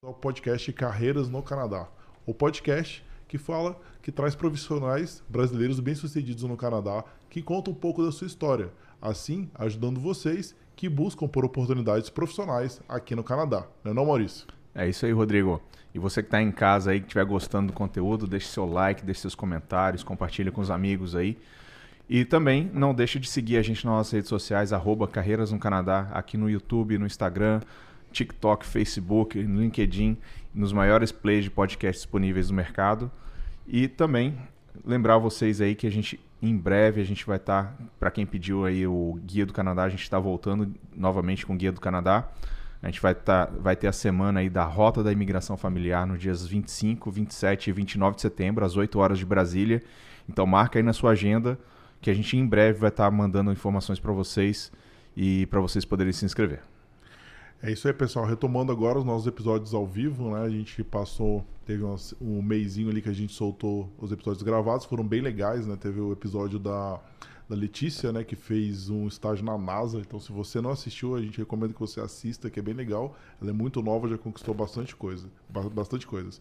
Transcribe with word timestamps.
ao 0.00 0.14
podcast 0.14 0.72
Carreiras 0.72 1.28
no 1.28 1.42
Canadá. 1.42 1.88
O 2.24 2.32
podcast 2.32 3.04
que 3.26 3.36
fala, 3.36 3.76
que 4.00 4.12
traz 4.12 4.36
profissionais 4.36 5.24
brasileiros 5.28 5.80
bem-sucedidos 5.80 6.44
no 6.44 6.56
Canadá, 6.56 7.04
que 7.28 7.42
contam 7.42 7.72
um 7.72 7.76
pouco 7.76 8.04
da 8.04 8.12
sua 8.12 8.28
história, 8.28 8.70
assim 9.02 9.50
ajudando 9.56 9.98
vocês 9.98 10.54
que 10.76 10.88
buscam 10.88 11.26
por 11.26 11.44
oportunidades 11.44 12.10
profissionais 12.10 12.80
aqui 12.88 13.16
no 13.16 13.24
Canadá. 13.24 13.66
Não 13.82 13.90
é 13.90 13.94
não, 13.94 14.06
Maurício? 14.06 14.46
É 14.72 14.88
isso 14.88 15.04
aí, 15.04 15.10
Rodrigo. 15.10 15.60
E 15.92 15.98
você 15.98 16.22
que 16.22 16.28
está 16.28 16.40
em 16.40 16.52
casa 16.52 16.92
aí, 16.92 17.00
que 17.00 17.06
estiver 17.06 17.24
gostando 17.24 17.72
do 17.72 17.72
conteúdo, 17.72 18.28
deixe 18.28 18.46
seu 18.46 18.66
like, 18.66 19.04
deixe 19.04 19.22
seus 19.22 19.34
comentários, 19.34 20.04
compartilhe 20.04 20.52
com 20.52 20.60
os 20.60 20.70
amigos 20.70 21.16
aí. 21.16 21.36
E 22.08 22.24
também 22.24 22.70
não 22.72 22.94
deixe 22.94 23.18
de 23.18 23.28
seguir 23.28 23.56
a 23.56 23.62
gente 23.62 23.84
nas 23.84 23.94
nossas 23.94 24.12
redes 24.12 24.28
sociais, 24.28 24.72
arroba 24.72 25.08
Carreiras 25.08 25.50
no 25.50 25.58
Canadá, 25.58 26.08
aqui 26.12 26.36
no 26.36 26.48
YouTube, 26.48 26.96
no 26.98 27.04
Instagram, 27.04 27.60
TikTok, 28.12 28.64
Facebook, 28.64 29.42
no 29.42 29.60
LinkedIn, 29.60 30.16
nos 30.54 30.72
maiores 30.72 31.12
plays 31.12 31.44
de 31.44 31.50
podcast 31.50 32.02
disponíveis 32.02 32.50
no 32.50 32.56
mercado. 32.56 33.10
E 33.66 33.88
também 33.88 34.36
lembrar 34.84 35.18
vocês 35.18 35.60
aí 35.60 35.74
que 35.74 35.86
a 35.86 35.90
gente 35.90 36.18
em 36.40 36.56
breve 36.56 37.00
a 37.00 37.04
gente 37.04 37.26
vai 37.26 37.36
estar, 37.36 37.64
tá, 37.64 37.84
para 37.98 38.10
quem 38.10 38.24
pediu 38.24 38.64
aí 38.64 38.86
o 38.86 39.18
Guia 39.24 39.44
do 39.44 39.52
Canadá, 39.52 39.84
a 39.84 39.88
gente 39.88 40.02
está 40.02 40.18
voltando 40.18 40.72
novamente 40.94 41.44
com 41.44 41.54
o 41.54 41.56
Guia 41.56 41.72
do 41.72 41.80
Canadá. 41.80 42.28
A 42.80 42.86
gente 42.86 43.00
vai, 43.00 43.12
tá, 43.12 43.46
vai 43.46 43.74
ter 43.74 43.88
a 43.88 43.92
semana 43.92 44.38
aí 44.38 44.48
da 44.48 44.62
Rota 44.62 45.02
da 45.02 45.10
Imigração 45.10 45.56
Familiar 45.56 46.06
nos 46.06 46.20
dias 46.20 46.46
25, 46.46 47.10
27 47.10 47.70
e 47.70 47.72
29 47.72 48.14
de 48.14 48.22
setembro, 48.22 48.64
às 48.64 48.76
8 48.76 48.96
horas 49.00 49.18
de 49.18 49.26
Brasília. 49.26 49.82
Então 50.28 50.46
marca 50.46 50.78
aí 50.78 50.82
na 50.82 50.92
sua 50.92 51.10
agenda 51.10 51.58
que 52.00 52.08
a 52.08 52.14
gente 52.14 52.36
em 52.36 52.46
breve 52.46 52.78
vai 52.78 52.90
estar 52.90 53.06
tá 53.06 53.10
mandando 53.10 53.50
informações 53.50 53.98
para 53.98 54.12
vocês 54.12 54.70
e 55.16 55.46
para 55.46 55.58
vocês 55.58 55.84
poderem 55.84 56.12
se 56.12 56.24
inscrever. 56.24 56.60
É 57.60 57.72
isso 57.72 57.88
aí, 57.88 57.94
pessoal. 57.94 58.24
Retomando 58.24 58.70
agora 58.70 58.98
os 58.98 59.04
nossos 59.04 59.26
episódios 59.26 59.74
ao 59.74 59.84
vivo, 59.84 60.30
né? 60.30 60.42
A 60.42 60.48
gente 60.48 60.84
passou, 60.84 61.44
teve 61.66 61.82
um, 61.82 61.96
um 62.20 62.40
mêsinho 62.40 62.88
ali 62.88 63.02
que 63.02 63.08
a 63.08 63.12
gente 63.12 63.32
soltou 63.32 63.92
os 63.98 64.12
episódios 64.12 64.44
gravados, 64.44 64.86
foram 64.86 65.04
bem 65.04 65.20
legais, 65.20 65.66
né? 65.66 65.76
Teve 65.76 66.00
o 66.00 66.12
episódio 66.12 66.56
da, 66.60 67.00
da 67.48 67.56
Letícia, 67.56 68.12
né? 68.12 68.22
Que 68.22 68.36
fez 68.36 68.88
um 68.88 69.08
estágio 69.08 69.44
na 69.44 69.58
NASA. 69.58 69.98
Então, 69.98 70.20
se 70.20 70.30
você 70.30 70.60
não 70.60 70.70
assistiu, 70.70 71.16
a 71.16 71.20
gente 71.20 71.36
recomenda 71.36 71.74
que 71.74 71.80
você 71.80 72.00
assista, 72.00 72.48
que 72.48 72.60
é 72.60 72.62
bem 72.62 72.74
legal. 72.74 73.16
Ela 73.42 73.50
é 73.50 73.52
muito 73.52 73.82
nova, 73.82 74.08
já 74.08 74.16
conquistou 74.16 74.54
bastante 74.54 74.94
coisa, 74.94 75.26
bastante 75.74 76.06
coisas. 76.06 76.40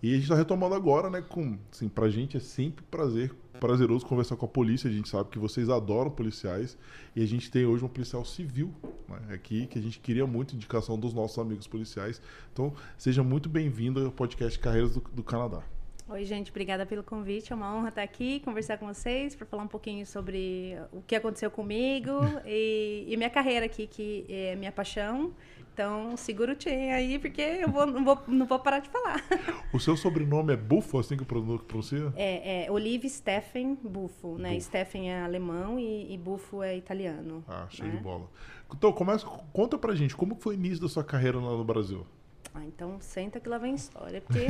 E 0.00 0.10
a 0.10 0.14
gente 0.14 0.24
está 0.24 0.36
retomando 0.36 0.76
agora, 0.76 1.10
né? 1.10 1.20
Com, 1.20 1.58
assim, 1.72 1.88
pra 1.88 2.08
gente 2.08 2.36
é 2.36 2.40
sempre 2.40 2.84
prazer, 2.88 3.34
prazeroso 3.58 4.06
conversar 4.06 4.36
com 4.36 4.46
a 4.46 4.48
polícia. 4.48 4.88
A 4.88 4.92
gente 4.92 5.08
sabe 5.08 5.28
que 5.28 5.38
vocês 5.38 5.68
adoram 5.68 6.08
policiais. 6.08 6.78
E 7.16 7.22
a 7.22 7.26
gente 7.26 7.50
tem 7.50 7.66
hoje 7.66 7.84
um 7.84 7.88
policial 7.88 8.24
civil 8.24 8.72
né, 9.08 9.34
aqui, 9.34 9.66
que 9.66 9.76
a 9.76 9.82
gente 9.82 9.98
queria 9.98 10.26
muito 10.26 10.54
indicação 10.54 10.96
dos 10.96 11.12
nossos 11.12 11.36
amigos 11.38 11.66
policiais. 11.66 12.22
Então, 12.52 12.72
seja 12.96 13.24
muito 13.24 13.48
bem-vindo 13.48 14.04
ao 14.04 14.12
podcast 14.12 14.56
Carreiras 14.60 14.94
do, 14.94 15.00
do 15.00 15.24
Canadá. 15.24 15.64
Oi, 16.10 16.24
gente, 16.24 16.50
obrigada 16.50 16.86
pelo 16.86 17.02
convite. 17.02 17.52
É 17.52 17.56
uma 17.56 17.76
honra 17.76 17.90
estar 17.90 18.02
aqui, 18.02 18.40
conversar 18.40 18.78
com 18.78 18.86
vocês, 18.86 19.34
para 19.34 19.44
falar 19.44 19.64
um 19.64 19.68
pouquinho 19.68 20.06
sobre 20.06 20.74
o 20.90 21.02
que 21.02 21.14
aconteceu 21.14 21.50
comigo 21.50 22.12
e, 22.46 23.04
e 23.06 23.16
minha 23.16 23.28
carreira 23.28 23.66
aqui, 23.66 23.86
que 23.86 24.24
é 24.28 24.56
minha 24.56 24.72
paixão. 24.72 25.34
Então, 25.78 26.16
segura 26.16 26.54
o 26.54 26.56
tchan 26.56 26.92
aí, 26.92 27.20
porque 27.20 27.40
eu 27.40 27.70
vou, 27.70 27.86
não, 27.86 28.04
vou, 28.04 28.20
não 28.26 28.46
vou 28.46 28.58
parar 28.58 28.80
de 28.80 28.88
falar. 28.88 29.22
O 29.72 29.78
seu 29.78 29.96
sobrenome 29.96 30.52
é 30.52 30.56
Buffo, 30.56 30.98
assim 30.98 31.16
que 31.16 31.24
pronuncia? 31.24 32.12
É, 32.16 32.64
é 32.64 32.70
Olive 32.72 33.08
Steffen 33.08 33.78
Buffo, 33.80 34.36
né? 34.38 34.54
Buffo. 34.54 34.60
Steffen 34.62 35.12
é 35.12 35.22
alemão 35.22 35.78
e, 35.78 36.12
e 36.12 36.18
Buffo 36.18 36.64
é 36.64 36.76
italiano. 36.76 37.44
Ah, 37.46 37.68
show 37.70 37.86
né? 37.86 37.94
de 37.94 38.02
bola. 38.02 38.28
Então, 38.74 38.92
começa, 38.92 39.24
conta 39.52 39.78
pra 39.78 39.94
gente, 39.94 40.16
como 40.16 40.34
foi 40.34 40.56
o 40.56 40.58
início 40.58 40.80
da 40.80 40.88
sua 40.88 41.04
carreira 41.04 41.38
lá 41.38 41.52
no 41.52 41.64
Brasil? 41.64 42.04
Ah, 42.52 42.64
então 42.64 42.96
senta 42.98 43.38
que 43.38 43.48
lá 43.48 43.58
vem 43.58 43.76
história, 43.76 44.20
porque... 44.20 44.46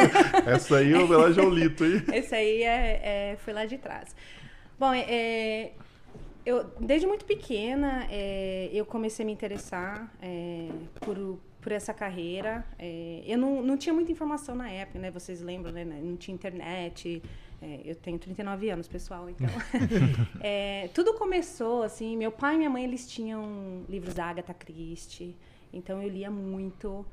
Essa 0.48 0.78
aí 0.78 0.94
é 0.94 0.98
o 0.98 1.32
já 1.34 1.42
o 1.42 1.50
Lito, 1.50 1.84
hein? 1.84 2.02
Esse 2.10 2.34
aí 2.34 2.62
é, 2.62 3.32
é, 3.32 3.36
foi 3.36 3.52
lá 3.52 3.66
de 3.66 3.76
trás. 3.76 4.16
Bom, 4.78 4.94
é, 4.94 5.72
eu, 6.44 6.64
desde 6.80 7.06
muito 7.06 7.24
pequena, 7.24 8.06
é, 8.10 8.70
eu 8.72 8.84
comecei 8.86 9.24
a 9.24 9.26
me 9.26 9.32
interessar 9.32 10.12
é, 10.20 10.68
por, 11.00 11.38
por 11.60 11.72
essa 11.72 11.92
carreira. 11.92 12.64
É, 12.78 13.22
eu 13.26 13.38
não, 13.38 13.62
não 13.62 13.76
tinha 13.76 13.92
muita 13.92 14.10
informação 14.10 14.54
na 14.54 14.70
época, 14.70 14.98
né? 14.98 15.10
Vocês 15.10 15.40
lembram, 15.40 15.72
né? 15.72 15.84
Não 15.84 16.16
tinha 16.16 16.34
internet. 16.34 17.22
Eu 17.84 17.94
tenho 17.94 18.18
39 18.18 18.70
anos, 18.70 18.88
pessoal, 18.88 19.28
então... 19.28 19.46
Tudo 20.94 21.12
começou, 21.12 21.82
assim... 21.82 22.16
Meu 22.16 22.32
pai 22.32 22.54
e 22.54 22.56
minha 22.56 22.70
mãe, 22.70 22.84
eles 22.84 23.06
tinham 23.06 23.84
livros 23.86 24.14
da 24.14 24.24
Agatha 24.24 24.54
Christie. 24.54 25.36
Então, 25.70 26.02
eu 26.02 26.08
lia 26.08 26.30
muito. 26.30 27.04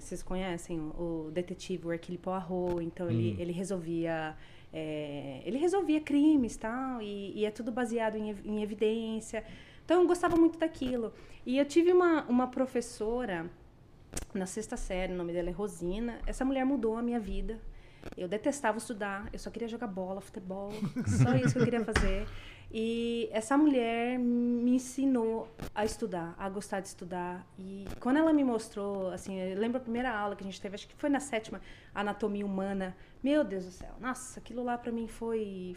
Vocês 0.00 0.24
conhecem 0.24 0.80
o, 0.80 1.28
o 1.28 1.30
detetive 1.30 1.88
Hercule 1.88 2.18
Poirot. 2.18 2.82
Então, 2.82 3.06
hum. 3.06 3.10
ele, 3.10 3.36
ele 3.38 3.52
resolvia 3.52 4.36
é, 4.72 5.42
ele 5.44 5.58
resolvia 5.58 6.00
crimes 6.00 6.56
tal, 6.56 7.02
e, 7.02 7.32
e 7.38 7.44
é 7.44 7.50
tudo 7.50 7.72
baseado 7.72 8.16
em, 8.16 8.30
em, 8.44 8.62
evidência. 8.62 9.44
Então 9.84 10.00
eu 10.00 10.06
gostava 10.06 10.36
muito 10.36 10.58
daquilo. 10.58 11.12
E 11.44 11.58
eu 11.58 11.64
tive 11.64 11.92
uma, 11.92 12.24
uma 12.24 12.46
professora 12.46 13.50
na 14.32 14.46
sexta 14.46 14.76
série, 14.76 15.12
o 15.12 15.16
nome 15.16 15.32
dela 15.32 15.48
é 15.48 15.52
Rosina. 15.52 16.20
Essa 16.26 16.44
mulher 16.44 16.64
mudou 16.64 16.96
a 16.96 17.02
minha 17.02 17.18
vida. 17.18 17.60
Eu 18.16 18.28
detestava 18.28 18.78
estudar, 18.78 19.28
eu 19.32 19.38
só 19.38 19.50
queria 19.50 19.68
jogar 19.68 19.86
bola, 19.86 20.20
futebol, 20.20 20.70
só 21.22 21.34
isso 21.34 21.52
que 21.52 21.58
eu 21.58 21.64
queria 21.64 21.84
fazer. 21.84 22.26
E 22.72 23.28
essa 23.32 23.56
mulher 23.58 24.16
me 24.18 24.76
ensinou 24.76 25.48
a 25.74 25.84
estudar, 25.84 26.34
a 26.38 26.48
gostar 26.48 26.80
de 26.80 26.88
estudar. 26.88 27.44
E 27.58 27.84
quando 27.98 28.18
ela 28.18 28.32
me 28.32 28.44
mostrou, 28.44 29.10
assim, 29.10 29.40
eu 29.40 29.58
lembro 29.58 29.78
a 29.78 29.80
primeira 29.80 30.10
aula 30.10 30.36
que 30.36 30.44
a 30.44 30.46
gente 30.46 30.60
teve, 30.60 30.76
acho 30.76 30.86
que 30.86 30.94
foi 30.94 31.10
na 31.10 31.18
sétima, 31.18 31.60
Anatomia 31.92 32.46
Humana. 32.46 32.96
Meu 33.22 33.42
Deus 33.42 33.64
do 33.64 33.72
céu, 33.72 33.94
nossa, 34.00 34.38
aquilo 34.38 34.62
lá 34.62 34.78
para 34.78 34.92
mim 34.92 35.08
foi 35.08 35.76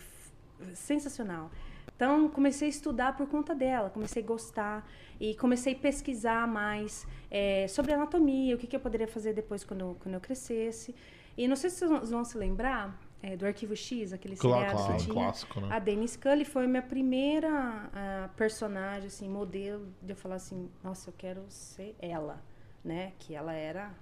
sensacional. 0.76 1.50
Então, 1.96 2.30
comecei 2.30 2.68
a 2.68 2.70
estudar 2.70 3.18
por 3.18 3.28
conta 3.28 3.56
dela, 3.56 3.90
comecei 3.90 4.24
a 4.24 4.26
gostar 4.26 4.88
e 5.20 5.36
comecei 5.36 5.74
a 5.74 5.78
pesquisar 5.78 6.48
mais 6.48 7.08
é, 7.30 7.68
sobre 7.68 7.94
anatomia, 7.94 8.56
o 8.56 8.58
que, 8.58 8.68
que 8.68 8.76
eu 8.76 8.80
poderia 8.80 9.08
fazer 9.08 9.34
depois 9.34 9.64
quando, 9.64 9.98
quando 10.00 10.16
eu 10.16 10.22
crescesse. 10.22 10.96
E 11.38 11.48
não 11.48 11.56
sei 11.56 11.70
se 11.70 11.88
vocês 11.88 12.10
vão 12.10 12.24
se 12.24 12.38
lembrar, 12.38 13.00
é, 13.24 13.38
do 13.38 13.46
Arquivo 13.46 13.74
X, 13.74 14.12
aquele 14.12 14.36
claro, 14.36 14.60
seriado 14.60 14.78
claro, 14.78 14.98
que 14.98 15.04
tinha. 15.06 15.14
Clássico, 15.14 15.62
né? 15.62 15.70
A 15.72 15.80
Dani 15.80 16.06
Scully 16.06 16.44
foi 16.44 16.68
minha 16.68 16.82
primeira 16.82 17.50
uh, 17.50 18.30
personagem, 18.36 19.08
assim, 19.08 19.30
modelo, 19.30 19.88
de 20.02 20.12
eu 20.12 20.16
falar 20.18 20.36
assim, 20.36 20.70
nossa, 20.84 21.10
eu 21.10 21.14
quero 21.18 21.42
ser 21.48 21.96
ela, 22.02 22.44
né? 22.84 23.14
Que 23.18 23.34
ela 23.34 23.54
era, 23.54 23.94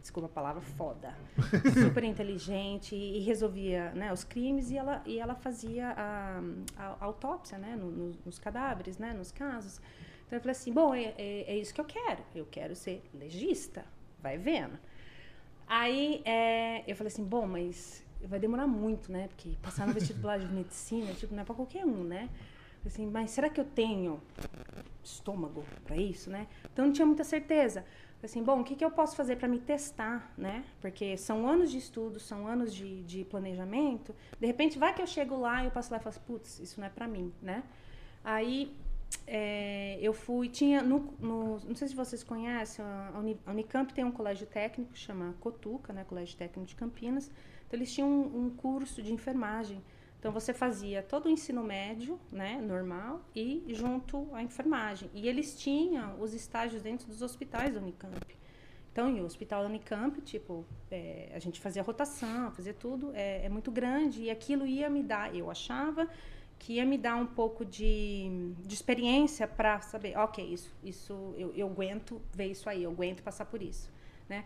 desculpa 0.00 0.26
a 0.26 0.32
palavra, 0.32 0.60
foda. 0.60 1.16
Super 1.86 2.02
inteligente 2.02 2.96
e, 2.96 3.20
resolvia 3.20 3.92
né, 3.92 4.12
os 4.12 4.24
crimes 4.24 4.72
e 4.72 4.76
ela, 4.76 5.00
e 5.06 5.20
ela 5.20 5.36
fazia 5.36 5.90
a, 5.90 6.40
a, 6.76 6.96
a 7.00 7.04
autópsia, 7.04 7.56
né? 7.56 7.76
No, 7.76 7.92
no, 7.92 8.12
nos 8.26 8.40
cadáveres, 8.40 8.98
né? 8.98 9.12
Nos 9.12 9.30
casos. 9.30 9.80
Então 10.26 10.36
eu 10.36 10.40
falei 10.40 10.50
assim, 10.52 10.72
bom, 10.72 10.92
é, 10.92 11.14
é, 11.16 11.44
é 11.52 11.56
isso 11.56 11.72
que 11.72 11.80
eu 11.80 11.84
quero. 11.84 12.24
Eu 12.34 12.46
quero 12.46 12.74
ser 12.74 13.04
legista. 13.14 13.84
Vai 14.20 14.36
vendo. 14.36 14.76
Aí 15.64 16.22
é, 16.24 16.82
eu 16.90 16.96
falei 16.96 17.12
assim, 17.12 17.24
bom, 17.24 17.46
mas 17.46 18.03
vai 18.26 18.38
demorar 18.38 18.66
muito, 18.66 19.10
né? 19.10 19.28
Porque 19.28 19.56
passar 19.62 19.86
no 19.86 19.92
vestibular 19.92 20.38
de 20.38 20.46
medicina, 20.46 21.12
tipo, 21.14 21.34
não 21.34 21.42
é 21.42 21.44
para 21.44 21.54
qualquer 21.54 21.84
um, 21.84 22.04
né? 22.04 22.28
Assim, 22.86 23.06
mas 23.06 23.30
será 23.30 23.48
que 23.48 23.60
eu 23.60 23.64
tenho 23.64 24.20
estômago 25.02 25.64
para 25.84 25.96
isso, 25.96 26.30
né? 26.30 26.46
Então 26.72 26.86
não 26.86 26.92
tinha 26.92 27.06
muita 27.06 27.24
certeza. 27.24 27.84
Assim, 28.22 28.42
bom, 28.42 28.60
o 28.60 28.64
que, 28.64 28.74
que 28.74 28.84
eu 28.84 28.90
posso 28.90 29.14
fazer 29.14 29.36
para 29.36 29.46
me 29.46 29.58
testar, 29.58 30.32
né? 30.36 30.64
Porque 30.80 31.16
são 31.16 31.46
anos 31.46 31.70
de 31.70 31.76
estudo, 31.76 32.18
são 32.18 32.46
anos 32.46 32.74
de, 32.74 33.02
de 33.02 33.24
planejamento. 33.24 34.14
De 34.40 34.46
repente, 34.46 34.78
vai 34.78 34.94
que 34.94 35.02
eu 35.02 35.06
chego 35.06 35.38
lá 35.38 35.62
e 35.62 35.66
eu 35.66 35.70
passo 35.70 35.90
lá 35.92 35.98
e 35.98 36.00
falo, 36.00 36.16
assim, 36.16 36.24
putz, 36.26 36.58
isso 36.58 36.80
não 36.80 36.86
é 36.86 36.90
para 36.90 37.06
mim, 37.06 37.32
né? 37.42 37.62
Aí 38.22 38.74
é, 39.26 39.98
eu 40.00 40.14
fui, 40.14 40.48
tinha 40.48 40.82
no, 40.82 41.12
no, 41.20 41.60
não 41.60 41.74
sei 41.74 41.88
se 41.88 41.94
vocês 41.94 42.22
conhecem, 42.22 42.82
a 42.84 43.50
Unicamp 43.50 43.92
tem 43.92 44.04
um 44.04 44.10
colégio 44.10 44.46
técnico, 44.46 44.96
chama 44.96 45.34
Cotuca, 45.40 45.92
né? 45.92 46.04
Colégio 46.04 46.36
Técnico 46.36 46.66
de 46.66 46.74
Campinas. 46.74 47.30
Então, 47.66 47.78
eles 47.78 47.92
tinham 47.92 48.08
um, 48.08 48.46
um 48.46 48.50
curso 48.50 49.02
de 49.02 49.12
enfermagem. 49.12 49.82
Então, 50.18 50.32
você 50.32 50.54
fazia 50.54 51.02
todo 51.02 51.26
o 51.26 51.28
ensino 51.28 51.62
médio, 51.62 52.18
né, 52.32 52.58
normal, 52.60 53.20
e 53.34 53.62
junto 53.68 54.26
à 54.32 54.42
enfermagem. 54.42 55.10
E 55.12 55.28
eles 55.28 55.54
tinham 55.58 56.18
os 56.20 56.32
estágios 56.32 56.82
dentro 56.82 57.06
dos 57.06 57.20
hospitais 57.20 57.74
da 57.74 57.80
Unicamp. 57.80 58.34
Então, 58.94 59.10
em 59.10 59.20
hospital 59.20 59.62
da 59.62 59.68
Unicamp, 59.68 60.20
tipo, 60.22 60.64
é, 60.88 61.32
a 61.34 61.38
gente 61.40 61.60
fazia 61.60 61.82
rotação, 61.82 62.52
fazia 62.52 62.72
tudo, 62.72 63.10
é, 63.12 63.44
é, 63.44 63.48
muito 63.48 63.72
grande, 63.72 64.22
e 64.22 64.30
aquilo 64.30 64.64
ia 64.64 64.88
me 64.88 65.02
dar, 65.02 65.34
eu 65.34 65.50
achava 65.50 66.08
que 66.60 66.74
ia 66.74 66.86
me 66.86 66.96
dar 66.96 67.16
um 67.16 67.26
pouco 67.26 67.64
de, 67.64 68.52
de 68.64 68.72
experiência 68.72 69.48
para 69.48 69.80
saber, 69.80 70.16
ok, 70.16 70.44
isso, 70.44 70.72
isso 70.82 71.34
eu, 71.36 71.52
eu 71.56 71.66
aguento 71.66 72.22
ver 72.32 72.46
isso 72.46 72.70
aí, 72.70 72.84
eu 72.84 72.90
aguento 72.92 73.20
passar 73.20 73.46
por 73.46 73.60
isso, 73.60 73.90
né? 74.28 74.44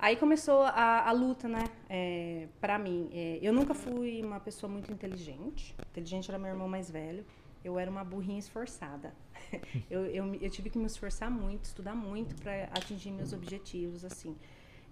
Aí 0.00 0.16
começou 0.16 0.62
a, 0.62 1.06
a 1.06 1.12
luta, 1.12 1.46
né? 1.46 1.62
É, 1.86 2.48
para 2.58 2.78
mim, 2.78 3.10
é, 3.12 3.38
eu 3.42 3.52
nunca 3.52 3.74
fui 3.74 4.22
uma 4.22 4.40
pessoa 4.40 4.72
muito 4.72 4.90
inteligente. 4.90 5.76
Inteligente 5.90 6.30
era 6.30 6.38
meu 6.38 6.48
irmão 6.48 6.66
mais 6.66 6.90
velho. 6.90 7.22
Eu 7.62 7.78
era 7.78 7.90
uma 7.90 8.02
burrinha 8.02 8.38
esforçada. 8.38 9.12
eu, 9.90 10.06
eu, 10.06 10.34
eu 10.36 10.48
tive 10.48 10.70
que 10.70 10.78
me 10.78 10.86
esforçar 10.86 11.30
muito, 11.30 11.64
estudar 11.64 11.94
muito 11.94 12.34
para 12.36 12.64
atingir 12.72 13.12
meus 13.12 13.34
objetivos, 13.34 14.02
assim. 14.02 14.34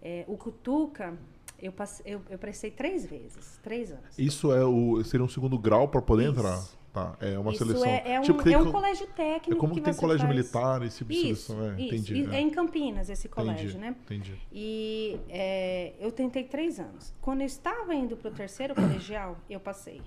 É, 0.03 0.27
o 0.29 0.37
Cutuca, 0.37 1.19
eu, 1.59 1.73
passei, 1.73 2.15
eu, 2.15 2.21
eu 2.29 2.39
prestei 2.39 2.71
três 2.71 3.07
vezes, 3.07 3.59
três 3.63 3.91
anos. 3.91 4.19
Isso 4.19 4.53
é 4.53 4.63
o, 4.63 5.03
seria 5.05 5.25
um 5.25 5.29
segundo 5.29 5.59
grau 5.59 5.89
para 5.89 6.03
poder 6.03 6.25
Isso. 6.25 6.33
entrar? 6.39 6.69
Tá, 6.99 7.17
é 7.27 7.39
uma 7.39 7.51
Isso 7.53 7.65
seleção. 7.65 7.87
é, 7.87 8.03
é 8.13 8.19
um, 8.21 8.23
Tipo, 8.23 8.49
é 8.49 8.59
um 8.59 8.65
co- 8.67 8.73
colégio 8.73 9.07
técnico 9.09 9.57
é 9.57 9.61
como 9.61 9.75
que 9.75 9.81
tem 9.81 9.95
colégio 9.95 10.27
faz. 10.27 10.37
militar, 10.37 10.83
esse 10.83 10.99
tipo 10.99 11.13
de 11.13 11.31
Isso, 11.31 11.53
seleção. 11.53 11.71
É, 11.73 11.81
isso. 11.81 11.95
entendi. 11.95 12.15
E 12.15 12.27
é. 12.27 12.37
É 12.37 12.41
em 12.41 12.51
Campinas 12.51 13.09
esse 13.11 13.29
colégio, 13.29 13.69
Entendi, 13.71 13.79
né? 13.79 13.97
Entendi. 14.05 14.35
E 14.53 15.21
é, 15.29 15.93
eu 16.01 16.11
tentei 16.13 16.45
três 16.45 16.79
anos. 16.79 17.15
Quando 17.21 17.41
eu 17.41 17.47
estava 17.47 17.95
indo 17.95 18.17
para 18.17 18.31
o 18.31 18.35
terceiro 18.35 18.75
colegial, 18.75 19.37
eu 19.49 19.61
passei. 19.61 20.01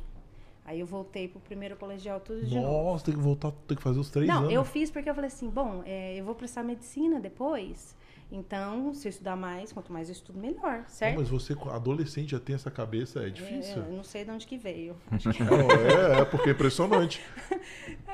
Aí 0.63 0.79
eu 0.79 0.85
voltei 0.85 1.27
para 1.27 1.39
o 1.39 1.41
primeiro 1.41 1.75
colegial 1.75 2.19
tudo 2.19 2.45
de 2.45 2.55
novo. 2.55 2.91
Nossa, 2.91 3.05
tem 3.05 3.15
que 3.15 3.19
voltar, 3.19 3.51
tem 3.67 3.75
que 3.75 3.81
fazer 3.81 3.99
os 3.99 4.09
três 4.11 4.27
Não, 4.27 4.39
anos. 4.41 4.53
eu 4.53 4.63
fiz 4.63 4.91
porque 4.91 5.09
eu 5.09 5.15
falei 5.15 5.27
assim, 5.27 5.49
bom, 5.49 5.81
é, 5.85 6.15
eu 6.15 6.23
vou 6.23 6.35
prestar 6.35 6.63
medicina 6.63 7.19
depois. 7.19 7.95
Então, 8.31 8.93
se 8.93 9.07
eu 9.07 9.09
estudar 9.09 9.35
mais, 9.35 9.73
quanto 9.73 9.91
mais 9.91 10.07
eu 10.07 10.13
estudo, 10.13 10.39
melhor, 10.39 10.79
Não, 10.79 10.87
certo? 10.87 11.17
mas 11.19 11.27
você, 11.29 11.53
adolescente, 11.69 12.31
já 12.31 12.39
tem 12.39 12.55
essa 12.55 12.71
cabeça, 12.71 13.25
é 13.27 13.29
difícil. 13.29 13.83
É, 13.83 13.87
eu 13.87 13.91
não 13.91 14.03
sei 14.03 14.23
de 14.23 14.31
onde 14.31 14.47
que 14.47 14.57
veio. 14.57 14.95
Acho 15.11 15.29
que... 15.31 15.43
Não, 15.43 15.59
é, 15.69 16.21
é, 16.21 16.25
porque 16.25 16.49
é 16.49 16.53
impressionante. 16.53 17.21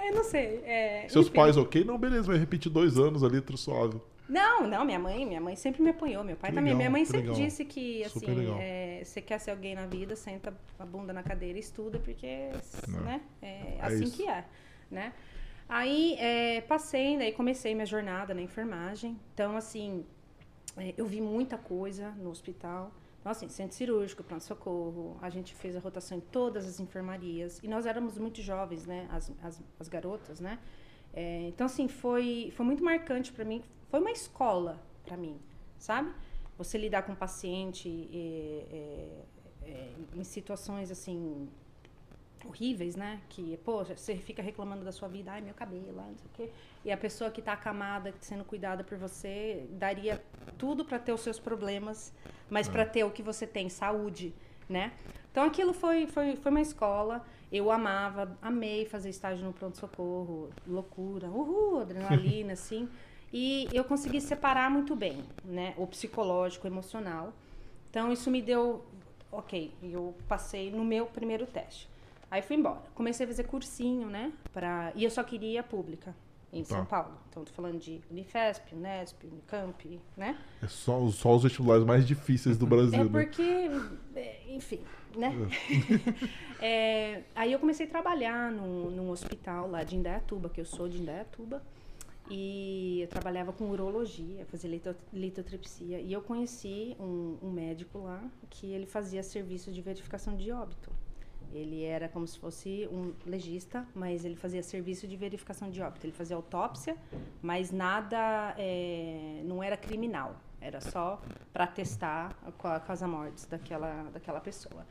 eu 0.10 0.16
não 0.16 0.24
sei. 0.24 0.62
é, 0.66 1.06
Seus 1.08 1.28
enfim. 1.28 1.36
pais, 1.36 1.56
ok? 1.56 1.84
Não, 1.84 1.98
beleza, 2.00 2.24
vai 2.28 2.38
repetir 2.38 2.72
dois 2.72 2.98
anos 2.98 3.24
ali, 3.24 3.44
suave. 3.56 4.02
Não, 4.28 4.68
não, 4.68 4.84
minha 4.84 5.00
mãe, 5.00 5.26
minha 5.26 5.40
mãe 5.40 5.56
sempre 5.56 5.82
me 5.82 5.92
apoiou, 5.92 6.24
meu 6.24 6.36
pai 6.36 6.50
Que 6.50 6.56
também. 6.56 6.74
legal, 6.74 6.78
minha 6.78 6.90
mãe 6.90 7.06
sempre 7.06 7.22
legal. 7.22 7.36
disse 7.36 7.64
que, 7.64 8.04
assim, 8.04 8.26
é, 8.60 9.02
você 9.06 9.22
quer 9.22 9.40
ser 9.40 9.52
alguém 9.52 9.74
na 9.76 9.86
vida, 9.86 10.16
senta 10.18 10.54
a 10.78 10.86
bunda 10.86 11.14
na 11.14 11.24
cadeira 11.24 11.58
e 11.58 11.62
estuda, 11.62 11.98
porque, 12.00 12.50
Não. 12.90 13.00
né, 13.02 13.22
é, 13.42 13.78
É 13.78 13.80
assim 13.82 14.04
isso. 14.04 14.18
que 14.18 14.28
é, 14.28 14.44
né? 14.92 15.14
Aí, 15.70 16.16
é, 16.16 16.62
passei, 16.62 17.18
daí 17.18 17.34
comecei 17.34 17.76
minha 17.76 17.86
jornada 17.86 18.34
na 18.34 18.42
enfermagem. 18.42 19.20
Então, 19.34 19.58
assim, 19.58 20.06
é, 20.78 20.94
eu 20.98 21.06
vi 21.06 21.20
muita 21.20 21.58
coisa 21.58 22.12
no 22.12 22.30
hospital. 22.30 22.92
Então, 23.20 23.32
assim, 23.32 23.50
centro 23.50 23.76
cirúrgico, 23.76 24.24
pronto-socorro, 24.24 25.18
a 25.22 25.30
gente 25.30 25.54
fez 25.54 25.76
a 25.76 25.80
rotação 25.80 26.18
em 26.18 26.22
todas 26.22 26.66
as 26.66 26.80
enfermarias. 26.80 27.60
E 27.62 27.68
nós 27.68 27.86
éramos 27.86 28.18
muito 28.18 28.42
jovens, 28.42 28.86
né, 28.86 29.08
as, 29.12 29.32
as, 29.44 29.62
as 29.78 29.88
garotas, 29.90 30.40
né? 30.40 30.60
É, 31.14 31.48
então, 31.50 31.66
assim, 31.66 31.88
foi, 31.88 32.54
foi 32.56 32.66
muito 32.66 32.84
marcante 32.84 33.34
para 33.34 33.44
mim. 33.44 33.62
Foi 33.90 34.00
uma 34.00 34.12
escola 34.12 34.82
para 35.04 35.18
mim, 35.18 35.38
sabe? 35.78 36.14
Você 36.58 36.78
lidar 36.78 37.04
com 37.04 37.12
o 37.12 37.16
paciente 37.16 38.10
é, 38.14 38.66
é, 38.72 39.70
é, 39.70 39.94
em 40.16 40.24
situações, 40.24 40.92
assim, 40.92 41.50
horríveis, 42.48 42.96
né? 42.96 43.20
Que, 43.30 43.58
poxa, 43.64 43.96
você 43.96 44.16
fica 44.16 44.42
reclamando 44.42 44.84
da 44.84 44.92
sua 44.92 45.08
vida, 45.08 45.32
ai, 45.32 45.42
meu 45.42 45.54
cabelo, 45.54 46.00
ai, 46.00 46.12
não 46.12 46.18
sei 46.18 46.28
o 46.28 46.34
quê. 46.36 46.50
E 46.86 46.92
a 46.92 46.98
pessoa 46.98 47.30
que 47.30 47.40
está 47.40 47.54
acamada, 47.54 48.14
sendo 48.22 48.44
cuidada 48.44 48.84
por 48.84 48.98
você, 48.98 49.68
daria 49.72 50.24
tudo 50.58 50.86
para 50.86 50.98
ter 51.00 51.14
os 51.14 51.22
seus 51.22 51.40
problemas, 51.40 52.14
mas 52.50 52.68
para 52.68 52.86
ter 52.86 53.04
o 53.04 53.12
que 53.12 53.22
você 53.22 53.46
tem, 53.46 53.70
saúde, 53.70 54.34
né? 54.70 54.94
Então 55.32 55.46
aquilo 55.46 55.74
foi, 55.74 56.08
foi, 56.08 56.36
foi 56.36 56.52
uma 56.52 56.62
escola. 56.62 57.26
Eu 57.52 57.72
amava, 57.72 58.38
amei 58.42 58.86
fazer 58.86 59.10
estágio 59.10 59.46
no 59.46 59.54
pronto-socorro, 59.54 60.50
loucura, 60.66 61.28
uhul, 61.28 61.82
adrenalina, 61.82 62.54
assim. 62.54 62.90
E 63.32 63.68
eu 63.74 63.84
consegui 63.84 64.22
separar 64.22 64.70
muito 64.72 64.96
bem, 64.96 65.24
né? 65.44 65.74
O 65.78 65.86
psicológico, 65.86 66.66
o 66.66 66.70
emocional. 66.70 67.34
Então 67.90 68.12
isso 68.12 68.32
me 68.32 68.42
deu, 68.42 68.86
ok, 69.32 69.74
eu 69.84 70.16
passei 70.28 70.72
no 70.72 70.84
meu 70.84 71.06
primeiro 71.06 71.46
teste. 71.46 71.90
Aí 72.30 72.42
fui 72.42 72.56
embora. 72.56 72.82
Comecei 72.94 73.26
a 73.26 73.28
fazer 73.28 73.44
cursinho, 73.46 74.10
né? 74.10 74.34
Pra... 74.52 74.92
E 74.96 75.04
eu 75.04 75.10
só 75.10 75.24
queria 75.24 75.64
pública 75.64 76.16
em 76.52 76.64
Tá. 76.64 76.76
São 76.76 76.86
Paulo. 76.86 77.14
Então 77.30 77.44
tô 77.44 77.52
falando 77.54 77.78
de 77.80 78.02
Unifesp, 78.10 78.74
Unesp, 78.76 79.24
Unicamp, 79.26 80.00
né? 80.16 80.38
É 80.62 80.68
só, 80.68 81.08
só 81.10 81.36
os 81.36 81.44
vestibulares 81.44 81.86
mais 81.86 82.06
difíceis 82.06 82.58
do 82.58 82.66
Brasil, 82.66 83.00
É 83.00 83.04
né? 83.04 83.10
porque, 83.10 83.70
é, 84.16 84.42
enfim, 84.50 84.82
né? 85.16 85.34
É, 86.60 87.22
aí 87.36 87.52
eu 87.54 87.60
comecei 87.60 87.86
a 87.86 87.90
trabalhar 87.90 88.52
num, 88.52 88.90
num 88.90 89.10
hospital 89.12 89.70
lá 89.70 89.84
de 89.84 89.96
Indaiatuba, 89.96 90.50
que 90.50 90.60
eu 90.60 90.66
sou 90.66 90.90
de 90.90 91.00
Indaiatuba. 91.00 91.62
E 92.30 93.02
eu 93.04 93.08
trabalhava 93.08 93.54
com 93.54 93.70
urologia, 93.70 94.44
fazia 94.48 94.70
lito, 94.70 94.94
litotripsia. 95.14 96.00
E 96.02 96.12
eu 96.12 96.22
conheci 96.22 96.96
um, 97.00 97.38
um 97.42 97.52
médico 97.52 98.00
lá 98.00 98.22
que 98.50 98.66
ele 98.74 98.86
fazia 98.86 99.24
serviço 99.24 99.72
de 99.72 99.82
verificação 99.82 100.36
de 100.36 100.52
óbito. 100.52 100.92
Ele 101.54 101.84
era 101.84 102.10
como 102.10 102.28
se 102.28 102.38
fosse 102.38 102.88
um 102.92 103.14
legista, 103.26 103.88
mas 103.96 104.26
ele 104.26 104.36
fazia 104.36 104.62
serviço 104.62 105.08
de 105.08 105.16
verificação 105.16 105.70
de 105.70 105.82
óbito. 105.82 106.06
Ele 106.06 106.14
fazia 106.14 106.36
autópsia, 106.36 106.96
mas 107.42 107.72
nada, 107.72 108.54
é, 108.58 109.42
não 109.46 109.64
era 109.64 109.78
criminal. 109.78 110.36
Era 110.60 110.82
só 110.82 111.22
para 111.54 111.68
testar 111.68 112.36
com 112.58 112.68
a 112.68 112.80
causa 112.80 113.08
mortes 113.08 113.46
daquela, 113.46 114.04
daquela 114.12 114.42
pessoa. 114.42 114.86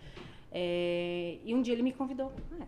É, 0.51 1.39
e 1.45 1.55
um 1.55 1.61
dia 1.61 1.75
ele 1.75 1.83
me 1.83 1.93
convidou. 1.93 2.33
Ah, 2.61 2.67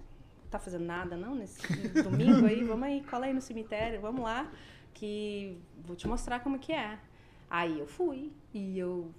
tá 0.51 0.59
fazendo 0.59 0.85
nada 0.85 1.17
não 1.17 1.35
nesse 1.35 1.61
domingo 2.03 2.47
aí? 2.47 2.63
Vamos 2.65 2.85
aí, 2.85 3.03
cola 3.03 3.27
aí 3.27 3.33
no 3.33 3.41
cemitério, 3.41 4.01
vamos 4.01 4.23
lá, 4.23 4.51
que 4.93 5.57
vou 5.87 5.97
te 5.97 6.07
mostrar 6.07 6.41
como 6.41 6.59
que 6.59 6.73
é. 6.73 6.99
Aí 7.49 7.79
eu 7.79 7.87
fui 7.87 8.33
e 8.53 8.79
eu 8.79 9.11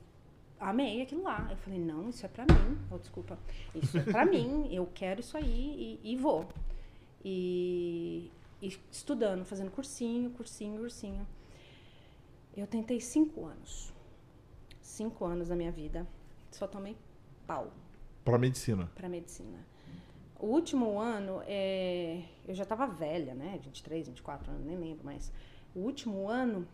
amei 0.59 1.01
aquilo 1.01 1.23
lá. 1.23 1.47
Eu 1.50 1.57
falei, 1.57 1.79
não, 1.79 2.09
isso 2.09 2.25
é 2.25 2.29
pra 2.29 2.44
mim. 2.45 2.77
Oh, 2.91 2.97
desculpa. 2.97 3.38
Isso 3.75 3.97
é 3.97 4.03
pra 4.03 4.25
mim, 4.27 4.67
eu 4.73 4.85
quero 4.94 5.19
isso 5.21 5.38
aí 5.38 6.00
e, 6.03 6.11
e 6.11 6.15
vou. 6.15 6.47
E, 7.23 8.31
e 8.61 8.77
estudando, 8.91 9.44
fazendo 9.45 9.71
cursinho, 9.71 10.29
cursinho, 10.31 10.79
cursinho. 10.79 11.27
Eu 12.56 12.67
tentei 12.67 13.00
cinco 13.00 13.45
anos. 13.45 13.94
Cinco 14.81 15.25
anos 15.25 15.50
da 15.50 15.56
minha 15.56 15.71
vida. 15.71 16.07
Só 16.51 16.67
tomei 16.67 16.95
pau 17.45 17.71
Pra 18.25 18.38
medicina. 18.38 18.91
para 18.95 19.07
medicina. 19.09 19.65
O 20.39 20.47
último 20.47 21.00
ano, 21.00 21.41
é, 21.45 22.23
eu 22.47 22.53
já 22.56 22.63
estava 22.63 22.88
velha, 22.88 23.33
né? 23.33 23.59
23, 23.61 24.07
24 24.07 24.51
anos, 24.51 24.65
nem 24.65 24.77
lembro 24.77 25.03
mais. 25.06 25.31
O 25.75 25.79
último 25.79 26.27
ano, 26.29 26.67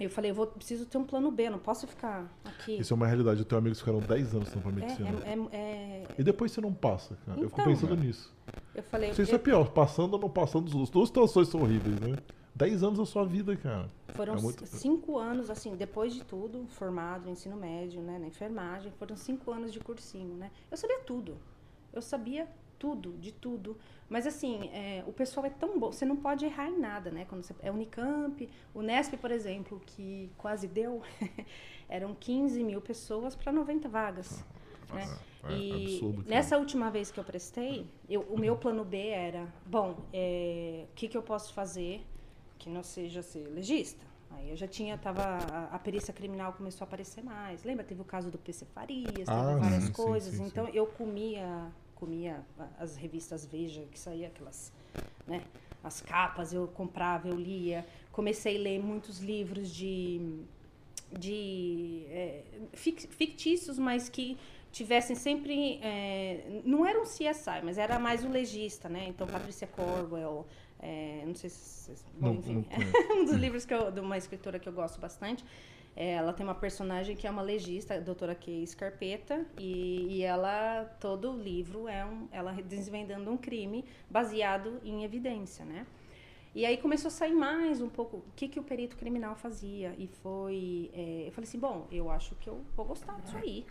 eu 0.00 0.10
falei, 0.10 0.30
eu 0.30 0.34
vou, 0.34 0.46
preciso 0.46 0.84
ter 0.86 0.98
um 0.98 1.04
plano 1.04 1.30
B, 1.30 1.48
não 1.50 1.58
posso 1.58 1.86
ficar 1.86 2.30
aqui. 2.44 2.78
Isso 2.78 2.92
é 2.92 2.96
uma 2.96 3.06
realidade. 3.06 3.40
Eu 3.40 3.44
tenho 3.44 3.58
amigos 3.60 3.78
que 3.78 3.84
ficaram 3.84 4.00
10 4.04 4.34
anos 4.34 4.50
tentando 4.50 4.78
É, 4.78 4.80
medicina. 4.82 5.08
é, 5.24 5.56
é, 5.56 6.04
E 6.18 6.22
depois 6.24 6.50
você 6.50 6.60
não 6.60 6.72
passa, 6.72 7.16
cara. 7.26 7.38
eu 7.40 7.48
fico 7.48 7.60
Então. 7.60 7.72
pensando 7.72 7.96
nisso. 7.96 8.32
eu 8.74 8.82
falei, 8.82 9.08
Não 9.08 9.14
sei 9.16 9.24
se 9.26 9.32
é 9.32 9.34
eu- 9.34 9.38
pior, 9.38 9.70
passando 9.70 10.14
ou 10.14 10.18
não 10.20 10.28
passando, 10.30 10.66
as 10.82 10.90
duas 10.90 11.08
situações 11.08 11.48
são 11.48 11.60
horríveis, 11.62 12.00
né? 12.00 12.16
10 12.54 12.82
anos 12.82 12.98
da 12.98 13.06
sua 13.06 13.24
vida, 13.24 13.56
cara. 13.56 13.88
foram 14.14 14.34
é 14.34 14.40
muito- 14.40 14.66
cinco 14.66 15.16
anos, 15.18 15.48
assim, 15.48 15.74
depois 15.74 16.12
de 16.12 16.22
tudo, 16.24 16.66
formado 16.68 17.24
no 17.24 17.30
ensino 17.30 17.56
médio, 17.56 18.02
né, 18.02 18.18
na 18.18 18.26
enfermagem, 18.26 18.92
foram 18.98 19.16
cinco 19.16 19.50
anos 19.50 19.72
de 19.72 19.80
cursinho, 19.80 20.34
né? 20.36 20.50
Eu 20.70 20.76
sabia 20.76 20.98
tudo. 21.00 21.36
Eu 21.94 22.02
sabia 22.02 22.46
tudo, 22.82 23.12
de 23.18 23.30
tudo. 23.32 23.78
Mas 24.08 24.26
assim, 24.26 24.68
é, 24.72 25.04
o 25.06 25.12
pessoal 25.12 25.46
é 25.46 25.50
tão 25.50 25.78
bom, 25.78 25.92
você 25.92 26.04
não 26.04 26.16
pode 26.16 26.44
errar 26.44 26.68
em 26.68 26.78
nada, 26.78 27.10
né? 27.12 27.24
Quando 27.28 27.42
você, 27.44 27.54
é 27.62 27.70
Unicamp, 27.70 28.48
o 28.74 28.82
Nesp, 28.82 29.16
por 29.18 29.30
exemplo, 29.30 29.80
que 29.86 30.30
quase 30.36 30.66
deu, 30.66 31.00
eram 31.88 32.12
15 32.14 32.62
mil 32.64 32.80
pessoas 32.80 33.36
para 33.36 33.52
90 33.52 33.88
vagas. 33.88 34.44
Né? 34.92 35.08
É, 35.48 35.52
e 35.54 35.76
absurdo, 35.76 36.24
nessa 36.26 36.58
última 36.58 36.90
vez 36.90 37.10
que 37.12 37.20
eu 37.20 37.24
prestei, 37.24 37.86
eu- 38.08 38.22
o 38.22 38.36
meu 38.38 38.56
plano 38.56 38.84
B 38.84 38.96
era, 39.28 39.46
bom, 39.64 39.90
é, 40.12 40.86
o 40.90 40.94
que, 40.94 41.06
que 41.08 41.16
eu 41.16 41.22
posso 41.22 41.52
fazer 41.54 42.04
que 42.58 42.68
não 42.68 42.82
seja 42.82 43.22
ser 43.22 43.46
legista? 43.48 44.04
Aí 44.30 44.50
eu 44.50 44.56
já 44.56 44.66
tinha, 44.66 44.96
tava, 44.98 45.22
a, 45.22 45.64
a 45.76 45.78
perícia 45.78 46.12
criminal 46.12 46.52
começou 46.54 46.84
a 46.84 46.88
aparecer 46.88 47.22
mais. 47.22 47.64
Lembra? 47.64 47.84
Teve 47.84 48.00
o 48.00 48.04
caso 48.04 48.30
do 48.30 48.38
PC 48.38 48.64
Farias, 48.66 49.28
Ah, 49.28 49.34
teve 49.44 49.60
várias 49.60 49.84
sim, 49.84 49.92
sim, 49.92 49.94
coisas. 49.94 50.34
sim, 50.34 50.44
então 50.46 50.68
eu 50.68 50.86
comia, 50.86 51.70
comia 52.06 52.44
as 52.80 52.96
revistas 52.96 53.46
Veja, 53.46 53.82
que 53.92 53.96
saía 53.98 54.26
aquelas, 54.26 54.72
né? 55.24 55.42
As 55.84 56.00
capas, 56.00 56.52
eu 56.52 56.66
comprava, 56.66 57.28
eu 57.28 57.36
lia. 57.36 57.86
Comecei 58.10 58.56
a 58.56 58.60
ler 58.60 58.78
muitos 58.82 59.20
livros 59.20 59.70
de 59.72 60.40
de 61.16 62.06
é, 62.08 62.42
fic- 62.72 63.06
fictícios, 63.08 63.78
mas 63.78 64.08
que 64.08 64.36
tivessem 64.72 65.14
sempre. 65.14 65.78
é, 65.82 66.60
não 66.64 66.84
era 66.86 66.98
um 67.00 67.04
CSI, 67.04 67.60
mas 67.62 67.76
era 67.78 67.98
mais 67.98 68.24
o 68.24 68.28
legista, 68.28 68.88
né? 68.88 69.06
Então, 69.08 69.26
Patrícia 69.26 69.66
Corwell, 69.66 70.46
é, 70.80 71.22
não 71.26 71.34
sei 71.34 71.50
se. 71.50 71.56
vocês- 71.58 72.04
Bom, 72.18 72.28
Não- 72.28 72.34
enfim, 72.36 72.64
não 73.10 73.16
um 73.20 73.24
dos 73.26 73.34
livros 73.34 73.64
que 73.66 73.74
eu, 73.74 73.90
de 73.92 74.00
uma 74.00 74.16
escritora 74.16 74.58
que 74.58 74.68
eu 74.68 74.72
gosto 74.72 74.98
bastante. 75.00 75.44
É, 75.94 76.12
ela 76.12 76.32
tem 76.32 76.44
uma 76.44 76.54
personagem 76.54 77.14
que 77.14 77.26
é 77.26 77.30
uma 77.30 77.42
legista, 77.42 77.94
a 77.94 78.00
doutora 78.00 78.34
Kay 78.34 78.66
Scarpeta, 78.66 79.44
e, 79.58 80.18
e 80.18 80.22
ela, 80.22 80.84
todo 80.98 81.30
o 81.30 81.36
livro 81.36 81.86
é 81.86 82.04
um, 82.04 82.28
ela 82.32 82.52
desvendando 82.52 83.30
um 83.30 83.36
crime 83.36 83.84
baseado 84.08 84.80
em 84.84 85.04
evidência, 85.04 85.64
né? 85.64 85.86
E 86.54 86.66
aí 86.66 86.76
começou 86.76 87.08
a 87.08 87.10
sair 87.10 87.32
mais 87.32 87.80
um 87.80 87.88
pouco 87.88 88.18
o 88.18 88.24
que, 88.36 88.46
que 88.46 88.60
o 88.60 88.62
perito 88.62 88.94
criminal 88.96 89.34
fazia. 89.34 89.94
E 89.96 90.06
foi. 90.06 90.90
é, 90.92 91.24
eu 91.28 91.32
falei 91.32 91.48
assim: 91.48 91.58
bom, 91.58 91.86
eu 91.90 92.10
acho 92.10 92.34
que 92.34 92.48
eu 92.48 92.62
vou 92.76 92.84
gostar 92.84 93.18
disso 93.22 93.36
aí, 93.38 93.64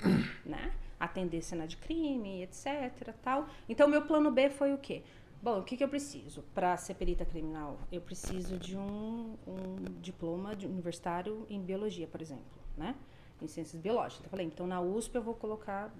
né? 0.43 0.73
Atender 0.99 1.43
cena 1.43 1.67
de 1.67 1.77
crime, 1.77 2.41
etc. 2.41 3.13
tal. 3.21 3.47
Então, 3.69 3.87
meu 3.87 4.01
plano 4.01 4.31
B 4.31 4.49
foi 4.49 4.73
o 4.73 4.79
quê? 4.79 5.03
Bom, 5.41 5.59
o 5.59 5.63
que, 5.63 5.75
que 5.75 5.83
eu 5.83 5.89
preciso 5.89 6.43
para 6.53 6.77
ser 6.77 6.93
perita 6.93 7.25
criminal? 7.25 7.79
Eu 7.91 8.01
preciso 8.01 8.57
de 8.57 8.77
um, 8.77 9.35
um 9.47 9.75
diploma 9.99 10.55
de 10.55 10.67
universitário 10.67 11.47
em 11.49 11.59
biologia, 11.59 12.07
por 12.07 12.21
exemplo, 12.21 12.61
né? 12.77 12.95
em 13.41 13.47
ciências 13.47 13.81
biológicas. 13.81 14.19
Então, 14.19 14.27
eu 14.27 14.29
falei, 14.29 14.45
então 14.45 14.67
na 14.67 14.79
USP 14.79 15.15
eu 15.15 15.23
vou 15.23 15.33
colocar 15.33 15.91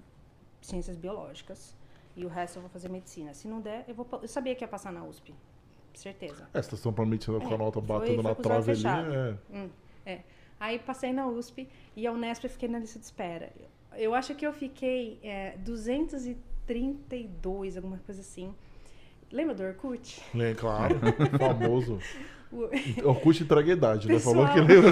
ciências 0.60 0.96
biológicas 0.96 1.76
e 2.16 2.24
o 2.24 2.28
resto 2.28 2.58
eu 2.58 2.62
vou 2.62 2.70
fazer 2.70 2.88
medicina. 2.88 3.34
Se 3.34 3.48
não 3.48 3.60
der, 3.60 3.84
eu 3.88 3.94
vou. 3.94 4.06
Eu 4.20 4.28
sabia 4.28 4.54
que 4.54 4.62
ia 4.62 4.68
passar 4.68 4.92
na 4.92 5.02
USP, 5.04 5.34
certeza. 5.94 6.48
É, 6.54 6.62
você 6.62 6.76
tá 6.76 6.92
pra 6.92 7.04
medicina 7.04 7.40
com 7.40 7.52
a 7.52 7.58
nota 7.58 7.80
batendo 7.80 8.22
foi 8.22 8.30
na 8.30 8.36
trave 8.36 8.70
ali. 8.70 8.86
É. 8.86 9.36
Hum, 9.50 9.68
é. 10.06 10.20
Aí 10.60 10.78
passei 10.78 11.12
na 11.12 11.26
USP 11.26 11.68
e 11.96 12.06
a 12.06 12.12
Unesp 12.12 12.44
eu 12.44 12.50
fiquei 12.50 12.68
na 12.68 12.78
lista 12.78 12.98
de 12.98 13.04
espera. 13.04 13.52
Eu 13.94 14.14
acho 14.14 14.34
que 14.34 14.46
eu 14.46 14.52
fiquei 14.52 15.18
é, 15.22 15.56
232, 15.58 17.76
alguma 17.76 17.98
coisa 17.98 18.20
assim. 18.20 18.54
Lembra 19.32 19.54
do 19.54 19.62
Orkut? 19.62 20.20
É, 20.38 20.54
claro, 20.54 20.96
famoso. 21.38 21.98
O 22.52 23.08
Orkut 23.08 23.42
entrega 23.42 23.72
a 23.72 23.76
idade, 23.76 24.08
né? 24.08 24.18
Falou 24.18 24.46
que 24.48 24.60
lembra. 24.60 24.90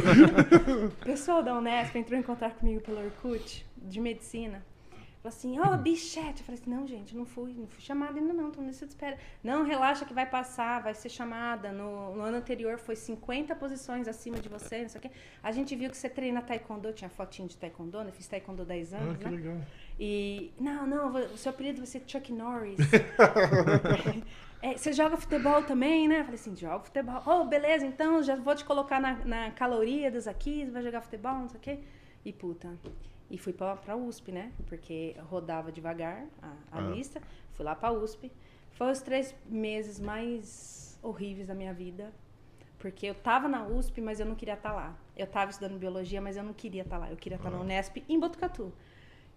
o 0.86 0.90
pessoal 1.04 1.42
da 1.42 1.56
Unesp 1.56 1.94
entrou 1.96 2.18
em 2.18 2.22
contato 2.22 2.54
comigo 2.58 2.80
pelo 2.80 3.04
Orkut, 3.04 3.66
de 3.76 4.00
medicina. 4.00 4.64
Falou 5.22 5.36
assim, 5.36 5.58
ó, 5.60 5.76
bichete. 5.76 6.40
Eu 6.40 6.46
falei 6.46 6.58
assim, 6.58 6.70
não, 6.70 6.86
gente, 6.86 7.14
não 7.14 7.26
fui, 7.26 7.52
não 7.52 7.66
fui 7.66 7.82
chamada 7.82 8.18
ainda 8.18 8.32
não, 8.32 8.50
tô 8.50 8.62
de 8.62 8.70
espera. 8.70 9.18
Não, 9.44 9.62
relaxa 9.62 10.06
que 10.06 10.14
vai 10.14 10.24
passar, 10.24 10.82
vai 10.82 10.94
ser 10.94 11.10
chamada. 11.10 11.70
No, 11.70 12.16
no 12.16 12.22
ano 12.22 12.38
anterior 12.38 12.78
foi 12.78 12.96
50 12.96 13.54
posições 13.56 14.08
acima 14.08 14.38
de 14.38 14.48
você, 14.48 14.80
não 14.80 14.88
sei 14.88 14.98
o 14.98 15.02
quê. 15.02 15.10
A 15.42 15.52
gente 15.52 15.76
viu 15.76 15.90
que 15.90 15.96
você 15.98 16.08
treina 16.08 16.40
taekwondo, 16.40 16.90
tinha 16.94 17.10
fotinho 17.10 17.48
de 17.48 17.58
taekwondo, 17.58 18.02
né? 18.02 18.10
Fiz 18.12 18.26
taekwondo 18.26 18.64
10 18.64 18.94
Ah, 18.94 18.96
anos, 18.96 19.18
que 19.18 19.24
né? 19.26 19.30
legal. 19.30 19.56
E, 20.02 20.50
não, 20.58 20.86
não, 20.86 21.12
o 21.14 21.36
seu 21.36 21.50
apelido 21.50 21.76
vai 21.78 21.86
ser 21.86 22.02
Chuck 22.06 22.32
Norris. 22.32 22.78
É, 24.62 24.76
você 24.76 24.92
joga 24.92 25.16
futebol 25.16 25.62
também, 25.62 26.06
né? 26.06 26.16
Eu 26.20 26.24
falei 26.24 26.34
assim, 26.38 26.54
jogo 26.54 26.84
futebol. 26.84 27.22
Oh, 27.24 27.44
beleza, 27.46 27.86
então 27.86 28.22
já 28.22 28.36
vou 28.36 28.54
te 28.54 28.62
colocar 28.62 29.00
na, 29.00 29.14
na 29.24 29.50
caloria 29.52 30.10
das 30.10 30.28
aqui, 30.28 30.66
vai 30.66 30.82
jogar 30.82 31.00
futebol, 31.00 31.32
não 31.32 31.48
sei 31.48 31.56
o 31.58 31.62
quê. 31.62 31.78
E 32.26 32.30
puta. 32.30 32.68
E 33.30 33.38
fui 33.38 33.54
pra, 33.54 33.74
pra 33.76 33.96
USP, 33.96 34.30
né? 34.32 34.52
Porque 34.66 35.16
rodava 35.30 35.72
devagar 35.72 36.26
a, 36.42 36.48
a 36.72 36.78
Ah. 36.78 36.80
lista. 36.90 37.22
Fui 37.54 37.64
lá 37.64 37.74
pra 37.74 37.90
USP. 37.90 38.30
Foi 38.72 38.90
os 38.92 39.00
três 39.00 39.34
meses 39.46 39.98
mais 39.98 40.98
horríveis 41.02 41.46
da 41.46 41.54
minha 41.54 41.72
vida. 41.72 42.12
Porque 42.78 43.06
eu 43.06 43.14
tava 43.14 43.48
na 43.48 43.66
USP, 43.66 44.02
mas 44.02 44.20
eu 44.20 44.26
não 44.26 44.34
queria 44.34 44.54
estar 44.54 44.72
lá. 44.74 44.94
Eu 45.16 45.26
tava 45.26 45.50
estudando 45.52 45.78
biologia, 45.78 46.20
mas 46.20 46.36
eu 46.36 46.42
não 46.42 46.52
queria 46.52 46.82
estar 46.82 46.98
lá. 46.98 47.10
Eu 47.10 47.16
queria 47.16 47.36
estar 47.36 47.48
na 47.50 47.56
Ah. 47.56 47.60
Unesp 47.62 48.04
em 48.06 48.20
Botucatu. 48.20 48.70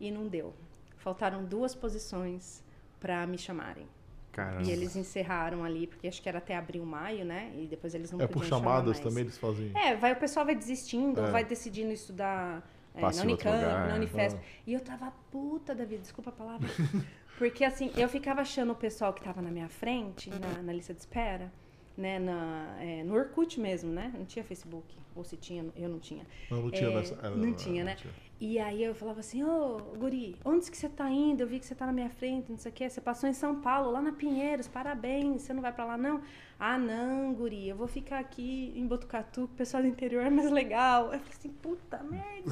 E 0.03 0.11
não 0.11 0.27
deu. 0.27 0.53
Faltaram 0.97 1.45
duas 1.45 1.73
posições 1.73 2.61
pra 2.99 3.25
me 3.25 3.37
chamarem. 3.37 3.87
Caramba. 4.33 4.67
E 4.67 4.71
eles 4.71 4.95
encerraram 4.95 5.63
ali, 5.63 5.87
porque 5.87 6.07
acho 6.07 6.21
que 6.21 6.27
era 6.27 6.39
até 6.39 6.57
abril, 6.57 6.83
maio, 6.85 7.23
né? 7.23 7.53
E 7.55 7.67
depois 7.67 7.93
eles 7.93 8.11
não 8.11 8.19
É 8.19 8.27
por 8.27 8.43
chamadas 8.43 8.99
também 8.99 9.23
eles 9.23 9.37
fazem. 9.37 9.71
É, 9.75 9.95
vai, 9.95 10.11
o 10.11 10.15
pessoal 10.15 10.45
vai 10.45 10.55
desistindo, 10.55 11.21
É. 11.21 11.31
vai 11.31 11.45
decidindo 11.45 11.91
estudar 11.93 12.67
é, 12.95 13.01
na 13.01 13.07
Unicamp, 13.07 13.61
na 13.61 13.93
é. 13.93 13.95
Unifesp. 13.95 14.39
Ah. 14.41 14.61
E 14.67 14.73
eu 14.73 14.79
tava 14.81 15.13
puta 15.31 15.73
da 15.73 15.85
vida, 15.85 16.01
desculpa 16.01 16.31
a 16.31 16.33
palavra. 16.33 16.67
Porque 17.37 17.63
assim, 17.63 17.91
eu 17.95 18.09
ficava 18.09 18.41
achando 18.41 18.71
o 18.73 18.75
pessoal 18.75 19.13
que 19.13 19.21
tava 19.23 19.41
na 19.41 19.51
minha 19.51 19.69
frente, 19.69 20.29
na, 20.29 20.61
na 20.61 20.73
lista 20.73 20.93
de 20.93 20.99
espera, 20.99 21.51
né? 21.95 22.19
Na, 22.19 22.75
é, 22.79 23.03
no 23.03 23.13
Orkut 23.13 23.59
mesmo, 23.59 23.91
né? 23.91 24.11
Não 24.17 24.25
tinha 24.25 24.43
Facebook. 24.43 24.97
Ou 25.15 25.23
se 25.23 25.37
tinha, 25.37 25.63
eu 25.75 25.89
não 25.89 25.99
tinha. 25.99 26.25
Não, 26.49 26.63
não 26.63 26.71
tinha 26.71 26.89
É, 26.89 26.95
nessa. 26.95 27.13
é, 27.21 27.29
não 27.29 27.53
tinha, 27.53 27.83
né? 27.83 27.97
E 28.39 28.59
aí 28.59 28.83
eu 28.83 28.93
falava 28.93 29.21
assim, 29.21 29.43
ô, 29.43 29.77
guri, 29.97 30.35
onde 30.43 30.69
que 30.69 30.75
você 30.77 30.89
tá 30.89 31.09
indo? 31.09 31.41
Eu 31.41 31.47
vi 31.47 31.59
que 31.59 31.65
você 31.65 31.73
tá 31.73 31.85
na 31.85 31.93
minha 31.93 32.09
frente, 32.09 32.51
não 32.51 32.57
sei 32.57 32.71
o 32.71 32.75
quê. 32.75 32.89
Você 32.89 32.99
passou 32.99 33.29
em 33.29 33.33
São 33.33 33.61
Paulo, 33.61 33.91
lá 33.91 34.01
na 34.01 34.11
Pinheiros, 34.11 34.67
parabéns. 34.67 35.43
Você 35.43 35.53
não 35.53 35.61
vai 35.61 35.71
pra 35.71 35.85
lá, 35.85 35.97
não? 35.97 36.21
Ah, 36.59 36.77
não, 36.77 37.33
guri, 37.33 37.69
eu 37.69 37.75
vou 37.75 37.87
ficar 37.87 38.19
aqui 38.19 38.73
em 38.75 38.85
Botucatu, 38.85 39.47
que 39.47 39.53
o 39.53 39.57
pessoal 39.57 39.81
do 39.81 39.87
interior 39.87 40.25
é 40.25 40.29
mais 40.29 40.51
legal. 40.51 41.05
Eu 41.13 41.19
falei 41.19 41.33
assim, 41.37 41.49
puta 41.49 42.03
merda, 42.03 42.49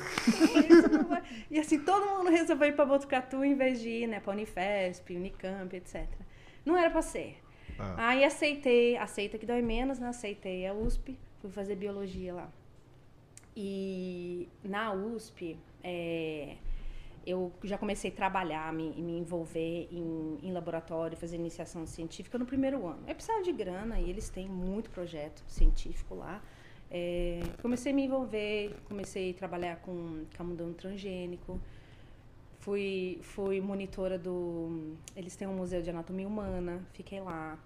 isso 0.70 0.90
não 0.90 1.04
vai... 1.06 1.24
E 1.52 1.60
assim, 1.60 1.80
todo 1.80 2.06
mundo 2.06 2.30
resolveu 2.30 2.70
ir 2.70 2.76
pra 2.76 2.86
Botucatu 2.86 3.44
em 3.44 3.56
vez 3.56 3.82
de 3.82 3.90
ir, 3.90 4.08
né, 4.08 4.20
pra 4.20 4.34
Unifesp, 4.34 5.16
Unicamp, 5.16 5.76
etc. 5.76 6.08
Não 6.66 6.78
era 6.78 6.90
pra 6.90 7.02
ser. 7.02 7.38
Ah. 7.78 8.10
Aí 8.10 8.24
aceitei, 8.24 8.98
aceita 8.98 9.38
que 9.38 9.46
dói 9.46 9.62
menos, 9.62 10.00
né? 10.00 10.08
Aceitei 10.10 10.68
a 10.68 10.74
USP, 10.74 11.18
fui 11.40 11.52
fazer 11.52 11.76
biologia 11.76 12.34
lá. 12.34 12.50
E 13.56 14.48
na 14.64 14.94
USP, 14.94 15.58
é, 15.84 16.56
eu 17.26 17.52
já 17.64 17.78
comecei 17.78 18.10
a 18.12 18.14
trabalhar, 18.14 18.74
me, 18.74 18.90
me 18.94 19.18
envolver 19.20 19.88
em, 19.92 20.40
em 20.42 20.52
laboratório, 20.52 21.16
fazer 21.18 21.36
iniciação 21.36 21.86
científica 21.86 22.38
no 22.38 22.46
primeiro 22.46 22.86
ano. 22.88 23.04
Eu 23.08 23.14
precisava 23.16 23.42
de 23.44 23.52
grana 23.52 24.00
e 24.00 24.10
eles 24.10 24.30
têm 24.30 24.48
muito 24.48 24.90
projeto 24.90 25.44
científico 25.48 26.16
lá. 26.16 26.42
É, 26.90 27.42
comecei 27.62 27.92
a 27.92 27.96
me 27.96 28.04
envolver, 28.06 28.76
comecei 28.88 29.32
a 29.32 29.34
trabalhar 29.34 29.78
com 29.78 30.26
camundongo 30.36 30.74
transgênico. 30.74 31.60
Fui, 32.60 33.18
fui 33.24 33.60
monitora 33.60 34.20
do. 34.20 34.94
Eles 35.16 35.36
têm 35.36 35.48
um 35.48 35.56
museu 35.56 35.82
de 35.82 35.90
anatomia 35.90 36.28
humana, 36.28 36.86
fiquei 36.94 37.20
lá, 37.20 37.58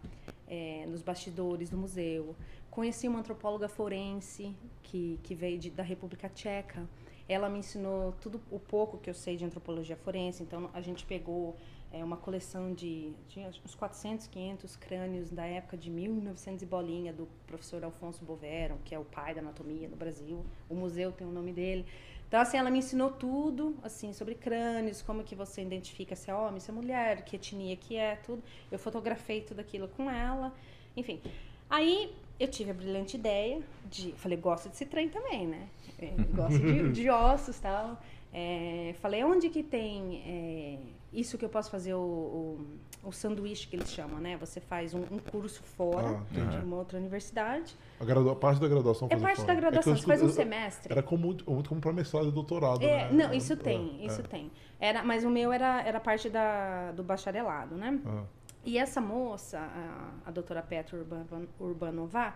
é, 0.47 0.85
nos 0.87 1.01
bastidores 1.01 1.69
do 1.69 1.77
museu. 1.77 2.33
Conheci 2.71 3.07
uma 3.07 3.19
antropóloga 3.19 3.67
forense 3.67 4.53
que, 4.83 5.19
que 5.23 5.33
veio 5.35 5.57
de- 5.57 5.69
da 5.69 5.83
República 5.83 6.29
Tcheca. 6.29 6.87
Ela 7.27 7.49
me 7.49 7.59
ensinou 7.59 8.13
tudo 8.21 8.41
o 8.51 8.59
pouco 8.59 8.97
que 8.97 9.09
eu 9.09 9.13
sei 9.13 9.35
de 9.35 9.45
antropologia 9.45 9.95
forense. 9.95 10.43
Então 10.43 10.69
a 10.73 10.81
gente 10.81 11.05
pegou 11.05 11.55
é, 11.91 12.03
uma 12.03 12.17
coleção 12.17 12.73
de 12.73 13.13
tinha 13.27 13.47
uns 13.47 13.73
400, 13.73 14.27
500 14.27 14.75
crânios 14.75 15.31
da 15.31 15.45
época 15.45 15.77
de 15.77 15.89
1900 15.89 16.61
e 16.61 16.65
bolinha 16.65 17.13
do 17.13 17.27
professor 17.47 17.83
Alfonso 17.83 18.23
Bovero, 18.25 18.77
que 18.83 18.93
é 18.93 18.99
o 18.99 19.05
pai 19.05 19.33
da 19.33 19.41
anatomia 19.41 19.87
no 19.87 19.95
Brasil. 19.95 20.45
O 20.69 20.75
museu 20.75 21.11
tem 21.11 21.25
o 21.25 21.31
nome 21.31 21.53
dele. 21.53 21.85
Então, 22.27 22.41
assim, 22.41 22.57
ela 22.57 22.69
me 22.69 22.79
ensinou 22.79 23.11
tudo, 23.11 23.77
assim, 23.83 24.11
sobre 24.11 24.35
crânios, 24.35 25.01
como 25.01 25.23
que 25.23 25.35
você 25.35 25.61
identifica 25.61 26.15
se 26.15 26.29
é 26.29 26.35
homem, 26.35 26.59
se 26.59 26.69
é 26.69 26.73
mulher, 26.73 27.23
que 27.23 27.35
etnia 27.35 27.75
que 27.75 27.95
é, 27.95 28.15
tudo. 28.17 28.43
Eu 28.71 28.79
fotografei 28.79 29.41
tudo 29.41 29.59
aquilo 29.59 29.87
com 29.87 30.09
ela, 30.09 30.53
enfim. 30.97 31.21
Aí, 31.69 32.13
eu 32.39 32.47
tive 32.47 32.71
a 32.71 32.73
brilhante 32.73 33.15
ideia 33.17 33.61
de... 33.89 34.11
Falei, 34.13 34.37
gosto 34.37 34.69
desse 34.69 34.85
trem 34.85 35.09
também, 35.09 35.47
né? 35.47 35.67
É, 35.99 36.07
gosto 36.35 36.59
de, 36.59 36.91
de 36.93 37.09
ossos 37.09 37.57
e 37.57 37.61
tal. 37.61 37.99
É, 38.33 38.93
falei, 39.01 39.23
onde 39.23 39.49
que 39.49 39.63
tem 39.63 40.21
é, 40.25 40.77
isso 41.17 41.37
que 41.37 41.45
eu 41.45 41.49
posso 41.49 41.71
fazer, 41.71 41.93
o, 41.93 41.97
o, 41.99 43.07
o 43.07 43.11
sanduíche 43.13 43.65
que 43.65 43.77
eles 43.77 43.89
chamam, 43.89 44.19
né? 44.19 44.35
Você 44.37 44.59
faz 44.59 44.93
um, 44.93 44.99
um 45.09 45.19
curso 45.19 45.63
fora 45.63 46.19
Ah, 46.35 46.49
de 46.59 46.65
uma 46.65 46.75
outra 46.75 46.97
universidade. 46.97 47.73
A, 47.97 48.03
gradua- 48.03 48.33
a 48.33 48.35
parte 48.35 48.59
da 48.59 48.67
graduação 48.67 49.07
É 49.09 49.15
parte 49.15 49.37
fora. 49.37 49.47
da 49.47 49.53
É 49.53 49.55
graduação, 49.61 49.95
você 49.95 50.05
faz 50.05 50.21
um 50.21 50.27
semestre. 50.27 50.91
Era 50.91 51.01
como, 51.01 51.23
muito, 51.27 51.45
como 51.45 51.79
para 51.79 51.93
mestrado 51.93 52.27
e 52.27 52.31
doutorado, 52.31 52.83
É, 52.83 53.09
né? 53.09 53.25
não, 53.27 53.33
isso 53.33 53.53
É, 53.53 53.55
tem, 53.55 54.05
isso 54.05 54.19
é. 54.19 54.23
tem. 54.23 54.51
Era, 54.81 55.01
mas 55.01 55.23
o 55.23 55.29
meu 55.29 55.53
era, 55.53 55.81
era 55.83 56.01
parte 56.01 56.29
da, 56.29 56.91
do 56.91 57.01
bacharelado, 57.03 57.75
né? 57.75 57.97
Ah, 58.05 58.23
E 58.65 58.77
essa 58.77 58.99
moça, 58.99 59.59
a, 59.59 60.29
a 60.29 60.31
doutora 60.31 60.61
Petra 60.63 60.97
Urban- 60.97 61.47
Urbanova, 61.59 62.33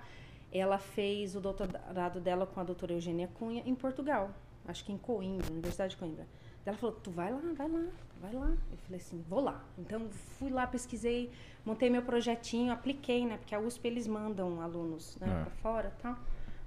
ela 0.52 0.78
fez 0.78 1.36
o 1.36 1.42
doutorado 1.42 2.20
dela 2.22 2.46
com 2.46 2.60
a 2.60 2.64
doutora 2.64 2.94
Eugênia 2.94 3.28
Cunha 3.40 3.64
em 3.66 3.74
Portugal. 3.76 4.30
Acho 4.68 4.86
que 4.86 4.92
em 4.92 4.98
Coimbra, 4.98 5.52
Universidade 5.52 5.92
de 5.92 5.98
Coimbra. 5.98 6.28
Ela 6.66 6.78
falou, 6.78 6.96
tu 6.96 7.10
vai 7.10 7.32
lá, 7.34 7.42
vai 7.56 7.68
lá, 7.68 7.86
vai 8.22 8.32
lá. 8.34 8.52
Eu 8.72 8.78
falei 8.78 9.00
assim, 9.00 9.24
vou 9.28 9.40
lá. 9.40 9.64
Então, 9.78 10.08
fui 10.38 10.52
lá, 10.52 10.68
pesquisei, 10.68 11.32
montei 11.66 11.90
meu 11.90 12.04
projetinho, 12.04 12.72
apliquei, 12.72 13.26
né? 13.26 13.38
Porque 13.38 13.56
a 13.56 13.60
USP, 13.60 13.88
eles 13.88 14.06
mandam 14.06 14.62
alunos 14.62 15.18
né, 15.20 15.28
É. 15.28 15.42
pra 15.46 15.50
fora 15.62 15.92
tal. 16.00 16.16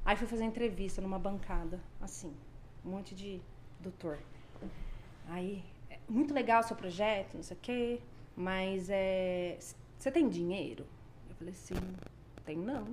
Aí 0.04 0.16
fui 0.16 0.26
fazer 0.26 0.42
entrevista 0.44 1.00
numa 1.00 1.20
bancada, 1.20 1.78
assim, 2.00 2.34
um 2.84 2.90
monte 2.90 3.14
de 3.14 3.40
doutor. 3.78 4.18
Aí, 5.28 5.62
é 5.88 5.98
muito 6.08 6.34
legal 6.34 6.60
o 6.60 6.64
seu 6.64 6.74
projeto, 6.74 7.34
não 7.36 7.42
sei 7.44 7.56
o 7.56 7.60
quê, 7.60 8.00
mas 8.36 8.88
é, 8.90 9.58
você 9.98 10.10
tem 10.10 10.28
dinheiro? 10.28 10.86
Eu 11.28 11.36
falei 11.36 11.52
assim, 11.52 11.74
tenho 12.44 12.62
não. 12.62 12.86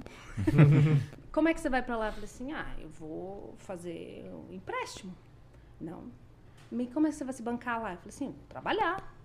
Como 1.31 1.47
é 1.47 1.53
que 1.53 1.59
você 1.59 1.69
vai 1.69 1.81
pra 1.81 1.97
lá? 1.97 2.07
Eu 2.07 2.13
falei 2.13 2.25
assim, 2.25 2.51
ah, 2.53 2.75
eu 2.79 2.89
vou 2.89 3.55
fazer 3.59 4.29
um 4.31 4.53
empréstimo. 4.53 5.15
Não. 5.79 6.11
E 6.71 6.87
como 6.87 7.07
é 7.07 7.09
que 7.09 7.15
você 7.15 7.23
vai 7.23 7.33
se 7.33 7.41
bancar 7.41 7.81
lá? 7.81 7.93
Eu 7.93 7.97
falei 7.97 8.09
assim, 8.09 8.35
trabalhar. 8.47 9.15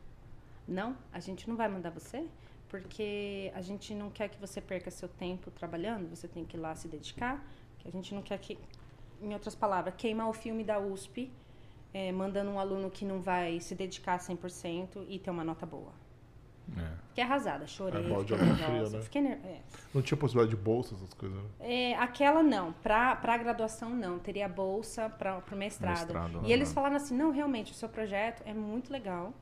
Não, 0.66 0.96
a 1.12 1.20
gente 1.20 1.48
não 1.48 1.56
vai 1.56 1.68
mandar 1.68 1.90
você, 1.90 2.26
porque 2.68 3.52
a 3.54 3.60
gente 3.60 3.94
não 3.94 4.10
quer 4.10 4.28
que 4.28 4.40
você 4.40 4.60
perca 4.60 4.90
seu 4.90 5.08
tempo 5.08 5.50
trabalhando, 5.50 6.08
você 6.08 6.26
tem 6.26 6.44
que 6.44 6.56
ir 6.56 6.60
lá 6.60 6.74
se 6.74 6.88
dedicar, 6.88 7.44
que 7.78 7.86
a 7.86 7.90
gente 7.90 8.14
não 8.14 8.22
quer 8.22 8.38
que, 8.38 8.58
em 9.20 9.34
outras 9.34 9.54
palavras, 9.54 9.94
queimar 9.96 10.28
o 10.28 10.32
filme 10.32 10.64
da 10.64 10.78
USP, 10.78 11.30
eh, 11.92 12.12
mandando 12.12 12.50
um 12.50 12.58
aluno 12.58 12.90
que 12.90 13.04
não 13.04 13.20
vai 13.20 13.60
se 13.60 13.74
dedicar 13.74 14.18
100% 14.18 15.04
e 15.06 15.18
ter 15.18 15.30
uma 15.30 15.44
nota 15.44 15.66
boa. 15.66 15.92
É. 16.76 17.04
Fiquei 17.08 17.24
arrasada, 17.24 17.66
chorei, 17.66 18.04
É, 18.04 18.08
balde 18.08 18.34
fiquei 18.34 18.46
nervosa, 18.46 18.96
né? 18.96 19.02
fiquei 19.04 19.22
ner- 19.22 19.38
é. 19.44 19.60
Não 19.92 20.02
tinha 20.02 20.18
possibilidade 20.18 20.56
de 20.56 20.62
bolsa, 20.62 20.94
essas 20.94 21.12
coisas, 21.14 21.38
né? 21.38 21.44
É, 21.60 21.94
aquela 21.96 22.42
não, 22.42 22.72
para 22.72 23.18
a 23.22 23.36
graduação 23.36 23.90
não, 23.90 24.18
teria 24.18 24.48
bolsa 24.48 25.08
para 25.10 25.42
o 25.52 25.56
mestrado. 25.56 25.98
Mestrado, 26.14 26.40
E 26.44 26.52
eles 26.52 26.72
falaram 26.72 26.96
assim, 26.96 27.16
não, 27.16 27.30
realmente, 27.30 27.70
o 27.72 27.74
seu 27.74 27.88
projeto 27.88 28.42
é 28.46 28.52
muito 28.54 28.90
legal, 28.92 29.32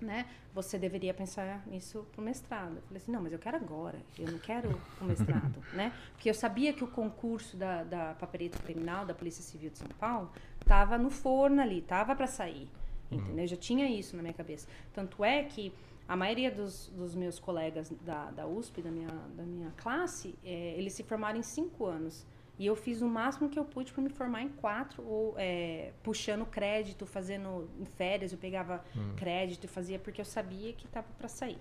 né? 0.00 0.26
Você 0.54 0.78
deveria 0.78 1.12
pensar 1.12 1.62
nisso 1.66 2.06
pro 2.12 2.22
mestrado. 2.22 2.76
Eu 2.76 2.82
falei 2.82 2.96
assim, 3.02 3.10
não, 3.12 3.22
mas 3.22 3.32
eu 3.32 3.38
quero 3.38 3.56
agora, 3.56 3.98
eu 4.18 4.30
não 4.30 4.38
quero 4.38 4.80
o 5.00 5.04
mestrado, 5.04 5.62
né? 5.74 5.92
Porque 6.12 6.30
eu 6.30 6.34
sabia 6.34 6.72
que 6.72 6.84
o 6.84 6.86
concurso 6.88 7.56
da, 7.56 7.82
da 7.84 8.14
para 8.14 8.26
perito 8.26 8.62
criminal 8.62 9.04
da 9.04 9.14
Polícia 9.14 9.42
Civil 9.42 9.70
de 9.70 9.78
São 9.78 9.88
Paulo 9.98 10.30
tava 10.64 10.96
no 10.96 11.10
forno 11.10 11.60
ali, 11.60 11.80
tava 11.82 12.14
para 12.14 12.26
sair. 12.26 12.68
Entendeu? 13.10 13.44
Eu 13.44 13.48
já 13.48 13.56
tinha 13.56 13.86
isso 13.90 14.16
na 14.16 14.22
minha 14.22 14.32
cabeça. 14.32 14.66
Tanto 14.94 15.22
é 15.22 15.42
que 15.42 15.70
a 16.12 16.16
maioria 16.16 16.50
dos, 16.50 16.88
dos 16.88 17.14
meus 17.14 17.38
colegas 17.38 17.90
da, 18.02 18.30
da 18.32 18.46
USP, 18.46 18.82
da 18.82 18.90
minha, 18.90 19.08
da 19.34 19.44
minha 19.44 19.70
classe, 19.78 20.34
é, 20.44 20.74
eles 20.76 20.92
se 20.92 21.02
formaram 21.02 21.38
em 21.38 21.42
cinco 21.42 21.86
anos. 21.86 22.26
E 22.58 22.66
eu 22.66 22.76
fiz 22.76 23.00
o 23.00 23.08
máximo 23.08 23.48
que 23.48 23.58
eu 23.58 23.64
pude 23.64 23.90
para 23.94 24.02
me 24.02 24.10
formar 24.10 24.42
em 24.42 24.50
quatro, 24.50 25.02
ou 25.02 25.34
é, 25.38 25.92
puxando 26.02 26.44
crédito, 26.44 27.06
fazendo 27.06 27.66
em 27.80 27.86
férias, 27.86 28.30
eu 28.30 28.36
pegava 28.36 28.84
Hum. 28.94 29.14
crédito 29.16 29.64
e 29.64 29.68
fazia 29.68 29.98
porque 29.98 30.20
eu 30.20 30.24
sabia 30.26 30.74
que 30.74 30.84
estava 30.84 31.06
para 31.16 31.28
sair. 31.28 31.58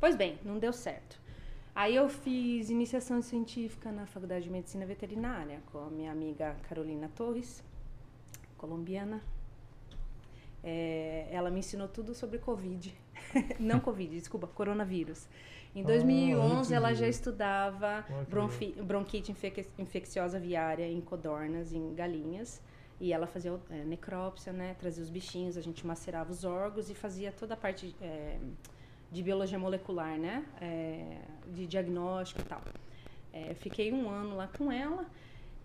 Pois 0.00 0.16
bem, 0.16 0.40
não 0.44 0.58
deu 0.58 0.72
certo. 0.72 1.20
Aí 1.72 1.94
eu 1.94 2.08
fiz 2.08 2.70
iniciação 2.70 3.22
científica 3.22 3.92
na 3.92 4.06
Faculdade 4.06 4.44
de 4.46 4.50
Medicina 4.50 4.84
Veterinária 4.84 5.62
com 5.70 5.78
a 5.78 5.88
minha 5.88 6.10
amiga 6.10 6.56
Carolina 6.68 7.08
Torres, 7.14 7.62
colombiana. 8.58 9.22
É, 10.64 11.28
ela 11.30 11.50
me 11.50 11.58
ensinou 11.60 11.86
tudo 11.86 12.14
sobre 12.14 12.38
Covid. 12.38 12.94
Não 13.60 13.78
Covid, 13.80 14.14
desculpa, 14.16 14.46
coronavírus. 14.46 15.28
Em 15.74 15.82
2011, 15.82 16.72
ela 16.74 16.94
já 16.94 17.06
estudava 17.08 18.04
bronfi- 18.30 18.74
bronquite 18.82 19.30
infec- 19.32 19.68
infecciosa 19.78 20.38
viária 20.40 20.88
em 20.88 21.00
codornas, 21.00 21.72
em 21.72 21.94
galinhas. 21.94 22.62
E 23.00 23.12
ela 23.12 23.26
fazia 23.26 23.58
é, 23.70 23.84
necrópsia, 23.84 24.52
né? 24.52 24.74
Trazia 24.78 25.02
os 25.02 25.10
bichinhos, 25.10 25.56
a 25.56 25.60
gente 25.60 25.84
macerava 25.86 26.30
os 26.30 26.44
órgãos 26.44 26.88
e 26.88 26.94
fazia 26.94 27.30
toda 27.32 27.54
a 27.54 27.56
parte 27.56 27.94
é, 28.00 28.38
de 29.10 29.22
biologia 29.22 29.58
molecular, 29.58 30.16
né? 30.16 30.44
É, 30.60 31.18
de 31.52 31.66
diagnóstico 31.66 32.40
e 32.40 32.44
tal. 32.44 32.62
É, 33.32 33.52
fiquei 33.54 33.92
um 33.92 34.08
ano 34.08 34.36
lá 34.36 34.46
com 34.46 34.70
ela. 34.70 35.04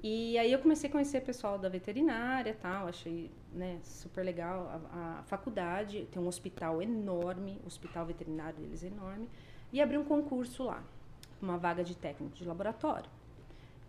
E 0.02 0.38
aí 0.38 0.52
eu 0.52 0.60
comecei 0.60 0.90
a 0.90 0.92
conhecer 0.92 1.20
pessoal 1.22 1.60
da 1.60 1.68
veterinária 1.68 2.54
tal, 2.54 2.88
achei 2.88 3.30
né, 3.52 3.80
super 3.84 4.24
legal 4.24 4.82
a, 4.94 5.20
a 5.20 5.24
faculdade, 5.24 6.08
tem 6.10 6.22
um 6.22 6.28
hospital 6.28 6.82
enorme, 6.82 7.60
o 7.64 7.68
hospital 7.68 8.06
veterinário 8.06 8.60
deles 8.60 8.82
é 8.82 8.88
enorme, 8.88 9.28
e 9.74 9.82
abri 9.82 9.98
um 9.98 10.06
concurso 10.06 10.64
lá, 10.64 10.82
uma 11.42 11.58
vaga 11.58 11.84
de 11.84 11.98
técnico 11.98 12.34
de 12.34 12.46
laboratório. 12.46 13.10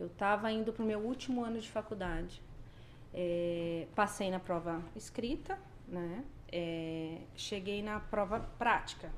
Eu 0.00 0.08
estava 0.08 0.50
indo 0.50 0.72
para 0.72 0.82
o 0.82 0.86
meu 0.86 0.98
último 0.98 1.44
ano 1.44 1.60
de 1.60 1.70
faculdade, 1.70 2.42
é, 3.14 3.86
passei 3.94 4.32
na 4.32 4.40
prova 4.40 4.82
escrita, 4.96 5.56
né, 5.86 6.24
é, 6.50 7.18
cheguei 7.36 7.84
na 7.84 8.00
prova 8.00 8.40
prática, 8.58 9.12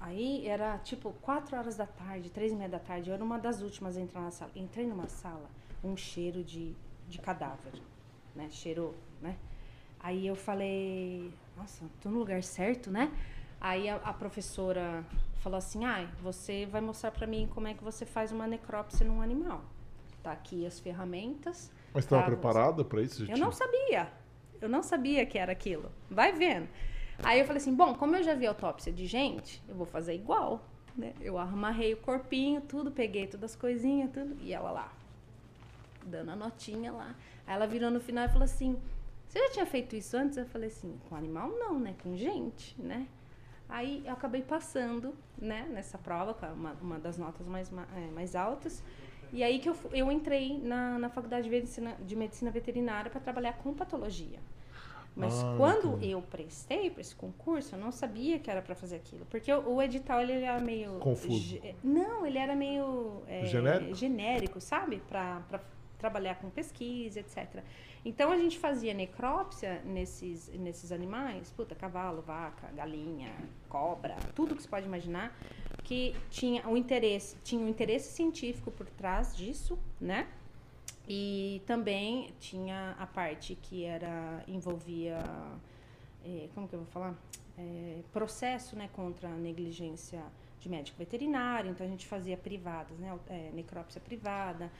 Aí 0.00 0.46
era 0.46 0.78
tipo 0.78 1.12
4 1.22 1.56
horas 1.56 1.76
da 1.76 1.86
tarde, 1.86 2.30
três 2.30 2.52
e 2.52 2.54
meia 2.56 2.68
da 2.68 2.78
tarde. 2.78 3.10
Eu 3.10 3.14
era 3.14 3.24
uma 3.24 3.38
das 3.38 3.60
últimas 3.62 3.96
a 3.96 4.00
entrar 4.00 4.20
na 4.20 4.30
sala. 4.30 4.50
Entrei 4.54 4.86
numa 4.86 5.08
sala, 5.08 5.48
um 5.82 5.96
cheiro 5.96 6.44
de, 6.44 6.74
de 7.08 7.18
cadáver, 7.18 7.72
né? 8.34 8.48
Cheirou, 8.50 8.94
né? 9.20 9.36
Aí 10.00 10.26
eu 10.26 10.36
falei, 10.36 11.32
nossa, 11.56 11.84
tô 12.00 12.08
no 12.08 12.18
lugar 12.18 12.42
certo, 12.44 12.90
né? 12.90 13.10
Aí 13.60 13.88
a, 13.88 13.96
a 13.96 14.12
professora 14.12 15.04
falou 15.40 15.58
assim, 15.58 15.84
ai, 15.84 16.08
você 16.22 16.66
vai 16.66 16.80
mostrar 16.80 17.10
pra 17.10 17.26
mim 17.26 17.48
como 17.52 17.66
é 17.66 17.74
que 17.74 17.82
você 17.82 18.06
faz 18.06 18.30
uma 18.30 18.46
necrópsia 18.46 19.04
num 19.04 19.20
animal. 19.20 19.62
Tá 20.22 20.30
aqui 20.30 20.64
as 20.64 20.78
ferramentas. 20.78 21.72
Mas 21.92 22.04
estava 22.04 22.22
tá, 22.22 22.28
preparada 22.28 22.84
para 22.84 23.02
isso? 23.02 23.22
Eu 23.22 23.28
não 23.30 23.34
tinha- 23.34 23.52
sabia. 23.52 24.12
Eu 24.60 24.68
não 24.68 24.82
sabia 24.82 25.26
que 25.26 25.38
era 25.38 25.50
aquilo. 25.50 25.90
Vai 26.08 26.32
vendo. 26.32 26.68
Aí 27.22 27.40
eu 27.40 27.46
falei 27.46 27.60
assim, 27.60 27.74
bom, 27.74 27.94
como 27.94 28.16
eu 28.16 28.22
já 28.22 28.34
vi 28.34 28.46
autópsia 28.46 28.92
de 28.92 29.06
gente, 29.06 29.62
eu 29.68 29.74
vou 29.74 29.86
fazer 29.86 30.14
igual, 30.14 30.62
né? 30.96 31.12
Eu 31.20 31.36
amarrei 31.38 31.92
o 31.94 31.96
corpinho, 31.96 32.60
tudo, 32.60 32.90
peguei 32.90 33.26
todas 33.26 33.50
as 33.52 33.56
coisinhas, 33.56 34.10
tudo, 34.12 34.36
e 34.40 34.52
ela 34.52 34.70
lá, 34.70 34.92
dando 36.04 36.30
a 36.30 36.36
notinha 36.36 36.92
lá. 36.92 37.14
Aí 37.46 37.54
ela 37.54 37.66
virou 37.66 37.90
no 37.90 38.00
final 38.00 38.24
e 38.24 38.28
falou 38.28 38.44
assim, 38.44 38.78
você 39.28 39.38
já 39.40 39.50
tinha 39.50 39.66
feito 39.66 39.96
isso 39.96 40.16
antes? 40.16 40.38
Eu 40.38 40.46
falei 40.46 40.68
assim, 40.68 40.98
com 41.08 41.16
animal 41.16 41.48
não, 41.50 41.78
né? 41.78 41.94
Com 42.02 42.16
gente, 42.16 42.80
né? 42.80 43.06
Aí 43.68 44.02
eu 44.06 44.12
acabei 44.14 44.40
passando, 44.40 45.14
né, 45.36 45.68
nessa 45.70 45.98
prova, 45.98 46.32
com 46.32 46.46
uma, 46.46 46.72
uma 46.80 46.98
das 46.98 47.18
notas 47.18 47.46
mais, 47.46 47.68
ma- 47.70 47.86
é, 47.94 48.10
mais 48.12 48.34
altas. 48.34 48.82
E 49.30 49.42
aí 49.42 49.58
que 49.58 49.68
eu, 49.68 49.76
eu 49.92 50.10
entrei 50.10 50.58
na, 50.58 50.98
na 50.98 51.10
faculdade 51.10 51.44
de 51.44 51.50
medicina, 51.50 51.94
de 52.00 52.16
medicina 52.16 52.50
veterinária 52.50 53.10
para 53.10 53.20
trabalhar 53.20 53.54
com 53.58 53.74
patologia. 53.74 54.38
Mas 55.16 55.42
Ah, 55.42 55.54
quando 55.56 55.88
entendi. 55.94 56.10
eu 56.12 56.22
prestei 56.22 56.90
para 56.90 57.00
esse 57.00 57.14
concurso, 57.14 57.74
eu 57.74 57.78
não 57.80 57.90
sabia 57.90 58.38
que 58.38 58.48
era 58.50 58.62
para 58.62 58.74
fazer 58.74 58.96
aquilo. 58.96 59.26
Porque 59.26 59.52
o, 59.52 59.74
o 59.74 59.82
edital 59.82 60.20
ele 60.20 60.32
era 60.32 60.60
meio. 60.60 60.98
Confuso. 61.00 61.40
ge- 61.40 61.74
Não, 61.82 62.24
ele 62.24 62.38
era 62.38 62.54
meio. 62.54 63.22
é, 63.26 63.44
Genérico? 63.46 63.94
genérico, 63.94 64.60
sabe? 64.60 65.02
Para 65.08 65.42
trabalhar 65.98 66.36
com 66.36 66.48
pesquisa, 66.48 67.18
etc. 67.18 67.64
Então 68.04 68.30
a 68.30 68.38
gente 68.38 68.56
fazia 68.56 68.94
necrópsia 68.94 69.82
nesses, 69.84 70.48
nesses 70.50 70.92
animais, 70.92 71.50
puta, 71.50 71.74
cavalo, 71.74 72.22
vaca, 72.22 72.68
galinha, 72.72 73.32
cobra, 73.68 74.14
tudo 74.36 74.54
que 74.54 74.62
você 74.62 74.68
pode 74.68 74.86
imaginar, 74.86 75.36
que 75.82 76.14
tinha 76.30 76.66
o 76.68 76.76
interesse, 76.76 77.36
tinha 77.42 77.60
um 77.60 77.68
interesse 77.68 78.12
científico 78.12 78.70
por 78.70 78.86
trás 78.90 79.36
disso, 79.36 79.76
né? 80.00 80.28
E 81.08 81.62
também 81.66 82.30
tinha 82.38 82.94
a 82.98 83.06
parte 83.06 83.56
que 83.62 83.84
era 83.84 84.42
envolvia 84.46 85.18
eh, 86.24 86.48
como 86.54 86.68
que 86.68 86.74
eu 86.74 86.80
vou 86.80 86.88
falar? 86.88 87.14
Eh, 87.58 88.00
processo 88.12 88.76
né, 88.76 88.88
contra 88.92 89.28
a 89.28 89.32
negligência 89.36 90.20
de 90.60 90.68
médico 90.68 90.98
veterinário, 90.98 91.70
então 91.70 91.86
a 91.86 91.88
gente 91.88 92.06
fazia 92.06 92.36
privadas, 92.36 92.98
né? 92.98 93.16
eh, 93.30 93.50
necrópsia 93.54 94.00
privada. 94.00 94.70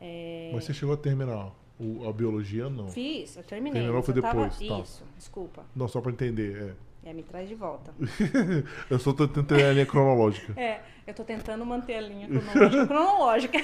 eh, 0.00 0.50
Mas 0.54 0.64
você 0.64 0.74
chegou 0.74 0.94
a 0.94 0.98
terminar 0.98 1.52
o- 1.78 2.08
a 2.08 2.12
biologia, 2.12 2.68
não? 2.68 2.88
Fiz, 2.88 3.36
eu 3.36 3.44
terminei. 3.44 3.80
Terminou 3.82 4.02
foi 4.02 4.16
eu 4.16 4.22
tava- 4.22 4.48
depois, 4.48 4.68
tá. 4.68 4.78
Isso, 4.80 5.04
desculpa. 5.16 5.64
Não, 5.74 5.86
só 5.86 6.00
para 6.00 6.10
entender. 6.10 6.74
É, 7.04 7.12
me 7.12 7.22
traz 7.22 7.48
de 7.48 7.54
volta. 7.54 7.94
É. 8.00 8.64
Eu 8.90 8.98
só 8.98 9.12
tô 9.12 9.28
tentando 9.28 9.62
a 9.64 9.72
linha 9.72 9.86
cronológica. 9.86 10.52
É, 10.60 10.80
eu 11.06 11.14
tô 11.14 11.22
tentando 11.22 11.64
manter 11.64 11.94
a 11.94 12.00
linha 12.00 12.26
cronológica. 12.26 12.86
cronológica. 12.88 13.58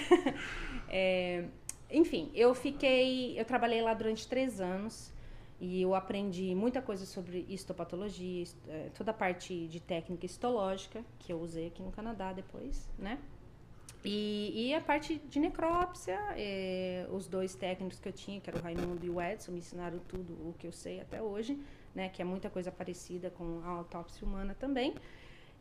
É, 0.88 1.44
enfim, 1.92 2.30
eu 2.34 2.54
fiquei. 2.54 3.38
Eu 3.38 3.44
trabalhei 3.44 3.82
lá 3.82 3.94
durante 3.94 4.26
três 4.26 4.60
anos 4.60 5.12
e 5.60 5.80
eu 5.82 5.94
aprendi 5.94 6.54
muita 6.54 6.82
coisa 6.82 7.06
sobre 7.06 7.46
histopatologia, 7.48 8.42
hist- 8.42 8.56
é, 8.68 8.88
toda 8.96 9.10
a 9.12 9.14
parte 9.14 9.66
de 9.68 9.78
técnica 9.80 10.26
histológica, 10.26 11.04
que 11.20 11.32
eu 11.32 11.40
usei 11.40 11.68
aqui 11.68 11.82
no 11.82 11.92
Canadá 11.92 12.32
depois, 12.32 12.88
né? 12.98 13.18
E, 14.04 14.68
e 14.70 14.74
a 14.74 14.80
parte 14.80 15.16
de 15.30 15.38
necrópsia, 15.38 16.18
é, 16.36 17.06
os 17.12 17.28
dois 17.28 17.54
técnicos 17.54 18.00
que 18.00 18.08
eu 18.08 18.12
tinha, 18.12 18.40
que 18.40 18.50
era 18.50 18.58
o 18.58 18.62
Raimundo 18.62 19.06
e 19.06 19.10
o 19.10 19.20
Edson, 19.20 19.52
me 19.52 19.58
ensinaram 19.60 20.00
tudo 20.08 20.32
o 20.32 20.52
que 20.58 20.66
eu 20.66 20.72
sei 20.72 21.00
até 21.00 21.22
hoje, 21.22 21.56
né? 21.94 22.08
Que 22.08 22.20
é 22.20 22.24
muita 22.24 22.50
coisa 22.50 22.72
parecida 22.72 23.30
com 23.30 23.60
a 23.64 23.68
autópsia 23.68 24.26
humana 24.26 24.56
também. 24.58 24.94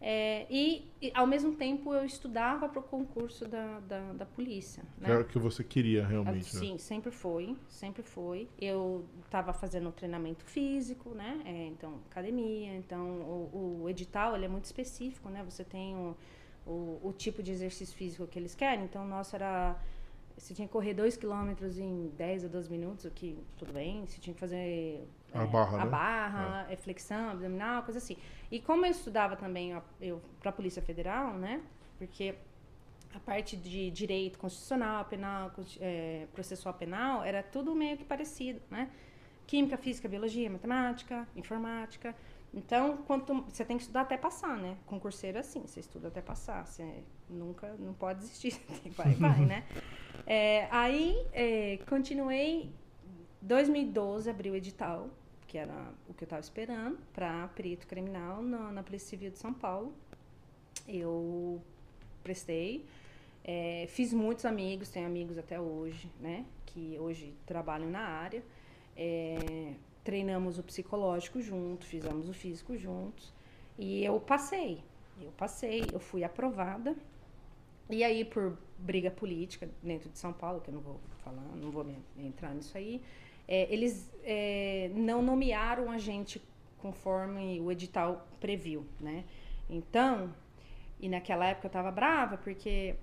É, 0.04 0.48
e, 0.50 0.90
e, 1.00 1.12
ao 1.14 1.28
mesmo 1.28 1.54
tempo, 1.54 1.94
eu 1.94 2.04
estudava 2.04 2.68
para 2.68 2.80
o 2.80 2.84
concurso 2.84 3.48
da, 3.48 3.80
da, 3.82 4.14
da 4.14 4.26
polícia. 4.26 4.84
Né? 4.98 5.12
era 5.12 5.22
o 5.22 5.26
que 5.26 5.38
você 5.38 5.64
queria 5.64 6.04
realmente. 6.06 6.56
né? 6.56 6.60
Sim, 6.60 6.78
sempre 6.80 7.12
foi, 7.12 7.56
sempre 7.70 8.02
foi. 8.02 8.50
Eu 8.60 9.06
estava 9.24 9.54
fazendo 9.54 9.92
treinamento 9.92 10.44
físico, 10.44 11.12
né? 11.12 11.40
É, 11.46 11.68
então, 11.68 12.00
academia. 12.10 12.76
Então, 12.76 13.00
o, 13.00 13.82
o 13.84 13.90
edital 13.90 14.36
ele 14.36 14.46
é 14.46 14.50
muito 14.50 14.66
específico, 14.66 15.30
né? 15.30 15.44
Você 15.44 15.64
tem 15.64 15.96
o, 15.96 16.18
o, 16.66 17.00
o 17.04 17.14
tipo 17.16 17.44
de 17.44 17.52
exercício 17.52 17.96
físico 17.96 18.26
que 18.26 18.40
eles 18.40 18.56
querem. 18.56 18.86
Então, 18.86 19.06
o 19.06 19.08
nosso 19.08 19.36
era... 19.36 19.80
Você 20.42 20.56
tinha 20.56 20.68
que 20.68 20.74
correr 20.74 20.96
2 20.96 21.18
quilômetros 21.18 21.78
em 21.78 22.08
10 22.18 22.46
a 22.46 22.48
12 22.48 22.68
minutos, 22.68 23.06
o 23.06 23.12
que 23.12 23.38
tudo 23.58 23.72
bem. 23.72 24.04
Você 24.08 24.20
tinha 24.20 24.34
que 24.34 24.40
fazer... 24.40 25.08
A 25.32 25.44
é, 25.44 25.46
barra, 25.46 25.82
A 25.82 25.86
né? 25.86 25.92
barra, 25.92 26.68
é, 26.68 26.76
flexão, 26.76 27.30
abdominal, 27.30 27.84
coisa 27.84 28.00
assim. 28.00 28.18
E 28.50 28.60
como 28.60 28.84
eu 28.84 28.92
estudava 28.92 29.36
também 29.36 29.80
para 30.40 30.50
a 30.50 30.52
Polícia 30.52 30.82
Federal, 30.82 31.36
né? 31.36 31.62
Porque 32.00 32.34
a 33.14 33.20
parte 33.20 33.56
de 33.56 33.92
direito 33.92 34.40
constitucional, 34.40 35.06
penal, 35.06 35.52
é, 35.80 36.26
processual 36.34 36.74
penal, 36.74 37.24
era 37.24 37.44
tudo 37.44 37.76
meio 37.76 37.96
que 37.96 38.04
parecido, 38.04 38.60
né? 38.72 38.90
Química, 39.46 39.78
física, 39.78 40.10
biologia, 40.10 40.50
matemática, 40.50 41.28
informática. 41.36 42.16
Então, 42.52 42.98
quanto 43.06 43.44
você 43.44 43.64
tem 43.64 43.78
que 43.78 43.84
estudar 43.84 44.02
até 44.02 44.18
passar, 44.18 44.58
né? 44.58 44.76
Concurseiro 44.88 45.38
é 45.38 45.42
assim, 45.42 45.62
você 45.62 45.82
estuda 45.82 46.08
até 46.08 46.20
passar, 46.20 46.66
você 46.66 47.04
nunca, 47.30 47.76
não 47.80 47.94
pode 47.94 48.20
desistir, 48.20 48.60
vai, 48.98 49.14
vai, 49.14 49.46
né? 49.46 49.66
É, 50.26 50.68
aí, 50.72 51.16
é, 51.34 51.80
continuei, 51.88 52.70
2012 53.42 54.30
abriu 54.30 54.54
o 54.54 54.56
edital, 54.56 55.10
que 55.48 55.58
era 55.58 55.92
o 56.08 56.14
que 56.14 56.24
eu 56.24 56.26
estava 56.26 56.42
esperando, 56.42 56.98
para 57.14 57.48
perito 57.50 57.88
criminal 57.88 58.42
na, 58.42 58.72
na 58.72 58.84
Polícia 58.84 59.10
Civil 59.10 59.32
de 59.32 59.38
São 59.38 59.54
Paulo. 59.54 59.94
Eu 60.88 61.62
prestei, 62.24 62.86
é, 63.44 63.86
fiz 63.90 64.14
muitos 64.14 64.46
amigos, 64.46 64.90
tenho 64.90 65.06
amigos 65.06 65.38
até 65.38 65.60
hoje, 65.60 66.10
né? 66.20 66.46
Que 66.66 66.98
hoje 67.00 67.34
trabalham 67.46 67.90
na 67.90 68.02
área. 68.02 68.44
É, 68.96 69.74
treinamos 70.04 70.60
o 70.60 70.64
psicológico 70.64 71.42
junto, 71.42 71.86
fizemos 71.86 72.30
o 72.30 72.34
físico 72.34 72.78
juntos. 72.78 73.34
E 73.78 74.04
eu 74.06 74.20
passei. 74.20 74.84
Eu 75.20 75.32
passei, 75.32 75.86
eu 75.92 76.00
fui 76.00 76.24
aprovada. 76.24 76.96
E 77.92 78.04
aí, 78.04 78.24
por 78.26 78.58
briga 78.78 79.12
política 79.12 79.70
dentro 79.84 80.10
de 80.10 80.18
São 80.18 80.34
Paulo, 80.34 80.62
que 80.62 80.70
eu 80.70 80.74
não 80.74 80.82
vou 80.82 81.00
falar, 81.24 81.44
não 81.56 81.70
vou 81.70 81.86
entrar 82.18 82.54
nisso 82.54 82.78
aí, 82.78 83.02
é, 83.48 83.72
eles 83.72 84.10
é, 84.24 84.90
não 84.96 85.22
nomearam 85.22 85.92
a 85.92 85.98
gente 85.98 86.42
conforme 86.80 87.60
o 87.62 87.72
edital 87.72 88.28
previu, 88.40 88.86
né? 89.00 89.24
Então, 89.70 90.34
e 91.00 91.08
naquela 91.08 91.46
época 91.46 91.68
eu 91.68 91.70
estava 91.70 91.92
brava 91.92 92.38
porque 92.38 92.96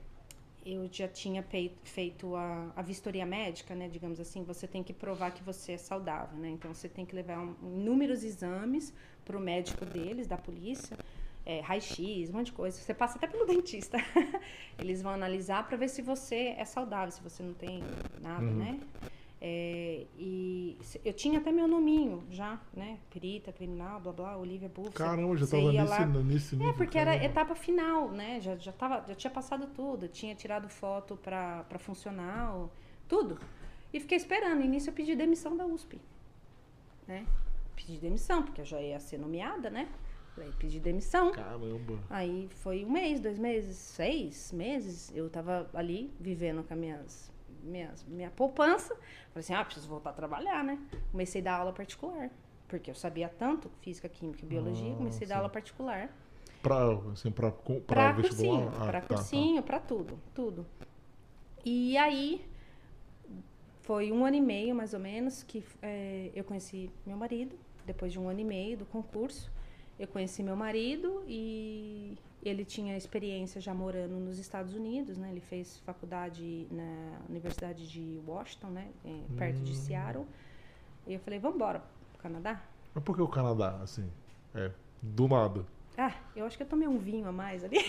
eu 0.66 0.88
já 0.90 1.08
tinha 1.08 1.44
feito 1.82 2.34
a, 2.34 2.72
a, 2.76 2.82
vistoria 2.82 3.24
médica, 3.24 3.74
né? 3.74 3.88
Digamos 3.88 4.20
assim, 4.20 4.42
você 4.42 4.66
tem 4.66 4.82
que 4.82 4.92
provar 4.92 5.30
que 5.30 5.42
você 5.42 5.72
é 5.72 5.78
saudável, 5.78 6.38
né? 6.38 6.50
Então 6.50 6.74
você 6.74 6.88
tem 6.88 7.06
que 7.06 7.14
levar 7.14 7.38
um, 7.38 7.54
inúmeros 7.62 8.24
exames 8.24 8.92
para 9.24 9.36
o 9.36 9.40
médico 9.40 9.84
deles, 9.84 10.26
da 10.26 10.36
polícia, 10.36 10.96
é, 11.48 11.60
raio-x, 11.60 12.28
um 12.28 12.34
monte 12.34 12.46
de 12.46 12.52
coisa. 12.52 12.76
Você 12.76 12.92
passa 12.92 13.16
até 13.16 13.26
pelo 13.26 13.46
dentista. 13.48 13.96
Eles 14.78 15.00
vão 15.00 15.12
analisar 15.12 15.66
para 15.66 15.78
ver 15.78 15.88
se 15.88 16.02
você 16.02 16.54
é 16.58 16.64
saudável, 16.66 17.10
se 17.10 17.22
você 17.22 17.42
não 17.42 17.54
tem 17.54 17.82
nada, 18.20 18.44
uhum. 18.44 18.54
né? 18.54 18.80
É, 19.40 20.04
e 20.18 20.76
eu 21.04 21.12
tinha 21.12 21.38
até 21.38 21.50
meu 21.50 21.66
nominho 21.66 22.24
já, 22.28 22.60
né? 22.74 22.98
Perita, 23.08 23.52
criminal, 23.52 24.00
blá 24.00 24.12
blá, 24.12 24.36
Olivia 24.36 24.68
Buff. 24.68 24.90
Caramba, 24.90 25.36
já 25.36 25.44
estava 25.44 25.72
nesse, 25.72 25.88
lá... 25.88 26.06
nesse 26.06 26.56
nível. 26.56 26.70
É, 26.70 26.76
porque 26.76 26.98
caramba. 26.98 27.16
era 27.16 27.24
etapa 27.24 27.54
final, 27.54 28.10
né? 28.10 28.40
Já, 28.40 28.56
já, 28.56 28.72
tava, 28.72 29.04
já 29.08 29.14
tinha 29.14 29.30
passado 29.30 29.68
tudo. 29.68 30.04
Eu 30.04 30.08
tinha 30.10 30.34
tirado 30.34 30.68
foto 30.68 31.16
para 31.16 31.78
funcional, 31.78 32.70
tudo. 33.08 33.38
E 33.90 34.00
fiquei 34.00 34.18
esperando. 34.18 34.60
E 34.60 34.68
nisso 34.68 34.90
eu 34.90 34.92
pedi 34.92 35.16
demissão 35.16 35.56
da 35.56 35.64
USP. 35.64 35.98
Né? 37.06 37.24
Pedi 37.74 37.96
demissão, 37.96 38.42
porque 38.42 38.60
eu 38.60 38.66
já 38.66 38.82
ia 38.82 39.00
ser 39.00 39.16
nomeada, 39.16 39.70
né? 39.70 39.88
Falei, 40.38 40.52
pedi 40.56 40.78
demissão. 40.78 41.32
Caramba. 41.32 41.98
Aí 42.08 42.48
foi 42.60 42.84
um 42.84 42.90
mês, 42.90 43.18
dois 43.18 43.38
meses, 43.38 43.76
seis 43.76 44.52
meses. 44.52 45.12
Eu 45.12 45.28
tava 45.28 45.68
ali 45.74 46.14
vivendo 46.20 46.62
com 46.62 46.72
as 46.72 46.78
minhas 46.78 47.32
minha, 47.60 47.92
minha 48.06 48.30
poupança. 48.30 48.94
Falei 48.94 49.40
assim, 49.40 49.52
ah, 49.52 49.64
preciso 49.64 49.88
voltar 49.88 50.10
a 50.10 50.12
trabalhar, 50.12 50.62
né? 50.62 50.78
Comecei 51.10 51.40
a 51.40 51.44
dar 51.44 51.58
aula 51.58 51.72
particular. 51.72 52.30
Porque 52.68 52.88
eu 52.88 52.94
sabia 52.94 53.28
tanto 53.28 53.68
física, 53.80 54.08
química 54.08 54.44
e 54.44 54.48
biologia, 54.48 54.92
ah, 54.92 54.96
comecei 54.96 55.26
a 55.26 55.28
dar 55.28 55.36
aula 55.38 55.48
particular. 55.48 56.08
Para 56.62 56.92
assim, 57.12 57.32
pra, 57.32 57.50
pra, 57.50 57.80
pra 57.86 58.14
cursinho, 58.14 58.68
ah, 58.76 58.86
para 58.86 59.00
tá, 59.00 59.06
cursinho, 59.08 59.56
tá. 59.56 59.62
para 59.62 59.80
tudo, 59.80 60.20
tudo. 60.34 60.66
E 61.64 61.96
aí, 61.96 62.46
foi 63.82 64.12
um 64.12 64.24
ano 64.24 64.36
e 64.36 64.40
meio, 64.40 64.74
mais 64.74 64.94
ou 64.94 65.00
menos, 65.00 65.42
que 65.42 65.64
é, 65.82 66.30
eu 66.32 66.44
conheci 66.44 66.90
meu 67.04 67.16
marido. 67.16 67.56
Depois 67.84 68.12
de 68.12 68.20
um 68.20 68.28
ano 68.28 68.40
e 68.40 68.44
meio 68.44 68.76
do 68.76 68.84
concurso, 68.84 69.50
eu 69.98 70.06
conheci 70.06 70.42
meu 70.42 70.56
marido 70.56 71.24
e 71.26 72.16
ele 72.42 72.64
tinha 72.64 72.96
experiência 72.96 73.60
já 73.60 73.74
morando 73.74 74.14
nos 74.16 74.38
Estados 74.38 74.74
Unidos, 74.74 75.18
né? 75.18 75.30
Ele 75.30 75.40
fez 75.40 75.78
faculdade 75.80 76.68
na 76.70 77.20
Universidade 77.28 77.88
de 77.88 78.20
Washington, 78.26 78.68
né? 78.68 78.88
É, 79.04 79.36
perto 79.36 79.58
hum. 79.60 79.64
de 79.64 79.74
Seattle. 79.74 80.26
E 81.06 81.14
eu 81.14 81.20
falei, 81.20 81.38
vamos 81.38 81.56
embora 81.56 81.82
pro 82.12 82.22
Canadá? 82.22 82.62
Mas 82.94 83.02
por 83.02 83.16
que 83.16 83.22
o 83.22 83.28
Canadá, 83.28 83.78
assim? 83.82 84.08
É, 84.54 84.70
do 85.02 85.26
nada. 85.26 85.64
Ah, 86.00 86.14
eu 86.36 86.46
acho 86.46 86.56
que 86.56 86.62
eu 86.62 86.66
tomei 86.68 86.86
um 86.86 86.96
vinho 86.96 87.26
a 87.26 87.32
mais 87.32 87.64
ali. 87.64 87.78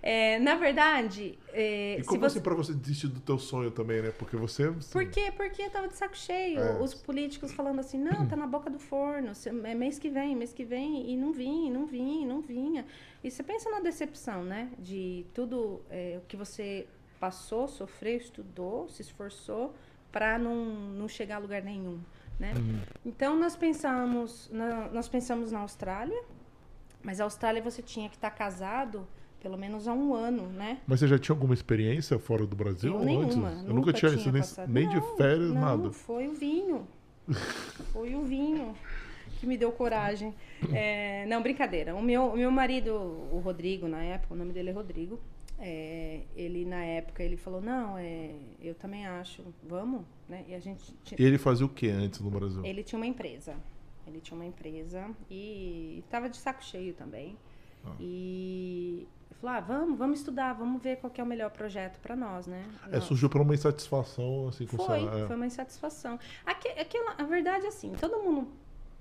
é, 0.00 0.38
na 0.38 0.54
verdade. 0.54 1.36
É, 1.48 1.96
e 1.98 2.04
como 2.04 2.20
você... 2.20 2.26
assim 2.26 2.40
pra 2.40 2.54
você 2.54 2.72
desistir 2.72 3.08
do 3.08 3.18
teu 3.18 3.36
sonho 3.36 3.68
também, 3.68 4.00
né? 4.00 4.12
Porque 4.16 4.36
você. 4.36 4.68
Assim... 4.68 4.92
Por 4.92 5.10
quê? 5.10 5.32
Porque 5.36 5.62
eu 5.62 5.70
tava 5.70 5.88
de 5.88 5.96
saco 5.96 6.16
cheio. 6.16 6.60
É. 6.60 6.80
Os 6.80 6.94
políticos 6.94 7.52
falando 7.52 7.80
assim: 7.80 7.98
não, 7.98 8.28
tá 8.28 8.36
na 8.36 8.46
boca 8.46 8.70
do 8.70 8.78
forno, 8.78 9.32
é 9.64 9.74
mês 9.74 9.98
que 9.98 10.08
vem, 10.08 10.36
mês 10.36 10.52
que 10.52 10.64
vem, 10.64 11.10
e 11.10 11.16
não 11.16 11.32
vinha, 11.32 11.72
não 11.72 11.84
vinha, 11.84 12.28
não 12.28 12.40
vinha. 12.40 12.86
E 13.24 13.28
você 13.28 13.42
pensa 13.42 13.68
na 13.68 13.80
decepção, 13.80 14.44
né? 14.44 14.70
De 14.78 15.26
tudo 15.34 15.82
é, 15.90 16.20
o 16.22 16.26
que 16.28 16.36
você 16.36 16.86
passou, 17.18 17.66
sofreu, 17.66 18.18
estudou, 18.18 18.88
se 18.88 19.02
esforçou 19.02 19.74
para 20.12 20.38
não, 20.38 20.64
não 20.64 21.08
chegar 21.08 21.36
a 21.36 21.38
lugar 21.38 21.62
nenhum. 21.62 21.98
Né? 22.38 22.52
Uhum. 22.56 22.80
Então 23.04 23.38
nós 23.38 23.56
pensamos, 23.56 24.50
na, 24.52 24.88
nós 24.88 25.08
pensamos 25.08 25.52
na 25.52 25.60
Austrália, 25.60 26.22
mas 27.02 27.20
a 27.20 27.24
Austrália 27.24 27.62
você 27.62 27.82
tinha 27.82 28.08
que 28.08 28.16
estar 28.16 28.30
tá 28.30 28.36
casado 28.36 29.06
pelo 29.42 29.58
menos 29.58 29.88
há 29.88 29.92
um 29.92 30.14
ano, 30.14 30.46
né? 30.46 30.78
Mas 30.86 31.00
você 31.00 31.08
já 31.08 31.18
tinha 31.18 31.34
alguma 31.34 31.52
experiência 31.52 32.16
fora 32.16 32.46
do 32.46 32.54
Brasil? 32.54 32.94
Eu 32.94 33.04
nenhuma. 33.04 33.48
Antes? 33.48 33.68
Eu 33.68 33.74
nunca, 33.74 33.92
tinha, 33.92 34.16
tinha 34.16 34.32
nem, 34.32 34.42
nem 34.68 34.86
não, 34.86 34.92
de 34.94 35.16
férias, 35.16 35.52
não, 35.52 35.60
nada. 35.60 35.90
Foi 35.90 36.28
o 36.28 36.32
vinho. 36.32 36.86
foi 37.92 38.14
o 38.14 38.22
vinho 38.22 38.72
que 39.40 39.46
me 39.46 39.58
deu 39.58 39.72
coragem. 39.72 40.32
É, 40.72 41.26
não, 41.26 41.42
brincadeira. 41.42 41.92
O 41.92 42.00
meu, 42.00 42.26
o 42.26 42.36
meu 42.36 42.50
marido, 42.52 42.94
o 42.94 43.42
Rodrigo, 43.44 43.88
na 43.88 44.00
época, 44.04 44.32
o 44.32 44.36
nome 44.36 44.52
dele 44.52 44.70
é 44.70 44.72
Rodrigo. 44.72 45.18
É, 45.64 46.22
ele 46.34 46.64
na 46.64 46.84
época 46.84 47.22
ele 47.22 47.36
falou 47.36 47.60
não 47.60 47.96
é, 47.96 48.34
eu 48.60 48.74
também 48.74 49.06
acho 49.06 49.44
vamos 49.62 50.02
né? 50.32 50.44
E 50.48 50.54
a 50.54 50.58
gente 50.58 50.96
e 51.18 51.22
ele 51.22 51.36
fazia 51.36 51.66
o 51.66 51.68
que 51.68 51.88
antes 51.88 52.20
no 52.20 52.30
Brasil? 52.30 52.64
Ele 52.64 52.82
tinha 52.82 52.98
uma 52.98 53.06
empresa. 53.06 53.54
Ele 54.06 54.18
tinha 54.18 54.34
uma 54.34 54.46
empresa 54.46 55.10
e 55.30 56.02
estava 56.04 56.28
de 56.28 56.38
saco 56.38 56.64
cheio 56.64 56.94
também. 56.94 57.36
Ah. 57.84 57.96
e 57.98 59.08
falou 59.40 59.56
ah, 59.56 59.60
vamos 59.60 59.98
vamos 59.98 60.20
estudar 60.20 60.52
vamos 60.52 60.80
ver 60.80 60.98
qual 60.98 61.12
é 61.16 61.20
o 61.20 61.26
melhor 61.26 61.50
projeto 61.50 61.98
para 61.98 62.14
nós 62.14 62.46
né? 62.46 62.64
É 62.92 63.00
surgiu 63.00 63.28
por 63.28 63.40
uma 63.40 63.52
insatisfação 63.52 64.46
assim 64.46 64.66
com 64.66 64.76
foi 64.76 65.04
é. 65.04 65.26
foi 65.26 65.34
uma 65.34 65.46
insatisfação. 65.46 66.16
Aqui, 66.46 66.68
aquela 66.68 67.16
a 67.18 67.24
verdade 67.24 67.64
é 67.64 67.68
assim 67.68 67.90
todo 68.00 68.22
mundo 68.22 68.46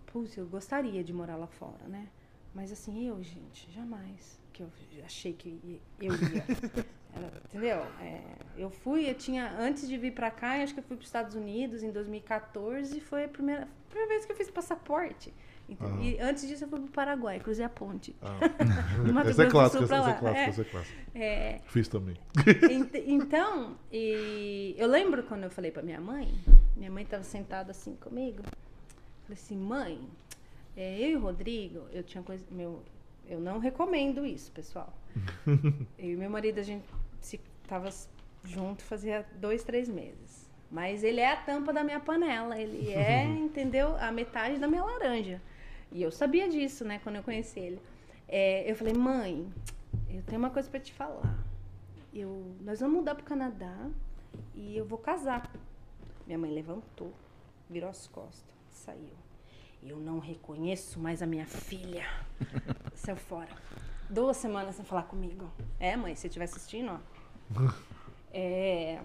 putz, 0.08 0.36
eu 0.36 0.48
gostaria 0.48 1.04
de 1.04 1.14
morar 1.14 1.36
lá 1.36 1.46
fora 1.46 1.88
né 1.88 2.08
mas 2.54 2.72
assim 2.72 3.08
eu 3.08 3.22
gente 3.24 3.72
jamais 3.72 4.40
que 4.52 4.64
eu 4.64 4.70
achei 5.06 5.34
que 5.34 5.50
eu 5.50 5.70
ia. 5.70 5.80
entendeu? 7.46 7.86
É, 8.00 8.22
eu 8.58 8.70
fui, 8.70 9.10
eu 9.10 9.14
tinha, 9.14 9.52
antes 9.60 9.88
de 9.88 9.98
vir 9.98 10.14
para 10.14 10.32
cá, 10.32 10.62
acho 10.64 10.74
que 10.74 10.80
eu 10.80 10.84
fui 10.84 10.96
para 10.96 11.04
os 11.04 11.08
Estados 11.08 11.36
Unidos 11.36 11.84
em 11.84 11.92
2014, 11.92 13.00
foi 13.02 13.26
a 13.26 13.28
primeira, 13.28 13.68
primeira 13.90 14.10
vez 14.10 14.26
que 14.26 14.32
eu 14.32 14.36
fiz 14.36 14.50
passaporte. 14.50 15.34
Uhum. 15.80 16.04
E 16.04 16.20
antes 16.20 16.46
disso 16.48 16.66
eu 16.66 16.68
fui 16.68 16.80
para 16.80 16.88
o 16.88 16.92
Paraguai, 16.92 17.40
cruzei 17.40 17.64
a 17.64 17.70
ponte. 17.70 18.16
Ah. 18.22 18.40
essa, 19.28 19.44
é 19.44 19.50
clássica, 19.50 19.84
essa, 19.84 19.96
é 19.96 20.14
clássica, 20.14 20.40
essa 20.40 20.62
é 20.62 20.66
clássica, 20.66 21.02
é, 21.16 21.62
Fiz 21.66 21.88
também. 21.88 22.16
então, 23.06 23.78
e 23.92 24.76
eu 24.78 24.88
lembro 24.88 25.24
quando 25.24 25.44
eu 25.44 25.50
falei 25.50 25.72
para 25.72 25.82
minha 25.82 26.02
mãe, 26.02 26.34
minha 26.76 26.92
mãe 26.92 27.04
estava 27.04 27.24
sentada 27.24 27.72
assim 27.72 27.96
comigo, 27.96 28.44
falei 29.24 29.34
assim, 29.34 29.58
mãe, 29.58 30.10
é, 30.76 31.00
eu 31.00 31.10
e 31.10 31.16
o 31.16 31.20
Rodrigo, 31.20 31.88
eu 31.92 32.04
tinha 32.04 32.24
coisa, 32.24 32.44
meu, 32.50 32.82
eu 33.28 33.40
não 33.40 33.60
recomendo 33.60 34.26
isso, 34.26 34.52
pessoal. 34.52 34.94
eu 35.98 36.12
e 36.12 36.16
meu 36.16 36.30
marido, 36.30 36.60
a 36.60 36.64
gente 36.64 36.86
se 37.20 37.40
tava 37.68 37.90
junto 38.44 38.84
fazia 38.84 39.26
dois, 39.40 39.64
três 39.64 39.88
meses. 39.90 40.50
Mas 40.70 41.04
ele 41.04 41.20
é 41.20 41.32
a 41.32 41.36
tampa 41.36 41.74
da 41.74 41.84
minha 41.84 42.00
panela. 42.00 42.58
Ele 42.58 42.92
é, 42.92 43.24
entendeu? 43.28 43.96
A 43.98 44.12
metade 44.12 44.58
da 44.58 44.68
minha 44.68 44.84
laranja. 44.84 45.42
E 45.92 46.02
eu 46.02 46.12
sabia 46.12 46.48
disso, 46.48 46.86
né? 46.86 47.00
Quando 47.04 47.18
eu 47.18 47.24
conheci 47.24 47.60
ele. 47.60 47.82
É, 48.28 48.70
eu 48.70 48.76
falei, 48.76 48.94
mãe, 48.94 49.52
eu 50.10 50.22
tenho 50.24 50.40
uma 50.40 50.50
coisa 50.50 50.70
para 50.70 50.80
te 50.80 50.94
falar. 50.94 51.38
Eu, 52.14 52.56
nós 52.62 52.80
vamos 52.80 52.98
mudar 52.98 53.16
pro 53.16 53.26
Canadá 53.26 53.90
e 54.56 54.78
eu 54.78 54.86
vou 54.86 54.98
casar. 54.98 55.52
Minha 56.26 56.40
mãe 56.40 56.52
levantou, 56.52 57.12
virou 57.70 57.90
as 57.90 58.08
costas, 58.08 58.56
saiu. 58.70 59.12
Eu 59.84 59.98
não 59.98 60.20
reconheço 60.20 61.00
mais 61.00 61.22
a 61.22 61.26
minha 61.26 61.46
filha. 61.46 62.06
Saiu 62.94 63.18
fora. 63.18 63.50
Duas 64.10 64.38
semanas 64.38 64.76
sem 64.76 64.86
falar 64.86 65.04
comigo. 65.04 65.50
É, 65.80 65.96
mãe, 65.96 66.16
se 66.16 66.28
estiver 66.28 66.46
assistindo, 66.46 66.92
ó. 66.92 67.72
É... 68.34 69.02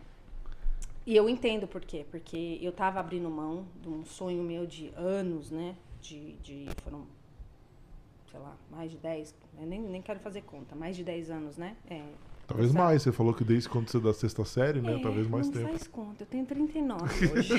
E 1.05 1.17
eu 1.17 1.29
entendo 1.29 1.67
por 1.67 1.81
quê. 1.81 2.07
Porque 2.09 2.61
eu 2.63 2.71
tava 2.71 3.01
abrindo 3.01 3.29
mão 3.29 3.67
de 3.83 3.89
um 3.89 4.05
sonho 4.05 4.41
meu 4.45 4.67
de 4.67 4.93
anos, 4.97 5.51
né? 5.51 5.75
De, 6.01 6.35
de 6.35 6.69
foram, 6.85 7.05
sei 8.31 8.39
lá, 8.39 8.57
mais 8.71 8.93
de 8.93 8.99
10. 8.99 9.35
Eu 9.59 9.67
nem, 9.67 9.81
nem 9.81 10.01
quero 10.01 10.21
fazer 10.21 10.43
conta. 10.43 10.77
Mais 10.77 10.95
de 10.95 11.03
10 11.03 11.31
anos, 11.31 11.57
né? 11.57 11.77
É, 11.91 12.05
Talvez 12.47 12.73
mais, 12.73 13.03
você 13.03 13.11
falou 13.11 13.35
que 13.35 13.43
desde 13.43 13.69
quando 13.69 13.89
você 13.89 13.99
da 13.99 14.15
sexta 14.15 14.45
série, 14.45 14.81
né? 14.81 14.97
É, 14.97 15.03
Talvez 15.03 15.27
mais 15.27 15.47
não 15.47 15.53
tempo. 15.53 15.65
Não 15.65 15.73
faz 15.73 15.89
conta, 15.89 16.23
eu 16.23 16.27
tenho 16.27 16.47
39 16.47 17.27
hoje. 17.35 17.53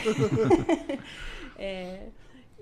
é, 1.58 2.08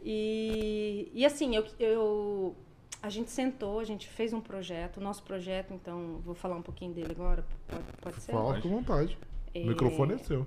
e, 0.05 1.09
e 1.15 1.25
assim, 1.25 1.55
eu, 1.55 1.65
eu, 1.79 2.55
a 3.01 3.09
gente 3.09 3.31
sentou, 3.31 3.79
a 3.79 3.83
gente 3.83 4.07
fez 4.07 4.33
um 4.33 4.39
projeto, 4.39 4.97
o 4.97 5.01
nosso 5.01 5.23
projeto, 5.23 5.73
então, 5.73 6.21
vou 6.23 6.35
falar 6.35 6.55
um 6.55 6.61
pouquinho 6.61 6.93
dele 6.93 7.11
agora, 7.11 7.43
pode, 7.67 7.83
pode 8.01 8.21
ser? 8.21 8.31
Fala 8.31 8.61
com 8.61 8.69
vontade. 8.69 9.17
É, 9.51 9.61
o 9.61 9.67
microfone 9.67 10.13
é 10.13 10.17
seu. 10.19 10.45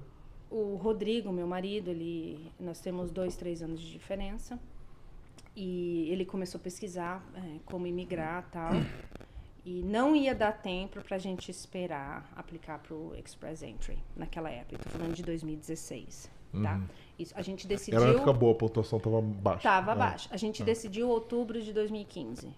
O 0.48 0.76
Rodrigo, 0.76 1.32
meu 1.32 1.46
marido, 1.46 1.90
ele, 1.90 2.52
nós 2.58 2.80
temos 2.80 3.10
dois, 3.10 3.36
três 3.36 3.60
anos 3.60 3.80
de 3.80 3.90
diferença. 3.90 4.58
E 5.56 6.08
ele 6.08 6.24
começou 6.24 6.60
a 6.60 6.62
pesquisar 6.62 7.20
é, 7.34 7.58
como 7.66 7.84
imigrar 7.84 8.48
tal. 8.52 8.70
E 9.64 9.82
não 9.82 10.14
ia 10.14 10.34
dar 10.34 10.52
tempo 10.52 11.02
para 11.02 11.16
a 11.16 11.18
gente 11.18 11.50
esperar 11.50 12.30
aplicar 12.36 12.78
para 12.78 12.94
o 12.94 13.12
Express 13.16 13.62
Entry 13.62 13.98
naquela 14.16 14.50
época. 14.50 14.76
Estou 14.76 14.92
falando 14.92 15.14
de 15.14 15.22
2016, 15.24 16.30
tá? 16.62 16.76
Uhum. 16.76 16.86
Isso, 17.18 17.34
a 17.36 17.42
gente 17.42 17.66
decidiu. 17.66 18.00
Era 18.00 18.12
época 18.12 18.32
boa, 18.32 18.52
a 18.52 18.54
pontuação 18.54 18.98
estava 18.98 19.20
baixa. 19.20 19.58
Estava 19.58 19.92
é. 19.92 19.94
baixa. 19.96 20.28
A 20.32 20.36
gente 20.36 20.62
é. 20.62 20.64
decidiu 20.64 21.08
outubro 21.08 21.60
de 21.60 21.72
2015. 21.72 22.54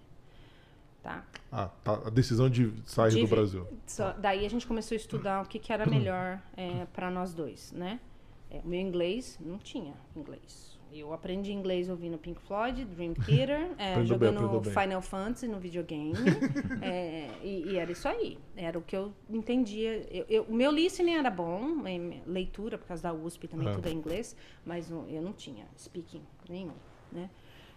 Tá? 1.01 1.25
Ah, 1.51 1.69
tá. 1.83 1.93
A 2.05 2.09
decisão 2.11 2.47
de 2.47 2.71
sair 2.85 3.11
de, 3.11 3.21
do 3.21 3.27
Brasil. 3.27 3.67
Só, 3.87 4.13
daí 4.13 4.45
a 4.45 4.49
gente 4.49 4.67
começou 4.67 4.95
a 4.95 4.97
estudar 4.97 5.43
o 5.43 5.47
que, 5.47 5.57
que 5.57 5.73
era 5.73 5.85
melhor 5.89 6.39
é, 6.55 6.85
para 6.93 7.09
nós 7.09 7.33
dois, 7.33 7.71
né? 7.71 7.99
É, 8.51 8.59
o 8.63 8.67
meu 8.67 8.79
inglês 8.79 9.39
não 9.41 9.57
tinha 9.57 9.95
inglês. 10.15 10.70
Eu 10.93 11.13
aprendi 11.13 11.51
inglês 11.53 11.89
ouvindo 11.89 12.17
Pink 12.17 12.41
Floyd, 12.41 12.83
Dream 12.85 13.13
Theater, 13.13 13.71
é, 13.79 13.95
bem, 13.95 14.05
jogando 14.05 14.59
bem. 14.59 14.73
Final 14.73 15.01
Fantasy 15.01 15.47
no 15.47 15.59
videogame. 15.59 16.13
é, 16.81 17.29
e, 17.41 17.69
e 17.71 17.77
era 17.77 17.91
isso 17.91 18.07
aí. 18.07 18.37
Era 18.55 18.77
o 18.77 18.81
que 18.81 18.95
eu 18.95 19.13
entendia. 19.29 20.05
Eu- 20.11 20.25
eu- 20.29 20.43
o 20.43 20.53
meu 20.53 20.71
listening 20.71 21.13
era 21.15 21.29
bom, 21.29 21.87
em 21.87 22.21
leitura, 22.25 22.77
por 22.77 22.87
causa 22.87 23.03
da 23.03 23.13
USP 23.13 23.47
também, 23.47 23.67
É. 23.69 23.73
tudo 23.73 23.87
é 23.87 23.91
inglês, 23.91 24.35
mas 24.65 24.89
eu 24.91 25.21
não 25.21 25.33
tinha 25.33 25.65
speaking 25.77 26.21
nenhum, 26.49 26.73
né? 27.11 27.29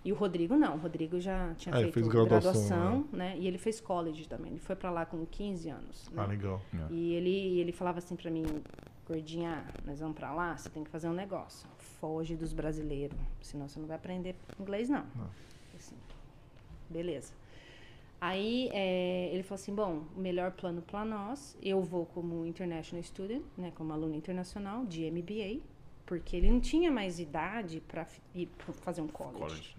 E 0.04 0.12
o 0.12 0.14
Rodrigo 0.14 0.54
não, 0.54 0.74
o 0.74 0.78
Rodrigo 0.78 1.18
já 1.18 1.54
tinha 1.54 1.74
Ah, 1.74 1.78
feito 1.78 1.94
graduação, 2.06 2.28
graduação, 2.28 3.08
né? 3.10 3.36
E 3.38 3.46
ele 3.46 3.56
fez 3.56 3.80
college 3.80 4.28
também. 4.28 4.50
Ele 4.52 4.60
foi 4.60 4.76
pra 4.76 4.90
lá 4.90 5.06
com 5.06 5.24
15 5.24 5.70
anos. 5.70 6.10
né? 6.10 6.22
Ah, 6.22 6.26
legal. 6.26 6.60
E 6.90 7.14
ele, 7.14 7.58
ele 7.58 7.72
falava 7.72 7.98
assim 7.98 8.14
pra 8.14 8.30
mim, 8.30 8.44
gordinha, 9.06 9.64
nós 9.86 10.00
vamos 10.00 10.14
pra 10.14 10.30
lá, 10.34 10.54
você 10.58 10.68
tem 10.68 10.84
que 10.84 10.90
fazer 10.90 11.08
um 11.08 11.14
negócio. 11.14 11.66
Foge 12.00 12.36
dos 12.36 12.52
brasileiros, 12.52 13.16
senão 13.40 13.68
você 13.68 13.78
não 13.78 13.86
vai 13.86 13.96
aprender 13.96 14.34
inglês, 14.60 14.88
não. 14.88 15.04
Não. 15.14 15.30
Assim, 15.76 15.96
beleza. 16.88 17.32
Aí 18.20 18.70
é, 18.72 19.28
ele 19.32 19.42
falou 19.42 19.60
assim, 19.60 19.74
bom, 19.74 20.02
o 20.16 20.20
melhor 20.20 20.52
plano 20.52 20.80
para 20.80 21.04
nós, 21.04 21.56
eu 21.62 21.82
vou 21.82 22.06
como 22.06 22.46
international 22.46 23.02
student, 23.02 23.42
né, 23.56 23.70
como 23.74 23.92
aluno 23.92 24.14
internacional 24.14 24.84
de 24.86 25.10
MBA, 25.10 25.60
porque 26.06 26.36
ele 26.36 26.50
não 26.50 26.60
tinha 26.60 26.90
mais 26.90 27.20
idade 27.20 27.82
para 27.86 28.06
fazer 28.82 29.02
um 29.02 29.08
college. 29.08 29.38
College. 29.38 29.76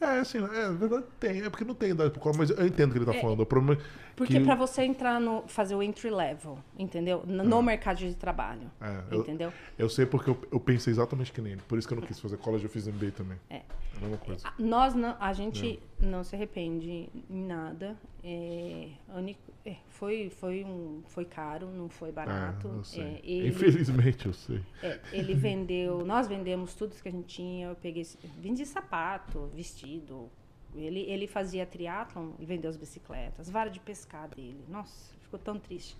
É, 0.00 0.20
assim, 0.20 0.38
é 0.38 0.70
verdade 0.72 1.04
tem. 1.18 1.42
É 1.42 1.50
porque 1.50 1.64
não 1.64 1.74
tem 1.74 1.90
idade 1.90 2.10
pro 2.10 2.20
college, 2.20 2.38
mas 2.38 2.50
eu 2.50 2.66
entendo 2.66 2.88
o 2.90 2.92
que 2.92 2.98
ele 2.98 3.04
tá 3.04 3.14
É, 3.14 3.20
falando. 3.20 3.40
O 3.40 3.46
problema 3.46 3.80
é 3.80 3.84
Porque 4.16 4.38
que... 4.38 4.44
para 4.44 4.54
você 4.54 4.82
entrar 4.82 5.20
no 5.20 5.42
fazer 5.46 5.74
o 5.74 5.82
entry 5.82 6.08
level, 6.10 6.58
entendeu? 6.78 7.22
No, 7.26 7.44
no 7.44 7.62
mercado 7.62 7.98
de 7.98 8.14
trabalho, 8.14 8.70
É, 8.80 9.02
eu, 9.14 9.20
entendeu? 9.20 9.52
eu 9.78 9.88
sei 9.90 10.06
porque 10.06 10.30
eu, 10.30 10.38
eu 10.50 10.58
pensei 10.58 10.90
exatamente 10.92 11.30
que 11.32 11.40
nem 11.42 11.52
ele. 11.52 11.62
Por 11.68 11.78
isso 11.78 11.86
que 11.86 11.92
eu 11.94 12.00
não 12.00 12.06
quis 12.06 12.18
fazer 12.18 12.36
college, 12.38 12.64
eu 12.64 12.70
fiz 12.70 12.86
MBA 12.86 13.10
também. 13.12 13.38
É. 13.50 13.60
a 13.96 14.00
mesma 14.00 14.16
coisa. 14.18 14.48
A- 14.48 14.52
Nós 14.58 14.94
não, 14.94 15.14
a 15.20 15.32
gente 15.34 15.78
não 16.00 16.24
se 16.24 16.34
arrepende 16.34 17.08
em 17.28 17.46
nada. 17.46 17.96
É, 18.24 18.88
é, 19.64 19.76
foi, 19.88 20.30
foi, 20.30 20.64
um, 20.64 21.02
foi 21.06 21.24
caro, 21.24 21.66
não 21.70 21.88
foi 21.88 22.10
barato. 22.12 22.80
Sei. 22.84 23.02
É, 23.02 23.20
ele, 23.22 23.48
Infelizmente, 23.48 24.26
eu 24.26 24.32
sei. 24.32 24.60
é, 24.82 25.00
ele 25.12 25.34
vendeu, 25.34 26.04
nós 26.04 26.26
vendemos 26.26 26.74
tudo 26.74 26.94
que 27.00 27.08
a 27.08 27.12
gente 27.12 27.26
tinha. 27.26 27.68
Eu 27.68 27.74
peguei, 27.76 28.06
vendi 28.38 28.64
sapato, 28.66 29.50
vestido. 29.54 30.30
Ele, 30.74 31.00
ele 31.00 31.26
fazia 31.26 31.66
triatlon, 31.66 32.30
ele 32.38 32.46
vendeu 32.46 32.70
as 32.70 32.76
bicicletas, 32.76 33.50
vara 33.50 33.68
de 33.68 33.80
pescar 33.80 34.28
dele. 34.28 34.64
Nossa, 34.68 35.14
ficou 35.20 35.38
tão 35.38 35.58
triste. 35.58 35.96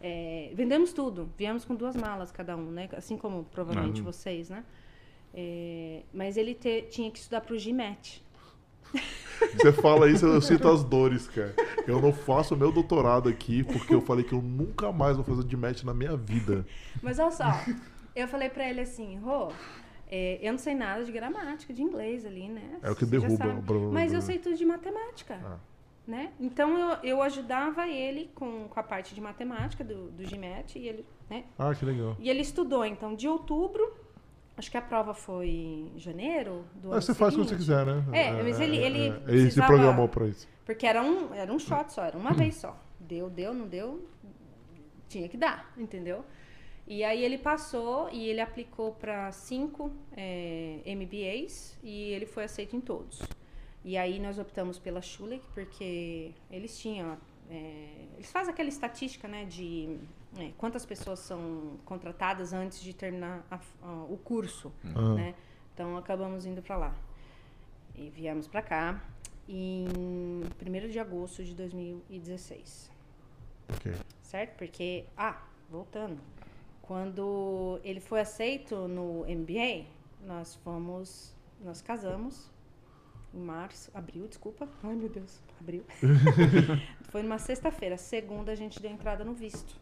É, 0.00 0.50
vendemos 0.54 0.92
tudo, 0.92 1.30
viemos 1.36 1.64
com 1.64 1.74
duas 1.74 1.94
malas 1.96 2.30
cada 2.32 2.56
um, 2.56 2.70
né? 2.70 2.88
Assim 2.96 3.16
como 3.16 3.44
provavelmente 3.44 4.00
vocês, 4.02 4.48
né? 4.50 4.64
É, 5.34 6.02
mas 6.12 6.36
ele 6.36 6.54
te- 6.54 6.82
tinha 6.90 7.10
que 7.10 7.18
estudar 7.18 7.40
para 7.40 7.54
o 7.54 7.58
GMAT. 7.58 8.22
Você 9.54 9.72
fala 9.72 10.08
isso, 10.10 10.26
eu 10.26 10.40
sinto 10.40 10.68
as 10.68 10.82
dores, 10.84 11.28
cara. 11.28 11.54
Eu 11.86 12.00
não 12.00 12.12
faço 12.12 12.56
meu 12.56 12.72
doutorado 12.72 13.28
aqui 13.28 13.62
porque 13.64 13.94
eu 13.94 14.00
falei 14.00 14.24
que 14.24 14.32
eu 14.32 14.42
nunca 14.42 14.90
mais 14.92 15.16
vou 15.16 15.24
fazer 15.24 15.44
de 15.44 15.56
match 15.56 15.82
na 15.82 15.92
minha 15.94 16.16
vida. 16.16 16.66
Mas 17.02 17.18
olha 17.18 17.30
só, 17.30 17.44
eu 18.14 18.28
falei 18.28 18.48
pra 18.48 18.68
ele 18.68 18.80
assim, 18.80 19.18
Rô, 19.18 19.52
é, 20.10 20.38
eu 20.42 20.52
não 20.52 20.58
sei 20.58 20.74
nada 20.74 21.04
de 21.04 21.12
gramática, 21.12 21.72
de 21.72 21.82
inglês 21.82 22.26
ali, 22.26 22.48
né? 22.48 22.78
É 22.82 22.90
o 22.90 22.94
que 22.94 23.04
Você 23.04 23.18
derruba 23.18 23.48
o 23.48 23.62
blá, 23.62 23.78
Mas 23.92 24.12
eu 24.12 24.20
sei 24.20 24.38
tudo 24.38 24.56
de 24.56 24.64
matemática, 24.64 25.38
Ah. 25.44 25.56
né? 26.06 26.32
Então 26.38 26.78
eu, 26.78 26.96
eu 27.02 27.22
ajudava 27.22 27.88
ele 27.88 28.30
com, 28.34 28.68
com 28.68 28.78
a 28.80 28.82
parte 28.82 29.14
de 29.14 29.20
matemática 29.20 29.82
do, 29.82 30.10
do 30.10 30.22
GMAT 30.22 30.76
e 30.76 30.88
ele, 30.88 31.06
né? 31.30 31.44
Ah, 31.58 31.74
que 31.74 31.84
legal. 31.84 32.16
E 32.20 32.28
ele 32.28 32.42
estudou, 32.42 32.84
então, 32.84 33.14
de 33.14 33.26
outubro, 33.26 33.90
acho 34.56 34.70
que 34.70 34.76
a 34.76 34.82
prova 34.82 35.14
foi 35.14 35.48
em 35.48 35.92
janeiro 35.98 36.64
do 36.74 36.88
Ah, 36.90 36.92
ano 36.94 37.02
você 37.02 37.14
faz 37.14 37.34
quando 37.34 37.44
você 37.48 37.56
seguinte. 37.56 37.66
quiser, 37.66 37.86
né? 37.86 38.04
É, 38.12 38.42
mas 38.42 38.60
ele- 38.60 38.76
ele 38.78 39.12
Ele 39.26 39.50
se 39.50 39.60
programou 39.62 40.08
pra 40.08 40.26
isso. 40.28 40.48
Porque 40.64 40.86
era 40.86 41.02
um, 41.02 41.32
era 41.34 41.52
um 41.52 41.58
shot 41.58 41.92
só, 41.92 42.04
era 42.04 42.16
uma 42.16 42.32
vez 42.32 42.56
só. 42.56 42.76
Deu, 43.00 43.28
deu, 43.28 43.52
não 43.52 43.66
deu, 43.66 44.08
tinha 45.08 45.28
que 45.28 45.36
dar, 45.36 45.72
entendeu? 45.76 46.24
E 46.86 47.04
aí 47.04 47.24
ele 47.24 47.38
passou 47.38 48.08
e 48.10 48.26
ele 48.28 48.40
aplicou 48.40 48.92
para 48.92 49.30
cinco 49.32 49.92
é, 50.16 50.80
MBAs 50.86 51.78
e 51.82 52.10
ele 52.10 52.26
foi 52.26 52.44
aceito 52.44 52.74
em 52.76 52.80
todos. 52.80 53.20
E 53.84 53.96
aí 53.96 54.18
nós 54.20 54.38
optamos 54.38 54.78
pela 54.78 55.00
Schulich 55.02 55.44
porque 55.54 56.32
eles 56.50 56.78
tinham, 56.78 57.16
é, 57.50 57.86
eles 58.14 58.30
fazem 58.30 58.52
aquela 58.52 58.68
estatística, 58.68 59.26
né, 59.28 59.44
de 59.44 59.96
é, 60.38 60.50
quantas 60.56 60.84
pessoas 60.86 61.18
são 61.20 61.78
contratadas 61.84 62.52
antes 62.52 62.80
de 62.82 62.92
terminar 62.94 63.44
a- 63.50 63.60
a- 63.82 64.04
o 64.08 64.16
curso, 64.16 64.72
Ah. 64.94 65.14
né? 65.14 65.34
Então 65.74 65.96
acabamos 65.96 66.46
indo 66.46 66.62
para 66.62 66.76
lá. 66.76 66.94
E 67.94 68.08
viemos 68.10 68.46
para 68.48 68.62
cá 68.62 69.02
em 69.48 69.86
1 70.58 70.88
de 70.88 70.98
agosto 70.98 71.44
de 71.44 71.54
2016, 71.54 72.90
Ok. 73.68 73.92
certo? 74.22 74.56
Porque, 74.56 75.04
ah, 75.16 75.42
voltando, 75.70 76.18
quando 76.80 77.78
ele 77.84 78.00
foi 78.00 78.20
aceito 78.20 78.88
no 78.88 79.24
MBA, 79.26 79.84
nós 80.26 80.54
fomos, 80.56 81.34
nós 81.60 81.82
casamos 81.82 82.50
em 83.34 83.40
março, 83.40 83.90
abril, 83.94 84.26
desculpa. 84.28 84.68
Ai, 84.82 84.94
meu 84.94 85.08
Deus, 85.08 85.40
abril. 85.60 85.84
foi 87.10 87.22
numa 87.22 87.38
sexta-feira, 87.38 87.96
segunda 87.96 88.52
a 88.52 88.54
gente 88.54 88.80
deu 88.80 88.90
entrada 88.90 89.24
no 89.24 89.32
visto. 89.34 89.80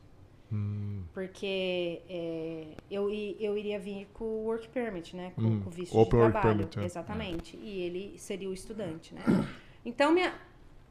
Hum, 0.52 1.02
Porque 1.12 2.02
é, 2.08 2.66
eu, 2.90 3.10
eu 3.10 3.58
iria 3.58 3.78
vir 3.80 4.06
com 4.14 4.24
o 4.24 4.44
work 4.44 4.68
permit, 4.68 5.16
né? 5.16 5.32
Com, 5.36 5.42
Hum, 5.42 5.60
com 5.60 5.68
o 5.68 5.72
visto 5.72 5.96
open 5.98 6.04
de 6.04 6.16
trabalho. 6.32 6.58
permit, 6.58 6.78
é. 6.78 6.84
Exatamente. 6.84 7.56
E 7.56 7.80
ele 7.82 8.18
seria 8.18 8.48
o 8.48 8.52
estudante, 8.54 9.14
né? 9.14 9.22
Então, 9.84 10.12
minha, 10.12 10.32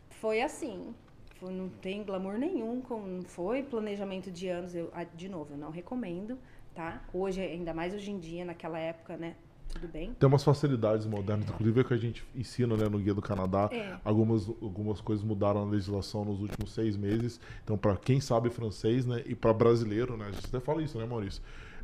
foi 0.09 0.41
assim. 0.41 0.93
Foi- 1.39 1.53
não 1.53 1.69
tem 1.69 2.03
glamour 2.03 2.37
nenhum, 2.37 2.81
com, 2.81 2.99
não 3.01 3.23
foi 3.23 3.63
planejamento 3.63 4.29
de 4.31 4.47
anos. 4.49 4.75
Eu, 4.75 4.89
ah, 4.93 5.03
de 5.05 5.29
novo, 5.29 5.53
eu 5.53 5.57
não 5.57 5.71
recomendo, 5.71 6.37
tá? 6.75 7.01
Hoje, 7.13 7.41
ainda 7.41 7.73
mais 7.73 7.93
hoje 7.93 8.11
em 8.11 8.19
dia, 8.19 8.43
naquela 8.43 8.77
época, 8.79 9.15
né? 9.17 9.35
Tudo 9.69 9.87
bem. 9.87 10.13
Tem 10.13 10.27
umas 10.27 10.43
facilidades 10.43 11.05
modernas, 11.05 11.47
inclusive 11.49 11.81
é 11.81 11.83
que 11.83 11.93
a 11.93 11.97
gente 11.97 12.25
ensina 12.35 12.75
né, 12.75 12.89
no 12.89 12.99
Guia 12.99 13.13
do 13.13 13.21
Canadá. 13.21 13.69
É. 13.71 13.97
Algumas, 14.03 14.47
algumas 14.47 14.99
coisas 14.99 15.23
mudaram 15.23 15.65
na 15.65 15.71
legislação 15.71 16.25
nos 16.25 16.41
últimos 16.41 16.73
seis 16.73 16.97
meses. 16.97 17.39
Então, 17.63 17.77
para 17.77 17.95
quem 17.95 18.19
sabe 18.19 18.49
francês, 18.49 19.05
né, 19.05 19.23
e 19.25 19.35
para 19.35 19.53
brasileiro, 19.53 20.17
né, 20.17 20.25
a 20.27 20.31
gente 20.31 20.47
até 20.47 20.59
fala 20.59 20.81
isso, 20.81 20.97
né, 20.97 21.05
Maurício? 21.05 21.41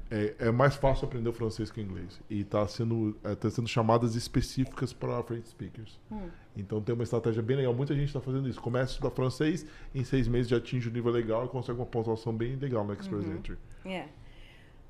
É, 0.10 0.36
é 0.38 0.52
mais 0.52 0.76
fácil 0.76 1.08
aprender 1.08 1.28
o 1.30 1.34
francês 1.34 1.72
que 1.72 1.80
o 1.80 1.84
inglês. 1.84 2.22
E 2.30 2.42
está 2.42 2.68
sendo, 2.68 3.18
é, 3.24 3.34
tá 3.34 3.50
sendo 3.50 3.68
chamadas 3.68 4.16
específicas 4.16 4.94
para 4.94 5.22
French 5.24 5.50
speakers. 5.50 6.00
Hum. 6.12 6.30
Então 6.56 6.80
tem 6.82 6.94
uma 6.94 7.04
estratégia 7.04 7.42
bem 7.42 7.58
legal. 7.58 7.74
Muita 7.74 7.96
gente 7.96 8.08
está 8.08 8.22
fazendo 8.22 8.48
isso. 8.48 8.62
Começa 8.62 8.92
a 8.92 8.94
estudar 8.94 9.10
francês, 9.12 9.66
em 9.96 10.04
seis 10.04 10.28
meses 10.28 10.48
já 10.48 10.58
atinge 10.58 10.90
um 10.90 10.92
nível 10.92 11.12
legal 11.12 11.46
e 11.46 11.50
consegue 11.50 11.80
uma 11.80 11.88
pontuação 11.88 12.36
bem 12.36 12.56
legal 12.56 12.86
no 12.86 12.94
Express 12.94 13.26
Uhum. 13.26 13.34
Entry. 13.34 13.58
É. 13.84 14.06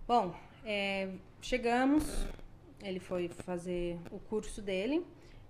Bom, 0.06 0.36
é, 0.66 1.10
chegamos, 1.42 2.28
ele 2.86 3.00
foi 3.00 3.28
fazer 3.28 4.00
o 4.12 4.20
curso 4.20 4.62
dele. 4.62 5.06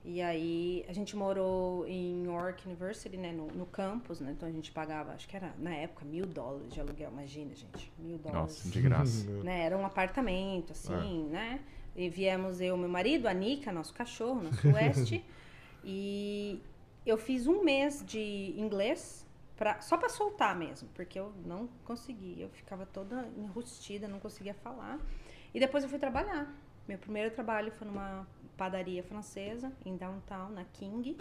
E 0.07 0.21
aí 0.21 0.85
a 0.87 0.93
gente 0.93 1.15
morou 1.15 1.85
em 1.87 2.25
York 2.25 2.67
University, 2.67 3.17
né, 3.17 3.31
no, 3.31 3.47
no 3.47 3.65
campus, 3.65 4.19
né? 4.19 4.33
Então 4.33 4.47
a 4.47 4.51
gente 4.51 4.71
pagava, 4.71 5.13
acho 5.13 5.27
que 5.27 5.35
era 5.35 5.51
na 5.57 5.73
época 5.73 6.05
mil 6.05 6.27
dólares 6.27 6.71
de 6.71 6.79
aluguel, 6.79 7.09
imagina, 7.11 7.55
gente, 7.55 7.91
mil 7.97 8.19
dólares. 8.19 8.57
Nossa, 8.57 8.69
de 8.69 8.81
graça. 8.81 9.27
né? 9.43 9.65
Era 9.65 9.75
um 9.75 9.83
apartamento, 9.83 10.73
assim, 10.73 11.25
né? 11.29 11.59
E 11.95 12.07
viemos 12.07 12.61
eu, 12.61 12.77
meu 12.77 12.87
marido, 12.89 13.27
a 13.27 13.33
Nica, 13.33 13.71
nosso 13.71 13.93
cachorro, 13.95 14.43
nosso 14.43 14.67
West. 14.67 15.11
e 15.83 16.61
eu 17.03 17.17
fiz 17.17 17.47
um 17.47 17.63
mês 17.63 18.03
de 18.05 18.53
inglês 18.55 19.25
pra, 19.57 19.81
só 19.81 19.97
para 19.97 20.09
soltar 20.09 20.55
mesmo, 20.55 20.87
porque 20.93 21.19
eu 21.19 21.33
não 21.43 21.67
conseguia, 21.83 22.43
eu 22.43 22.49
ficava 22.49 22.85
toda 22.85 23.27
enrustida, 23.35 24.07
não 24.07 24.19
conseguia 24.19 24.53
falar. 24.53 24.99
E 25.51 25.59
depois 25.59 25.83
eu 25.83 25.89
fui 25.89 25.97
trabalhar. 25.97 26.53
Meu 26.87 26.97
primeiro 26.97 27.31
trabalho 27.31 27.71
foi 27.71 27.87
numa 27.87 28.27
padaria 28.55 29.03
francesa, 29.03 29.71
em 29.85 29.97
downtown, 29.97 30.49
na 30.49 30.63
King. 30.65 31.17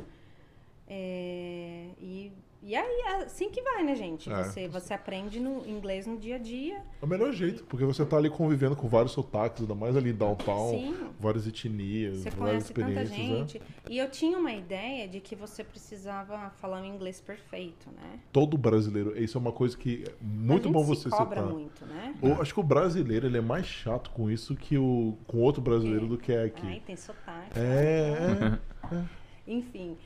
É, 0.87 1.87
e, 1.99 2.31
e 2.63 2.75
aí, 2.77 3.03
é 3.07 3.15
assim 3.25 3.51
que 3.51 3.61
vai, 3.63 3.83
né, 3.83 3.95
gente? 3.95 4.31
É. 4.31 4.43
Você, 4.43 4.69
você 4.69 4.93
aprende 4.95 5.41
no 5.41 5.67
inglês 5.67 6.07
no 6.07 6.17
dia 6.19 6.37
a 6.37 6.39
dia. 6.39 6.77
É 7.01 7.05
o 7.05 7.09
melhor 7.09 7.33
jeito, 7.33 7.65
porque 7.65 7.85
você 7.87 8.05
tá 8.05 8.17
ali 8.19 8.29
convivendo 8.29 8.77
com 8.77 8.87
vários 8.89 9.13
sotaques, 9.13 9.63
ainda 9.63 9.75
mais 9.75 9.97
ali 9.97 10.13
downtown, 10.13 10.71
Sim. 10.71 10.95
várias 11.19 11.47
etnias, 11.47 12.19
Você 12.19 12.31
várias 12.31 12.71
conhece 12.71 12.73
tanta 12.75 13.03
experiências. 13.03 13.19
né? 13.29 13.39
gente. 13.39 13.63
E 13.89 13.99
eu 13.99 14.11
tinha 14.11 14.39
uma 14.39 14.53
ideia 14.53 15.09
de 15.09 15.21
que 15.21 15.35
você 15.35 15.65
precisava 15.65 16.51
falar 16.61 16.81
um 16.83 16.85
inglês 16.87 17.19
perfeito, 17.21 17.89
né? 17.91 18.19
Todo 18.33 18.57
brasileiro, 18.59 19.19
isso 19.23 19.39
é 19.39 19.41
uma 19.41 19.53
coisa 19.53 19.77
que 19.77 20.05
é 20.07 20.13
muito 20.23 20.69
bom 20.71 20.83
se 20.83 20.89
você 20.89 21.09
cobra 21.11 21.41
citar. 21.41 21.53
muito, 21.53 21.87
né? 21.87 22.15
Eu 22.23 22.41
acho 22.43 22.53
que 22.53 22.61
o 22.61 22.63
brasileiro 22.63 23.27
ele 23.27 23.39
é 23.39 23.43
mais 23.43 23.67
chato 23.67 24.11
com 24.11 24.31
isso 24.31 24.55
que 24.55 24.77
o 24.79 25.17
com 25.27 25.39
outro 25.39 25.63
brasileiro 25.63 26.05
É. 26.05 26.09
do 26.09 26.19
que 26.19 26.33
é 26.33 26.45
aqui. 26.45 26.67
Ai, 26.67 26.83
tem 26.87 26.97
sotaque. 26.97 27.59
É, 27.59 28.59
Enfim, 29.47 29.97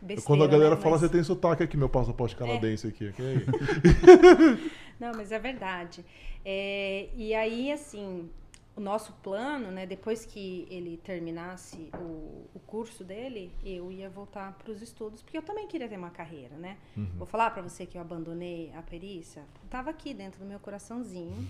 besteira, 0.00 0.22
Quando 0.22 0.44
a 0.44 0.46
galera 0.46 0.74
né? 0.74 0.80
fala, 0.80 0.92
Mas- 0.92 1.00
você 1.02 1.08
tem 1.08 1.22
sotaque 1.22 1.62
aqui, 1.62 1.76
meu 1.76 1.88
passaporte 1.88 2.34
canadense 2.36 2.86
aqui. 2.86 3.08
aqui 3.08 3.22
aí. 3.22 4.70
Não, 4.98 5.12
mas 5.14 5.32
é 5.32 5.38
verdade. 5.38 6.04
É, 6.44 7.08
e 7.14 7.34
aí, 7.34 7.70
assim, 7.72 8.28
o 8.76 8.80
nosso 8.80 9.12
plano, 9.22 9.70
né, 9.70 9.86
depois 9.86 10.24
que 10.24 10.66
ele 10.70 10.96
terminasse 11.04 11.90
o, 11.94 12.46
o 12.54 12.60
curso 12.66 13.04
dele, 13.04 13.52
eu 13.64 13.90
ia 13.92 14.08
voltar 14.08 14.52
para 14.52 14.70
os 14.72 14.80
estudos, 14.82 15.22
porque 15.22 15.36
eu 15.36 15.42
também 15.42 15.66
queria 15.66 15.88
ter 15.88 15.96
uma 15.98 16.10
carreira, 16.10 16.56
né? 16.56 16.76
Vou 17.16 17.26
falar 17.26 17.50
para 17.50 17.62
você 17.62 17.86
que 17.86 17.96
eu 17.98 18.02
abandonei 18.02 18.72
a 18.76 18.82
perícia, 18.82 19.42
estava 19.64 19.90
aqui 19.90 20.14
dentro 20.14 20.40
do 20.40 20.46
meu 20.46 20.58
coraçãozinho, 20.60 21.48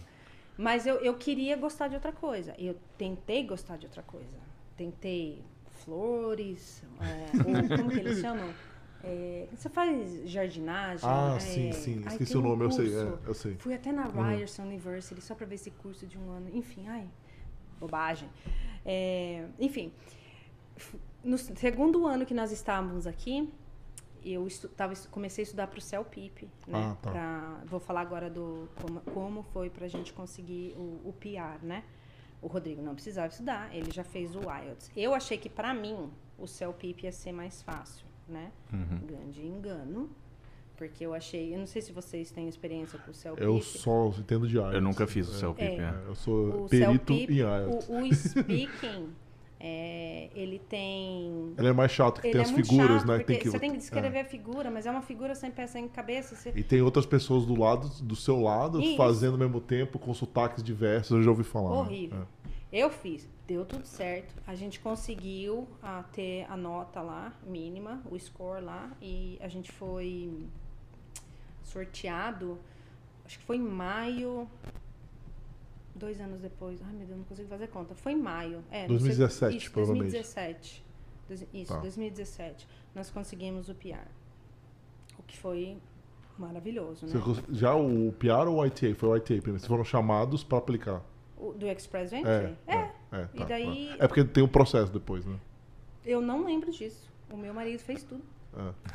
mas 0.56 0.86
eu, 0.86 0.96
eu 0.96 1.14
queria 1.14 1.56
gostar 1.56 1.88
de 1.88 1.94
outra 1.94 2.12
coisa. 2.12 2.54
Eu 2.58 2.76
tentei 2.96 3.44
gostar 3.44 3.76
de 3.76 3.86
outra 3.86 4.02
coisa. 4.02 4.26
Tentei 4.76 5.42
flores, 5.84 6.82
é, 7.00 7.36
ou 7.48 7.76
como 7.76 7.90
que 7.90 8.00
eles 8.00 8.18
chamam? 8.20 8.48
É, 9.02 9.46
você 9.52 9.68
faz 9.68 10.28
jardinagem? 10.28 11.08
Ah, 11.08 11.34
é, 11.36 11.40
sim, 11.40 11.72
sim. 11.72 12.02
ai, 12.04 12.12
Esqueci 12.12 12.36
o 12.36 12.40
um 12.40 12.42
nome, 12.42 12.64
eu 12.64 12.70
sei. 12.70 12.94
é, 12.96 13.18
eu 13.26 13.34
sei. 13.34 13.54
Fui 13.58 13.72
até 13.74 13.92
na 13.92 14.06
Uhum. 14.06 14.22
Ryerson 14.22 14.62
University 14.64 15.20
só 15.20 15.34
para 15.34 15.46
ver 15.46 15.54
esse 15.54 15.70
curso 15.70 16.06
de 16.06 16.18
um 16.18 16.30
ano. 16.30 16.48
Enfim, 16.52 16.86
ai, 16.88 17.08
bobagem. 17.78 18.28
É, 18.84 19.46
enfim, 19.58 19.92
no 21.22 21.38
segundo 21.38 22.06
ano 22.06 22.26
que 22.26 22.34
nós 22.34 22.50
estávamos 22.50 23.06
aqui, 23.06 23.48
eu 24.24 24.46
estu 24.46 24.68
tava, 24.68 24.94
comecei 25.10 25.42
a 25.42 25.44
estudar 25.44 25.66
para 25.68 25.78
o 25.78 25.80
CELPIP, 25.82 26.48
né? 26.66 26.90
Ah, 26.90 26.96
tá. 27.00 27.10
Pra- 27.12 27.62
vou 27.66 27.78
falar 27.78 28.00
agora 28.00 28.28
do 28.28 28.68
como, 28.82 29.00
como 29.12 29.42
foi 29.52 29.70
para 29.70 29.86
a 29.86 29.88
gente 29.88 30.12
conseguir 30.12 30.74
o, 30.76 31.00
o 31.08 31.14
PR, 31.20 31.64
né? 31.64 31.84
O 32.40 32.46
Rodrigo 32.46 32.80
não 32.80 32.94
precisava 32.94 33.28
estudar, 33.28 33.74
ele 33.74 33.90
já 33.90 34.04
fez 34.04 34.34
o 34.36 34.40
IELTS. 34.42 34.90
Eu 34.96 35.12
achei 35.14 35.36
que 35.36 35.48
para 35.48 35.74
mim 35.74 36.08
o 36.38 36.46
CELPIP 36.46 37.04
ia 37.04 37.12
ser 37.12 37.32
mais 37.32 37.62
fácil, 37.62 38.06
né? 38.28 38.52
Uhum. 38.72 39.00
Grande 39.06 39.44
engano. 39.44 40.08
Porque 40.76 41.04
eu 41.04 41.12
achei, 41.12 41.52
eu 41.52 41.58
não 41.58 41.66
sei 41.66 41.82
se 41.82 41.90
vocês 41.90 42.30
têm 42.30 42.48
experiência 42.48 42.96
com 43.00 43.10
o 43.10 43.14
CELPIP. 43.14 43.44
Eu 43.44 43.60
só 43.60 44.06
entendo 44.16 44.46
de 44.46 44.54
IELTS. 44.56 44.74
Eu 44.74 44.80
nunca 44.80 45.06
fiz 45.08 45.28
o 45.28 45.32
É, 45.34 45.38
seu 45.38 45.52
PIP. 45.52 45.80
É. 45.80 45.82
é. 45.82 46.02
Eu 46.06 46.14
sou 46.14 46.64
O 46.66 46.68
perito 46.68 46.92
CELPIP, 46.92 47.32
em 47.32 47.36
IELTS. 47.38 47.88
O, 47.88 47.98
o 47.98 48.14
speaking, 48.14 49.08
é, 49.60 50.30
ele 50.34 50.58
tem. 50.58 51.52
Ele 51.58 51.68
é 51.68 51.72
mais 51.72 51.90
chato, 51.90 52.20
que 52.20 52.28
ele 52.28 52.32
tem 52.32 52.40
é 52.40 52.44
as 52.44 52.50
figuras, 52.50 53.00
chato, 53.00 53.06
né? 53.08 53.18
Tem 53.18 53.38
que, 53.38 53.50
você 53.50 53.58
tem 53.58 53.72
que 53.72 53.78
descrever 53.78 54.20
a 54.20 54.24
figura, 54.24 54.70
mas 54.70 54.86
é 54.86 54.90
uma 54.90 55.02
figura 55.02 55.34
sem 55.34 55.50
peça 55.50 55.72
sem 55.72 55.88
cabeça. 55.88 56.36
Você... 56.36 56.52
E 56.54 56.62
tem 56.62 56.80
outras 56.80 57.04
pessoas 57.04 57.44
do 57.44 57.58
lado, 57.58 57.88
do 58.02 58.14
seu 58.14 58.40
lado, 58.40 58.80
Isso. 58.80 58.96
fazendo 58.96 59.32
ao 59.32 59.38
mesmo 59.38 59.60
tempo, 59.60 59.98
com 59.98 60.14
sotaques 60.14 60.62
diversos, 60.62 61.16
eu 61.16 61.22
já 61.22 61.30
ouvi 61.30 61.42
falar. 61.42 61.70
né? 61.70 61.76
Horrível. 61.76 62.26
Eu 62.70 62.90
fiz, 62.90 63.26
deu 63.46 63.64
tudo 63.64 63.86
certo. 63.86 64.34
A 64.46 64.54
gente 64.54 64.78
conseguiu 64.78 65.66
ah, 65.82 66.04
ter 66.12 66.46
a 66.48 66.56
nota 66.56 67.00
lá, 67.00 67.32
mínima, 67.44 68.00
o 68.10 68.18
score 68.18 68.62
lá, 68.62 68.90
e 69.00 69.38
a 69.40 69.48
gente 69.48 69.72
foi 69.72 70.46
sorteado, 71.64 72.58
acho 73.24 73.38
que 73.38 73.44
foi 73.44 73.56
em 73.56 73.62
maio, 73.62 74.48
dois 75.98 76.20
anos 76.20 76.40
depois. 76.40 76.80
Ai, 76.82 76.92
meu 76.92 77.06
Deus, 77.06 77.18
não 77.18 77.24
consigo 77.26 77.48
fazer 77.48 77.68
conta. 77.68 77.94
Foi 77.94 78.12
em 78.12 78.16
maio. 78.22 78.62
É, 78.70 78.82
no 78.82 78.88
2017, 78.90 79.56
isso, 79.56 79.70
provavelmente. 79.72 80.12
2017. 80.12 80.84
Dois- 81.28 81.46
Isso, 81.52 81.72
Tá. 81.74 81.80
2017. 81.80 82.66
Nós 82.94 83.10
conseguimos 83.10 83.68
o 83.68 83.74
PR. 83.74 84.06
O 85.18 85.22
que 85.24 85.36
foi 85.36 85.76
maravilhoso, 86.38 87.06
né? 87.06 87.12
Você 87.12 87.42
já 87.50 87.74
o 87.74 88.12
PR 88.18 88.48
ou 88.48 88.56
o 88.60 88.66
ITA? 88.66 88.94
Foi 88.94 89.08
o 89.10 89.16
ITA 89.16 89.26
primeiro. 89.42 89.58
Vocês 89.58 89.66
foram 89.66 89.84
chamados 89.84 90.42
para 90.44 90.58
aplicar. 90.58 91.02
O, 91.36 91.52
do 91.52 91.66
Express 91.68 92.12
Entry? 92.12 92.56
É. 92.66 92.72
é. 92.74 92.92
é, 93.12 93.28
E 93.34 93.38
tá, 93.38 93.44
daí- 93.44 93.94
É 93.98 94.06
porque 94.08 94.24
tem 94.24 94.42
um 94.42 94.48
processo 94.48 94.90
depois, 94.92 95.24
né? 95.26 95.36
Eu 96.04 96.20
não 96.20 96.44
lembro 96.44 96.70
disso. 96.70 97.08
O 97.30 97.36
meu 97.36 97.52
marido 97.52 97.78
fez 97.80 98.02
tudo. 98.02 98.22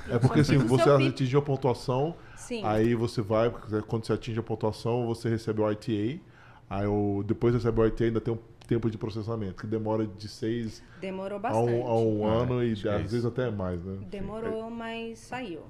É, 0.10 0.16
é 0.16 0.20
porque 0.20 0.40
assim, 0.40 0.58
o 0.58 0.68
você 0.68 0.90
atingiu 0.90 1.40
a 1.40 1.42
pontuação, 1.42 2.16
Sim. 2.36 2.64
aí 2.66 2.96
você 2.96 3.22
vai, 3.22 3.52
quando 3.88 4.04
você 4.06 4.14
atinge 4.14 4.40
a 4.40 4.44
pontuação, 4.44 5.06
você 5.06 5.30
recebe 5.30 5.62
o 5.62 5.72
ITA, 5.72 6.20
aí 6.80 6.88
o, 6.88 7.24
depois 7.26 7.54
recebe 7.54 7.80
o 7.82 7.86
ITA 7.86 8.06
ainda 8.06 8.22
tem 8.22 8.34
um 8.34 8.40
tempo 8.68 8.90
de 8.90 8.98
processamento, 8.98 9.62
que 9.62 9.68
demora 9.68 10.06
de 10.08 10.28
seis 10.28 10.82
Demorou 11.00 11.38
a 11.38 11.40
bastante. 11.40 11.72
um, 11.72 11.88
a 11.88 12.00
um 12.00 12.28
Ah, 12.28 12.34
ano 12.44 12.64
e 12.64 12.72
é 12.72 12.96
às 12.96 13.02
vezes 13.12 13.26
até 13.26 13.52
mais, 13.52 13.84
né? 13.84 14.00
Demorou, 14.10 14.70
mas 14.70 15.20
saiu. 15.20 15.62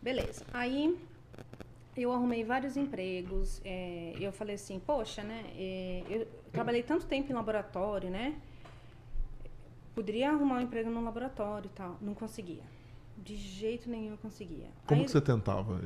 Beleza. 0.00 0.44
Aí 0.54 0.96
eu 1.96 2.12
arrumei 2.12 2.44
vários 2.44 2.76
empregos. 2.76 3.60
é, 3.64 4.14
eu 4.20 4.32
falei 4.32 4.54
assim, 4.54 4.78
poxa, 4.78 5.22
né? 5.22 5.44
é, 5.56 6.02
eu 6.08 6.28
trabalhei 6.52 6.82
tanto 6.82 7.06
tempo 7.06 7.30
em 7.30 7.34
laboratório, 7.34 8.08
né? 8.10 8.36
Poderia 9.94 10.30
arrumar 10.30 10.56
um 10.56 10.60
emprego 10.60 10.90
no 10.90 11.02
laboratório 11.02 11.66
e 11.72 11.76
tal. 11.76 11.96
Não 12.00 12.14
conseguia. 12.14 12.62
De 13.16 13.34
jeito 13.34 13.88
nenhum 13.90 14.12
eu 14.12 14.18
conseguia. 14.18 14.68
Como 14.86 15.00
Aí- 15.00 15.04
que 15.06 15.10
você 15.10 15.20
tentava? 15.22 15.80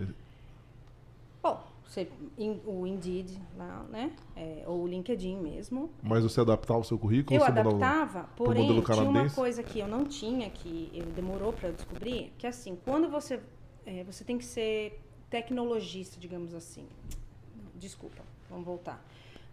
Bom, 1.42 1.64
você, 1.90 2.08
in- 2.38 2.60
o 2.64 2.86
Indeed 2.86 3.36
lá, 3.56 3.84
né? 3.90 4.12
É, 4.36 4.62
ou 4.66 4.82
o 4.82 4.86
LinkedIn 4.86 5.36
mesmo. 5.38 5.90
Mas 6.02 6.22
você 6.22 6.40
adaptava 6.40 6.78
o 6.78 6.84
seu 6.84 6.96
currículo? 6.96 7.36
Eu 7.36 7.44
adaptava, 7.44 8.28
porém 8.36 8.62
modelo 8.62 8.82
tinha 8.82 9.08
uma 9.08 9.28
coisa 9.30 9.62
que 9.62 9.80
eu 9.80 9.88
não 9.88 10.04
tinha, 10.04 10.48
que 10.50 11.02
demorou 11.16 11.52
para 11.52 11.68
eu 11.70 11.72
descobrir, 11.72 12.32
que 12.38 12.46
assim, 12.46 12.76
quando 12.84 13.08
você 13.10 13.40
é, 13.84 14.04
você 14.04 14.22
tem 14.24 14.38
que 14.38 14.44
ser 14.44 15.00
tecnologista, 15.28 16.20
digamos 16.20 16.54
assim. 16.54 16.86
Desculpa, 17.74 18.22
vamos 18.48 18.64
voltar. 18.64 19.04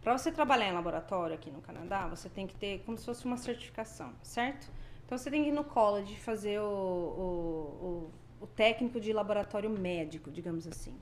Para 0.04 0.16
você 0.18 0.32
trabalhar 0.32 0.70
em 0.70 0.74
laboratório 0.74 1.34
aqui 1.34 1.50
no 1.50 1.60
Canadá, 1.62 2.08
você 2.08 2.30
tem 2.30 2.46
que 2.46 2.56
ter 2.56 2.84
como 2.86 2.98
se 2.98 3.06
fosse 3.06 3.26
uma 3.26 3.38
certificação, 3.38 4.14
certo? 4.22 4.70
Então 5.06 5.18
você 5.18 5.32
tem 5.32 5.42
que 5.44 5.50
ir 5.50 5.54
no 5.54 5.64
college 5.64 6.16
fazer 6.18 6.60
o, 6.60 6.64
o, 6.64 8.12
o, 8.42 8.44
o 8.44 8.48
técnico 8.48 9.00
de 9.00 9.12
laboratório 9.12 9.70
médico, 9.70 10.30
digamos 10.30 10.68
assim. 10.68 10.94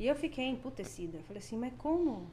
E 0.00 0.06
eu 0.06 0.16
fiquei 0.16 0.46
emputecida. 0.46 1.18
Falei 1.24 1.42
assim, 1.42 1.58
mas 1.58 1.74
como? 1.76 2.30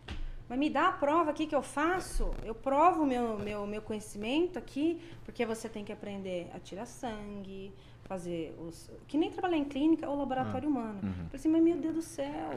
Mas 0.48 0.58
me 0.58 0.70
dá 0.70 0.88
a 0.88 0.92
prova 0.94 1.32
aqui 1.32 1.46
que 1.46 1.54
eu 1.54 1.62
faço. 1.62 2.32
Eu 2.46 2.56
provo 2.56 3.06
meu, 3.06 3.38
meu, 3.38 3.68
meu 3.68 3.82
conhecimento 3.82 4.58
aqui, 4.58 5.02
porque 5.26 5.46
você 5.46 5.68
tem 5.68 5.84
que 5.84 5.92
aprender 5.92 6.50
a 6.54 6.60
tirar 6.60 6.86
sangue, 6.86 7.74
fazer 8.06 8.56
os. 8.58 8.90
Que 9.06 9.18
nem 9.18 9.30
trabalhar 9.30 9.58
em 9.58 9.66
clínica 9.66 10.10
ou 10.10 10.18
laboratório 10.18 10.70
humano. 10.70 11.02
Uhum. 11.04 11.14
Falei 11.14 11.30
assim, 11.34 11.50
mas 11.50 11.62
meu 11.62 11.76
Deus 11.76 11.96
do 11.96 12.02
céu, 12.02 12.52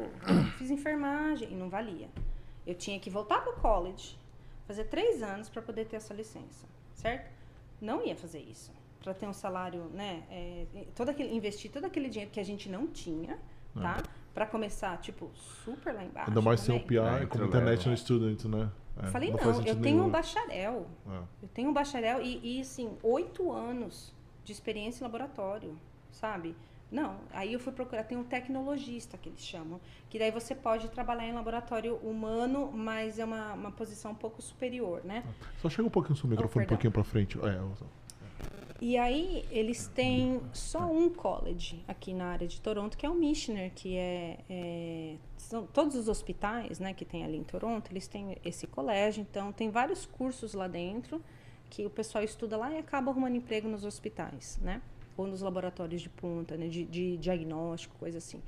fiz 0.57 0.71
enfermagem 0.71 1.51
e 1.51 1.57
não 1.57 1.69
valia. 1.69 2.09
Eu 2.65 2.77
tinha 2.77 3.01
que 3.01 3.11
voltar 3.11 3.41
para 3.43 3.53
o 3.53 3.57
college, 3.61 4.17
fazer 4.65 4.85
três 4.85 5.25
anos 5.25 5.49
para 5.49 5.61
poder 5.61 5.87
ter 5.87 5.97
essa 5.97 6.15
licença, 6.15 6.69
certo? 6.95 7.29
Não 7.81 8.07
ia 8.07 8.15
fazer 8.15 8.39
isso. 8.39 8.71
Para 9.03 9.13
ter 9.13 9.27
um 9.27 9.33
salário, 9.33 9.87
né? 9.87 10.23
é, 10.31 10.67
todo 10.95 11.09
aquele, 11.09 11.35
investir 11.35 11.69
todo 11.73 11.87
aquele 11.87 12.09
dinheiro 12.09 12.31
que 12.31 12.39
a 12.39 12.45
gente 12.45 12.69
não 12.69 12.87
tinha, 12.87 13.41
tá? 13.75 14.03
Para 14.35 14.47
começar, 14.47 14.97
tipo, 14.99 15.31
super 15.65 15.93
lá 15.95 16.05
embaixo. 16.05 16.31
Ainda 16.31 16.41
mais 16.41 16.61
sem 16.61 16.77
o. 16.77 16.81
PR 16.81 17.23
É, 17.23 17.27
como. 17.27 17.45
International 17.45 17.97
Student, 17.97 18.45
né? 18.45 18.71
É, 19.03 19.07
Eu 19.07 19.11
falei, 19.11 19.31
não, 19.31 19.39
faz 19.39 19.59
eu 19.59 19.65
tenho 19.65 19.81
nenhum. 19.81 20.05
um 20.07 20.11
bacharel. 20.11 20.87
É. 21.09 21.19
Eu 21.43 21.49
tenho 21.49 21.71
um 21.71 21.73
bacharel 21.73 22.23
e, 22.23 22.59
e 22.59 22.61
assim, 22.61 22.97
oito 23.03 23.51
anos 23.51 24.15
de 24.45 24.53
experiência 24.53 25.03
em 25.03 25.05
laboratório, 25.07 25.77
sabe? 26.13 26.55
Não, 26.91 27.19
aí 27.33 27.53
eu 27.53 27.61
fui 27.61 27.73
procurar, 27.73 28.03
tem 28.03 28.19
um 28.19 28.25
tecnologista 28.25 29.17
que 29.17 29.29
eles 29.29 29.41
chamam, 29.41 29.81
que 30.09 30.19
daí 30.19 30.33
você 30.33 30.57
pode 30.57 30.89
trabalhar 30.89 31.25
em 31.25 31.33
laboratório 31.33 31.95
humano, 31.97 32.71
mas 32.73 33.17
é 33.21 33.25
uma, 33.25 33.53
uma 33.53 33.71
posição 33.71 34.11
um 34.11 34.15
pouco 34.17 34.43
superior, 34.43 35.01
né? 35.05 35.23
Só 35.63 35.69
chega 35.71 35.87
um 35.87 35.91
pouquinho 35.91 36.15
o 36.15 36.19
seu 36.19 36.29
microfone, 36.29 36.65
um 36.65 36.67
perdão. 36.67 36.77
pouquinho 36.77 36.93
pra 36.93 37.05
frente. 37.05 37.39
É, 37.39 37.59
eu- 37.59 37.73
E 38.81 38.97
aí 38.97 39.45
eles 39.51 39.89
têm 39.89 40.41
só 40.55 40.91
um 40.91 41.11
college 41.11 41.85
aqui 41.87 42.15
na 42.15 42.27
área 42.29 42.49
de 42.49 42.59
Toronto, 42.61 42.97
que 42.97 43.05
é 43.05 43.11
o 43.11 43.15
Michener, 43.15 43.71
que 43.75 43.95
é, 43.95 44.39
é- 44.49 45.17
são 45.37 45.67
todos 45.67 45.95
os 45.97 46.09
hospitais, 46.09 46.79
né, 46.79 46.95
que 46.95 47.05
tem 47.05 47.23
ali 47.23 47.37
em 47.37 47.45
Toronto, 47.45 47.91
eles 47.93 48.09
têm 48.09 48.39
esse 48.43 48.67
colégio, 48.67 49.21
então 49.21 49.53
tem 49.53 49.69
vários 49.69 50.07
cursos 50.07 50.55
lá 50.55 50.67
dentro 50.67 51.23
que 51.69 51.85
o 51.85 51.91
pessoal 51.91 52.25
estuda 52.25 52.57
lá 52.57 52.73
e 52.73 52.79
acaba 52.79 53.11
arrumando 53.11 53.37
emprego 53.37 53.69
nos 53.69 53.85
hospitais, 53.85 54.59
né? 54.63 54.81
Ou 55.17 55.27
nos 55.27 55.43
laboratórios 55.43 56.01
de 56.01 56.09
ponta, 56.09 56.57
né, 56.57 56.67
de, 56.67 56.85
de 56.85 57.17
diagnóstico, 57.19 57.95
coisa 57.99 58.17
assim. 58.19 58.41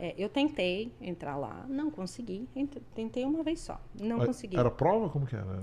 É, 0.00 0.14
eu 0.16 0.28
tentei 0.28 0.92
entrar 1.00 1.36
lá, 1.36 1.66
não 1.68 1.90
consegui. 1.90 2.48
Ent- 2.54 2.76
Tentei 2.94 3.24
uma 3.24 3.42
vez 3.42 3.58
só, 3.60 3.80
não 4.00 4.18
Mas 4.18 4.26
consegui. 4.28 4.56
Era 4.56 4.70
prova? 4.70 5.08
Como 5.08 5.26
que 5.26 5.34
era? 5.34 5.58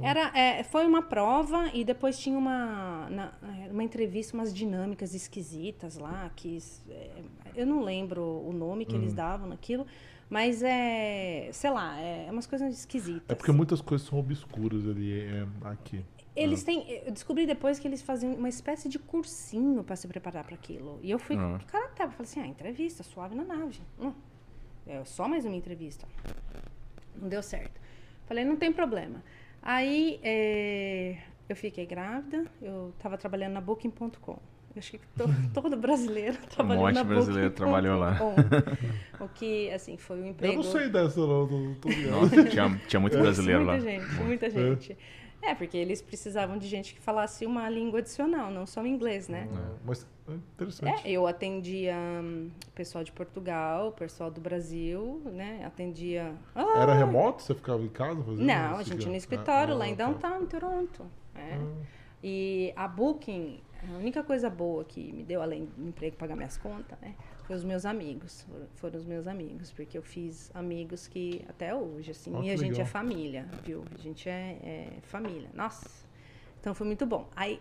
Era, 0.00 0.38
é, 0.38 0.62
foi 0.64 0.86
uma 0.86 1.02
prova 1.02 1.68
e 1.74 1.84
depois 1.84 2.18
tinha 2.18 2.38
uma, 2.38 3.08
na- 3.10 3.32
é, 3.66 3.70
uma 3.70 3.84
entrevista, 3.84 4.34
umas 4.34 4.54
dinâmicas 4.54 5.14
esquisitas 5.14 5.98
lá, 5.98 6.30
que 6.34 6.58
é, 6.88 7.10
eu 7.54 7.66
não 7.66 7.82
lembro 7.82 8.22
o 8.22 8.52
nome 8.52 8.86
que 8.86 8.96
eles 8.96 9.10
Uhum. 9.10 9.16
davam 9.16 9.48
naquilo, 9.48 9.86
mas 10.30 10.62
é, 10.62 11.50
sei 11.52 11.70
lá, 11.70 11.98
é 12.00 12.28
umas 12.30 12.46
coisas 12.46 12.72
esquisitas. 12.72 13.28
É 13.28 13.34
porque 13.34 13.52
muitas 13.52 13.82
coisas 13.82 14.06
são 14.08 14.18
obscuras 14.18 14.86
ali 14.88 15.20
é, 15.20 15.46
aqui. 15.68 16.02
Eles 16.36 16.64
têm, 16.64 16.84
eu 17.06 17.12
descobri 17.12 17.46
depois 17.46 17.78
que 17.78 17.86
eles 17.86 18.02
faziam 18.02 18.34
uma 18.34 18.48
espécie 18.48 18.88
de 18.88 18.98
cursinho 18.98 19.84
para 19.84 19.94
se 19.94 20.08
preparar 20.08 20.42
para 20.44 20.54
aquilo. 20.54 20.98
E 21.02 21.10
eu 21.10 21.18
fui, 21.18 21.36
Ah. 21.36 21.60
cara, 21.68 21.88
tava, 21.88 22.10
falei 22.12 22.24
assim, 22.30 22.40
ah, 22.40 22.46
entrevista, 22.46 23.02
suave 23.04 23.34
na 23.36 23.44
nave. 23.44 23.80
Hum, 24.00 24.12
é 24.86 25.04
só 25.04 25.28
mais 25.28 25.44
uma 25.44 25.54
entrevista. 25.54 26.06
Não 27.16 27.28
deu 27.28 27.42
certo. 27.42 27.80
Falei, 28.26 28.44
não 28.44 28.56
tem 28.56 28.72
problema. 28.72 29.22
Aí 29.62 30.18
é, 30.22 31.18
eu 31.48 31.54
fiquei 31.54 31.86
grávida, 31.86 32.44
eu 32.60 32.92
tava 32.98 33.16
trabalhando 33.16 33.52
na 33.52 33.60
Booking.com. 33.60 34.36
Acho 34.76 34.90
que 34.90 34.98
to, 35.16 35.24
todo 35.54 35.76
brasileiro 35.76 36.36
trabalhou 36.50 36.82
monte 36.86 36.94
na 36.96 37.02
de 37.04 37.08
brasileiro 37.08 37.50
Booking. 37.50 37.56
trabalhou 37.62 37.96
lá. 37.98 38.18
O 39.20 39.28
que, 39.28 39.70
assim, 39.70 39.96
foi 39.96 40.16
um 40.20 40.24
Eu 40.24 40.30
emprego... 40.30 40.54
não 40.56 40.62
sei 40.64 40.88
dessa, 40.88 41.20
não. 41.20 41.46
Tô, 41.46 41.74
tô 41.82 41.88
ligado. 41.88 42.10
Nossa, 42.22 42.44
tinha, 42.44 42.80
tinha 42.88 42.98
muito 43.00 43.16
brasileiro 43.16 43.64
lá. 43.64 43.74
muita 43.76 43.88
gente, 43.90 44.14
muita 44.24 44.50
gente. 44.50 44.92
É, 44.92 44.96
porque 45.52 45.76
eles 45.76 46.00
precisavam 46.00 46.56
de 46.56 46.68
gente 46.68 46.94
que 46.94 47.00
falasse 47.00 47.44
uma 47.44 47.68
língua 47.68 47.98
adicional, 47.98 48.52
não 48.52 48.64
só 48.66 48.80
o 48.82 48.86
inglês, 48.86 49.28
né? 49.28 49.48
É, 49.52 49.74
Mas 49.84 50.06
é 50.28 50.32
interessante. 50.32 51.08
É, 51.08 51.10
eu 51.10 51.26
atendia 51.26 51.96
hum, 52.22 52.50
pessoal 52.72 53.02
de 53.02 53.10
Portugal, 53.10 53.90
pessoal 53.90 54.30
do 54.30 54.40
Brasil, 54.40 55.20
né? 55.26 55.64
Atendia. 55.66 56.32
Ah, 56.54 56.78
Era 56.78 56.94
remoto? 56.94 57.42
Você 57.42 57.52
ficava 57.52 57.82
em 57.82 57.88
casa 57.88 58.22
fazendo 58.22 58.46
Não, 58.46 58.76
a 58.76 58.82
gente 58.84 59.02
ia 59.02 59.08
no 59.08 59.14
Ah, 59.14 59.16
escritório 59.16 59.74
ah, 59.74 59.78
lá 59.78 59.88
em 59.88 59.96
tá. 59.96 60.04
downtown, 60.06 60.42
em 60.42 60.46
Toronto. 60.46 61.04
é. 61.34 61.58
E 62.26 62.72
a 62.74 62.88
Booking, 62.88 63.60
a 63.92 63.98
única 63.98 64.22
coisa 64.24 64.48
boa 64.48 64.82
que 64.84 65.12
me 65.12 65.22
deu, 65.24 65.42
além 65.42 65.66
do 65.76 65.88
emprego 65.88 66.16
pagar 66.16 66.34
minhas 66.36 66.56
contas, 66.56 66.98
né? 67.02 67.14
Foi 67.46 67.56
os 67.56 67.64
meus 67.64 67.84
amigos. 67.84 68.46
Foram, 68.76 68.98
os 68.98 69.04
meus 69.04 69.26
amigos, 69.26 69.70
porque 69.70 69.98
eu 69.98 70.02
fiz 70.02 70.50
amigos 70.54 71.06
que 71.06 71.44
até 71.48 71.74
hoje, 71.74 72.10
assim, 72.10 72.32
e 72.42 72.50
a 72.50 72.56
gente 72.56 72.70
legal. 72.72 72.82
é 72.82 72.86
família, 72.86 73.46
viu? 73.62 73.84
A 73.94 73.98
gente 74.00 74.28
é, 74.28 74.58
é 74.62 74.88
família. 75.02 75.48
Nossa! 75.54 75.88
Então 76.60 76.74
foi 76.74 76.86
muito 76.86 77.04
bom. 77.04 77.28
Aí 77.36 77.60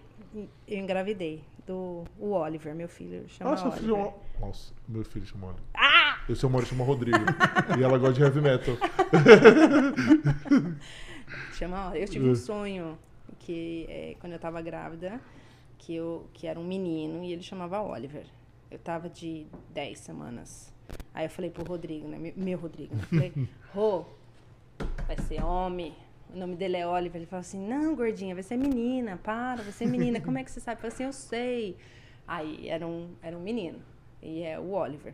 eu 0.66 0.80
engravidei 0.80 1.44
do 1.68 2.06
o 2.18 2.32
Oliver, 2.32 2.74
meu 2.74 2.88
filho 2.88 3.26
chama 3.28 3.52
Ah, 3.54 3.58
seu 3.58 3.66
Oliver. 3.68 3.82
filho. 3.82 4.14
Nossa, 4.40 4.74
meu 4.88 5.04
filho 5.04 5.26
chama 5.26 5.48
Oliver. 5.48 5.64
Ah! 5.74 6.22
E 6.30 6.32
o 6.32 6.36
seu 6.38 6.50
marido 6.50 6.70
chama 6.70 6.86
Rodrigo. 6.86 7.18
e 7.78 7.84
ela 7.84 7.98
gosta 7.98 8.14
de 8.14 8.24
heavy 8.24 8.40
metal. 8.40 8.76
Chama 11.54 11.88
Oliver. 11.90 12.02
Eu 12.02 12.08
tive 12.08 12.30
um 12.30 12.36
sonho 12.36 12.98
que 13.40 13.86
é, 13.90 14.16
quando 14.20 14.34
eu 14.34 14.40
tava 14.40 14.62
grávida, 14.62 15.20
que 15.78 15.96
eu 15.96 16.28
que 16.34 16.48
era 16.48 16.60
um 16.60 16.64
menino 16.64 17.24
e 17.24 17.32
ele 17.34 17.44
chamava 17.44 17.82
Oliver. 17.82 18.26
Eu 18.74 18.80
tava 18.80 19.08
de 19.08 19.46
10 19.70 20.00
semanas. 20.00 20.74
Aí 21.14 21.28
eu 21.28 21.30
falei 21.30 21.52
pro 21.52 21.64
Rodrigo, 21.64 22.08
né? 22.08 22.34
Meu, 22.36 22.58
Rodrigo, 22.58 22.96
né? 22.96 23.04
Falei, 23.04 23.34
Rô, 23.72 24.04
vai 25.06 25.16
ser 25.28 25.44
homem. 25.44 25.94
O 26.34 26.38
nome 26.38 26.56
dele 26.56 26.78
é 26.78 26.88
Oliver. 26.88 27.18
Ele 27.18 27.28
falou 27.28 27.42
assim: 27.42 27.60
Não, 27.60 27.96
gordinha, 27.96 28.34
vai 28.34 28.42
ser 28.42 28.58
menina, 28.58 29.20
para, 29.22 29.62
vai 29.62 29.72
ser 29.72 29.86
menina. 29.86 30.20
Como 30.20 30.40
é 30.40 30.44
que 30.44 30.50
você 30.50 30.60
sabe? 30.60 30.78
Eu 30.78 30.82
falei 30.82 30.94
assim: 30.94 31.04
Eu 31.04 31.14
sei. 31.14 31.78
Aí 32.28 32.68
era 32.68 32.88
um, 32.88 33.10
era 33.22 33.38
um 33.38 33.42
menino. 33.42 33.78
E 34.20 34.42
é 34.42 34.60
o 34.60 34.72
Oliver. 34.72 35.14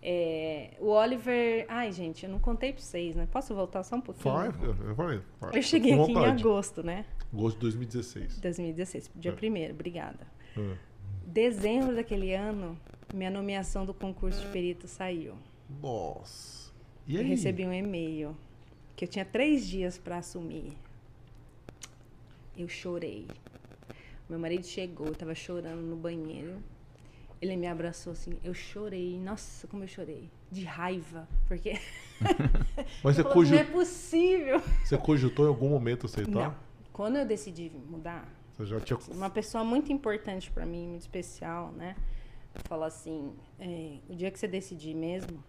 É, 0.00 0.70
o 0.78 0.90
Oliver. 0.90 1.66
Ai, 1.68 1.90
gente, 1.90 2.24
eu 2.24 2.30
não 2.30 2.38
contei 2.38 2.72
pra 2.72 2.80
vocês, 2.80 3.16
né? 3.16 3.26
Posso 3.32 3.52
voltar 3.52 3.82
só 3.82 3.96
um 3.96 4.00
pouquinho? 4.00 4.32
Vai, 4.32 4.48
eu 4.48 4.94
falei. 4.94 5.20
Eu 5.52 5.62
cheguei 5.62 6.00
aqui 6.00 6.12
em 6.12 6.24
agosto, 6.24 6.84
né? 6.84 7.04
Agosto 7.32 7.56
de 7.56 7.62
2016. 7.62 8.38
2016, 8.38 9.10
dia 9.16 9.32
É. 9.32 9.68
1 9.68 9.70
obrigada. 9.72 10.24
É. 10.56 10.89
Dezembro 11.30 11.94
daquele 11.94 12.34
ano, 12.34 12.76
minha 13.14 13.30
nomeação 13.30 13.86
do 13.86 13.94
concurso 13.94 14.40
de 14.40 14.48
perito 14.48 14.88
saiu. 14.88 15.34
Nossa. 15.80 16.72
E 17.06 17.14
Eu 17.14 17.20
aí? 17.20 17.28
recebi 17.28 17.64
um 17.64 17.72
e-mail 17.72 18.36
que 18.96 19.04
eu 19.04 19.08
tinha 19.08 19.24
três 19.24 19.64
dias 19.64 19.96
para 19.96 20.18
assumir. 20.18 20.72
Eu 22.58 22.68
chorei. 22.68 23.28
Meu 24.28 24.40
marido 24.40 24.66
chegou, 24.66 25.06
eu 25.06 25.14
tava 25.14 25.32
chorando 25.32 25.80
no 25.82 25.94
banheiro. 25.94 26.56
Ele 27.40 27.56
me 27.56 27.68
abraçou 27.68 28.12
assim, 28.12 28.32
eu 28.42 28.52
chorei. 28.52 29.16
Nossa, 29.16 29.68
como 29.68 29.84
eu 29.84 29.88
chorei. 29.88 30.28
De 30.50 30.64
raiva. 30.64 31.28
Porque 31.46 31.74
Mas 33.04 33.14
você, 33.16 33.22
falou, 33.22 33.44
não 33.44 33.56
é 33.56 33.64
possível. 33.64 34.60
você 34.84 34.98
cogitou 34.98 35.44
em 35.46 35.48
algum 35.48 35.68
momento 35.68 36.06
aceitar? 36.06 36.30
Não. 36.48 36.56
Quando 36.92 37.16
eu 37.18 37.24
decidi 37.24 37.70
mudar, 37.88 38.28
Uma 39.10 39.30
pessoa 39.30 39.64
muito 39.64 39.92
importante 39.92 40.50
pra 40.50 40.64
mim, 40.66 40.88
muito 40.88 41.02
especial, 41.02 41.72
né? 41.72 41.96
Falou 42.64 42.84
assim: 42.84 43.34
é, 43.58 43.98
o 44.08 44.14
dia 44.14 44.30
que 44.30 44.38
você 44.38 44.48
decidir 44.48 44.94
mesmo, 44.94 45.42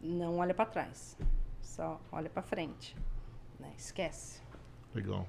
não 0.00 0.38
olha 0.38 0.54
pra 0.54 0.64
trás, 0.66 1.16
só 1.60 2.00
olha 2.12 2.30
pra 2.30 2.42
frente, 2.42 2.96
né? 3.58 3.72
Esquece, 3.76 4.40
Legal. 4.94 5.26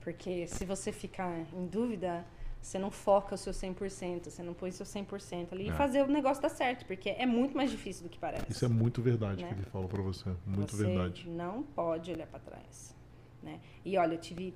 porque 0.00 0.46
se 0.46 0.64
você 0.64 0.92
ficar 0.92 1.38
em 1.52 1.66
dúvida, 1.66 2.26
você 2.60 2.78
não 2.78 2.90
foca 2.90 3.34
o 3.36 3.38
seu 3.38 3.52
100%, 3.52 4.24
você 4.30 4.42
não 4.42 4.52
põe 4.52 4.70
o 4.70 4.72
seu 4.72 4.84
100% 4.84 5.52
ali 5.52 5.68
É. 5.68 5.68
e 5.68 5.72
fazer 5.72 6.02
o 6.02 6.08
negócio 6.08 6.42
dar 6.42 6.48
certo, 6.50 6.84
porque 6.86 7.08
é 7.10 7.24
muito 7.24 7.56
mais 7.56 7.70
difícil 7.70 8.02
do 8.02 8.08
que 8.10 8.18
parece. 8.18 8.50
Isso 8.50 8.64
é 8.64 8.68
muito 8.68 9.00
verdade 9.00 9.42
Né? 9.42 9.48
que 9.48 9.54
ele 9.54 9.62
falou 9.70 9.88
pra 9.88 10.02
você. 10.02 10.28
Muito 10.44 10.76
você 10.76 10.84
verdade. 10.84 11.28
não 11.28 11.62
pode 11.62 12.10
olhar 12.12 12.26
para 12.26 12.40
trás, 12.40 12.94
né? 13.42 13.60
E 13.84 13.96
olha, 13.96 14.14
eu 14.14 14.18
tive 14.20 14.52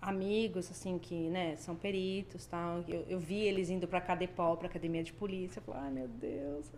amigos 0.00 0.70
assim 0.70 0.98
que, 0.98 1.28
né, 1.28 1.56
são 1.56 1.74
peritos, 1.74 2.46
tal. 2.46 2.84
Eu, 2.88 3.04
eu 3.08 3.18
vi 3.18 3.40
eles 3.40 3.68
indo 3.70 3.86
para 3.88 4.00
Cadepol, 4.00 4.56
para 4.56 4.68
academia 4.68 5.02
de 5.02 5.12
polícia. 5.12 5.58
Eu 5.60 5.62
falei, 5.64 5.80
ai 5.82 5.90
meu 5.90 6.08
Deus, 6.08 6.70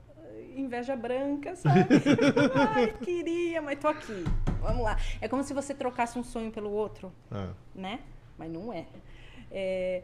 inveja 0.56 0.96
branca, 0.96 1.54
sabe? 1.56 1.86
ai, 2.74 2.92
queria, 2.98 3.60
mas 3.60 3.78
tô 3.78 3.88
aqui. 3.88 4.24
Vamos 4.60 4.82
lá. 4.82 4.96
É 5.20 5.28
como 5.28 5.42
se 5.42 5.52
você 5.54 5.74
trocasse 5.74 6.18
um 6.18 6.24
sonho 6.24 6.50
pelo 6.50 6.70
outro, 6.70 7.12
É. 7.30 7.48
né? 7.74 8.00
Mas 8.38 8.50
não 8.50 8.72
é. 8.72 8.86
É, 9.50 10.02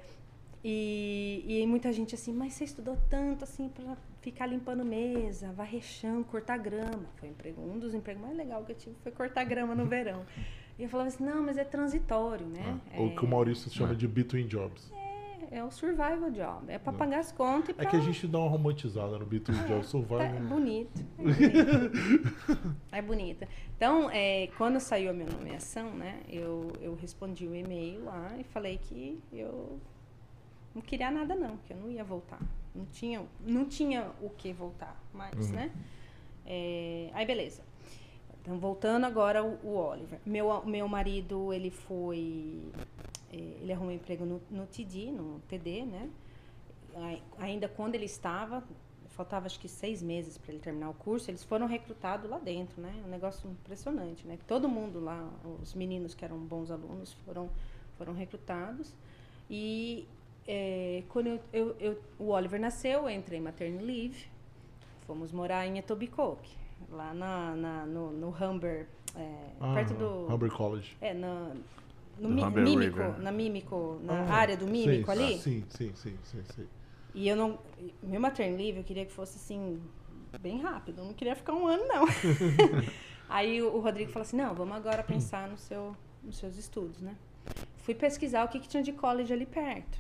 e, 0.62 1.44
e 1.46 1.66
muita 1.66 1.92
gente 1.92 2.14
assim, 2.14 2.32
mas 2.32 2.54
você 2.54 2.64
estudou 2.64 2.98
tanto 3.08 3.44
assim 3.44 3.68
para 3.68 3.96
ficar 4.20 4.46
limpando 4.46 4.84
mesa, 4.84 5.52
varrer 5.52 5.82
chão, 5.82 6.22
cortar 6.24 6.58
grama. 6.58 7.06
Foi 7.16 7.28
um, 7.28 7.32
emprego, 7.32 7.62
um 7.62 7.78
dos 7.78 7.94
empregos 7.94 8.20
mais 8.22 8.36
legais 8.36 8.66
que 8.66 8.72
eu 8.72 8.76
tive 8.76 8.96
foi 9.02 9.12
cortar 9.12 9.44
grama 9.44 9.74
no 9.74 9.86
verão. 9.86 10.26
E 10.78 10.82
eu 10.82 10.88
falava 10.88 11.08
assim, 11.08 11.24
não, 11.24 11.42
mas 11.42 11.56
é 11.56 11.64
transitório, 11.64 12.46
né? 12.46 12.78
É. 12.92 13.00
O 13.00 13.14
que 13.14 13.24
o 13.24 13.28
Maurício 13.28 13.70
chama 13.70 13.94
de 13.94 14.06
between 14.06 14.46
jobs. 14.46 14.92
É, 15.50 15.58
é 15.58 15.64
o 15.64 15.70
survival 15.70 16.30
job, 16.30 16.64
é 16.70 16.78
para 16.78 16.92
pagar 16.92 17.20
as 17.20 17.32
contas 17.32 17.68
e 17.68 17.72
É 17.72 17.74
pra... 17.74 17.86
que 17.86 17.96
a 17.96 18.00
gente 18.00 18.26
dá 18.26 18.38
uma 18.38 18.50
romantizada 18.50 19.18
no 19.18 19.24
between 19.24 19.56
jobs. 19.66 19.68
Tá, 19.68 19.74
é 19.76 19.82
Survival. 19.82 20.40
bonito. 20.48 21.04
É 21.18 21.22
bonito. 21.22 22.76
é 22.92 23.02
bonita. 23.02 23.48
Então, 23.76 24.10
é, 24.10 24.48
quando 24.58 24.78
saiu 24.80 25.10
a 25.10 25.12
minha 25.14 25.28
nomeação, 25.30 25.90
né, 25.94 26.20
eu, 26.28 26.70
eu 26.82 26.94
respondi 26.94 27.46
o 27.46 27.54
e-mail 27.54 28.04
lá 28.04 28.32
e 28.38 28.44
falei 28.44 28.78
que 28.78 29.18
eu 29.32 29.78
não 30.74 30.82
queria 30.82 31.10
nada 31.10 31.34
não, 31.34 31.56
que 31.58 31.72
eu 31.72 31.76
não 31.78 31.90
ia 31.90 32.04
voltar. 32.04 32.40
Não 32.74 32.84
tinha, 32.86 33.22
não 33.46 33.64
tinha 33.64 34.10
o 34.20 34.28
que 34.28 34.52
voltar 34.52 34.94
mais, 35.14 35.48
Uhum. 35.48 35.56
né? 35.56 35.70
É, 36.44 37.10
aí, 37.14 37.24
beleza. 37.26 37.62
Então, 38.46 38.60
voltando 38.60 39.04
agora 39.06 39.42
o, 39.42 39.76
Oliver. 39.76 40.20
Meu, 40.24 40.64
meu 40.64 40.86
marido, 40.86 41.52
ele 41.52 41.68
foi... 41.68 42.62
é, 43.32 43.36
ele 43.36 43.72
arrumou 43.72 43.90
um 43.92 43.96
emprego 43.96 44.24
no, 44.24 44.40
no 44.48 44.64
TD, 44.68 45.10
no 45.10 45.40
TD, 45.48 45.84
né? 45.84 46.08
Ai- 46.94 47.22
Ainda 47.38 47.66
quando 47.66 47.96
ele 47.96 48.04
estava, 48.04 48.62
faltava 49.08 49.46
acho 49.46 49.58
que 49.58 49.68
seis 49.68 50.00
meses 50.00 50.38
para 50.38 50.52
ele 50.52 50.60
terminar 50.60 50.90
o 50.90 50.94
curso, 50.94 51.28
eles 51.28 51.42
foram 51.42 51.66
recrutados 51.66 52.30
lá 52.30 52.38
dentro, 52.38 52.80
né? 52.80 52.94
Um 53.04 53.08
negócio 53.08 53.50
impressionante, 53.50 54.24
né? 54.28 54.38
Todo 54.46 54.68
mundo 54.68 55.00
lá, 55.00 55.28
os 55.60 55.74
meninos 55.74 56.14
que 56.14 56.24
eram 56.24 56.38
bons 56.38 56.70
alunos, 56.70 57.14
foram, 57.24 57.50
foram 57.98 58.12
recrutados. 58.14 58.94
E 59.50 60.06
é, 60.46 61.02
quando 61.08 61.26
eu, 61.26 61.40
eu- 61.52 61.76
eu- 61.80 62.02
o 62.16 62.28
Oliver 62.28 62.60
nasceu, 62.60 63.00
eu 63.02 63.10
entrei 63.10 63.40
em 63.40 63.42
maternity 63.42 63.82
leave, 63.84 64.26
fomos 65.04 65.32
morar 65.32 65.66
em 65.66 65.78
Etobicoke, 65.78 66.54
lá 66.90 67.12
na, 67.14 67.54
na- 67.56 67.86
no, 67.86 68.10
no 68.12 68.28
Humber, 68.30 68.86
é, 69.14 69.50
Ah, 69.60 69.74
perto 69.74 69.94
do... 69.94 70.26
Humber 70.32 70.50
College. 70.50 70.96
É, 71.00 71.12
na, 71.14 71.52
no 72.18 72.28
Mi- 72.28 72.44
Mímico, 72.44 72.78
River. 72.98 73.18
na 73.20 73.32
Mímico, 73.32 73.98
na 74.02 74.14
Ah, 74.24 74.34
área 74.34 74.56
do 74.56 74.66
Mímico 74.66 75.12
sim, 75.12 75.22
ali. 75.22 75.38
Sim, 75.38 75.64
sim, 75.70 75.92
sim, 75.94 76.18
sim, 76.22 76.42
sim. 76.54 76.66
E 77.14 77.28
eu 77.28 77.36
não. 77.36 77.58
Meu 78.02 78.20
maternity 78.20 78.62
leave 78.62 78.78
eu 78.78 78.84
queria 78.84 79.06
que 79.06 79.12
fosse 79.12 79.36
assim, 79.38 79.80
bem 80.40 80.60
rápido. 80.60 80.98
Eu 81.00 81.04
não 81.06 81.14
queria 81.14 81.34
ficar 81.34 81.54
um 81.54 81.66
ano, 81.66 81.84
não. 81.88 82.04
Aí 83.28 83.60
o, 83.62 83.74
o 83.74 83.80
Rodrigo 83.80 84.10
falou 84.12 84.22
assim: 84.24 84.36
não, 84.36 84.54
vamos 84.54 84.76
agora 84.76 85.02
pensar 85.02 85.48
no 85.48 85.56
seu, 85.58 85.96
nos 86.22 86.36
seus 86.36 86.56
estudos, 86.56 87.00
né? 87.00 87.16
Fui 87.78 87.94
pesquisar 87.94 88.44
o 88.44 88.48
que, 88.48 88.58
que 88.60 88.68
tinha 88.68 88.82
de 88.82 88.92
college 88.92 89.32
ali 89.32 89.46
perto. 89.46 89.98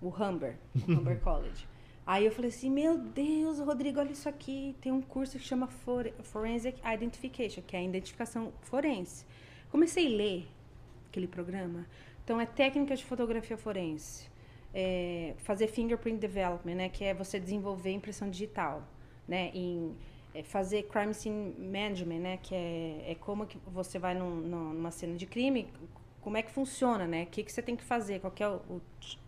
O 0.00 0.08
Humber, 0.08 0.56
o 0.86 0.92
Humber 0.92 1.18
College. 1.22 1.66
Aí 2.06 2.24
eu 2.24 2.30
falei 2.32 2.50
assim: 2.50 2.70
meu 2.70 2.96
Deus, 2.96 3.58
Rodrigo, 3.58 3.98
olha 3.98 4.12
isso 4.12 4.28
aqui. 4.28 4.76
Tem 4.80 4.92
um 4.92 5.02
curso 5.02 5.36
que 5.38 5.44
chama 5.44 5.66
For- 5.66 6.12
Forensic 6.22 6.78
Identification, 6.86 7.62
que 7.66 7.74
é 7.76 7.80
a 7.80 7.82
identificação 7.82 8.52
forense. 8.62 9.26
Comecei 9.70 10.06
a 10.06 10.16
ler 10.16 10.48
aquele 11.08 11.26
programa. 11.26 11.84
Então, 12.24 12.40
é 12.40 12.46
técnica 12.46 12.94
de 12.96 13.04
fotografia 13.04 13.56
forense. 13.56 14.28
É, 14.74 15.34
fazer 15.38 15.68
fingerprint 15.68 16.18
development, 16.18 16.74
né, 16.74 16.88
que 16.88 17.02
é 17.02 17.14
você 17.14 17.40
desenvolver 17.40 17.92
impressão 17.92 18.28
digital, 18.28 18.82
né, 19.26 19.50
em 19.54 19.94
é, 20.34 20.42
fazer 20.42 20.82
crime 20.84 21.14
scene 21.14 21.54
management, 21.58 22.18
né, 22.18 22.36
que 22.42 22.54
é, 22.54 23.12
é 23.12 23.14
como 23.14 23.46
que 23.46 23.56
você 23.66 23.98
vai 23.98 24.14
num- 24.14 24.36
numa 24.36 24.90
cena 24.90 25.16
de 25.16 25.24
crime, 25.24 25.66
como 26.26 26.36
é 26.36 26.42
que 26.42 26.50
funciona, 26.50 27.06
né, 27.06 27.22
o 27.22 27.26
que, 27.26 27.44
que 27.44 27.52
você 27.52 27.62
tem 27.62 27.76
que 27.76 27.84
fazer, 27.84 28.18
qual 28.18 28.32
que 28.32 28.42
é 28.42 28.48
o, 28.48 28.60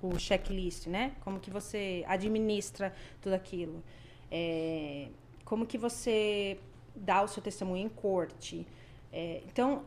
o, 0.03 0.09
o 0.09 0.19
checklist, 0.19 0.89
né, 0.89 1.13
como 1.21 1.39
que 1.39 1.49
você 1.49 2.05
administra 2.09 2.93
tudo 3.23 3.35
aquilo, 3.35 3.85
É, 4.29 5.07
como 5.45 5.65
que 5.65 5.79
você 5.79 6.59
dá 6.97 7.23
o 7.23 7.29
seu 7.29 7.41
testemunho 7.41 7.87
em 7.87 7.89
corte. 7.89 8.67
É, 9.13 9.43
então, 9.47 9.85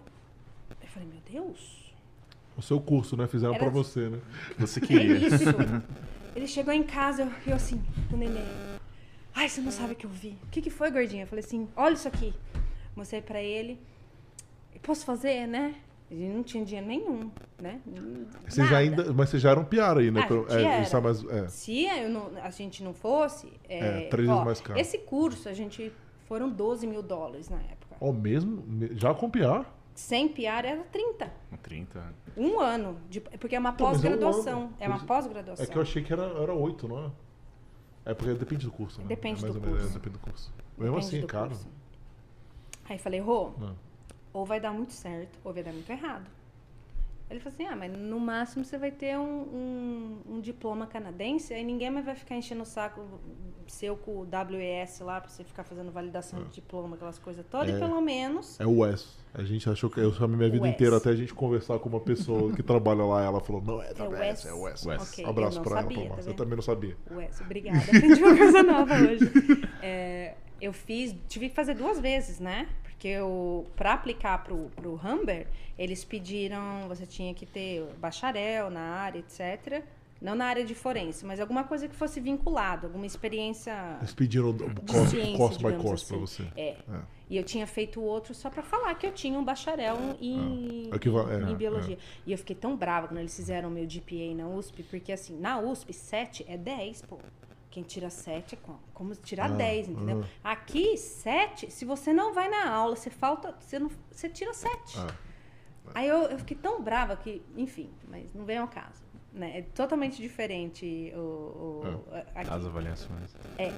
eu 0.82 0.88
falei, 0.88 1.10
meu 1.10 1.20
Deus, 1.30 1.94
O 2.58 2.62
seu 2.62 2.80
curso, 2.80 3.18
né? 3.18 3.28
Fizeram 3.28 3.56
Era- 3.56 3.64
pra 3.66 3.70
você, 3.70 4.08
né? 4.08 4.20
Você 4.58 4.80
é 4.80 4.88
queria. 4.88 5.18
isso. 5.18 5.44
Ele 6.34 6.48
chegou 6.48 6.74
em 6.74 6.84
casa, 6.84 7.24
eu, 7.24 7.32
eu 7.48 7.56
assim, 7.58 7.84
o 8.10 8.16
neném. 8.16 8.48
Ai, 9.36 9.50
você 9.50 9.60
não 9.60 9.72
sabe 9.72 9.94
o 9.94 9.96
que 9.98 10.06
eu 10.06 10.10
vi. 10.10 10.38
O 10.44 10.48
que, 10.48 10.62
que 10.62 10.70
foi, 10.70 10.90
gordinha? 10.90 11.24
Eu 11.24 11.28
falei 11.28 11.44
assim, 11.44 11.68
olha 11.76 11.94
isso 11.94 12.08
aqui. 12.08 12.34
Mostrei 12.96 13.22
pra 13.22 13.42
ele. 13.42 13.78
Posso 14.82 15.04
fazer, 15.06 15.46
né? 15.46 15.76
Ele 16.12 16.28
não 16.28 16.44
tinha 16.44 16.66
dinheiro 16.66 16.86
nenhum, 16.88 17.32
né? 17.58 17.80
Você 18.46 18.58
já 18.58 18.64
Nada. 18.66 18.78
ainda, 18.80 19.14
mas 19.14 19.30
você 19.30 19.40
já 19.40 19.52
era 19.52 19.60
um 19.60 19.64
piar 19.64 19.98
aí, 19.98 20.12
né? 20.12 20.22
Ah, 20.24 20.28
Pelo- 20.28 20.46
a 20.46 20.60
gente 20.60 20.68
é, 20.68 20.82
isso 20.82 20.98
é 20.98 21.00
mais- 21.02 21.24
é. 21.30 21.48
Se 21.48 21.86
eu 21.86 22.10
não- 22.10 22.32
a 22.44 22.50
gente 22.50 22.84
não 22.84 22.94
fosse. 22.94 23.52
É, 23.70 23.80
É, 23.80 24.08
três 24.10 24.28
ó, 24.28 24.34
vezes 24.34 24.46
mais 24.46 24.62
caro. 24.62 24.78
Esse 24.80 24.98
curso, 24.98 25.48
a 25.48 25.54
gente. 25.54 25.92
Foram 26.28 26.50
12 26.50 26.86
mil 26.88 27.02
dólares 27.02 27.50
na 27.50 27.58
época. 27.58 27.96
Ó, 28.00 28.12
mesmo? 28.12 28.62
me- 28.68 28.94
Já 28.96 29.14
com 29.14 29.30
piar? 29.30 29.74
Sem 29.94 30.28
piar 30.30 30.64
era 30.66 30.82
30. 30.84 31.32
Com 31.50 31.58
30. 31.58 32.02
Um 32.38 32.60
ano. 32.60 32.98
de- 33.10 33.20
porque 33.22 33.56
é 33.56 33.60
uma 33.60 33.72
mas 33.72 33.80
é 33.80 33.84
um 33.84 33.88
pós-graduação. 33.88 34.70
É 34.80 34.88
uma 34.88 35.00
pós-graduação. 35.06 35.64
É 35.66 35.68
que 35.68 35.78
eu 35.78 35.82
achei 35.82 36.02
que 36.04 36.12
era, 36.14 36.24
era 36.24 36.54
8, 36.54 36.88
não 36.88 37.06
é? 37.06 37.12
É 38.06 38.14
porque 38.14 38.34
depende 38.34 38.66
do 38.66 38.72
curso, 38.72 39.00
né? 39.02 39.08
Depende 39.08 39.40
é 39.40 39.42
mais 39.44 39.54
do 39.56 39.60
ou 39.60 39.66
menos, 39.66 39.82
curso. 39.82 39.96
É, 39.98 40.00
depende 40.00 40.18
do 40.18 40.20
curso. 40.24 40.54
Mesmo 40.78 40.96
Depende 40.96 41.06
assim, 41.08 41.18
é 41.18 41.22
do 41.22 41.28
caro. 41.28 41.50
curso. 41.50 41.68
Aí 42.90 42.98
falei, 42.98 43.20
Rô, 43.20 43.52
Não. 43.60 43.76
Ou 44.34 44.46
vai 44.46 44.60
dar 44.60 44.72
muito 44.72 44.94
certo, 44.94 45.38
ou 45.44 45.54
vai 45.54 45.64
dar 45.64 45.72
muito 45.74 45.90
errado. 45.90 46.26
Ele 47.30 47.40
falou 47.40 47.54
assim, 47.54 47.66
ah, 47.66 47.76
mas 47.78 47.98
no 47.98 48.20
máximo 48.20 48.66
você 48.66 48.78
vai 48.78 48.92
ter 48.92 49.18
um, 49.18 49.24
um, 49.24 50.18
um 50.36 50.42
diploma 50.42 50.86
canadense, 50.86 51.54
aí 51.54 51.64
ninguém 51.64 51.90
mais 51.90 52.06
vai 52.06 52.14
ficar 52.14 52.36
enchendo 52.36 52.64
o 52.64 52.66
saco 52.66 53.02
seu 53.68 53.96
com 53.96 54.12
o 54.18 54.28
WES 54.30 55.00
lá, 55.00 55.22
pra 55.22 55.30
você 55.30 55.42
ficar 55.46 55.64
fazendo 55.64 55.90
validação 55.94 56.44
de 56.44 56.50
diploma, 56.50 56.98
aquelas 56.98 57.18
coisas 57.18 57.46
todas, 57.50 57.74
É. 57.74 57.78
e 57.78 57.80
pelo 57.80 58.02
menos... 58.02 58.60
É 58.60 58.66
o 58.66 58.80
Wes. 58.80 59.18
A 59.34 59.44
gente 59.44 59.70
achou 59.70 59.90
que 59.90 59.98
eu 60.02 60.12
chamei 60.12 60.36
minha 60.36 60.50
vida 60.50 60.64
Wes. 60.66 60.74
inteira 60.74 60.98
até 60.98 61.10
a 61.12 61.16
gente 61.16 61.34
conversar 61.34 61.80
com 61.80 61.88
uma 61.88 62.02
pessoa 62.02 62.52
que 62.54 62.62
trabalha 62.62 63.06
lá. 63.06 63.24
Ela 63.24 63.40
falou: 63.40 63.62
Não, 63.62 63.82
é 63.82 63.94
É 63.98 64.04
Wes, 64.04 64.46
é 64.46 64.52
o 64.54 64.64
Wes. 64.64 64.86
Wes. 64.86 65.02
Ok, 65.14 65.26
Um 65.26 65.30
abraço 65.30 65.62
pra 65.62 65.72
ela, 65.72 65.82
sabia, 65.84 65.98
pra 66.00 66.04
tá 66.10 66.14
Márcia. 66.16 66.30
Eu 66.32 66.36
também 66.36 66.56
não 66.58 66.62
sabia. 66.62 66.98
Wes, 67.10 67.40
obrigada, 67.40 67.78
aprendi 67.96 68.22
uma 68.22 68.36
coisa 68.38 68.62
nova 68.62 68.94
hoje. 68.94 69.32
É, 69.82 70.36
eu 70.60 70.74
fiz, 70.74 71.16
tive 71.30 71.48
que 71.48 71.56
fazer 71.56 71.76
duas 71.76 71.98
vezes, 71.98 72.42
né? 72.42 72.68
Porque 73.02 73.18
para 73.76 73.94
aplicar 73.94 74.44
pro, 74.44 74.70
pro 74.76 74.94
Humber, 74.94 75.48
eles 75.76 76.06
pediram, 76.06 76.88
você 76.88 77.04
tinha 77.04 77.34
que 77.34 77.48
ter 77.48 77.84
bacharel 78.00 78.70
na 78.70 78.80
área, 78.80 79.18
etc. 79.18 79.84
Não 80.22 80.36
na 80.36 80.46
área 80.46 80.64
de 80.64 80.76
forense, 80.76 81.26
mas 81.26 81.40
alguma 81.40 81.64
coisa 81.64 81.88
que 81.88 81.96
fosse 81.96 82.20
vinculado, 82.20 82.86
alguma 82.86 83.08
experiência. 83.08 83.98
Eles 84.02 84.14
pediram 84.14 84.52
o 84.52 84.54
course, 84.86 85.10
ciência, 85.10 85.58
by 85.58 85.76
pra 85.84 85.94
assim. 85.94 86.20
você. 86.20 86.44
É. 86.56 86.70
É. 86.70 87.02
E 87.28 87.38
eu 87.38 87.44
tinha 87.44 87.66
feito 87.66 88.00
o 88.00 88.04
outro 88.04 88.36
só 88.36 88.52
para 88.52 88.62
falar 88.62 88.94
que 88.94 89.08
eu 89.08 89.12
tinha 89.12 89.40
um 89.40 89.44
bacharel 89.44 89.98
em, 90.22 90.88
É. 90.92 90.96
É, 91.34 91.50
em 91.50 91.54
é. 91.54 91.56
biologia. 91.56 91.98
E 92.24 92.32
eu 92.32 92.38
fiquei 92.38 92.56
tão 92.56 92.78
brava 92.78 93.08
quando 93.08 93.18
eles 93.18 93.36
fizeram 93.36 93.70
o 93.70 93.72
meu 93.72 93.88
GPA 93.88 94.36
na 94.36 94.48
USP, 94.48 94.84
porque 94.84 95.12
assim, 95.12 95.40
na 95.40 95.60
USP, 95.60 95.92
7 95.92 96.46
é 96.48 96.56
10, 96.56 97.02
pô. 97.02 97.18
Quem 97.72 97.84
tira 97.84 98.10
7 98.10 98.56
é 98.56 98.58
como, 98.94 99.16
tirar 99.16 99.46
Ah, 99.50 99.56
10, 99.56 99.88
entendeu? 99.90 100.26
Aqui, 100.44 100.98
7, 100.98 101.72
se 101.72 101.86
você 101.86 102.12
não 102.14 102.34
vai 102.34 102.50
na 102.50 102.70
aula, 102.70 102.96
você 102.98 103.10
falta, 103.10 103.56
você, 103.60 103.80
não, 103.80 103.90
você 104.12 104.28
tira 104.30 104.54
7. 104.54 105.00
Ah. 105.00 105.08
Aí 105.96 106.08
eu, 106.08 106.24
eu 106.24 106.38
fiquei 106.38 106.56
tão 106.58 106.82
brava 106.82 107.16
que, 107.16 107.42
enfim, 107.56 107.90
mas 108.10 108.34
não 108.34 108.44
vem 108.46 108.58
ao 108.58 108.68
caso. 108.68 109.02
Né? 109.34 109.60
É 109.60 109.62
totalmente 109.62 110.22
diferente 110.22 111.14
o, 111.16 111.20
o- 111.20 111.82
aqui. 112.36 112.50
As 112.52 112.66
avaliações. 112.66 113.34
É. 113.58 113.72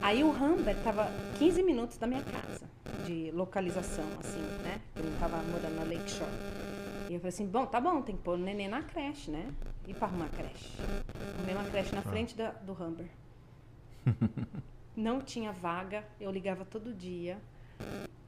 Aí 0.00 0.24
o 0.24 0.30
Humber 0.30 0.76
tava 0.82 1.08
15 1.38 1.62
minutos 1.62 1.96
da 1.96 2.06
minha 2.08 2.22
casa, 2.24 2.68
de 3.06 3.30
localização, 3.30 4.04
assim, 4.18 4.40
né? 4.64 4.80
Eu 4.96 5.04
tava 5.20 5.36
morando 5.44 5.76
na 5.76 5.84
Lakeshore. 5.84 6.28
E 7.08 7.14
eu 7.14 7.20
falei 7.20 7.28
assim, 7.28 7.46
bom, 7.46 7.64
tá 7.66 7.80
bom, 7.80 8.02
tem 8.02 8.16
que 8.16 8.22
pôr 8.22 8.34
o 8.34 8.36
neném 8.36 8.66
na 8.66 8.82
creche, 8.82 9.30
né? 9.30 9.48
E 9.86 9.94
pra 9.94 10.08
arrumar 10.08 10.24
a 10.26 10.28
creche. 10.30 10.76
Arrumei 11.38 11.54
uma 11.54 11.64
creche 11.70 11.94
na 11.94 12.02
frente 12.02 12.36
da, 12.36 12.50
do 12.50 12.72
Humber. 12.72 13.06
Não 14.96 15.20
tinha 15.20 15.52
vaga, 15.52 16.04
eu 16.20 16.30
ligava 16.30 16.64
todo 16.64 16.92
dia. 16.92 17.38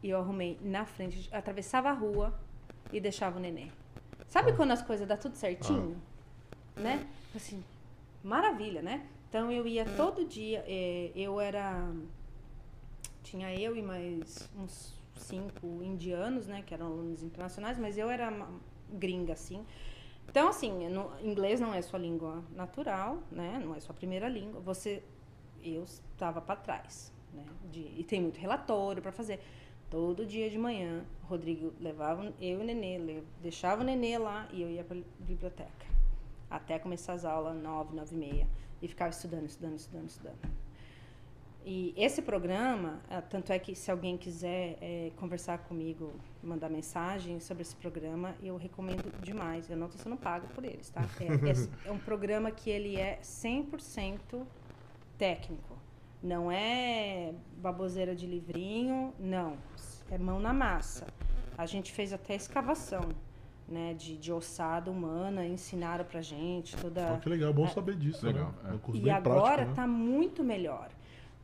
E 0.03 0.09
eu 0.11 0.19
arrumei 0.19 0.59
na 0.63 0.85
frente, 0.87 1.29
atravessava 1.33 1.91
a 1.91 1.93
rua 1.93 2.33
e 2.93 3.01
deixava 3.01 3.39
o 3.39 3.41
neném. 3.41 3.71
Sabe 4.29 4.53
quando 4.53 4.71
as 4.71 4.81
coisas 4.81 5.07
dão 5.07 5.17
tudo 5.17 5.35
certinho? 5.37 6.01
Né? 6.77 7.07
Assim, 7.35 7.63
maravilha, 8.23 8.81
né? 8.81 9.05
Então 9.29 9.51
eu 9.51 9.67
ia 9.67 9.85
todo 9.97 10.25
dia, 10.25 10.65
eh, 10.67 11.11
eu 11.15 11.41
era. 11.41 11.93
Tinha 13.23 13.55
eu 13.55 13.77
e 13.77 13.83
mais 13.83 14.49
uns 14.57 14.95
cinco 15.15 15.83
indianos, 15.83 16.47
né? 16.47 16.63
Que 16.63 16.73
eram 16.75 16.87
alunos 16.87 17.23
internacionais, 17.23 17.79
mas 17.79 17.99
eu 17.99 18.09
era 18.09 18.33
gringa, 18.93 19.35
assim. 19.35 19.65
Então, 20.29 20.49
assim, 20.49 20.89
no- 20.89 21.11
inglês 21.21 21.61
não 21.61 21.75
é 21.75 21.83
sua 21.83 21.99
língua 21.99 22.43
natural, 22.55 23.19
né? 23.31 23.61
Não 23.65 23.75
é 23.75 23.81
sua 23.81 23.95
primeira 23.95 24.29
língua. 24.29 24.61
Você. 24.61 25.03
Eu 25.63 25.83
estava 25.85 26.41
para 26.41 26.57
trás, 26.57 27.13
né? 27.33 27.45
De- 27.71 27.95
e 27.99 28.05
tem 28.05 28.21
muito 28.21 28.39
relatório 28.39 29.03
para 29.03 29.13
fazer. 29.13 29.41
Todo 29.91 30.25
dia 30.25 30.49
de 30.49 30.57
manhã, 30.57 31.05
o 31.25 31.27
Rodrigo 31.27 31.73
levava 31.81 32.33
eu 32.41 32.59
e 32.61 32.63
o 32.63 32.65
Nenê, 32.65 33.23
deixava 33.43 33.83
o 33.83 33.85
Nenê 33.85 34.17
lá 34.19 34.49
e 34.53 34.63
eu 34.63 34.71
ia 34.71 34.85
para 34.85 34.97
biblioteca. 35.19 35.87
Até 36.49 36.79
começar 36.79 37.15
as 37.15 37.25
aulas, 37.25 37.57
nove, 37.61 37.95
nove 37.97 38.15
e 38.15 38.19
meia. 38.19 38.49
E 38.81 38.87
ficava 38.89 39.11
estudando, 39.11 39.47
estudando, 39.47 39.77
estudando, 39.79 40.09
estudando. 40.09 40.39
E 41.65 41.93
esse 41.97 42.23
programa, 42.23 43.01
ah, 43.11 43.21
tanto 43.21 43.53
é 43.53 43.59
que 43.59 43.75
se 43.75 43.91
alguém 43.91 44.17
quiser 44.17 44.79
eh, 44.81 45.13
conversar 45.17 45.59
comigo, 45.59 46.11
mandar 46.43 46.71
mensagem 46.71 47.39
sobre 47.39 47.61
esse 47.63 47.77
programa, 47.77 48.35
eu 48.43 48.57
recomendo 48.57 49.13
demais. 49.21 49.69
Eu 49.69 49.77
não 49.77 49.87
estou 49.87 50.01
sendo 50.03 50.17
pago 50.17 50.47
por 50.55 50.65
eles, 50.65 50.89
tá? 50.89 51.03
É, 51.21 51.25
é- 51.51 51.89
é 51.91 51.93
um 51.93 51.99
programa 51.99 52.51
que 52.51 52.71
ele 52.71 52.97
é 52.97 53.19
100% 53.23 54.43
técnico. 55.21 55.77
Não 56.23 56.51
é 56.51 57.35
baboseira 57.59 58.15
de 58.15 58.27
livrinho, 58.27 59.13
não. 59.19 59.57
É 60.11 60.17
mão 60.17 60.41
na 60.41 60.53
massa. 60.53 61.07
A 61.59 61.67
gente 61.67 61.93
fez 61.93 62.11
até 62.13 62.35
escavação, 62.35 63.07
né? 63.69 63.93
De, 63.95 64.17
de 64.17 64.33
ossada 64.33 64.91
humana, 64.91 65.47
ensinaram 65.47 66.07
pra 66.07 66.23
gente 66.23 66.75
toda... 66.79 67.13
Ó, 67.13 67.17
que 67.19 67.29
legal, 67.29 67.53
bom 67.53 67.69
saber 67.69 67.97
disso. 67.97 68.25
Legal, 68.25 68.55
né? 68.65 68.71
é. 68.71 68.75
Um 68.75 68.79
curso 68.79 69.01
E 69.01 69.05
bem 69.05 69.13
agora 69.13 69.41
prático, 69.41 69.65
né? 69.67 69.71
está 69.73 69.87
muito 69.87 70.43
melhor. 70.43 70.89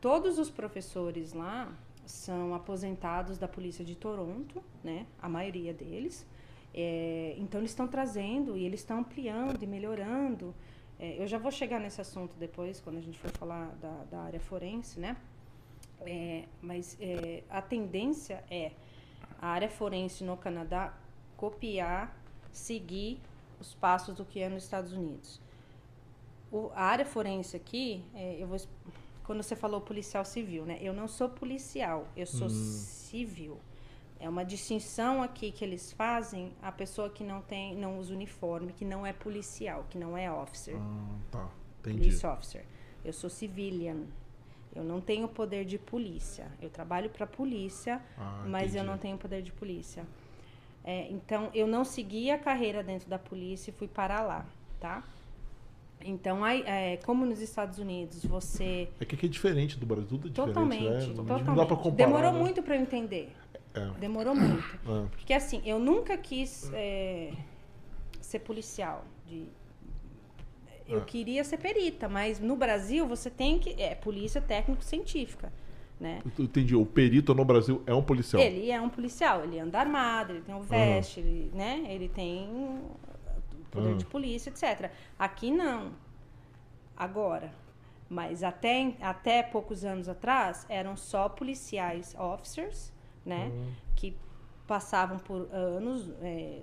Todos 0.01 0.39
os 0.39 0.49
professores 0.49 1.33
lá 1.33 1.71
são 2.05 2.55
aposentados 2.55 3.37
da 3.37 3.47
polícia 3.47 3.85
de 3.85 3.95
Toronto, 3.95 4.63
né? 4.83 5.05
A 5.21 5.29
maioria 5.29 5.73
deles. 5.73 6.25
É, 6.73 7.35
então 7.37 7.59
eles 7.61 7.71
estão 7.71 7.87
trazendo 7.87 8.57
e 8.57 8.63
eles 8.63 8.79
estão 8.79 8.99
ampliando 8.99 9.61
e 9.61 9.67
melhorando. 9.67 10.53
É, 10.99 11.21
eu 11.21 11.27
já 11.27 11.37
vou 11.37 11.51
chegar 11.51 11.79
nesse 11.79 12.01
assunto 12.01 12.35
depois, 12.37 12.79
quando 12.81 12.97
a 12.97 13.01
gente 13.01 13.17
for 13.19 13.29
falar 13.31 13.67
da, 13.81 14.03
da 14.09 14.19
área 14.21 14.39
forense, 14.39 14.99
né? 14.99 15.15
É, 16.01 16.43
mas 16.61 16.97
é, 16.99 17.43
a 17.49 17.61
tendência 17.61 18.43
é 18.49 18.71
a 19.39 19.47
área 19.47 19.69
forense 19.69 20.23
no 20.23 20.35
Canadá 20.37 20.93
copiar, 21.35 22.15
seguir 22.51 23.19
os 23.59 23.73
passos 23.75 24.15
do 24.15 24.25
que 24.25 24.39
é 24.39 24.49
nos 24.49 24.63
Estados 24.63 24.91
Unidos. 24.93 25.39
O- 26.51 26.71
a 26.73 26.83
área 26.83 27.05
forense 27.05 27.55
aqui, 27.55 28.03
é, 28.15 28.37
eu 28.39 28.47
vou, 28.47 28.57
quando 29.23 29.43
você 29.43 29.55
falou 29.55 29.81
policial 29.81 30.25
civil, 30.25 30.65
né? 30.65 30.79
Eu 30.81 30.93
não 30.93 31.07
sou 31.07 31.29
policial, 31.29 32.07
eu 32.15 32.25
sou 32.25 32.49
civil. 32.49 33.59
É 34.19 34.27
uma 34.27 34.43
distinção 34.43 35.21
aqui 35.21 35.51
que 35.51 35.63
eles 35.63 35.91
fazem 35.93 36.51
a 36.61 36.71
pessoa 36.71 37.09
que 37.09 37.23
não 37.23 37.41
tem, 37.41 37.75
não 37.75 37.99
usa 37.99 38.13
uniforme, 38.13 38.73
que 38.73 38.83
não 38.83 39.05
é 39.05 39.13
policial, 39.13 39.85
que 39.89 39.97
não 39.97 40.17
é 40.17 40.31
officer, 40.31 40.75
Ah, 40.75 41.15
tá. 41.31 41.49
Entendi. 41.81 41.99
police 41.99 42.25
officer. 42.25 42.65
Eu 43.05 43.13
sou 43.13 43.29
civilian. 43.29 43.97
Eu 44.75 44.83
não 44.83 44.99
tenho 44.99 45.27
poder 45.27 45.65
de 45.65 45.77
polícia. 45.77 46.51
Eu 46.61 46.69
trabalho 46.69 47.09
para 47.09 47.25
polícia, 47.27 48.01
Ah, 48.17 48.43
mas 48.47 48.73
eu 48.75 48.79
entendi. 48.81 48.85
não 48.91 48.97
tenho 48.97 49.17
poder 49.17 49.41
de 49.41 49.51
polícia. 49.51 50.03
É, 50.83 51.07
então, 51.11 51.49
eu 51.53 51.67
não 51.67 51.83
segui 51.83 52.31
a 52.31 52.37
carreira 52.37 52.81
dentro 52.83 53.09
da 53.09 53.19
polícia 53.19 53.71
e 53.71 53.73
fui 53.73 53.87
parar 53.87 54.21
lá, 54.21 54.45
tá? 54.79 55.03
Então, 55.99 56.43
aí, 56.43 56.61
é, 56.65 56.97
como 56.97 57.25
nos 57.25 57.41
Estados 57.41 57.79
Unidos 57.79 58.23
você 58.23 58.87
É 58.99 59.03
que 59.05 59.15
aqui 59.15 59.25
é 59.25 59.29
diferente 59.29 59.77
do 59.79 59.85
Brasil, 59.85 60.07
tudo 60.07 60.27
é 60.27 60.29
diferente, 60.29 60.53
Totalmente, 60.53 60.83
né? 61.07 61.13
totalmente. 61.15 61.47
Não 61.47 61.55
dá 61.55 61.65
pra 61.65 61.75
comparar. 61.75 61.95
Demorou 62.07 62.31
né? 62.33 62.39
muito 62.39 62.61
para 62.61 62.75
eu 62.75 62.81
entender. 62.81 63.35
É. 63.77 63.99
Demorou 63.99 64.35
muito. 64.35 64.63
É. 64.75 65.07
Porque 65.11 65.33
assim, 65.33 65.61
eu 65.65 65.79
nunca 65.79 66.17
quis 66.17 66.69
é, 66.73 67.31
ser 68.19 68.39
policial. 68.39 69.05
De, 69.25 69.47
eu 70.87 70.99
É. 70.99 71.05
queria 71.05 71.43
ser 71.43 71.57
perita, 71.57 72.07
mas 72.07 72.39
no 72.39 72.55
Brasil 72.55 73.07
você 73.07 73.29
tem 73.29 73.59
que. 73.59 73.81
É 73.81 73.95
polícia 73.95 74.41
técnico-científica. 74.41 75.51
Né? 75.99 76.21
Entendi. 76.37 76.75
O 76.75 76.85
perito 76.85 77.33
no 77.33 77.43
Brasil 77.43 77.81
é 77.87 77.93
um 77.93 78.03
policial. 78.03 78.41
Ele 78.41 78.69
é 78.69 78.79
um 78.79 78.87
policial, 78.89 79.43
ele 79.43 79.59
anda 79.59 79.79
armado, 79.79 80.33
ele 80.33 80.41
tem 80.41 80.53
um 80.53 80.61
veste, 80.61 81.19
ele, 81.19 81.51
né? 81.55 81.83
ele 81.89 82.07
tem 82.07 82.81
poder 83.71 83.89
Aham. 83.89 83.97
de 83.97 84.05
polícia, 84.05 84.49
etc. 84.51 84.91
Aqui 85.17 85.49
não. 85.51 85.91
Agora. 86.95 87.51
Mas 88.09 88.41
até, 88.41 88.93
até 89.01 89.43
poucos 89.43 89.83
anos 89.83 90.07
atrás 90.07 90.65
eram 90.69 90.95
só 90.95 91.27
policiais 91.27 92.15
officers, 92.17 92.93
né? 93.27 93.51
Que 93.95 94.15
passavam 94.65 95.17
por 95.17 95.47
anos, 95.51 96.09
é, 96.21 96.61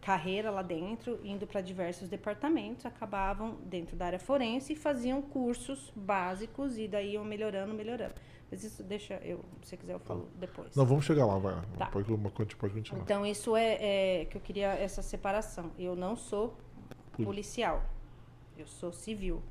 carreira 0.00 0.50
lá 0.50 0.62
dentro, 0.62 1.20
indo 1.24 1.46
para 1.46 1.60
diversos 1.60 2.08
departamentos, 2.08 2.86
acabavam 2.86 3.56
dentro 3.64 3.96
da 3.96 4.06
área 4.06 4.18
forense 4.18 4.72
e 4.72 4.76
faziam 4.76 5.20
cursos 5.20 5.92
básicos 5.94 6.78
e 6.78 6.88
daí 6.88 7.14
iam 7.14 7.24
melhorando, 7.24 7.74
melhorando. 7.74 8.14
Mas 8.50 8.64
isso 8.64 8.82
deixa 8.82 9.14
eu, 9.16 9.44
se 9.60 9.70
você 9.70 9.76
quiser 9.76 9.92
eu 9.92 9.98
falo 9.98 10.28
depois. 10.36 10.74
Não, 10.74 10.86
vamos 10.86 11.04
chegar 11.04 11.26
lá, 11.26 11.38
vai. 11.38 11.54
Tá. 11.76 11.86
Pode, 11.86 12.16
pode, 12.30 12.56
pode 12.56 12.74
continuar. 12.74 13.02
Então 13.02 13.26
isso 13.26 13.54
é, 13.54 14.20
é 14.20 14.24
que 14.24 14.36
eu 14.36 14.40
queria 14.40 14.68
essa 14.68 15.02
separação. 15.02 15.70
Eu 15.78 15.94
não 15.94 16.16
sou 16.16 16.56
policial, 17.22 17.82
eu 18.56 18.66
sou 18.66 18.92
civil. 18.92 19.42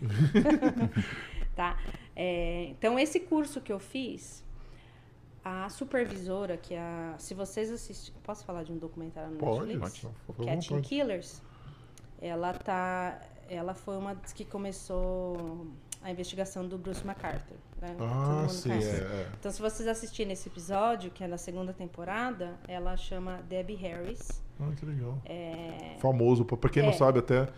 tá? 1.54 1.78
É, 2.16 2.64
então 2.70 2.98
esse 2.98 3.20
curso 3.20 3.60
que 3.60 3.72
eu 3.72 3.78
fiz, 3.78 4.44
a 5.44 5.68
supervisora, 5.68 6.56
que 6.56 6.74
é 6.74 6.80
a. 6.80 7.14
Se 7.18 7.34
vocês 7.34 7.70
assistem. 7.70 8.14
Posso 8.22 8.44
falar 8.44 8.62
de 8.62 8.72
um 8.72 8.78
documentário 8.78 9.30
no 9.32 9.38
Pode, 9.38 9.66
Netflix? 9.66 10.00
pode, 10.26 10.38
fica 10.38 10.42
à 10.50 10.54
Catching. 10.54 10.80
Killers. 10.82 11.42
Ela 12.20 12.52
tá. 12.54 13.20
Ela 13.48 13.74
foi 13.74 13.96
uma 13.96 14.14
das 14.14 14.32
que 14.32 14.44
começou 14.44 15.66
a 16.02 16.10
investigação 16.10 16.66
do 16.68 16.78
Bruce 16.78 17.02
McCarthy. 17.04 17.54
Né? 17.80 17.96
Ah, 17.98 18.46
sim, 18.48 18.70
é, 18.72 18.74
é. 18.76 19.28
Então, 19.38 19.50
se 19.50 19.60
vocês 19.60 19.88
assistirem 19.88 20.32
esse 20.32 20.48
episódio, 20.48 21.10
que 21.10 21.24
é 21.24 21.26
na 21.26 21.38
segunda 21.38 21.72
temporada, 21.72 22.58
ela 22.68 22.96
chama 22.96 23.40
Debbie 23.48 23.74
Harris. 23.74 24.42
Ah, 24.60 24.70
que 24.76 24.84
legal. 24.84 25.18
É, 25.24 25.96
Famoso, 25.98 26.44
pra 26.44 26.68
quem 26.70 26.82
não 26.82 26.90
É. 26.90 26.92
sabe, 26.92 27.18
até 27.20 27.48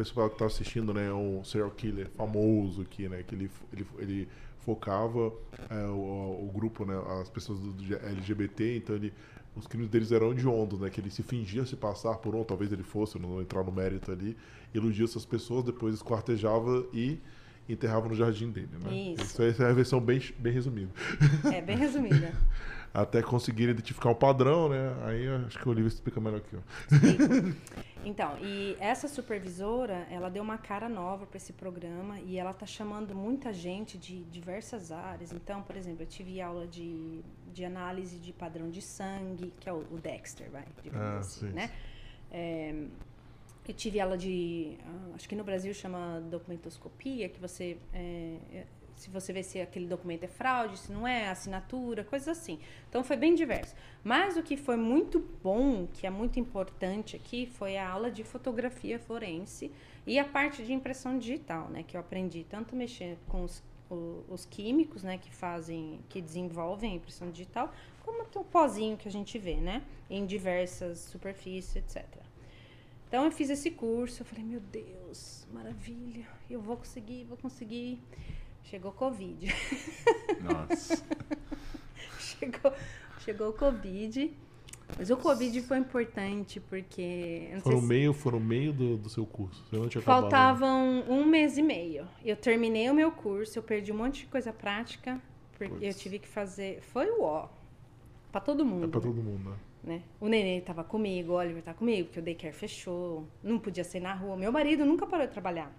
pessoal 0.00 0.30
que 0.30 0.38
tá 0.38 0.46
assistindo, 0.46 0.94
né, 0.94 1.08
é 1.08 1.12
um 1.12 1.44
serial 1.44 1.70
killer 1.70 2.08
famoso 2.16 2.80
aqui, 2.80 3.06
né, 3.06 3.22
que 3.22 3.34
ele, 3.34 3.50
ele, 3.70 3.86
ele 3.98 4.28
focava 4.60 5.30
é, 5.68 5.86
o, 5.88 6.48
o 6.48 6.50
grupo, 6.54 6.86
né, 6.86 6.94
as 7.20 7.28
pessoas 7.28 7.58
do, 7.58 7.72
do 7.72 7.94
LGBT, 7.94 8.78
então 8.78 8.96
ele, 8.96 9.12
os 9.54 9.66
crimes 9.66 9.90
deles 9.90 10.10
eram 10.10 10.32
hediondos, 10.32 10.80
né, 10.80 10.88
que 10.88 11.02
ele 11.02 11.10
se 11.10 11.22
fingia 11.22 11.66
se 11.66 11.76
passar 11.76 12.14
por 12.16 12.34
um, 12.34 12.42
talvez 12.42 12.72
ele 12.72 12.82
fosse, 12.82 13.18
não 13.18 13.28
vou 13.28 13.42
entrar 13.42 13.62
no 13.62 13.70
mérito 13.70 14.10
ali, 14.10 14.34
iludia 14.72 15.04
essas 15.04 15.26
pessoas, 15.26 15.64
depois 15.64 15.94
esquartejava 15.96 16.86
e 16.94 17.20
enterrava 17.68 18.08
no 18.08 18.14
jardim 18.14 18.50
dele, 18.50 18.70
né. 18.82 19.14
Isso. 19.20 19.42
essa 19.42 19.64
é 19.64 19.70
a 19.70 19.74
versão 19.74 20.00
bem, 20.00 20.18
bem 20.38 20.52
resumida. 20.54 20.92
é 21.52 21.60
bem 21.60 21.76
resumida. 21.76 22.32
Até 22.92 23.22
conseguir 23.22 23.68
identificar 23.68 24.10
o 24.10 24.14
padrão, 24.16 24.68
né, 24.68 24.96
aí 25.04 25.24
eu 25.24 25.36
acho 25.46 25.58
que 25.58 25.68
o 25.68 25.72
livro 25.72 25.88
explica 25.88 26.20
melhor 26.20 26.38
aqui, 26.38 26.56
ó. 26.56 26.60
Então, 28.04 28.36
e 28.42 28.76
essa 28.80 29.06
supervisora, 29.06 30.06
ela 30.10 30.30
deu 30.30 30.42
uma 30.42 30.56
cara 30.56 30.88
nova 30.88 31.26
para 31.26 31.36
esse 31.36 31.52
programa 31.52 32.18
e 32.20 32.38
ela 32.38 32.52
tá 32.52 32.64
chamando 32.66 33.14
muita 33.14 33.52
gente 33.52 33.98
de 33.98 34.24
diversas 34.24 34.90
áreas. 34.90 35.32
Então, 35.32 35.62
por 35.62 35.76
exemplo, 35.76 36.02
eu 36.02 36.06
tive 36.06 36.40
aula 36.40 36.66
de, 36.66 37.20
de 37.52 37.64
análise 37.64 38.18
de 38.18 38.32
padrão 38.32 38.70
de 38.70 38.80
sangue, 38.80 39.52
que 39.60 39.68
é 39.68 39.72
o, 39.72 39.80
o 39.90 39.98
Dexter, 39.98 40.50
vai, 40.50 40.64
digamos 40.82 41.06
Ah, 41.06 41.18
assim, 41.18 41.48
sim, 41.48 41.52
né? 41.52 41.70
É, 42.32 42.74
eu 43.68 43.74
tive 43.74 44.00
aula 44.00 44.16
de, 44.18 44.76
ah, 44.84 45.14
acho 45.14 45.28
que 45.28 45.36
no 45.36 45.44
Brasil 45.44 45.72
chama 45.74 46.20
documentoscopia, 46.30 47.28
que 47.28 47.38
você, 47.38 47.76
é, 47.92 48.66
se 49.00 49.08
você 49.10 49.32
vê 49.32 49.42
se 49.42 49.60
aquele 49.60 49.86
documento 49.86 50.24
é 50.24 50.28
fraude, 50.28 50.78
se 50.78 50.92
não 50.92 51.06
é, 51.08 51.28
assinatura, 51.28 52.04
coisas 52.04 52.28
assim. 52.28 52.58
Então 52.88 53.02
foi 53.02 53.16
bem 53.16 53.34
diverso. 53.34 53.74
Mas 54.04 54.36
o 54.36 54.42
que 54.42 54.56
foi 54.56 54.76
muito 54.76 55.18
bom, 55.42 55.86
que 55.86 56.06
é 56.06 56.10
muito 56.10 56.38
importante 56.38 57.16
aqui, 57.16 57.46
foi 57.46 57.76
a 57.78 57.88
aula 57.88 58.10
de 58.10 58.22
fotografia 58.22 58.98
forense 58.98 59.72
e 60.06 60.18
a 60.18 60.24
parte 60.24 60.62
de 60.62 60.72
impressão 60.72 61.18
digital, 61.18 61.68
né? 61.70 61.82
Que 61.82 61.96
eu 61.96 62.00
aprendi 62.00 62.44
tanto 62.48 62.76
mexer 62.76 63.16
com 63.28 63.42
os, 63.44 63.62
o- 63.90 64.22
os 64.28 64.44
químicos, 64.44 65.02
né? 65.02 65.16
Que 65.16 65.30
fazem, 65.34 66.00
que 66.10 66.20
desenvolvem 66.20 66.92
a 66.92 66.94
impressão 66.96 67.30
digital, 67.30 67.72
como 68.04 68.24
o 68.34 68.44
pozinho 68.44 68.96
que 68.98 69.08
a 69.08 69.10
gente 69.10 69.38
vê, 69.38 69.54
né? 69.54 69.82
Em 70.10 70.26
diversas 70.26 70.98
superfícies, 70.98 71.76
etc. 71.76 72.04
Então 73.08 73.24
eu 73.24 73.32
fiz 73.32 73.50
esse 73.50 73.70
curso, 73.72 74.22
eu 74.22 74.26
falei, 74.26 74.44
meu 74.44 74.60
Deus, 74.60 75.44
maravilha, 75.52 76.24
eu 76.48 76.60
vou 76.60 76.76
conseguir, 76.76 77.24
vou 77.24 77.36
conseguir. 77.36 77.98
Chegou 78.64 78.92
Covid. 78.92 79.46
Nossa. 80.42 81.02
chegou, 82.18 82.72
chegou 83.20 83.52
Covid. 83.52 84.32
Mas 84.98 85.08
o 85.10 85.16
Covid 85.16 85.60
foi 85.62 85.78
importante 85.78 86.58
porque. 86.60 87.50
no 87.54 87.80
se- 87.80 87.86
meio, 87.86 88.14
no 88.32 88.40
meio 88.40 88.72
do, 88.72 88.96
do 88.96 89.08
seu 89.08 89.24
curso. 89.24 89.64
Faltavam 90.02 91.04
um 91.08 91.24
mês 91.24 91.56
e 91.56 91.62
meio. 91.62 92.06
Eu 92.24 92.36
terminei 92.36 92.90
o 92.90 92.94
meu 92.94 93.12
curso, 93.12 93.58
eu 93.58 93.62
perdi 93.62 93.92
um 93.92 93.96
monte 93.96 94.20
de 94.22 94.26
coisa 94.26 94.52
prática, 94.52 95.20
porque 95.56 95.84
eu 95.86 95.94
tive 95.94 96.18
que 96.18 96.26
fazer. 96.28 96.80
Foi 96.82 97.08
o 97.10 97.22
ó. 97.22 97.48
Pra 98.32 98.40
todo 98.40 98.64
mundo. 98.64 98.84
É 98.84 98.88
pra 98.88 99.00
todo 99.00 99.22
mundo, 99.22 99.50
né? 99.50 99.56
né? 99.82 100.02
O 100.20 100.28
neném 100.28 100.60
tava 100.60 100.82
comigo, 100.84 101.32
o 101.32 101.36
Oliver 101.36 101.62
tá 101.62 101.72
comigo, 101.74 102.06
porque 102.08 102.20
o 102.20 102.22
daycare 102.22 102.52
fechou, 102.54 103.26
não 103.42 103.58
podia 103.58 103.84
sair 103.84 104.00
na 104.00 104.14
rua. 104.14 104.36
Meu 104.36 104.50
marido 104.52 104.84
nunca 104.84 105.06
parou 105.06 105.26
de 105.26 105.32
trabalhar. 105.32 105.72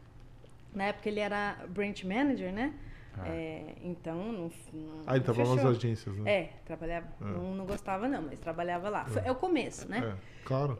Na 0.73 0.85
época 0.85 1.09
ele 1.09 1.19
era 1.19 1.57
branch 1.69 2.03
manager, 2.03 2.53
né? 2.53 2.73
Ah. 3.17 3.27
É, 3.27 3.75
então 3.83 4.31
não, 4.31 4.51
não 4.73 5.01
Ah, 5.05 5.15
ele 5.15 5.23
trabalhava 5.23 5.55
nas 5.55 5.65
agências, 5.77 6.15
né? 6.17 6.31
É, 6.31 6.49
trabalhava. 6.65 7.07
Não, 7.19 7.55
não 7.55 7.65
gostava 7.65 8.07
não, 8.07 8.21
mas 8.21 8.39
trabalhava 8.39 8.89
lá. 8.89 9.05
Foi- 9.05 9.21
é 9.25 9.31
o 9.31 9.35
começo, 9.35 9.87
né? 9.89 10.15
É, 10.15 10.45
claro. 10.45 10.77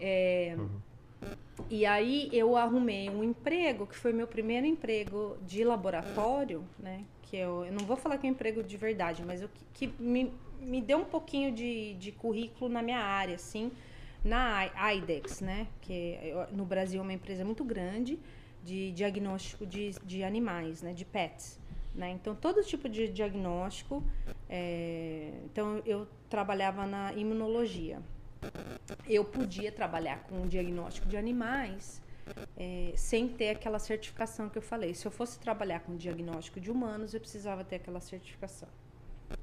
Uhum. 0.58 0.80
E 1.70 1.86
aí 1.86 2.30
eu 2.32 2.56
arrumei 2.58 3.10
um 3.10 3.24
emprego, 3.24 3.86
que 3.86 3.96
foi 3.96 4.12
meu 4.12 4.28
primeiro 4.28 4.66
emprego 4.66 5.38
de 5.46 5.64
laboratório, 5.64 6.64
né? 6.80 7.04
Que 7.22 7.38
eu, 7.38 7.66
eu 7.66 7.72
não 7.72 7.86
vou 7.86 7.96
falar 7.96 8.18
que 8.18 8.26
é 8.26 8.30
um 8.30 8.34
emprego 8.34 8.64
de 8.64 8.78
verdade, 8.78 9.24
mas 9.26 9.44
o 9.44 9.50
que, 9.74 9.94
me, 10.00 10.34
me 10.60 10.82
deu 10.82 11.00
um 11.00 11.06
pouquinho 11.06 11.52
de, 11.52 11.94
de 11.96 12.12
currículo 12.12 12.70
na 12.70 12.82
minha 12.82 13.00
área, 13.00 13.36
assim, 13.36 13.72
na 14.24 14.66
IDEX, 14.94 15.42
né? 15.42 15.68
Que 15.82 16.18
no 16.52 16.66
Brasil 16.66 17.00
é 17.00 17.04
uma 17.04 17.14
empresa 17.14 17.46
muito 17.46 17.64
grande 17.64 18.18
de 18.64 18.92
diagnóstico 18.92 19.66
de, 19.66 19.92
de 20.04 20.24
animais, 20.24 20.82
né? 20.82 20.94
De 20.94 21.06
pets. 21.06 21.60
Né? 21.94 22.12
Então, 22.12 22.34
todo 22.34 22.64
tipo 22.64 22.88
de 22.88 23.08
diagnóstico. 23.10 24.04
é, 24.50 25.32
Então, 25.46 25.82
eu 25.86 26.08
trabalhava 26.30 26.86
na 26.86 27.14
imunologia 27.14 28.02
eu 29.08 29.24
podia 29.24 29.72
trabalhar 29.72 30.24
com 30.24 30.42
o 30.44 30.48
diagnóstico 30.48 31.08
de 31.08 31.18
animais 31.18 32.02
é, 32.58 32.94
sem 32.96 33.28
ter 33.28 33.50
aquela 33.50 33.80
certificação 33.80 34.50
que 34.50 34.58
eu 34.58 34.62
falei. 34.62 34.94
Se 34.94 35.06
eu 35.06 35.12
fosse 35.12 35.40
trabalhar 35.40 35.82
com 35.82 35.96
diagnóstico 35.96 36.60
de 36.60 36.72
humanos, 36.72 37.14
eu 37.14 37.20
precisava 37.20 37.64
ter 37.64 37.78
aquela 37.78 38.00
certificação. 38.00 38.70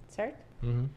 Certo? 0.08 0.44
Uhum. 0.62 0.88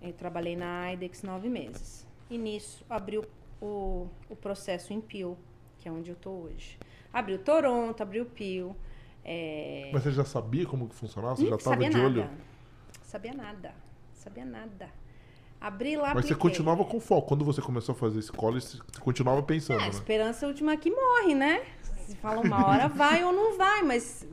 Eu 0.00 0.12
trabalhei 0.12 0.56
na 0.56 0.92
IDEX 0.92 1.22
nove 1.22 1.48
meses. 1.48 2.06
E 2.30 2.38
nisso 2.38 2.84
abriu 2.88 3.24
o, 3.60 4.06
o 4.28 4.36
processo 4.36 4.92
em 4.92 5.00
Peel, 5.00 5.36
que 5.78 5.88
é 5.88 5.92
onde 5.92 6.10
eu 6.10 6.14
estou 6.14 6.44
hoje. 6.44 6.78
Abriu 7.12 7.38
Toronto, 7.38 8.02
abriu 8.02 8.26
Peel. 8.26 8.76
É, 9.24 9.90
Mas 9.92 10.02
você 10.02 10.12
já 10.12 10.24
sabia 10.24 10.66
como 10.66 10.88
que 10.88 10.94
funcionava? 10.94 11.36
Você 11.36 11.44
Hum, 11.46 11.50
já 11.50 11.56
estava 11.56 11.76
de 11.84 11.90
nada. 11.90 12.04
olho? 12.04 12.30
Sabia 13.02 13.34
nada. 13.34 13.74
Sabia 14.14 14.44
nada. 14.44 14.88
Abri 15.60 15.96
lá, 15.96 16.14
Mas 16.14 16.24
você 16.26 16.32
apliquei. 16.34 16.36
continuava 16.36 16.84
com 16.84 17.00
foco. 17.00 17.28
Quando 17.28 17.44
você 17.44 17.60
começou 17.60 17.92
a 17.94 17.96
fazer 17.98 18.20
esse 18.20 18.30
college, 18.30 18.66
você 18.66 19.00
continuava 19.00 19.42
pensando, 19.42 19.80
É, 19.80 19.84
a 19.84 19.86
né? 19.86 19.90
esperança 19.90 20.44
é 20.44 20.46
a 20.46 20.48
última 20.48 20.76
que 20.76 20.90
morre, 20.90 21.34
né? 21.34 21.62
Se 22.06 22.14
fala 22.16 22.40
uma 22.40 22.64
hora 22.66 22.86
vai 22.88 23.24
ou 23.24 23.32
não 23.32 23.56
vai, 23.58 23.82
mas, 23.82 24.26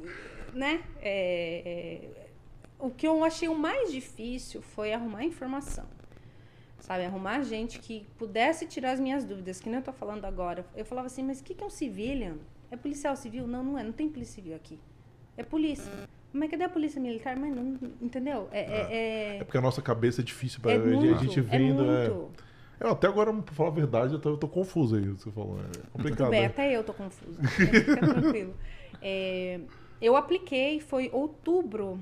né? 0.54 0.84
é, 1.02 1.62
é, 1.66 2.30
o 2.80 2.90
que 2.92 3.08
eu 3.08 3.24
achei 3.24 3.48
o 3.50 3.56
mais 3.58 3.92
difícil 3.92 4.62
foi 4.62 4.94
arrumar 4.94 5.24
informação. 5.24 5.86
Sabe, 6.80 7.04
arrumar 7.06 7.42
gente 7.42 7.80
que 7.80 8.06
pudesse 8.18 8.68
tirar 8.68 8.92
as 8.92 9.00
minhas 9.00 9.26
dúvidas, 9.26 9.60
que 9.60 9.68
nem 9.68 9.80
eu 9.80 9.84
tô 9.84 9.92
falando 9.92 10.26
agora. 10.26 10.64
Eu 10.76 10.86
falava 10.86 11.08
assim, 11.08 11.24
mas 11.24 11.40
o 11.40 11.44
que, 11.44 11.56
que 11.56 11.64
é 11.64 11.66
um 11.66 11.70
civilian? 11.72 12.38
É 12.72 12.76
policial 12.76 13.16
civil? 13.16 13.48
Não, 13.48 13.64
não 13.64 13.78
é, 13.78 13.84
não 13.84 13.92
tem 13.92 14.10
polícia 14.10 14.36
civil 14.36 14.56
aqui. 14.56 14.80
É 15.38 15.44
polícia. 15.44 15.92
Mas 16.32 16.52
cadê 16.52 16.66
a 16.66 16.70
polícia 16.70 17.00
militar? 17.00 17.38
Mas 17.38 17.56
não, 17.56 17.78
entendeu? 18.02 18.50
É, 18.52 18.60
é, 18.60 18.66
É 18.66 19.38
é, 19.38 19.44
porque 19.44 19.58
a 19.58 19.62
nossa 19.62 19.82
cabeça 19.82 20.22
é 20.22 20.24
difícil 20.24 20.60
pra 20.60 20.74
é 20.74 20.76
a 20.76 21.18
gente 21.18 21.40
é 21.40 21.42
vendo. 21.42 21.90
É 21.90 22.10
muito. 22.10 22.32
Eu 22.80 22.90
até 22.90 23.08
agora, 23.08 23.34
pra 23.34 23.56
falar 23.56 23.70
a 23.70 23.74
verdade, 23.74 24.14
eu 24.14 24.20
tô, 24.20 24.30
eu 24.32 24.38
tô 24.38 24.50
confuso 24.50 24.98
aí. 24.98 25.08
Você 25.08 25.32
falou. 25.32 25.58
É 25.60 25.64
complicado. 25.94 26.18
Tudo 26.18 26.32
bem, 26.32 26.42
né? 26.42 26.48
até 26.48 26.76
eu 26.76 26.84
tô 26.84 26.94
confusa. 26.94 27.42
Fica 27.48 27.96
tranquilo. 27.96 28.54
É, 29.02 29.62
eu 30.02 30.18
apliquei, 30.18 30.82
foi 30.82 31.10
outubro. 31.14 31.98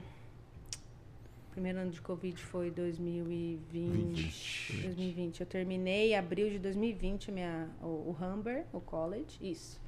Primeiro 1.51 1.79
ano 1.79 1.91
de 1.91 2.01
Covid 2.01 2.43
foi 2.43 2.71
2020. 2.71 4.81
2020. 4.81 5.41
Eu 5.41 5.45
terminei 5.45 6.13
em 6.13 6.15
abril 6.15 6.49
de 6.49 6.57
2020 6.57 7.29
a 7.29 7.33
minha, 7.33 7.69
o, 7.79 7.85
o 7.85 8.17
Humber, 8.19 8.65
o 8.73 8.81
college. 8.81 9.37
Isso. 9.39 9.79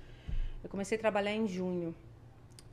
Eu 0.65 0.69
comecei 0.69 0.97
a 0.97 0.99
trabalhar 0.99 1.31
em 1.31 1.47
junho 1.47 1.93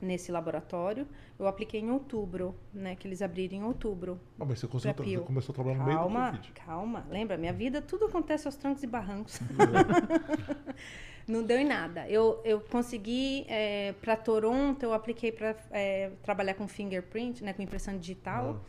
nesse 0.01 0.31
laboratório. 0.31 1.07
Eu 1.37 1.47
apliquei 1.47 1.79
em 1.79 1.91
outubro, 1.91 2.55
né? 2.73 2.95
Que 2.95 3.07
eles 3.07 3.21
abriram 3.21 3.55
em 3.55 3.63
outubro. 3.63 4.19
Ah, 4.39 4.45
mas 4.45 4.59
você, 4.59 4.67
conseguiu, 4.67 5.19
você 5.19 5.25
começou 5.27 5.53
a 5.53 5.55
trabalhar 5.55 5.77
no 5.77 5.85
meio 5.85 5.97
do 5.97 6.01
Calma, 6.01 6.31
Covid. 6.31 6.51
calma. 6.53 7.05
Lembra, 7.07 7.37
minha 7.37 7.53
vida, 7.53 7.83
tudo 7.83 8.05
acontece 8.05 8.47
aos 8.47 8.55
trancos 8.55 8.81
e 8.81 8.87
barrancos. 8.87 9.39
Não 11.29 11.43
deu 11.43 11.59
em 11.59 11.65
nada. 11.65 12.09
Eu, 12.09 12.41
eu 12.43 12.61
consegui, 12.61 13.45
é, 13.47 13.93
para 14.01 14.15
Toronto, 14.17 14.81
eu 14.81 14.91
apliquei 14.91 15.31
para 15.31 15.55
trabalhar 16.23 16.55
com 16.55 16.67
fingerprint, 16.67 17.43
né, 17.43 17.53
com 17.53 17.61
impressão 17.61 17.95
digital. 17.95 18.59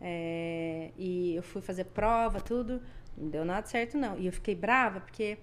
É, 0.00 0.90
e 0.98 1.36
eu 1.36 1.42
fui 1.44 1.62
fazer 1.62 1.84
prova, 1.84 2.40
tudo. 2.40 2.82
Não 3.16 3.28
deu 3.28 3.44
nada 3.44 3.64
certo, 3.68 3.96
não. 3.96 4.18
E 4.18 4.26
eu 4.26 4.32
fiquei 4.32 4.56
brava 4.56 4.98
porque 5.00 5.38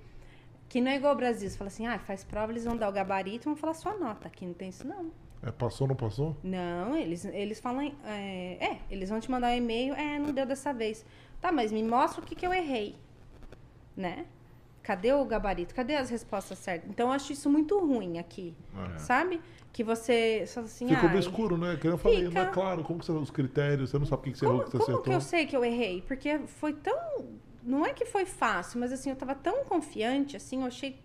Que 0.69 0.79
não 0.79 0.91
é 0.91 0.95
igual 0.95 1.11
ao 1.11 1.17
Brasil. 1.17 1.49
Você 1.49 1.57
fala 1.57 1.67
assim, 1.67 1.87
ah, 1.87 1.97
faz 1.99 2.23
prova, 2.23 2.51
eles 2.51 2.63
vão 2.63 2.77
dar 2.77 2.87
o 2.87 2.91
gabarito 2.91 3.45
e 3.45 3.45
vão 3.45 3.55
falar 3.55 3.73
sua 3.73 3.95
nota. 3.97 4.27
Aqui 4.27 4.45
não 4.45 4.53
tem 4.53 4.69
isso, 4.69 4.87
não. 4.87 5.11
É, 5.41 5.51
passou 5.51 5.85
ou 5.85 5.89
não 5.89 5.95
passou? 5.95 6.37
Não, 6.43 6.95
eles, 6.95 7.25
eles 7.25 7.59
falam. 7.59 7.91
É, 8.05 8.57
é, 8.59 8.79
eles 8.91 9.09
vão 9.09 9.19
te 9.19 9.31
mandar 9.31 9.47
um 9.47 9.55
e-mail. 9.55 9.95
É, 9.95 10.19
não 10.19 10.31
deu 10.31 10.45
dessa 10.45 10.71
vez. 10.71 11.05
Tá, 11.41 11.51
mas 11.51 11.71
me 11.71 11.81
mostra 11.81 12.21
o 12.21 12.25
que, 12.25 12.35
que 12.35 12.45
eu 12.45 12.53
errei. 12.53 12.95
Né? 13.97 14.25
Cadê 14.83 15.11
o 15.13 15.25
gabarito? 15.25 15.73
Cadê 15.73 15.95
as 15.95 16.09
respostas 16.09 16.57
certas? 16.59 16.89
Então, 16.89 17.07
eu 17.07 17.13
acho 17.13 17.31
isso 17.33 17.49
muito 17.49 17.79
ruim 17.79 18.19
aqui. 18.19 18.53
É. 18.95 18.97
Sabe? 18.99 19.41
Que 19.71 19.83
você. 19.83 20.43
Assim, 20.43 20.87
Fica 20.87 21.05
ah, 21.05 21.09
meio 21.09 21.19
escuro, 21.19 21.57
né? 21.57 21.77
Que 21.79 21.87
eu 21.87 21.97
falei, 21.97 22.25
Fica. 22.27 22.31
não 22.43 22.49
é 22.49 22.53
claro, 22.53 22.83
como 22.83 22.99
que 22.99 23.05
você 23.05 23.11
os 23.11 23.31
critérios, 23.31 23.89
você 23.89 23.99
não 23.99 24.05
sabe 24.05 24.21
o 24.21 24.23
que, 24.25 24.31
que 24.31 24.37
você 24.37 24.45
errou, 24.45 24.57
o 24.57 24.59
Como, 24.59 24.71
que 24.71 24.77
você 24.77 24.85
como 24.85 24.97
acertou. 24.97 25.11
que 25.11 25.15
eu 25.15 25.21
sei 25.21 25.45
que 25.45 25.55
eu 25.55 25.63
errei? 25.63 26.01
Porque 26.01 26.39
foi 26.39 26.73
tão. 26.73 27.39
Não 27.69 27.85
é 27.85 27.93
que 27.93 28.03
foi 28.03 28.25
fácil, 28.25 28.79
mas 28.79 28.91
assim, 28.91 29.11
eu 29.11 29.15
tava 29.15 29.35
tão 29.35 29.63
confiante, 29.63 30.35
assim, 30.35 30.61
eu 30.61 30.65
achei. 30.65 30.99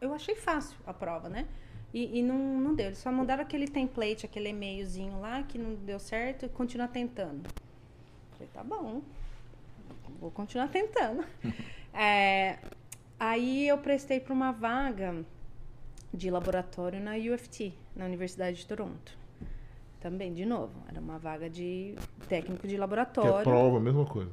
Eu 0.00 0.14
achei 0.14 0.36
fácil 0.36 0.76
a 0.86 0.94
prova, 0.94 1.28
né? 1.28 1.44
E, 1.92 2.20
e 2.20 2.22
não, 2.22 2.38
não 2.38 2.72
deu. 2.72 2.86
Eles 2.86 2.98
só 2.98 3.10
mandaram 3.10 3.42
aquele 3.42 3.66
template, 3.66 4.24
aquele 4.24 4.50
e-mailzinho 4.50 5.18
lá 5.20 5.42
que 5.42 5.58
não 5.58 5.74
deu 5.74 5.98
certo 5.98 6.46
e 6.46 6.48
continua 6.48 6.86
tentando. 6.86 7.48
Falei, 8.32 8.48
tá 8.54 8.62
bom. 8.62 9.02
Vou 10.20 10.30
continuar 10.30 10.68
tentando. 10.68 11.24
É, 12.00 12.58
aí 13.18 13.66
eu 13.66 13.78
prestei 13.78 14.20
para 14.20 14.32
uma 14.32 14.52
vaga 14.52 15.24
de 16.14 16.30
laboratório 16.30 17.00
na 17.00 17.14
UFT, 17.16 17.74
na 17.96 18.04
Universidade 18.04 18.58
de 18.58 18.66
Toronto. 18.66 19.18
Também, 19.98 20.32
de 20.32 20.46
novo, 20.46 20.74
era 20.88 21.00
uma 21.00 21.18
vaga 21.18 21.50
de 21.50 21.96
técnico 22.28 22.68
de 22.68 22.74
Que 22.74 22.76
é 22.76 22.78
laboratório. 22.78 23.42
prova, 23.42 23.80
mesma 23.80 24.04
coisa. 24.04 24.30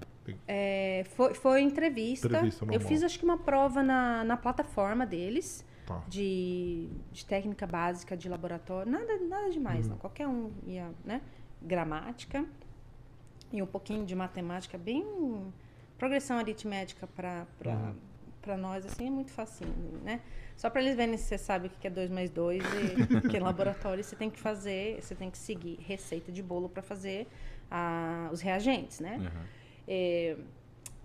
É, 0.47 1.03
foi, 1.15 1.34
foi 1.34 1.61
entrevista. 1.61 2.28
Entrevista 2.28 2.65
eu 2.71 2.80
fiz 2.80 3.03
acho 3.03 3.19
que 3.19 3.26
uma 3.26 3.38
prova 3.38 3.84
na, 3.84 4.23
na 4.23 4.38
plataforma 4.38 5.05
deles 5.05 5.63
Tá. 5.86 6.01
de, 6.07 6.89
de 7.11 7.23
técnica 7.26 7.67
básica 7.67 8.17
de 8.17 8.28
laboratório. 8.28 8.91
Nada, 8.91 9.17
nada 9.19 9.49
demais, 9.51 9.86
Uhum. 9.86 9.91
não. 9.91 9.97
Qualquer 9.99 10.28
um 10.28 10.49
ia, 10.65 10.89
né? 11.03 11.21
Gramática 11.61 12.43
e 13.53 13.61
um 13.61 13.67
pouquinho 13.67 14.03
de 14.05 14.15
matemática, 14.15 14.78
bem 14.78 15.05
progressão 15.97 16.38
aritmética 16.39 17.05
para 17.07 17.45
Uhum. 17.65 17.95
para 18.41 18.57
nós 18.57 18.86
assim 18.86 19.07
é 19.07 19.09
muito 19.11 19.32
facinho, 19.32 19.73
né? 20.03 20.21
Só 20.57 20.69
para 20.69 20.82
eles 20.82 20.95
verem 20.95 21.17
se 21.17 21.26
você 21.26 21.38
sabe 21.38 21.67
o 21.67 21.69
que 21.69 21.86
é 21.88 21.89
2 21.89 22.09
mais 22.09 22.30
2 22.30 22.63
e 22.63 22.65
que 23.30 23.38
em 23.38 23.39
laboratório 23.39 24.03
você 24.03 24.15
tem 24.15 24.30
que 24.30 24.39
fazer, 24.39 25.01
você 25.01 25.13
tem 25.15 25.30
que 25.30 25.38
seguir 25.38 25.78
receita 25.82 26.32
de 26.32 26.41
bolo 26.43 26.67
para 26.69 26.82
fazer 26.82 27.28
ah, 27.69 28.30
os 28.32 28.41
reagentes, 28.41 28.99
né? 28.99 29.17
Uhum. 29.19 29.41
É, 29.88 30.36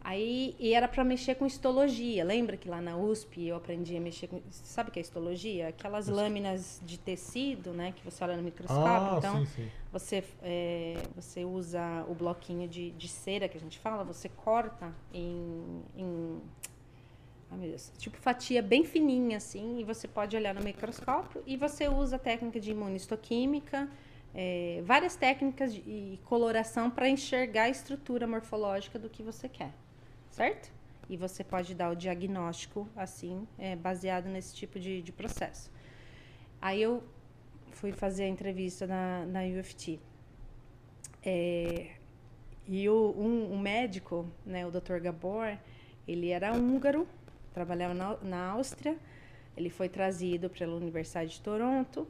aí, 0.03 0.55
e 0.59 0.75
era 0.75 0.89
para 0.89 1.05
mexer 1.05 1.35
com 1.35 1.47
histologia. 1.47 2.25
Lembra 2.25 2.57
que 2.57 2.69
lá 2.69 2.81
na 2.81 2.97
USP 2.97 3.47
eu 3.47 3.57
aprendi 3.57 3.97
a 3.97 4.01
mexer 4.01 4.27
com. 4.27 4.41
Sabe 4.51 4.91
o 4.91 4.93
que 4.93 4.99
é 4.99 5.03
histologia? 5.03 5.69
Aquelas 5.69 6.09
lâminas 6.09 6.81
de 6.85 6.99
tecido, 6.99 7.73
né? 7.73 7.93
Que 7.93 8.05
você 8.05 8.23
olha 8.25 8.37
no 8.37 8.43
microscópio. 8.43 8.85
Ah, 8.87 9.15
então, 9.19 9.39
sim, 9.41 9.47
sim. 9.47 9.69
você, 9.93 10.25
é, 10.43 10.97
você 11.15 11.45
usa 11.45 12.05
o 12.09 12.15
bloquinho 12.15 12.69
de, 12.69 12.91
de 12.93 13.09
cera 13.09 13.49
que 13.49 13.57
a 13.57 13.61
gente 13.61 13.79
fala, 13.79 14.05
você 14.05 14.29
corta 14.29 14.93
em. 15.13 15.83
em 15.97 16.41
ai, 17.51 17.59
meu 17.59 17.69
Deus, 17.69 17.93
tipo 17.99 18.17
fatia 18.17 18.63
bem 18.63 18.85
fininha 18.85 19.37
assim, 19.37 19.81
e 19.81 19.85
você 19.85 20.07
pode 20.07 20.37
olhar 20.37 20.55
no 20.55 20.63
microscópio 20.63 21.43
e 21.47 21.57
você 21.57 21.89
usa 21.89 22.17
a 22.17 22.19
técnica 22.19 22.61
de 22.61 22.71
imunistoquímica, 22.71 23.89
é, 24.35 24.83
várias 24.85 25.17
técnicas 25.17 25.75
de 25.75 25.81
e 25.81 26.21
coloração 26.25 26.91
para 26.91 27.09
enxergar 27.09 27.65
a 27.65 27.69
estrutura 27.69 28.27
morfológica 28.27 28.99
do 28.99 29.09
que 29.09 29.23
você 29.23 29.49
quer, 29.49 29.73
certo? 30.31 30.73
E 31.09 31.17
você 31.17 31.43
pode 31.43 31.75
dar 31.75 31.91
o 31.91 31.97
diagnóstico 31.97 32.89
assim, 32.95 33.47
é, 33.59 33.75
baseado 33.75 34.27
nesse 34.27 34.55
tipo 34.55 34.79
de, 34.79 35.03
de 35.03 35.11
processo. 35.11 35.71
Aí 36.63 36.81
eu 36.81 37.03
fui 37.73 37.93
fazer 37.93 38.25
a 38.25 38.29
entrevista 38.29 38.87
na, 38.87 39.27
na 39.27 39.41
UFT. 39.43 39.99
É, 41.25 41.91
e 42.67 42.89
o, 42.89 43.15
um, 43.17 43.55
um 43.55 43.59
médico, 43.59 44.29
né, 44.47 44.65
o 44.67 44.71
Dr. 44.71 45.01
Gabor, 45.01 45.59
ele 46.07 46.29
era 46.29 46.53
húngaro, 46.53 47.09
trabalhava 47.53 47.95
na, 47.95 48.17
na 48.23 48.51
Áustria. 48.51 48.97
Ele 49.57 49.69
foi 49.69 49.89
trazido 49.89 50.49
pela 50.49 50.77
Universidade 50.77 51.33
de 51.33 51.41
Toronto. 51.41 52.07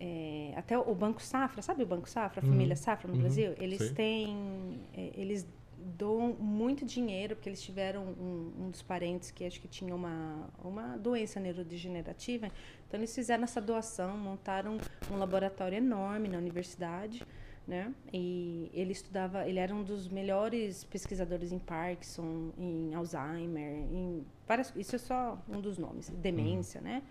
É, 0.00 0.54
até 0.56 0.78
o 0.78 0.94
Banco 0.94 1.22
Safra, 1.22 1.62
sabe 1.62 1.82
o 1.82 1.86
Banco 1.86 2.08
Safra, 2.08 2.40
a 2.40 2.42
Uhum, 2.42 2.50
família 2.50 2.74
Safra 2.76 3.08
no 3.08 3.14
uhum, 3.14 3.20
Brasil? 3.20 3.54
Eles 3.58 3.78
sei. 3.78 3.90
têm, 3.90 4.80
é, 4.94 5.12
eles 5.14 5.46
doam 5.76 6.34
muito 6.38 6.84
dinheiro 6.84 7.36
porque 7.36 7.48
eles 7.48 7.62
tiveram 7.62 8.02
um, 8.04 8.52
um 8.66 8.70
dos 8.70 8.82
parentes 8.82 9.30
que 9.30 9.44
acho 9.44 9.60
que 9.60 9.68
tinha 9.68 9.94
uma 9.94 10.50
uma 10.62 10.96
doença 10.96 11.40
neurodegenerativa. 11.40 12.50
Então 12.86 12.98
eles 13.00 13.14
fizeram 13.14 13.44
essa 13.44 13.60
doação, 13.60 14.16
montaram 14.16 14.78
um 15.10 15.16
laboratório 15.16 15.76
enorme 15.78 16.28
na 16.28 16.38
universidade, 16.38 17.26
né? 17.66 17.94
E 18.12 18.70
ele 18.74 18.92
estudava, 18.92 19.48
ele 19.48 19.58
era 19.58 19.74
um 19.74 19.82
dos 19.82 20.08
melhores 20.08 20.84
pesquisadores 20.84 21.52
em 21.52 21.58
Parkinson, 21.58 22.52
em 22.58 22.94
Alzheimer, 22.94 23.84
em 23.92 24.26
várias, 24.46 24.72
isso 24.76 24.96
é 24.96 24.98
só 24.98 25.38
um 25.48 25.60
dos 25.60 25.78
nomes, 25.78 26.10
demência, 26.10 26.80
né? 26.80 27.02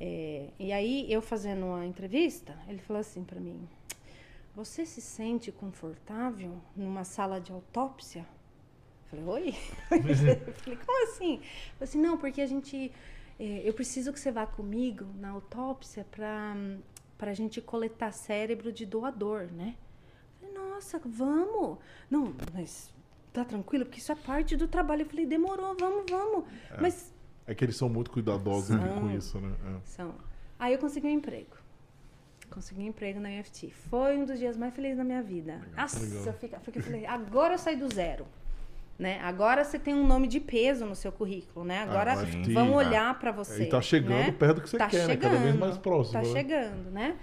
É, 0.00 0.50
e 0.58 0.72
aí, 0.72 1.10
eu 1.10 1.22
fazendo 1.22 1.66
uma 1.66 1.86
entrevista, 1.86 2.58
ele 2.68 2.78
falou 2.78 3.00
assim 3.00 3.22
para 3.24 3.38
mim: 3.38 3.68
Você 4.54 4.84
se 4.84 5.00
sente 5.00 5.52
confortável 5.52 6.60
numa 6.76 7.04
sala 7.04 7.40
de 7.40 7.52
autópsia? 7.52 8.26
Eu 9.12 9.24
falei: 9.24 9.24
Oi? 9.24 9.54
eu 10.46 10.54
falei: 10.54 10.78
Como 10.84 11.04
assim? 11.04 11.34
Ele 11.34 11.38
falou 11.38 11.82
assim: 11.82 12.00
Não, 12.00 12.18
porque 12.18 12.40
a 12.40 12.46
gente. 12.46 12.90
é, 13.38 13.62
eu 13.68 13.72
preciso 13.72 14.12
que 14.12 14.18
você 14.18 14.32
vá 14.32 14.46
comigo 14.46 15.06
na 15.18 15.30
autópsia 15.30 16.04
para 16.10 16.56
para 17.16 17.30
a 17.30 17.34
gente 17.34 17.60
coletar 17.60 18.10
cérebro 18.10 18.72
de 18.72 18.84
doador, 18.84 19.44
né? 19.52 19.76
Eu 20.42 20.48
falei: 20.48 20.70
Nossa, 20.70 21.00
vamos! 21.04 21.78
Não, 22.10 22.34
mas 22.52 22.92
tá 23.32 23.44
tranquilo, 23.44 23.84
porque 23.84 24.00
isso 24.00 24.10
é 24.10 24.16
parte 24.16 24.56
do 24.56 24.66
trabalho. 24.66 25.02
Eu 25.02 25.06
falei: 25.06 25.24
Demorou, 25.24 25.76
vamos, 25.78 26.04
vamos. 26.10 26.44
Mas 26.80 27.13
É 27.46 27.54
que 27.54 27.64
eles 27.64 27.76
são 27.76 27.88
muito 27.88 28.10
cuidadosos 28.10 28.68
São. 28.68 29.00
com 29.00 29.10
isso, 29.10 29.38
né? 29.38 29.52
É. 29.66 29.80
são. 29.84 30.14
Aí 30.58 30.72
eu 30.72 30.78
consegui 30.78 31.06
um 31.06 31.10
emprego. 31.10 31.56
Consegui 32.50 32.82
um 32.82 32.86
emprego 32.86 33.20
na 33.20 33.28
UFT. 33.40 33.70
Foi 33.90 34.16
um 34.16 34.24
dos 34.24 34.38
dias 34.38 34.56
mais 34.56 34.74
felizes 34.74 34.96
da 34.96 35.04
minha 35.04 35.22
vida. 35.22 35.60
Nossa, 35.76 36.00
Legal. 36.00 36.24
eu 36.26 36.32
fiquei, 36.34 36.80
eu 36.80 36.82
falei, 36.82 37.06
agora 37.06 37.54
eu 37.54 37.58
saí 37.58 37.76
do 37.76 37.92
zero. 37.92 38.26
Né? 38.96 39.18
Agora 39.22 39.64
você 39.64 39.76
tem 39.76 39.92
um 39.92 40.06
nome 40.06 40.28
de 40.28 40.38
peso 40.38 40.86
no 40.86 40.94
seu 40.94 41.10
currículo, 41.10 41.64
né? 41.64 41.80
Agora 41.80 42.12
Ah, 42.12 42.24
vão 42.52 42.74
olhar 42.74 43.18
para 43.18 43.32
você. 43.32 43.64
E 43.64 43.68
tá 43.68 43.82
chegando 43.82 44.26
né? 44.26 44.30
perto 44.30 44.56
do 44.56 44.62
que 44.62 44.70
você 44.70 44.78
tá 44.78 44.86
quer, 44.86 44.98
né? 44.98 45.06
chegando, 45.14 45.32
Cada 45.32 45.42
vez 45.42 45.56
mais 45.56 45.76
próximo. 45.78 46.12
Tá 46.12 46.22
né? 46.22 46.32
chegando, 46.32 46.90
né? 46.92 47.16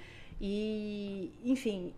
E, 0.44 1.32
enfim, 1.46 1.94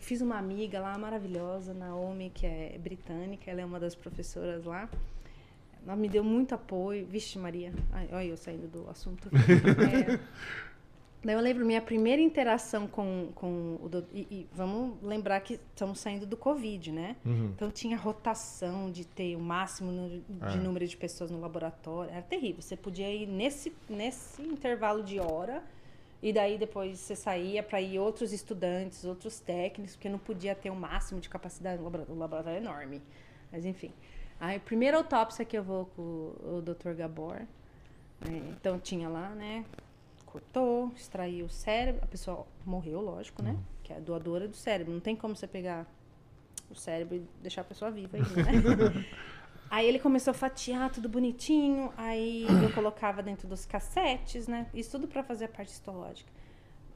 fiz 0.00 0.20
uma 0.20 0.36
amiga 0.36 0.80
lá 0.80 0.98
maravilhosa, 0.98 1.72
Naomi, 1.72 2.28
que 2.34 2.44
é 2.44 2.76
britânica, 2.78 3.50
ela 3.50 3.60
é 3.62 3.64
uma 3.64 3.80
das 3.80 3.94
professoras 3.94 4.64
lá. 4.64 4.90
Ela 5.86 5.96
me 5.96 6.08
deu 6.08 6.24
muito 6.24 6.54
apoio. 6.54 7.06
Vixe, 7.06 7.38
Maria. 7.38 7.72
Ai, 7.92 8.08
olha 8.12 8.24
eu 8.26 8.36
saindo 8.36 8.66
do 8.68 8.88
assunto. 8.88 9.28
É, 11.24 11.26
daí 11.26 11.36
eu 11.36 11.40
lembro 11.40 11.64
minha 11.64 11.80
primeira 11.80 12.20
interação 12.20 12.86
com, 12.86 13.30
com 13.34 13.78
o 13.82 13.88
doutor. 13.88 14.10
E, 14.12 14.26
e 14.30 14.46
vamos 14.52 15.02
lembrar 15.02 15.40
que 15.40 15.54
estamos 15.54 15.98
saindo 15.98 16.26
do 16.26 16.36
Covid, 16.36 16.92
né? 16.92 17.16
Uhum. 17.24 17.46
Então 17.54 17.70
tinha 17.70 17.96
rotação 17.96 18.90
de 18.90 19.06
ter 19.06 19.34
o 19.34 19.40
máximo 19.40 20.22
de 20.28 20.58
É. 20.58 20.60
número 20.60 20.86
de 20.86 20.94
pessoas 20.96 21.30
no 21.30 21.40
laboratório. 21.40 22.10
Era 22.12 22.20
terrível. 22.20 22.60
Você 22.60 22.76
podia 22.76 23.10
ir 23.10 23.26
nesse, 23.26 23.72
nesse 23.88 24.42
intervalo 24.42 25.02
de 25.02 25.18
hora 25.18 25.62
e 26.22 26.30
daí 26.30 26.58
depois 26.58 26.98
você 26.98 27.16
saía 27.16 27.62
para 27.62 27.80
ir 27.80 27.98
outros 27.98 28.30
estudantes, 28.32 29.02
outros 29.06 29.40
técnicos, 29.40 29.94
porque 29.96 30.10
não 30.10 30.18
podia 30.18 30.54
ter 30.54 30.68
o 30.68 30.76
máximo 30.76 31.20
de 31.22 31.28
capacidade 31.30 31.78
no 31.78 31.84
laboratório. 31.84 32.14
O 32.16 32.18
laboratório 32.18 32.56
é 32.58 32.60
enorme. 32.60 33.00
Mas 33.50 33.64
enfim. 33.64 33.90
Aí, 34.44 34.56
a 34.58 34.60
primeira 34.60 34.98
autópsia 34.98 35.42
que 35.42 35.56
eu 35.56 35.62
vou 35.62 35.86
com 35.86 36.02
o, 36.02 36.62
Dr. 36.62 36.92
Gabor. 36.92 37.40
é, 38.28 38.36
então 38.50 38.78
tinha 38.78 39.08
lá, 39.08 39.30
né? 39.30 39.64
Cortou, 40.26 40.92
extraiu 40.94 41.46
o 41.46 41.48
cérebro. 41.48 42.02
A 42.04 42.06
pessoa 42.06 42.46
morreu, 42.62 43.00
lógico, 43.00 43.42
né? 43.42 43.56
Que 43.82 43.94
é 43.94 43.96
a 43.96 44.00
doadora 44.00 44.46
do 44.46 44.54
cérebro. 44.54 44.92
Não 44.92 45.00
tem 45.00 45.16
como 45.16 45.34
você 45.34 45.46
pegar 45.46 45.86
o 46.70 46.74
cérebro 46.74 47.16
e 47.16 47.26
deixar 47.40 47.62
a 47.62 47.64
pessoa 47.64 47.90
viva 47.90 48.18
ainda, 48.18 48.76
né? 48.76 49.06
aí 49.70 49.86
ele 49.86 49.98
começou 49.98 50.32
a 50.32 50.34
fatiar 50.34 50.90
tudo 50.90 51.08
bonitinho, 51.08 51.90
aí 51.96 52.46
eu 52.62 52.70
colocava 52.74 53.22
dentro 53.22 53.48
dos 53.48 53.64
cassetes, 53.64 54.46
né? 54.46 54.66
Isso 54.74 54.90
tudo 54.90 55.08
para 55.08 55.22
fazer 55.22 55.46
a 55.46 55.48
parte 55.48 55.72
histológica. 55.72 56.30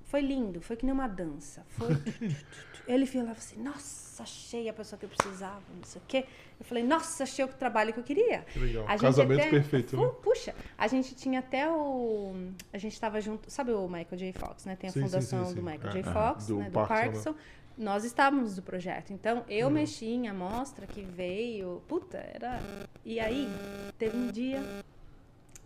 Foi 0.08 0.20
lindo, 0.20 0.60
foi 0.60 0.74
que 0.76 0.84
nem 0.86 0.92
uma 0.92 1.06
dança. 1.06 1.64
Foi. 1.68 1.88
ele 2.88 3.04
falava 3.06 3.32
assim: 3.32 3.62
Nossa, 3.62 4.22
achei 4.22 4.68
a 4.68 4.72
pessoa 4.72 4.98
que 4.98 5.04
eu 5.04 5.08
precisava, 5.10 5.60
não 5.76 5.84
sei 5.84 6.00
o 6.00 6.04
quê. 6.08 6.24
Eu 6.58 6.64
falei: 6.64 6.82
Nossa, 6.82 7.22
achei 7.24 7.44
o 7.44 7.48
trabalho 7.48 7.92
que 7.92 8.00
eu 8.00 8.04
queria. 8.04 8.40
Que 8.52 8.58
legal. 8.58 8.84
A 8.88 8.96
Casamento 8.98 9.40
até- 9.40 9.50
perfeito, 9.50 9.96
né? 9.96 10.10
Puxa, 10.22 10.54
a 10.78 10.88
gente 10.88 11.14
tinha 11.14 11.40
até 11.40 11.70
o. 11.70 12.34
A 12.72 12.78
gente 12.78 12.94
estava 12.94 13.20
junto. 13.20 13.50
Sabe 13.50 13.72
o 13.72 13.86
Michael 13.86 14.16
J. 14.16 14.32
Fox, 14.32 14.64
né? 14.64 14.76
Tem 14.76 14.88
a 14.88 14.92
Sim, 14.92 15.02
fundação 15.02 15.44
sim, 15.44 15.50
sim. 15.50 15.54
do 15.56 15.62
Michael 15.62 15.88
É, 15.88 15.92
J. 15.92 15.98
é. 16.08 16.12
Fox, 16.12 16.46
Do 16.46 16.56
né? 16.56 16.64
Do 16.70 16.72
Parkinson. 16.72 17.34
Nós 17.76 18.02
estávamos 18.04 18.56
do 18.56 18.62
projeto. 18.62 19.12
Então, 19.12 19.44
eu 19.48 19.68
Uhum. 19.68 19.72
mexi 19.74 20.06
em 20.06 20.26
amostra 20.26 20.84
que 20.86 21.00
veio. 21.02 21.80
Puta, 21.86 22.16
era. 22.18 22.60
E 23.04 23.20
aí, 23.20 23.46
teve 23.98 24.16
um 24.16 24.32
dia. 24.32 24.60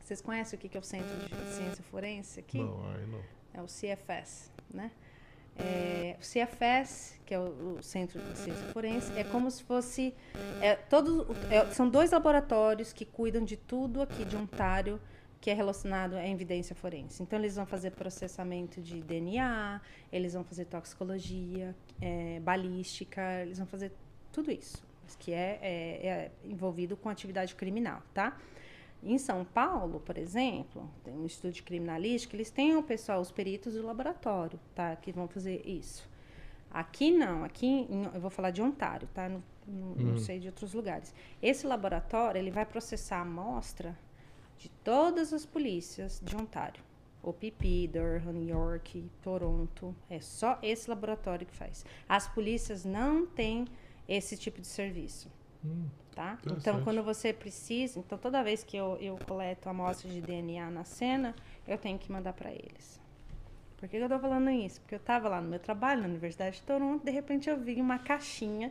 Vocês 0.02 0.20
conhecem 0.20 0.58
o 0.58 0.60
que 0.60 0.68
que 0.68 0.76
é 0.76 0.80
o 0.80 0.82
Centro 0.82 1.08
de 1.16 1.54
Ciência 1.54 1.82
Forense 1.84 2.40
aqui? 2.40 2.58
Não, 2.58 2.84
aí 2.92 3.06
não. 3.06 3.20
É 3.54 3.60
o 3.60 3.66
CFS, 3.66 4.50
né? 4.72 4.90
É, 5.58 6.16
o 6.18 6.22
CFS, 6.22 7.20
que 7.26 7.34
é 7.34 7.38
o, 7.38 7.76
o 7.78 7.82
Centro 7.82 8.20
de 8.20 8.38
Ciência 8.38 8.64
Forense, 8.72 9.12
é 9.18 9.24
como 9.24 9.50
se 9.50 9.62
fosse. 9.62 10.14
É, 10.60 10.76
todos, 10.76 11.26
é, 11.50 11.66
são 11.72 11.88
dois 11.88 12.10
laboratórios 12.10 12.92
que 12.92 13.04
cuidam 13.04 13.44
de 13.44 13.56
tudo 13.56 14.00
aqui 14.00 14.24
de 14.24 14.36
Ontário 14.36 15.00
que 15.42 15.50
é 15.50 15.54
relacionado 15.54 16.14
à 16.14 16.26
evidência 16.26 16.72
forense. 16.72 17.20
Então, 17.20 17.36
eles 17.36 17.56
vão 17.56 17.66
fazer 17.66 17.90
processamento 17.90 18.80
de 18.80 19.02
DNA, 19.02 19.80
eles 20.12 20.34
vão 20.34 20.44
fazer 20.44 20.66
toxicologia, 20.66 21.74
é, 22.00 22.38
balística, 22.38 23.20
eles 23.42 23.58
vão 23.58 23.66
fazer 23.66 23.90
tudo 24.30 24.52
isso, 24.52 24.80
que 25.18 25.32
é, 25.32 25.58
é, 25.60 26.06
é 26.06 26.30
envolvido 26.44 26.96
com 26.96 27.08
atividade 27.08 27.56
criminal, 27.56 28.00
tá? 28.14 28.38
Em 29.02 29.18
São 29.18 29.44
Paulo, 29.44 29.98
por 30.00 30.16
exemplo, 30.16 30.88
tem 31.02 31.12
um 31.14 31.26
estudo 31.26 31.52
de 31.52 31.62
criminalística, 31.62 32.36
eles 32.36 32.50
têm 32.50 32.76
o 32.76 32.82
pessoal, 32.82 33.20
os 33.20 33.32
peritos 33.32 33.74
do 33.74 33.84
laboratório, 33.84 34.60
tá? 34.74 34.94
Que 34.94 35.10
vão 35.10 35.26
fazer 35.26 35.66
isso. 35.66 36.08
Aqui 36.70 37.10
não, 37.10 37.42
aqui 37.44 37.66
em- 37.66 38.04
eu 38.14 38.20
vou 38.20 38.30
falar 38.30 38.50
de 38.50 38.62
Ontário, 38.62 39.08
tá? 39.12 39.28
Não, 39.28 39.42
não- 39.66 39.94
não 39.96 40.14
Hum. 40.14 40.18
sei 40.18 40.38
de 40.38 40.46
outros 40.46 40.72
lugares. 40.72 41.12
Esse 41.42 41.66
laboratório, 41.66 42.38
ele 42.38 42.50
vai 42.50 42.64
processar 42.64 43.18
a 43.18 43.22
amostra 43.22 43.98
de 44.56 44.68
todas 44.84 45.32
as 45.32 45.44
polícias 45.44 46.20
de 46.24 46.36
Ontário. 46.36 46.82
OPP, 47.24 47.88
Durham, 47.88 48.42
York, 48.44 49.08
Toronto. 49.20 49.94
É 50.08 50.20
só 50.20 50.58
esse 50.62 50.88
laboratório 50.88 51.46
que 51.46 51.54
faz. 51.54 51.84
As 52.08 52.26
polícias 52.28 52.84
não 52.84 53.26
têm 53.26 53.66
esse 54.08 54.36
tipo 54.36 54.60
de 54.60 54.66
serviço 54.66 55.30
Hum, 55.64 55.86
tá? 56.14 56.38
Então, 56.46 56.82
quando 56.84 57.02
você 57.02 57.32
precisa, 57.32 57.98
então 57.98 58.16
toda 58.18 58.42
vez 58.42 58.62
que 58.62 58.76
eu, 58.76 58.96
eu 59.00 59.18
coleto 59.26 59.68
amostras 59.68 60.12
de 60.12 60.20
DNA 60.20 60.70
na 60.70 60.84
cena, 60.84 61.34
eu 61.66 61.76
tenho 61.78 61.98
que 61.98 62.10
mandar 62.12 62.32
para 62.32 62.50
eles. 62.50 63.00
Por 63.78 63.88
que 63.88 63.98
que 63.98 64.04
eu 64.04 64.08
tô 64.08 64.18
falando 64.18 64.48
isso? 64.50 64.80
Porque 64.80 64.94
eu 64.94 64.98
estava 64.98 65.28
lá 65.28 65.40
no 65.40 65.48
meu 65.48 65.58
trabalho 65.58 66.02
na 66.02 66.08
Universidade 66.08 66.56
de 66.56 66.62
Toronto, 66.62 67.04
de 67.04 67.10
repente 67.10 67.50
eu 67.50 67.58
vi 67.58 67.80
uma 67.80 67.98
caixinha 67.98 68.70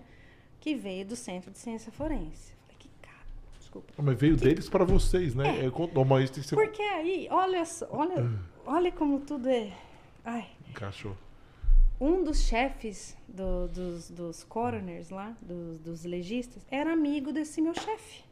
que 0.60 0.76
veio 0.76 1.06
do 1.06 1.16
Centro 1.16 1.52
de 1.52 1.58
Ciência 1.58 1.92
Forense. 1.92 2.54
Falei, 2.64 2.76
que 2.80 2.90
cara, 3.02 3.18
desculpa. 3.60 3.94
mas 3.98 4.18
veio 4.18 4.38
deles 4.38 4.70
pra 4.70 4.86
vocês, 4.86 5.36
né? 5.36 5.66
É. 5.66 5.70
conto- 5.70 6.06
mas 6.06 6.30
tem 6.30 6.42
que 6.42 6.48
ser. 6.48 6.56
Porque 6.56 6.82
aí, 6.82 7.28
olha 7.30 7.64
olha, 7.90 8.30
olha 8.66 8.92
como 8.92 9.20
tudo 9.20 9.50
é. 9.50 9.74
Ai, 10.24 10.48
Encaixou. 10.70 11.18
Um 12.02 12.24
dos 12.24 12.40
chefes 12.42 13.16
do- 13.28 13.68
dos, 13.68 14.10
dos 14.10 14.44
coroners 14.44 15.10
lá, 15.12 15.38
dos, 15.42 15.80
dos 15.80 16.04
legistas, 16.04 16.66
era 16.70 16.92
amigo 16.92 17.32
desse 17.32 17.62
meu 17.62 17.74
chefe. 17.76 18.24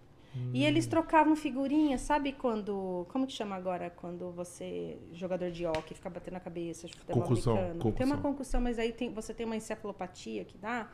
E 0.54 0.64
eles 0.64 0.86
trocavam 0.86 1.36
figurinhas, 1.36 2.02
sabe 2.02 2.32
quando. 2.34 3.06
Como 3.10 3.26
que 3.26 3.34
chama 3.34 3.56
agora 3.56 3.90
quando 3.90 4.32
você, 4.32 4.98
jogador 5.12 5.50
de 5.52 5.66
hockey, 5.66 5.96
fica 5.96 6.08
batendo 6.10 6.38
a 6.38 6.40
cabeça 6.40 6.88
de 6.88 6.94
futebol 6.96 7.24
Concussão, 7.24 7.54
americano? 7.54 7.82
Tem 7.84 7.92
concussão. 7.92 8.08
uma 8.16 8.22
concussão, 8.22 8.62
mas 8.62 8.78
aí 8.80 8.94
tem, 8.94 9.12
você 9.12 9.34
tem 9.34 9.46
uma 9.46 9.56
encefalopatia 9.56 10.46
que 10.46 10.58
dá. 10.58 10.88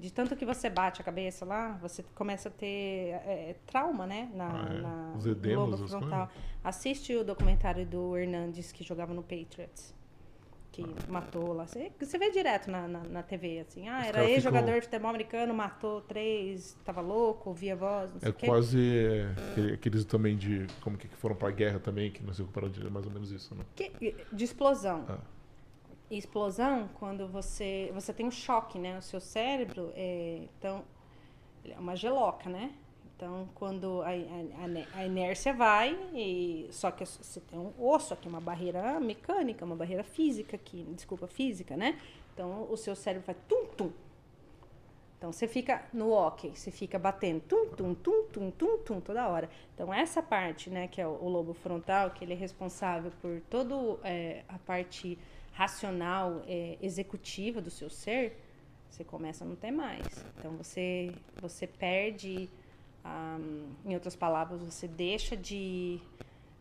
De 0.00 0.10
tanto 0.10 0.34
que 0.34 0.44
você 0.46 0.70
bate 0.70 1.00
a 1.02 1.04
cabeça 1.04 1.44
lá, 1.44 1.78
você 1.82 2.02
começa 2.14 2.48
a 2.48 2.52
ter 2.52 3.10
é, 3.26 3.56
trauma, 3.66 4.06
né? 4.06 4.30
Na, 4.34 4.48
Ah, 4.48 4.74
é? 4.74 4.80
na 4.80 5.14
Os 5.18 5.26
edemas, 5.26 5.80
lobo 5.80 5.86
frontal. 5.88 6.28
Assiste 6.64 7.14
o 7.14 7.22
documentário 7.22 7.86
do 7.86 8.16
Hernandes 8.16 8.72
que 8.72 8.82
jogava 8.82 9.12
no 9.14 9.22
Patriots. 9.22 9.94
Que 10.72 10.82
matou 11.08 11.52
lá. 11.52 11.66
Você, 11.66 11.92
você 12.00 12.16
vê 12.18 12.30
direto 12.30 12.70
na, 12.70 12.88
na, 12.88 13.00
na 13.04 13.22
TV, 13.22 13.60
assim. 13.60 13.88
Ah, 13.88 14.00
Os 14.00 14.06
era 14.06 14.24
ex-jogador 14.24 14.64
ficam- 14.66 14.80
de 14.80 14.86
futebol 14.86 15.10
americano, 15.10 15.52
matou 15.52 16.00
três, 16.00 16.74
tava 16.82 17.02
louco, 17.02 17.50
ouvia 17.50 17.76
voz, 17.76 18.10
não 18.10 18.20
sei 18.20 18.28
É 18.28 18.30
o 18.30 18.34
quê. 18.34 18.46
quase 18.46 18.96
é, 19.06 19.50
aquele- 19.50 19.72
aqueles 19.74 20.04
também 20.06 20.34
de. 20.36 20.66
Como 20.80 20.96
que 20.96 21.06
foram 21.08 21.36
pra 21.36 21.50
guerra 21.50 21.78
também, 21.78 22.10
que 22.10 22.22
não 22.24 22.32
se 22.32 22.40
recuperaram 22.40 22.72
de 22.72 22.88
mais 22.90 23.04
ou 23.04 23.12
menos 23.12 23.30
isso, 23.30 23.54
né? 23.54 23.64
Que- 23.76 23.92
de 24.32 24.44
explosão. 24.44 25.04
Ah. 25.08 25.18
Explosão, 26.10 26.88
quando 26.98 27.26
você, 27.28 27.90
você 27.94 28.12
tem 28.12 28.26
um 28.26 28.30
choque, 28.30 28.78
né? 28.78 28.98
O 28.98 29.02
seu 29.02 29.20
cérebro 29.20 29.92
é, 29.94 30.42
então, 30.58 30.84
é 31.64 31.78
uma 31.78 31.94
geloca, 31.96 32.48
né? 32.50 32.72
Então, 33.22 33.48
quando 33.54 34.02
a, 34.02 34.08
a- 34.08 34.98
a 34.98 35.06
inércia 35.06 35.54
vai, 35.54 35.96
e, 36.12 36.66
só 36.72 36.90
que 36.90 37.06
você 37.06 37.38
tem 37.38 37.56
um 37.56 37.72
osso 37.78 38.12
aqui, 38.12 38.26
uma 38.26 38.40
barreira 38.40 38.98
mecânica, 38.98 39.64
uma 39.64 39.76
barreira 39.76 40.02
física 40.02 40.56
aqui, 40.56 40.84
desculpa, 40.90 41.28
física, 41.28 41.76
né? 41.76 42.00
Então, 42.34 42.66
o 42.68 42.76
seu 42.76 42.96
cérebro 42.96 43.24
vai 43.24 43.36
tum-tum. 43.48 43.92
Então, 45.16 45.30
você 45.30 45.46
fica 45.46 45.84
no 45.92 46.10
hockey, 46.10 46.50
você 46.50 46.72
fica 46.72 46.98
batendo 46.98 47.40
tum-tum, 47.42 47.94
tum-tum, 47.94 48.50
tum-tum 48.50 49.00
toda 49.00 49.28
hora. 49.28 49.48
Então, 49.72 49.94
essa 49.94 50.20
parte, 50.20 50.68
né, 50.68 50.88
que 50.88 51.00
é 51.00 51.06
o, 51.06 51.12
o 51.12 51.28
lobo 51.28 51.54
frontal, 51.54 52.10
que 52.10 52.24
ele 52.24 52.32
é 52.32 52.36
responsável 52.36 53.12
por 53.22 53.40
toda 53.48 53.76
a 54.48 54.58
parte 54.58 55.16
racional, 55.52 56.42
é, 56.48 56.76
executiva 56.82 57.60
do 57.60 57.70
seu 57.70 57.88
ser, 57.88 58.36
você 58.90 59.04
começa 59.04 59.44
a 59.44 59.46
não 59.46 59.54
ter 59.54 59.70
mais. 59.70 60.24
Então, 60.36 60.56
você, 60.56 61.14
você 61.40 61.68
perde, 61.68 62.50
ah, 63.04 63.38
em 63.84 63.94
outras 63.94 64.14
palavras, 64.16 64.60
você 64.62 64.86
deixa 64.86 65.36
de 65.36 66.00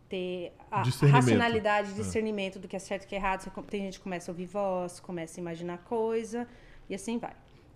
ter 0.10 0.52
a 0.70 0.84
racionalidade, 1.10 1.92
É. 1.92 1.94
discernimento 1.94 2.60
do 2.60 2.68
que 2.68 2.76
é 2.76 2.80
certo 2.80 3.04
e 3.04 3.08
que 3.08 3.16
é 3.16 3.18
errado. 3.18 3.42
Você 3.42 3.50
tem 3.70 3.82
gente 3.84 3.98
que 3.98 4.04
começa 4.04 4.30
a 4.30 4.34
ouvir 4.34 4.46
voz, 4.46 5.00
começa 5.00 5.40
a 5.40 5.42
imaginar 5.42 5.78
coisa, 5.80 6.48
e 6.90 6.96
assim 6.96 7.18
vai. 7.18 7.34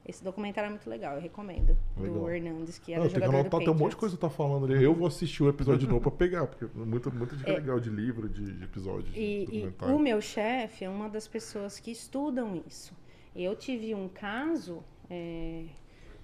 Esse 0.07 0.23
documentário 0.23 0.67
é 0.67 0.69
muito 0.69 0.87
legal, 0.87 1.15
eu 1.15 1.21
recomendo. 1.21 1.75
Legal. 1.97 2.13
Do 2.19 2.29
Hernandes, 2.29 2.77
que 2.77 2.93
era 2.93 3.01
Não, 3.01 3.07
tem 3.09 3.13
que 3.15 3.25
jogador 3.25 3.31
do 3.31 3.39
anotar, 3.41 3.59
tem 3.61 3.69
um 3.69 3.73
monte 3.73 3.91
de 3.91 3.95
coisa 3.97 4.15
que 4.15 4.21
tá 4.21 4.29
falando 4.29 4.65
ali. 4.71 4.83
Eu 4.83 4.93
vou 4.93 5.07
assistir 5.07 5.41
o 5.41 5.49
episódio 5.49 5.79
de 5.79 5.87
novo 5.87 6.01
pra 6.01 6.11
pegar, 6.11 6.45
porque 6.45 6.65
muita, 6.77 7.09
muita 7.09 7.35
dica 7.35 7.49
É. 7.49 7.55
legal 7.55 7.79
de 7.79 7.89
livro, 7.89 8.29
de, 8.29 8.53
de 8.53 8.63
episódio, 8.65 9.11
de 9.11 9.19
E, 9.19 9.41
e 9.43 9.45
documentário. 9.45 9.95
o 9.95 9.99
meu 9.99 10.21
chefe 10.21 10.85
é 10.85 10.89
uma 10.89 11.09
das 11.09 11.27
pessoas 11.27 11.79
que 11.79 11.89
estudam 11.89 12.61
isso. 12.67 12.93
Eu 13.35 13.55
tive 13.55 13.95
um 13.95 14.07
caso 14.07 14.83
é, 15.09 15.63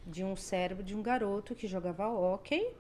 de 0.05 0.23
um 0.23 0.35
cérebro 0.35 0.83
de 0.83 0.95
um 0.95 1.01
garoto 1.01 1.55
que 1.55 1.67
jogava 1.67 2.07
hóquei 2.07 2.73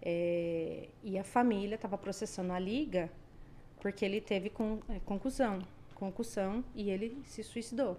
é, 0.00 0.88
e 1.02 1.18
a 1.18 1.24
família 1.24 1.76
estava 1.76 1.96
processando 1.96 2.52
a 2.52 2.58
liga 2.58 3.10
porque 3.80 4.04
ele 4.04 4.20
teve 4.20 4.50
con, 4.50 4.80
é, 4.88 5.00
concussão, 5.04 5.60
concussão 5.94 6.64
e 6.74 6.90
ele 6.90 7.22
se 7.24 7.42
suicidou. 7.42 7.96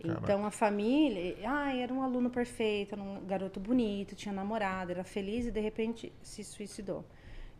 Caraca. 0.00 0.20
Então 0.22 0.46
a 0.46 0.50
família, 0.50 1.36
ah, 1.44 1.74
era 1.74 1.92
um 1.92 2.02
aluno 2.02 2.30
perfeito, 2.30 2.94
era 2.94 3.02
um 3.02 3.24
garoto 3.26 3.58
bonito, 3.58 4.14
tinha 4.14 4.32
namorada, 4.32 4.92
era 4.92 5.04
feliz 5.04 5.46
e 5.46 5.50
de 5.50 5.60
repente 5.60 6.12
se 6.22 6.44
suicidou. 6.44 7.04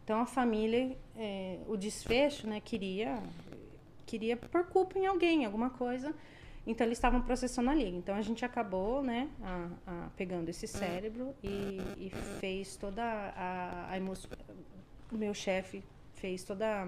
Então 0.05 0.21
a 0.21 0.27
família, 0.27 0.97
é, 1.17 1.59
o 1.67 1.77
desfecho, 1.77 2.47
né, 2.47 2.61
queria 2.61 3.21
queria 4.07 4.37
por 4.37 4.65
culpa 4.67 4.99
em 4.99 5.07
alguém, 5.07 5.45
alguma 5.45 5.69
coisa. 5.69 6.15
Então 6.69 6.87
eles 6.87 6.99
estavam 6.99 7.23
processando 7.23 7.71
a 7.71 7.75
liga. 7.75 7.97
Então 7.97 8.15
a 8.15 8.21
gente 8.21 8.45
acabou, 8.45 9.03
né, 9.03 9.29
a- 9.43 9.69
a- 9.87 10.09
pegando 10.17 10.49
esse 10.51 10.67
cérebro 10.67 11.35
e, 11.43 11.81
e 11.97 12.11
fez 12.41 12.77
toda 12.77 13.03
a, 13.03 13.91
a 13.91 13.97
emoção. 13.97 14.31
O 15.11 15.17
meu 15.17 15.33
chefe 15.33 15.83
fez 16.13 16.45
toda 16.45 16.85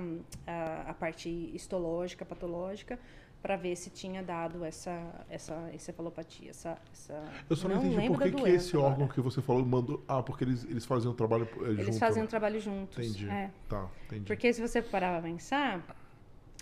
a, 0.46 0.94
parte 0.94 1.28
histológica, 1.54 2.24
patológica, 2.26 2.98
para 3.40 3.56
ver 3.56 3.74
se 3.74 3.88
tinha 3.88 4.22
dado 4.22 4.66
essa 4.66 5.24
essa 5.30 5.70
encefalopatia, 5.72 6.50
essa, 6.50 6.76
essa 6.92 7.24
Eu 7.48 7.56
só 7.56 7.68
não, 7.68 7.76
entendi 7.76 7.96
lembro 7.96 8.18
por 8.18 8.24
que, 8.24 8.32
que 8.32 8.48
esse 8.50 8.76
órgão 8.76 9.04
agora. 9.04 9.14
que 9.14 9.20
você 9.22 9.40
falou 9.40 9.64
mandou. 9.64 10.04
Ah, 10.06 10.22
porque 10.22 10.44
eles, 10.44 10.64
eles 10.64 10.84
faziam 10.84 11.12
um 11.12 11.16
trabalho 11.16 11.44
é, 11.44 11.54
junto. 11.70 11.80
Eles 11.80 11.98
faziam 11.98 12.22
né? 12.22 12.26
um 12.26 12.28
trabalho 12.28 12.60
juntos. 12.60 12.98
Entendi. 12.98 13.30
É. 13.30 13.50
Tá, 13.66 13.88
entendi. 14.04 14.24
Porque 14.26 14.52
se 14.52 14.60
você 14.60 14.82
parar 14.82 15.12
pra 15.12 15.30
pensar, 15.30 15.82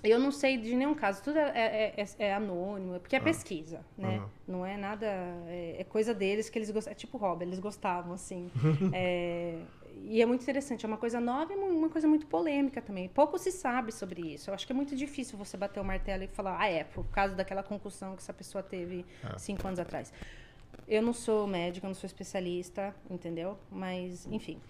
eu 0.05 0.18
não 0.18 0.30
sei 0.30 0.57
de 0.57 0.74
nenhum 0.76 0.94
caso, 0.94 1.22
tudo 1.22 1.38
é, 1.38 1.51
é- 1.55 1.94
é- 2.01 2.26
é 2.26 2.34
anônimo, 2.34 2.94
é 2.94 2.99
porque 2.99 3.16
é 3.16 3.18
Ah. 3.18 3.22
pesquisa, 3.22 3.84
né? 3.96 4.16
Aham. 4.18 4.30
Não 4.46 4.66
é 4.66 4.76
nada. 4.76 5.07
É, 5.49 5.76
é 5.80 5.84
coisa 5.84 6.14
deles 6.14 6.49
que 6.49 6.59
eles 6.59 6.70
gostavam. 6.70 6.92
É 6.92 6.94
tipo 6.94 7.18
Rob, 7.18 7.42
eles 7.42 7.59
gostavam, 7.59 8.12
assim. 8.12 8.51
É, 8.94 9.59
e 10.05 10.22
é 10.22 10.26
muito 10.26 10.42
interessante, 10.42 10.84
é 10.84 10.88
uma 10.88 10.96
coisa 10.96 11.20
nova 11.20 11.53
e 11.53 11.57
uma 11.57 11.88
coisa 11.88 12.07
muito 12.07 12.26
polêmica 12.26 12.80
também. 12.80 13.09
Pouco 13.09 13.36
se 13.38 13.51
sabe 13.51 13.92
sobre 13.92 14.20
isso. 14.34 14.49
Eu 14.51 14.55
acho 14.55 14.64
que 14.66 14.72
é 14.72 14.76
muito 14.76 14.94
difícil 14.94 15.36
você 15.36 15.57
bater 15.57 15.80
o 15.80 15.84
martelo 15.84 16.22
e 16.22 16.28
falar, 16.28 16.57
ah, 16.61 16.68
é, 16.70 16.84
por 16.84 17.05
causa 17.09 17.34
daquela 17.34 17.62
concussão 17.64 18.14
que 18.14 18.22
essa 18.22 18.32
pessoa 18.32 18.62
teve 18.62 19.05
É. 19.24 19.36
cinco 19.38 19.66
anos 19.66 19.80
atrás. 19.80 20.12
Eu 20.86 21.03
não 21.03 21.12
sou 21.12 21.46
médica, 21.49 21.84
eu 21.86 21.88
não 21.88 21.94
sou 21.94 22.07
especialista, 22.07 22.94
entendeu? 23.11 23.59
Mas, 23.70 24.26
enfim. 24.30 24.61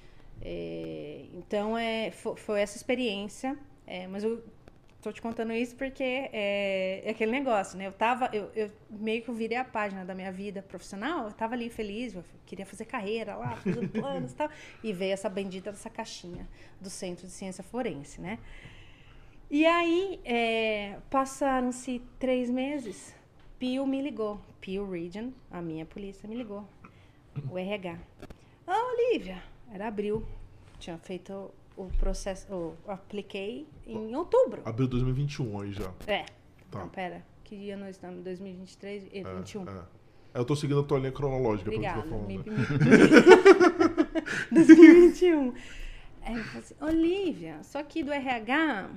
É, 0.40 1.26
então, 1.34 1.76
é, 1.76 2.10
fo- 2.10 2.34
foi, 2.36 2.60
essa 2.60 2.76
experiência. 2.76 3.56
é, 3.86 4.06
mas 4.06 4.22
eu 4.24 4.42
tô 5.00 5.12
te 5.12 5.22
contando 5.22 5.52
isso 5.52 5.76
porque 5.76 6.02
é, 6.02 7.02
é 7.04 7.10
aquele 7.10 7.30
negócio, 7.30 7.78
né? 7.78 7.86
Eu 7.86 7.92
tava, 7.92 8.28
eu, 8.32 8.50
eu 8.54 8.70
meio 8.90 9.22
que 9.22 9.30
virei 9.30 9.56
a 9.56 9.64
página 9.64 10.04
da 10.04 10.14
minha 10.14 10.32
vida 10.32 10.62
profissional, 10.62 11.26
eu 11.26 11.32
tava 11.32 11.54
ali 11.54 11.70
feliz, 11.70 12.14
eu 12.14 12.24
queria 12.44 12.66
fazer 12.66 12.84
carreira 12.84 13.36
lá, 13.36 13.56
fazendo 13.56 13.88
planos 13.88 14.32
e 14.32 14.34
tal. 14.34 14.50
E 14.82 14.92
veio 14.92 15.12
essa 15.12 15.28
bendita 15.28 15.70
dessa 15.70 15.90
caixinha 15.90 16.48
do 16.80 16.90
Centro 16.90 17.26
de 17.26 17.32
Ciência 17.32 17.62
Forense, 17.62 18.20
né? 18.20 18.38
E 19.50 19.64
aí, 19.64 20.20
é, 20.24 20.98
passaram-se 21.08 22.02
três 22.18 22.50
meses, 22.50 23.14
Pio 23.58 23.86
me 23.86 24.02
ligou. 24.02 24.40
Pio 24.60 24.88
Region, 24.88 25.30
a 25.50 25.62
minha 25.62 25.86
polícia, 25.86 26.28
me 26.28 26.36
ligou. 26.36 26.68
O 27.50 27.58
RH. 27.58 27.98
Ah, 28.66 28.92
Olivia, 28.92 29.42
era 29.72 29.88
abril. 29.88 30.26
Tinha 30.78 30.98
feito 30.98 31.50
o 31.78 31.88
processo, 31.98 32.46
eu 32.50 32.76
apliquei 32.86 33.66
em 33.86 34.14
outubro. 34.16 34.62
Abril 34.64 34.86
de 34.86 34.90
2021 34.92 35.60
aí 35.60 35.72
já. 35.72 35.92
É. 36.06 36.24
Tá. 36.70 36.80
Não, 36.80 36.88
pera. 36.88 37.24
Que 37.44 37.56
dia 37.56 37.76
nós 37.76 37.90
estamos? 37.96 38.22
2023 38.24 39.04
e 39.12 39.18
É, 39.20 39.34
21. 39.34 39.62
é. 39.68 39.82
Eu 40.34 40.44
tô 40.44 40.54
seguindo 40.54 40.80
a 40.80 40.82
tua 40.84 40.98
linha 40.98 41.10
cronológica, 41.12 41.70
que 41.70 41.76
Obrigada. 41.76 42.02
tá 42.02 42.08
falando. 42.08 42.26
Me- 42.26 42.36
né? 42.38 42.44
me- 42.44 42.56
2021. 44.52 45.54
Aí 46.22 46.36
eu 46.36 46.44
falei 46.44 46.58
assim, 46.62 46.74
Olivia, 46.80 47.58
só 47.62 47.82
que 47.82 48.02
do 48.02 48.12
RH, 48.12 48.90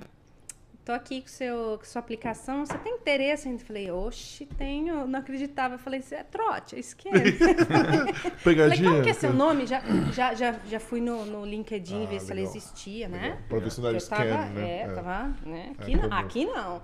tô 0.83 0.91
aqui 0.91 1.21
com, 1.21 1.27
seu, 1.27 1.77
com 1.77 1.85
sua 1.85 1.99
aplicação, 1.99 2.65
você 2.65 2.77
tem 2.79 2.95
interesse 2.95 3.47
ainda? 3.47 3.61
Eu 3.61 3.65
falei, 3.65 3.91
oxe, 3.91 4.45
tenho, 4.57 5.05
não 5.07 5.19
acreditava. 5.19 5.75
Eu 5.75 5.79
falei, 5.79 6.01
você 6.01 6.15
é 6.15 6.23
trote, 6.23 6.77
esquece. 6.79 7.37
Falei, 8.41 8.41
Pegadinha. 8.43 8.89
como 8.91 9.03
que 9.03 9.09
é 9.09 9.13
seu 9.13 9.33
nome? 9.33 9.65
Já, 9.67 9.81
já, 10.11 10.33
já, 10.33 10.53
já 10.65 10.79
fui 10.79 10.99
no, 11.01 11.25
no 11.25 11.45
LinkedIn 11.45 12.03
Ah, 12.03 12.07
ver 12.07 12.19
se 12.19 12.31
ela 12.31 12.41
existia, 12.41 13.07
Legal. 13.07 13.21
né? 13.21 13.41
Não 13.49 13.59
tava, 13.79 13.99
scam, 13.99 14.49
né? 14.53 14.69
É, 14.69 14.81
É. 14.81 14.87
tava, 14.93 15.27
né? 15.45 15.75
É, 15.77 15.81
Aqui, 15.83 15.95
não, 15.95 16.01
comum. 16.03 16.13
aqui 16.15 16.45
não. 16.45 16.81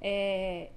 É, 0.00 0.70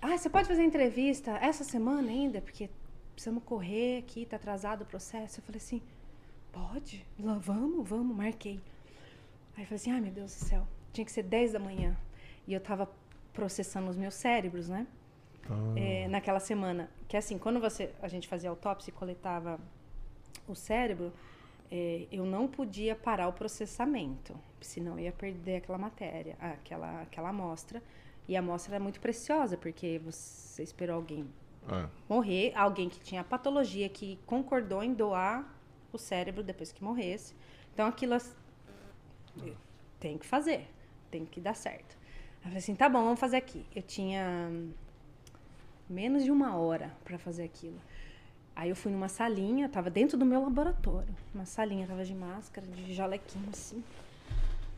ah, 0.00 0.16
você 0.16 0.28
pode 0.28 0.46
fazer 0.48 0.62
entrevista 0.62 1.32
essa 1.40 1.64
semana 1.64 2.08
ainda? 2.08 2.40
Porque 2.40 2.68
precisamos 3.14 3.42
correr 3.44 3.98
aqui, 3.98 4.24
tá 4.26 4.36
atrasado 4.36 4.82
o 4.82 4.86
processo. 4.86 5.40
Eu 5.40 5.44
falei 5.44 5.58
assim, 5.58 5.82
pode? 6.52 7.04
Vamos, 7.18 7.88
vamos, 7.88 8.16
marquei. 8.16 8.60
Aí 9.56 9.62
eu 9.62 9.66
falei 9.66 9.76
assim, 9.76 9.90
ai 9.92 10.00
meu 10.00 10.12
Deus 10.12 10.32
do 10.36 10.44
céu, 10.44 10.66
tinha 10.92 11.04
que 11.04 11.10
ser 11.10 11.22
10 11.24 11.52
da 11.52 11.58
manhã. 11.58 11.96
E 12.48 12.54
eu 12.54 12.60
tava 12.60 12.90
processando 13.34 13.90
os 13.90 13.96
meus 13.96 14.14
cérebros, 14.14 14.70
né? 14.70 14.86
Ah, 15.48 15.74
é, 15.76 16.08
naquela 16.08 16.40
semana. 16.40 16.88
Que 17.06 17.14
assim, 17.14 17.36
quando 17.36 17.60
você, 17.60 17.90
a 18.00 18.08
gente 18.08 18.26
fazia 18.26 18.48
autópsia 18.48 18.90
e 18.90 18.94
coletava 18.94 19.60
o 20.48 20.54
cérebro, 20.54 21.12
é, 21.70 22.06
eu 22.10 22.24
não 22.24 22.48
podia 22.48 22.96
parar 22.96 23.28
o 23.28 23.34
processamento, 23.34 24.34
senão 24.62 24.92
eu 24.94 25.00
ia 25.00 25.12
perder 25.12 25.56
aquela 25.56 25.76
matéria, 25.76 26.36
aquela, 26.40 27.02
aquela 27.02 27.28
amostra. 27.28 27.82
E 28.26 28.34
a 28.34 28.40
amostra 28.40 28.76
era 28.76 28.82
muito 28.82 28.98
preciosa, 28.98 29.58
porque 29.58 30.00
você 30.02 30.62
esperou 30.62 30.96
alguém 30.96 31.28
é. 31.68 31.86
morrer, 32.08 32.52
alguém 32.54 32.88
que 32.88 32.98
tinha 32.98 33.22
patologia, 33.22 33.90
que 33.90 34.18
concordou 34.24 34.82
em 34.82 34.94
doar 34.94 35.54
o 35.92 35.98
cérebro 35.98 36.42
depois 36.42 36.72
que 36.72 36.82
morresse. 36.82 37.34
Então 37.74 37.86
aquilo 37.86 38.16
tem 40.00 40.16
que 40.16 40.26
fazer, 40.26 40.66
tem 41.10 41.26
que 41.26 41.40
dar 41.42 41.54
certo. 41.54 41.97
Eu 42.38 42.42
falei 42.44 42.58
assim, 42.58 42.74
tá 42.74 42.88
bom, 42.88 43.02
vamos 43.04 43.20
fazer 43.20 43.36
aqui. 43.36 43.64
Eu 43.74 43.82
tinha 43.82 44.50
menos 45.88 46.24
de 46.24 46.30
uma 46.30 46.56
hora 46.56 46.92
para 47.04 47.18
fazer 47.18 47.44
aquilo. 47.44 47.80
Aí 48.54 48.70
eu 48.70 48.76
fui 48.76 48.90
numa 48.90 49.08
salinha, 49.08 49.68
tava 49.68 49.88
dentro 49.90 50.18
do 50.18 50.24
meu 50.26 50.42
laboratório. 50.42 51.14
Uma 51.34 51.44
salinha, 51.44 51.86
tava 51.86 52.04
de 52.04 52.14
máscara, 52.14 52.66
de 52.66 52.92
jalequinho, 52.92 53.48
assim. 53.52 53.82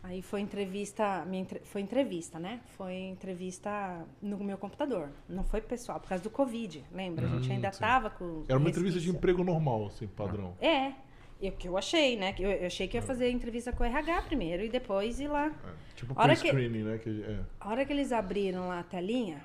Aí 0.03 0.23
foi 0.23 0.41
entrevista, 0.41 1.25
minha 1.27 1.47
foi 1.65 1.81
entrevista, 1.83 2.39
né? 2.39 2.61
Foi 2.77 2.95
entrevista 2.95 4.05
no 4.21 4.39
meu 4.39 4.57
computador. 4.59 5.11
Não 5.29 5.45
foi 5.45 5.61
pessoal, 5.61 6.01
por 6.01 6.09
causa 6.09 6.25
do 6.25 6.31
Covid, 6.31 6.83
lembra? 6.93 7.27
A 7.27 7.29
gente 7.29 7.49
Hum, 7.51 7.53
ainda 7.53 7.71
sim. 7.73 7.81
tava 7.81 8.09
com. 8.11 8.45
Era 8.49 8.59
uma 8.59 8.69
entrevista 8.71 8.99
de 8.99 9.11
emprego 9.11 9.45
normal, 9.45 9.87
assim, 9.87 10.07
padrão. 10.07 10.55
É. 10.61 10.93
E 11.41 11.49
o 11.49 11.53
que 11.53 11.69
eu 11.69 11.79
achei, 11.79 12.17
né? 12.17 12.33
que 12.35 12.43
Eu, 12.43 12.51
eu 12.51 12.67
achei 12.67 12.87
que 12.87 12.97
ia 12.99 13.03
fazer 13.03 13.31
entrevista 13.31 13.73
com 13.73 13.83
o 13.83 13.87
RH 13.87 14.23
primeiro 14.23 14.63
e 14.63 14.69
depois 14.69 15.19
ir 15.21 15.29
lá. 15.29 15.47
É. 15.47 15.95
Tipo 15.97 16.13
Hora 16.21 16.35
que- 16.37 16.43
pre-screening, 16.51 16.83
né? 16.85 16.99
Que, 16.99 17.23
é. 17.23 17.41
A 17.59 17.71
hora 17.71 17.85
que 17.87 17.93
eles 17.93 18.13
abriram 18.13 18.69
lá 18.69 18.81
a 18.81 18.83
telinha, 18.83 19.43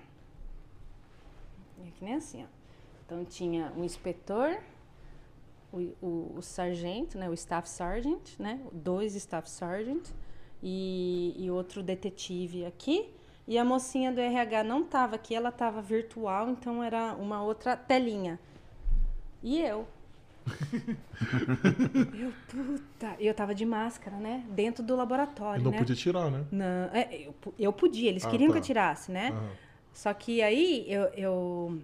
é 1.86 1.90
que 1.98 2.04
nem 2.04 2.16
assim, 2.16 2.44
ó. 2.44 2.48
Então 3.06 3.24
tinha 3.24 3.72
o 3.78 3.84
inspetor, 3.84 4.58
o, 5.72 5.78
o, 6.02 6.34
o 6.38 6.42
sargento, 6.42 7.18
né? 7.18 7.30
O 7.30 7.34
staff 7.34 7.70
sergeant, 7.70 8.38
né? 8.40 8.60
Dois 8.74 9.16
staff 9.16 9.50
sergeant 9.50 10.10
e, 10.62 11.34
e 11.38 11.50
outro 11.50 11.82
detetive 11.84 12.66
aqui. 12.66 13.10
E 13.48 13.58
a 13.60 13.64
mocinha 13.64 14.12
do 14.12 14.20
RH 14.20 14.64
não 14.64 14.84
tava 14.84 15.16
aqui, 15.16 15.36
ela 15.36 15.52
tava 15.52 15.80
virtual, 15.82 16.50
então 16.50 16.84
era 16.84 17.14
uma 17.14 17.44
outra 17.44 17.78
telinha. 17.78 18.40
E 19.44 19.62
eu. 19.62 19.88
eu, 22.14 22.32
puta. 22.48 23.16
Eu 23.20 23.34
tava 23.34 23.56
de 23.56 23.66
máscara, 23.66 24.18
né? 24.18 24.44
Dentro 24.50 24.84
do 24.84 24.96
laboratório, 24.96 25.64
não 25.64 25.72
né? 25.72 25.78
podia 25.78 25.96
tirar, 25.96 26.30
né? 26.30 26.46
Não, 26.52 26.90
é, 26.94 27.28
eu, 27.28 27.36
eu 27.58 27.74
podia, 27.74 28.10
eles 28.10 28.26
Ah, 28.26 28.30
queriam 28.30 28.48
que 28.50 28.54
tá. 28.54 28.60
eu 28.60 28.64
tirasse, 28.64 29.12
né? 29.12 29.30
Aham. 29.30 29.50
Só 29.94 30.14
que 30.14 30.42
aí 30.42 30.86
eu, 30.90 31.04
eu, 31.16 31.82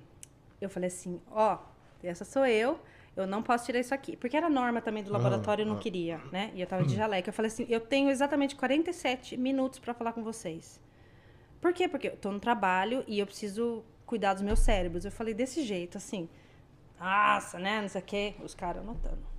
eu 0.59 0.70
falei 0.70 0.88
assim, 0.88 1.20
ó, 1.32 1.57
essa 2.03 2.26
sou 2.26 2.45
eu, 2.45 2.78
eu 3.16 3.26
não 3.26 3.41
posso 3.41 3.66
tirar 3.66 3.80
isso 3.80 3.93
aqui. 3.93 4.18
Porque 4.18 4.36
era 4.36 4.49
norma 4.49 4.82
também 4.82 5.01
do 5.01 5.12
laboratório, 5.12 5.64
eu 5.64 5.68
não 5.68 5.76
ah. 5.76 5.80
queria, 5.80 6.20
né? 6.32 6.51
E 6.53 6.62
eu 6.62 6.68
tava 6.68 6.84
de 6.84 6.93
jaleco. 6.93 7.30
Eu 7.30 7.34
falei 7.34 7.49
assim, 7.49 7.66
eu 7.70 7.80
tenho 7.80 8.09
exatamente 8.09 8.55
47 8.55 9.38
minutos 9.38 9.80
pra 9.80 9.93
falar 9.93 10.12
com 10.12 10.22
vocês. 10.24 10.80
Por 11.62 11.74
quê? 11.74 11.88
Porque 11.88 12.09
eu 12.09 12.18
tô 12.18 12.32
no 12.32 12.39
trabalho 12.39 13.03
e 13.07 13.20
eu 13.20 13.26
preciso 13.26 13.84
cuidar 14.05 14.34
dos 14.34 14.43
meus 14.43 14.59
cérebros. 14.59 15.05
Eu 15.05 15.12
falei 15.12 15.34
desse 15.34 15.64
jeito, 15.64 15.97
assim, 15.97 16.28
nossa, 17.02 17.58
né, 17.60 17.82
não 17.82 17.89
sei 17.89 18.02
o 18.02 18.04
quê. 18.06 18.36
Os 18.43 18.54
caras 18.54 18.82
anotando. 18.84 19.32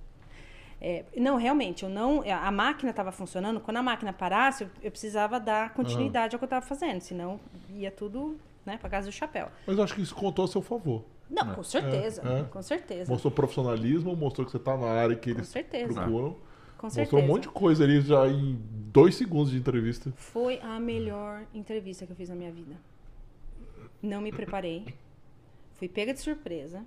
É, 0.81 1.05
não, 1.15 1.37
realmente, 1.37 1.83
eu 1.83 1.89
não. 1.89 2.21
A 2.29 2.51
máquina 2.51 2.89
estava 2.89 3.11
funcionando. 3.11 3.61
Quando 3.61 3.77
a 3.77 3.83
máquina 3.83 4.11
parasse, 4.11 4.65
eu, 4.65 4.69
eu 4.81 4.91
precisava 4.91 5.39
dar 5.39 5.73
continuidade 5.73 6.35
ao 6.35 6.39
que 6.39 6.43
eu 6.43 6.47
estava 6.47 6.65
fazendo, 6.65 6.99
senão 6.99 7.39
ia 7.69 7.89
tudo, 7.89 8.37
né, 8.65 8.77
para 8.77 8.89
casa 8.89 9.07
do 9.07 9.13
chapéu. 9.13 9.47
Mas 9.65 9.77
eu 9.77 9.83
acho 9.83 9.95
que 9.95 10.01
isso 10.01 10.13
contou 10.13 10.43
a 10.43 10.47
seu 10.47 10.61
favor. 10.61 11.05
Não, 11.29 11.55
com 11.55 11.63
certeza, 11.63 12.21
É, 12.25 12.39
é. 12.41 12.43
com 12.43 12.61
certeza. 12.61 13.09
Mostrou 13.11 13.31
profissionalismo, 13.31 14.13
mostrou 14.15 14.45
que 14.45 14.51
você 14.51 14.59
tá 14.59 14.75
na 14.77 14.87
área 14.87 15.15
que 15.15 15.31
Com 15.31 15.37
eles 15.39 15.47
certeza. 15.47 15.93
procuram. 15.93 16.35
Com 16.77 16.87
Mostrou 16.87 17.05
certeza. 17.05 17.23
um 17.23 17.27
monte 17.27 17.43
de 17.43 17.49
coisa 17.49 17.85
ali 17.85 18.01
já 18.01 18.27
em 18.27 18.59
dois 18.91 19.15
segundos 19.15 19.51
de 19.51 19.57
entrevista. 19.57 20.11
Foi 20.17 20.59
a 20.59 20.77
melhor 20.81 21.43
entrevista 21.53 22.05
que 22.05 22.11
eu 22.11 22.15
fiz 22.15 22.27
na 22.27 22.35
minha 22.35 22.51
vida. 22.51 22.75
Não 24.01 24.19
me 24.19 24.33
preparei. 24.33 24.85
Fui 25.75 25.87
pega 25.87 26.13
de 26.13 26.19
surpresa. 26.19 26.83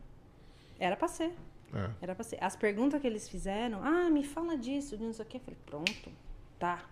Era 0.78 0.96
pra 0.96 1.08
ser. 1.08 1.32
É. 1.74 1.90
Era 2.02 2.14
pra 2.14 2.24
ser. 2.24 2.42
As 2.42 2.56
perguntas 2.56 3.00
que 3.00 3.06
eles 3.06 3.28
fizeram, 3.28 3.80
ah, 3.82 4.10
me 4.10 4.24
fala 4.24 4.56
disso, 4.56 4.96
de 4.96 5.04
não 5.04 5.12
sei 5.12 5.24
o 5.24 5.28
quê. 5.28 5.36
Eu 5.38 5.40
falei, 5.40 5.58
pronto, 5.66 6.10
tá. 6.58 6.84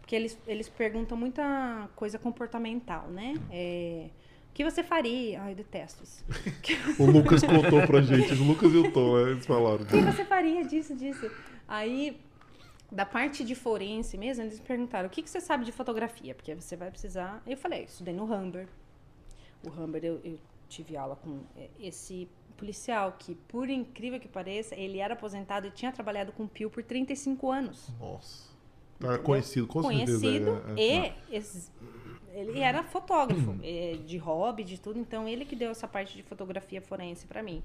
Porque 0.00 0.14
eles, 0.14 0.38
eles 0.46 0.68
perguntam 0.68 1.16
muita 1.16 1.88
coisa 1.96 2.18
comportamental, 2.18 3.08
né? 3.08 3.34
É, 3.50 4.10
o 4.50 4.54
que 4.54 4.62
você 4.62 4.82
faria? 4.82 5.40
Ai, 5.40 5.52
eu 5.52 5.56
detesto 5.56 6.04
isso. 6.04 6.24
O 7.00 7.06
Lucas 7.06 7.42
contou 7.42 7.86
pra 7.86 8.02
gente, 8.02 8.34
o 8.34 8.44
Lucas 8.44 8.72
e 8.72 8.76
o 8.76 8.92
Tom, 8.92 9.16
né, 9.16 9.30
eles 9.32 9.46
falaram. 9.46 9.82
O 9.82 9.86
que 9.86 10.00
você 10.02 10.24
faria 10.24 10.62
disso, 10.64 10.94
disso? 10.94 11.30
Aí, 11.66 12.20
da 12.92 13.06
parte 13.06 13.44
de 13.44 13.54
forense 13.54 14.18
mesmo, 14.18 14.44
eles 14.44 14.60
perguntaram, 14.60 15.08
o 15.08 15.10
que, 15.10 15.22
que 15.22 15.30
você 15.30 15.40
sabe 15.40 15.64
de 15.64 15.72
fotografia? 15.72 16.34
Porque 16.34 16.54
você 16.54 16.76
vai 16.76 16.90
precisar... 16.90 17.42
Eu 17.46 17.56
falei, 17.56 17.84
estudei 17.84 18.14
no 18.14 18.24
Humber. 18.24 18.68
O 19.64 19.70
Humber, 19.70 20.04
eu, 20.04 20.20
eu 20.22 20.38
tive 20.68 20.96
aula 20.96 21.16
com 21.16 21.40
é, 21.56 21.68
esse 21.80 22.28
policial, 22.54 23.16
que, 23.18 23.34
por 23.34 23.68
incrível 23.68 24.18
que 24.20 24.28
pareça, 24.28 24.74
ele 24.74 24.98
era 24.98 25.14
aposentado 25.14 25.66
e 25.66 25.70
tinha 25.70 25.92
trabalhado 25.92 26.32
com 26.32 26.46
Pio 26.46 26.70
por 26.70 26.82
35 26.82 27.50
anos. 27.50 27.88
Nossa. 28.00 28.52
Tá 28.98 29.18
conhecido, 29.18 29.66
com 29.66 29.82
certeza. 29.82 30.20
Conhecido 30.20 30.62
é, 30.76 30.82
é. 30.82 31.14
e... 31.30 31.34
ex- 31.34 31.70
ele 32.32 32.58
era 32.58 32.82
fotógrafo, 32.82 33.56
é, 33.62 33.96
de 34.04 34.18
hobby, 34.18 34.64
de 34.64 34.80
tudo, 34.80 34.98
então 34.98 35.28
ele 35.28 35.44
que 35.44 35.54
deu 35.54 35.70
essa 35.70 35.86
parte 35.86 36.16
de 36.16 36.22
fotografia 36.22 36.82
forense 36.82 37.26
pra 37.26 37.42
mim. 37.42 37.62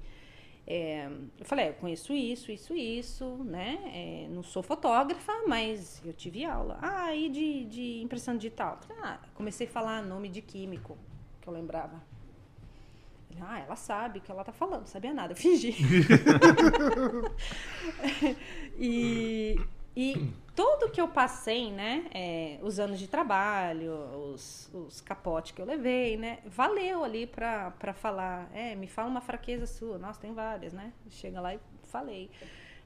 É, 0.66 1.08
eu 1.38 1.44
falei, 1.44 1.70
eu 1.70 1.74
conheço 1.74 2.12
isso, 2.12 2.52
isso, 2.52 2.74
isso, 2.74 3.24
né? 3.44 3.80
É, 3.92 4.28
não 4.30 4.42
sou 4.42 4.62
fotógrafa, 4.62 5.32
mas 5.48 6.00
eu 6.04 6.12
tive 6.12 6.44
aula. 6.44 6.78
Ah, 6.80 7.12
e 7.12 7.28
de, 7.28 7.64
de 7.64 8.00
impressão 8.02 8.36
digital? 8.36 8.78
Ah, 9.02 9.18
comecei 9.34 9.66
a 9.66 9.70
falar 9.70 10.02
nome 10.02 10.28
de 10.28 10.40
químico, 10.40 10.96
que 11.40 11.48
eu 11.48 11.52
lembrava. 11.52 12.00
Ah, 13.40 13.60
ela 13.60 13.76
sabe 13.76 14.18
o 14.18 14.22
que 14.22 14.30
ela 14.30 14.44
tá 14.44 14.52
falando, 14.52 14.80
não 14.80 14.86
sabia 14.86 15.12
nada, 15.12 15.32
eu 15.32 15.36
fingi. 15.36 15.74
e, 18.78 19.58
e 19.96 20.32
tudo 20.54 20.90
que 20.90 21.00
eu 21.00 21.08
passei, 21.08 21.70
né? 21.72 22.06
é, 22.12 22.58
os 22.62 22.78
anos 22.78 22.98
de 22.98 23.08
trabalho, 23.08 23.94
os, 24.32 24.70
os 24.74 25.00
capotes 25.00 25.52
que 25.52 25.62
eu 25.62 25.66
levei, 25.66 26.16
né? 26.16 26.40
Valeu 26.44 27.04
ali 27.04 27.26
pra, 27.26 27.70
pra 27.72 27.94
falar. 27.94 28.50
É, 28.54 28.74
me 28.74 28.86
fala 28.86 29.08
uma 29.08 29.20
fraqueza 29.20 29.66
sua. 29.66 29.98
Nossa, 29.98 30.20
tem 30.20 30.32
várias, 30.34 30.72
né? 30.72 30.92
Chega 31.08 31.40
lá 31.40 31.54
e 31.54 31.60
falei. 31.84 32.30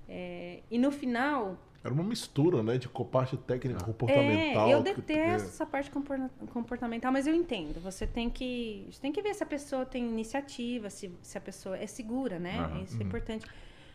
É, 0.08 0.60
e 0.70 0.78
no 0.78 0.92
final, 0.92 1.58
Era 1.84 1.92
uma 1.92 2.02
mistura, 2.02 2.62
né? 2.62 2.78
De 2.78 2.88
parte 2.88 3.36
técnica, 3.36 3.82
é, 3.82 3.84
comportamental. 3.84 4.70
eu 4.70 4.82
que- 4.82 4.94
detesto 4.94 5.44
é. 5.44 5.48
essa 5.48 5.66
parte 5.66 5.90
compor- 5.90 6.30
comportamental, 6.50 7.12
mas 7.12 7.26
eu 7.26 7.34
entendo. 7.34 7.78
Você 7.82 8.06
tem 8.06 8.30
que, 8.30 8.86
você 8.90 8.98
tem 9.02 9.12
que 9.12 9.20
ver 9.20 9.34
se 9.34 9.42
a 9.42 9.46
pessoa 9.46 9.84
tem 9.84 10.02
iniciativa, 10.08 10.88
se, 10.88 11.12
se 11.20 11.36
a 11.36 11.40
pessoa 11.42 11.76
é 11.76 11.86
segura, 11.86 12.38
né? 12.38 12.58
Aham. 12.58 12.82
Isso 12.82 12.98
é 12.98 13.04
importante. 13.04 13.46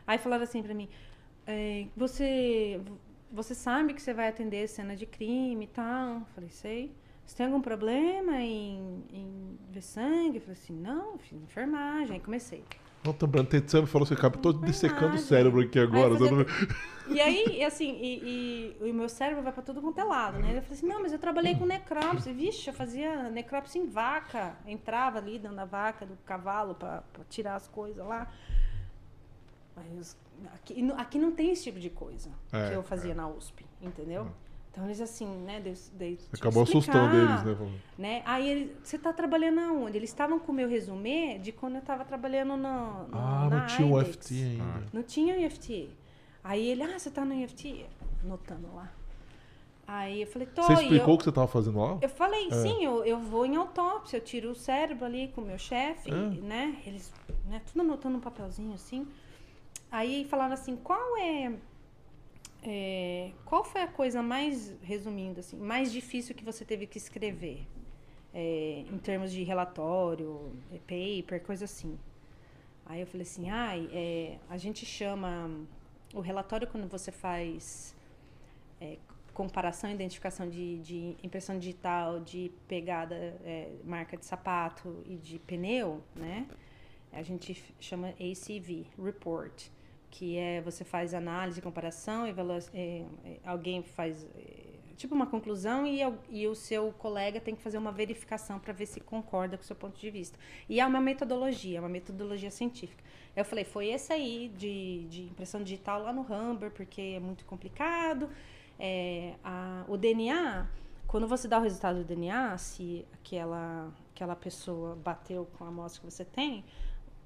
Aí 0.06 0.20
falaram 0.20 0.44
assim 0.44 0.62
pra 0.62 0.74
mim, 0.76 0.88
é, 1.48 1.88
você, 1.98 2.80
você 3.32 3.56
sabe 3.56 3.96
que 3.96 4.02
você 4.04 4.14
vai 4.14 4.28
atender 4.28 4.68
cena 4.68 4.96
de 4.96 5.08
crime 5.08 5.66
e 5.66 5.68
tal? 5.68 6.18
Eu 6.18 6.26
falei, 6.36 6.50
sei. 6.52 6.92
Você 7.26 7.38
tem 7.38 7.46
algum 7.48 7.62
problema 7.62 8.40
em, 8.40 9.04
em 9.12 9.58
ver 9.72 9.82
sangue? 9.82 10.38
Eu 10.38 10.42
falei 10.42 10.58
assim, 10.62 10.74
não, 10.74 11.18
fiz 11.18 11.42
enfermagem. 11.42 12.14
Aí 12.14 12.20
comecei. 12.20 12.64
Não, 13.04 13.14
tô 13.14 13.26
tem- 13.50 13.62
você 13.62 13.80
me 13.82 13.88
falou 13.88 14.06
que 14.06 14.14
todo 14.40 14.60
Verdade. 14.60 14.72
dissecando 14.74 15.16
o 15.16 15.20
cérebro 15.20 15.62
aqui 15.62 15.80
agora. 15.80 16.10
Não- 16.20 16.46
E 17.16 17.20
aí, 17.20 17.64
assim, 17.64 17.92
e, 18.00 18.76
e 18.82 18.92
o 18.92 18.94
meu 18.94 19.10
cérebro 19.10 19.42
vai 19.42 19.52
pra 19.54 19.64
tudo 19.64 19.82
quanto 19.82 20.00
é 20.00 20.04
lado, 20.04 20.38
né? 20.40 20.58
Eu 20.58 20.62
falei 20.62 20.78
assim, 20.78 20.86
não, 20.88 21.02
mas 21.02 21.12
eu 21.14 21.18
trabalhei 21.18 21.56
com 21.56 21.66
necrópsia. 21.66 22.32
Vixe, 22.34 22.70
eu 22.70 22.74
fazia 22.74 23.30
necrópsia 23.30 23.82
em 23.82 23.88
vaca. 23.88 24.56
Entrava 24.68 25.18
ali 25.18 25.40
dentro 25.40 25.56
da 25.58 25.66
vaca, 25.66 26.06
do 26.06 26.16
cavalo, 26.26 26.76
pra, 26.76 27.02
pra 27.14 27.24
tirar 27.30 27.56
as 27.56 27.68
coisas 27.68 28.06
lá. 28.06 28.28
Mas 29.76 30.16
aqui, 30.54 30.92
aqui 30.98 31.18
não 31.20 31.32
tem 31.32 31.52
esse 31.52 31.64
tipo 31.64 31.80
de 31.80 31.90
coisa 31.90 32.30
É, 32.52 32.70
que 32.70 32.76
eu 32.76 32.84
fazia 32.84 33.16
na 33.16 33.28
USP, 33.28 33.66
entendeu? 33.82 34.28
Então 34.80 34.88
eles 34.88 35.02
assim, 35.02 35.28
né? 35.42 35.62
Tive 35.62 36.16
que 36.16 36.36
Acabou 36.36 36.64
assustando 36.64 37.14
eles, 37.14 37.44
né? 37.44 37.72
Né? 37.98 38.22
Aí 38.26 38.50
ele, 38.50 38.78
você 38.82 38.98
tá 38.98 39.12
trabalhando 39.12 39.60
aonde? 39.60 39.98
Eles 39.98 40.10
estavam 40.10 40.40
com 40.40 40.54
o 40.54 40.56
meu 40.56 40.70
resumê 40.70 41.38
de 41.38 41.52
quando 41.52 41.76
eu 41.76 41.82
tava 41.82 42.06
trabalhando 42.06 42.56
no, 42.56 43.08
no, 43.10 43.18
Ah, 43.18 43.48
na 43.50 43.60
não 43.60 43.68
tinha 43.68 43.86
o 43.86 44.00
IDEX. 44.00 44.16
FT 44.16 44.34
ainda. 44.36 44.86
Não 44.94 45.04
tinha 45.04 45.36
o 45.36 45.40
IFT. 45.42 45.90
Aí 46.42 46.66
ele, 46.66 46.84
ah, 46.84 46.98
você 46.98 47.12
tá 47.12 47.26
no 47.26 47.34
IFT? 47.34 47.86
Anotando 48.24 48.74
lá. 48.74 48.90
Aí 49.86 50.22
eu 50.22 50.28
falei, 50.28 50.48
tô. 50.48 50.64
Você 50.64 50.74
explicou 50.74 51.16
o 51.16 51.18
que 51.18 51.26
você 51.26 51.32
tava 51.34 51.48
fazendo 51.48 51.78
lá? 51.78 51.98
eu 52.02 52.10
falei, 52.10 52.48
É. 52.48 52.62
sim, 52.62 52.86
eu, 52.86 53.04
eu 53.04 53.20
vou 53.20 53.46
em 53.46 53.58
autópsia, 53.58 54.16
eu 54.16 54.22
tiro 54.22 54.52
o 54.52 54.56
cérebro 54.56 55.04
ali 55.06 55.28
com 55.36 55.42
o 55.42 55.46
meu 55.46 55.58
chefe, 55.58 56.10
É. 56.10 56.14
né? 56.14 56.78
Eles, 56.86 57.12
né, 57.50 57.62
tudo 57.66 57.82
anotando 57.82 58.18
um 58.18 58.22
papelzinho 58.22 58.74
assim. 58.74 59.06
Aí 59.92 60.24
falaram 60.24 60.54
assim, 60.54 60.78
qual 60.78 61.18
é, 61.18 61.52
é, 62.64 63.32
qual 63.46 63.64
foi 63.64 63.82
a 63.82 63.88
coisa 63.88 64.22
mais, 64.22 64.76
resumindo 64.82 65.40
assim, 65.40 65.58
mais 65.58 65.92
difícil 65.92 66.36
que 66.36 66.44
você 66.44 66.66
teve 66.66 66.86
que 66.88 66.98
escrever? 66.98 67.66
É, 68.34 68.84
em 68.92 68.98
termos 69.00 69.32
de 69.32 69.44
relatório, 69.44 70.52
é, 70.72 70.78
paper, 70.78 71.42
coisa 71.42 71.66
assim. 71.66 71.98
Aí 72.86 73.02
eu 73.02 73.08
falei 73.08 73.24
assim, 73.24 73.50
ai, 73.50 73.90
é, 73.92 74.38
a 74.50 74.58
gente 74.58 74.86
chama 74.86 75.50
o 76.14 76.20
relatório 76.20 76.68
quando 76.68 76.88
você 76.88 77.12
faz 77.12 77.96
é, 78.82 78.98
comparação 79.34 79.90
identificação 79.90 80.50
de, 80.50 80.80
de 80.80 81.16
impressão 81.24 81.58
digital, 81.58 82.20
de 82.20 82.52
pegada, 82.68 83.16
é, 83.16 83.72
marca 83.86 84.18
de 84.18 84.26
sapato 84.26 85.02
e 85.06 85.16
de 85.16 85.40
pneu, 85.40 86.04
né? 86.16 86.46
A 87.12 87.22
gente 87.22 87.64
chama 87.80 88.10
ACV, 88.10 88.86
Report, 89.02 89.70
que 90.12 90.38
é 90.38 90.62
você 90.62 90.84
faz 90.84 91.14
análise, 91.14 91.62
comparação, 91.62 92.28
evalua, 92.28 92.60
é, 92.74 93.04
é, 93.26 93.38
alguém 93.46 93.84
faz 93.84 94.26
é, 94.36 94.70
tipo 94.98 95.16
uma 95.16 95.26
conclusão 95.28 95.86
e, 95.88 96.00
e 96.30 96.48
o 96.48 96.56
seu 96.56 96.92
colega 96.94 97.40
tem 97.40 97.56
que 97.56 97.62
fazer 97.62 97.78
uma 97.78 97.92
verificação 97.92 98.60
para 98.60 98.74
ver 98.74 98.86
se 98.86 99.00
concorda 99.00 99.58
com 99.58 99.64
o 99.64 99.66
seu 99.66 99.76
ponto 99.76 100.00
de 100.00 100.10
vista. 100.10 100.38
E 100.68 100.80
é 100.80 100.86
uma 100.86 101.00
metodologia, 101.00 101.80
uma 101.80 101.90
metodologia 101.90 102.52
científica. 102.52 103.04
Eu 103.36 103.46
falei, 103.46 103.64
foi 103.64 103.88
esse 103.88 104.12
aí 104.12 104.52
de, 104.58 105.06
de 105.10 105.22
impressão 105.24 105.64
digital 105.64 106.02
lá 106.02 106.12
no 106.12 106.22
Humber, 106.22 106.72
porque 106.72 107.02
é 107.16 107.20
muito 107.20 107.46
complicado. 107.46 108.30
É, 108.78 109.34
a- 109.44 109.86
o 109.88 109.98
DNA, 109.98 110.68
quando 111.08 111.28
você 111.28 111.48
dá 111.48 111.60
o 111.60 111.62
resultado 111.62 112.00
do 112.00 112.04
DNA, 112.04 112.58
se 112.58 113.06
aquela, 113.14 113.92
aquela 114.14 114.36
pessoa 114.36 114.96
bateu 114.96 115.48
com 115.58 115.64
a 115.66 115.68
amostra 115.68 116.02
que 116.02 116.12
você 116.12 116.26
tem, 116.26 116.64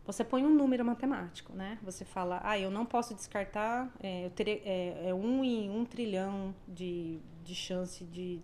você 0.05 0.23
põe 0.23 0.43
um 0.43 0.53
número 0.53 0.83
matemático, 0.83 1.53
né? 1.53 1.79
Você 1.81 2.03
fala, 2.03 2.41
ah, 2.43 2.59
eu 2.59 2.69
não 2.69 2.85
posso 2.85 3.15
descartar, 3.15 3.91
é, 4.01 4.25
eu 4.25 4.29
terei, 4.31 4.61
é, 4.65 5.09
é 5.09 5.13
um 5.13 5.43
em 5.43 5.69
um 5.69 5.85
trilhão 5.85 6.53
de, 6.67 7.19
de 7.43 7.55
chance 7.55 8.03
de. 8.03 8.41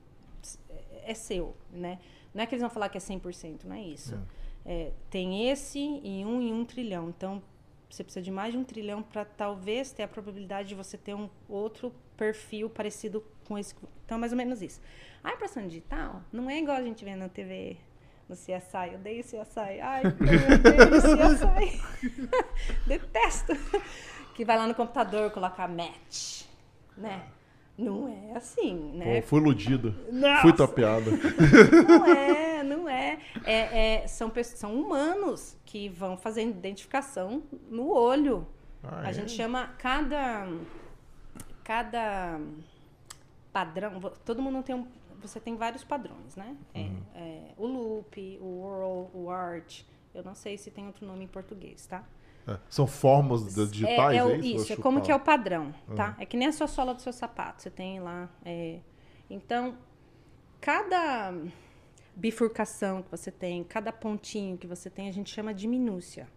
É 1.03 1.13
seu, 1.13 1.55
né? 1.71 1.99
Não 2.33 2.43
é 2.43 2.45
que 2.45 2.53
eles 2.53 2.61
vão 2.61 2.69
falar 2.69 2.89
que 2.89 2.97
é 2.97 3.01
100%, 3.01 3.65
não 3.65 3.75
é 3.75 3.81
isso. 3.81 4.17
É, 4.65 4.91
tem 5.09 5.49
esse 5.49 5.79
em 5.79 6.25
um 6.25 6.41
em 6.41 6.53
um 6.53 6.63
trilhão. 6.63 7.09
Então, 7.09 7.41
você 7.89 8.03
precisa 8.03 8.23
de 8.23 8.31
mais 8.31 8.53
de 8.53 8.57
um 8.57 8.63
trilhão 8.63 9.01
para 9.01 9.25
talvez 9.25 9.91
ter 9.91 10.03
a 10.03 10.07
probabilidade 10.07 10.69
de 10.69 10.75
você 10.75 10.97
ter 10.97 11.15
um 11.15 11.29
outro 11.47 11.91
perfil 12.15 12.69
parecido 12.69 13.25
com 13.47 13.57
esse. 13.57 13.75
Então, 14.05 14.17
é 14.17 14.19
mais 14.19 14.31
ou 14.31 14.37
menos 14.37 14.61
isso. 14.61 14.79
A 15.23 15.33
impressão 15.33 15.67
digital 15.67 16.21
não 16.31 16.49
é 16.49 16.59
igual 16.59 16.77
a 16.77 16.83
gente 16.83 17.03
vê 17.03 17.15
na 17.15 17.27
TV, 17.27 17.77
no 18.29 18.35
CSI. 18.35 18.89
Eu 18.93 18.99
odeio 18.99 19.23
CSI. 19.23 19.81
Ai, 19.81 20.03
eu 20.05 20.09
odeio 20.11 21.01
CSI. 21.01 21.81
Detesto. 22.87 23.53
Que 24.35 24.45
vai 24.45 24.57
lá 24.57 24.67
no 24.67 24.75
computador 24.75 25.31
colocar 25.31 25.67
match, 25.67 26.43
né? 26.97 27.23
Não 27.77 28.07
é 28.09 28.35
assim, 28.37 28.91
né? 28.93 29.21
Pô, 29.21 29.27
fui 29.27 29.39
iludido. 29.39 29.95
Nossa! 30.11 30.41
Fui 30.41 30.53
tapeado. 30.53 31.11
Não 31.87 32.05
é, 32.05 32.63
não 32.63 32.89
é. 32.89 33.19
É- 33.45 34.03
é- 34.03 34.07
são, 34.07 34.29
pessoas- 34.29 34.59
são 34.59 34.75
humanos 34.79 35.57
que 35.65 35.87
vão 35.89 36.17
fazendo 36.17 36.51
identificação 36.51 37.41
no 37.69 37.89
olho. 37.89 38.45
Ah, 38.83 39.01
a 39.05 39.09
é? 39.09 39.13
gente 39.13 39.31
chama 39.31 39.73
cada. 39.77 40.47
Cada 41.63 42.39
padrão. 43.53 43.99
Todo 44.25 44.41
mundo 44.41 44.61
tem 44.63 44.75
um. 44.75 44.87
Você 45.21 45.39
tem 45.39 45.55
vários 45.55 45.83
padrões, 45.83 46.35
né? 46.35 46.55
É, 46.73 46.79
Uhum. 46.81 47.03
é, 47.15 47.41
o 47.57 47.65
loop, 47.67 48.37
o 48.41 48.61
whirl, 48.63 49.09
o 49.13 49.29
art. 49.29 49.83
Eu 50.13 50.23
não 50.23 50.33
sei 50.35 50.57
se 50.57 50.71
tem 50.71 50.87
outro 50.87 51.05
nome 51.05 51.25
em 51.25 51.27
português, 51.27 51.85
tá? 51.85 52.03
É, 52.47 52.57
São 52.69 52.87
formas 52.87 53.53
da- 53.55 53.65
digitais, 53.65 54.17
é, 54.17 54.31
é, 54.31 54.37
isso? 54.37 54.61
isso, 54.63 54.73
é 54.73 54.75
como 54.77 55.01
que 55.01 55.11
é 55.11 55.15
o 55.15 55.19
padrão, 55.19 55.73
tá? 55.95 56.15
É 56.19 56.25
que 56.25 56.35
nem 56.37 56.47
a 56.47 56.51
sua 56.51 56.67
sola 56.67 56.93
do 56.93 57.01
seu 57.01 57.13
sapato, 57.13 57.61
você 57.61 57.69
tem 57.69 57.99
lá. 57.99 58.29
é. 58.43 58.79
Então, 59.29 59.77
cada 60.59 61.31
bifurcação 62.15 63.01
que 63.03 63.11
você 63.11 63.31
tem, 63.31 63.63
cada 63.63 63.91
pontinho 63.91 64.57
que 64.57 64.67
você 64.67 64.89
tem, 64.89 65.07
a 65.07 65.11
gente 65.11 65.29
chama 65.29 65.53
de 65.53 65.67
minúcia, 65.67 66.27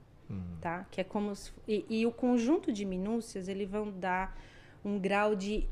tá? 0.61 0.87
Que 0.91 1.01
é 1.01 1.05
como 1.05 1.35
se- 1.35 1.53
e, 1.67 1.85
e 1.89 2.07
o 2.07 2.13
conjunto 2.13 2.71
de 2.73 2.85
minúcias, 2.85 3.49
eles 3.49 3.69
vão 3.69 3.91
dar 3.91 4.39
um 4.85 4.99
grau 4.99 5.35
de 5.35 5.67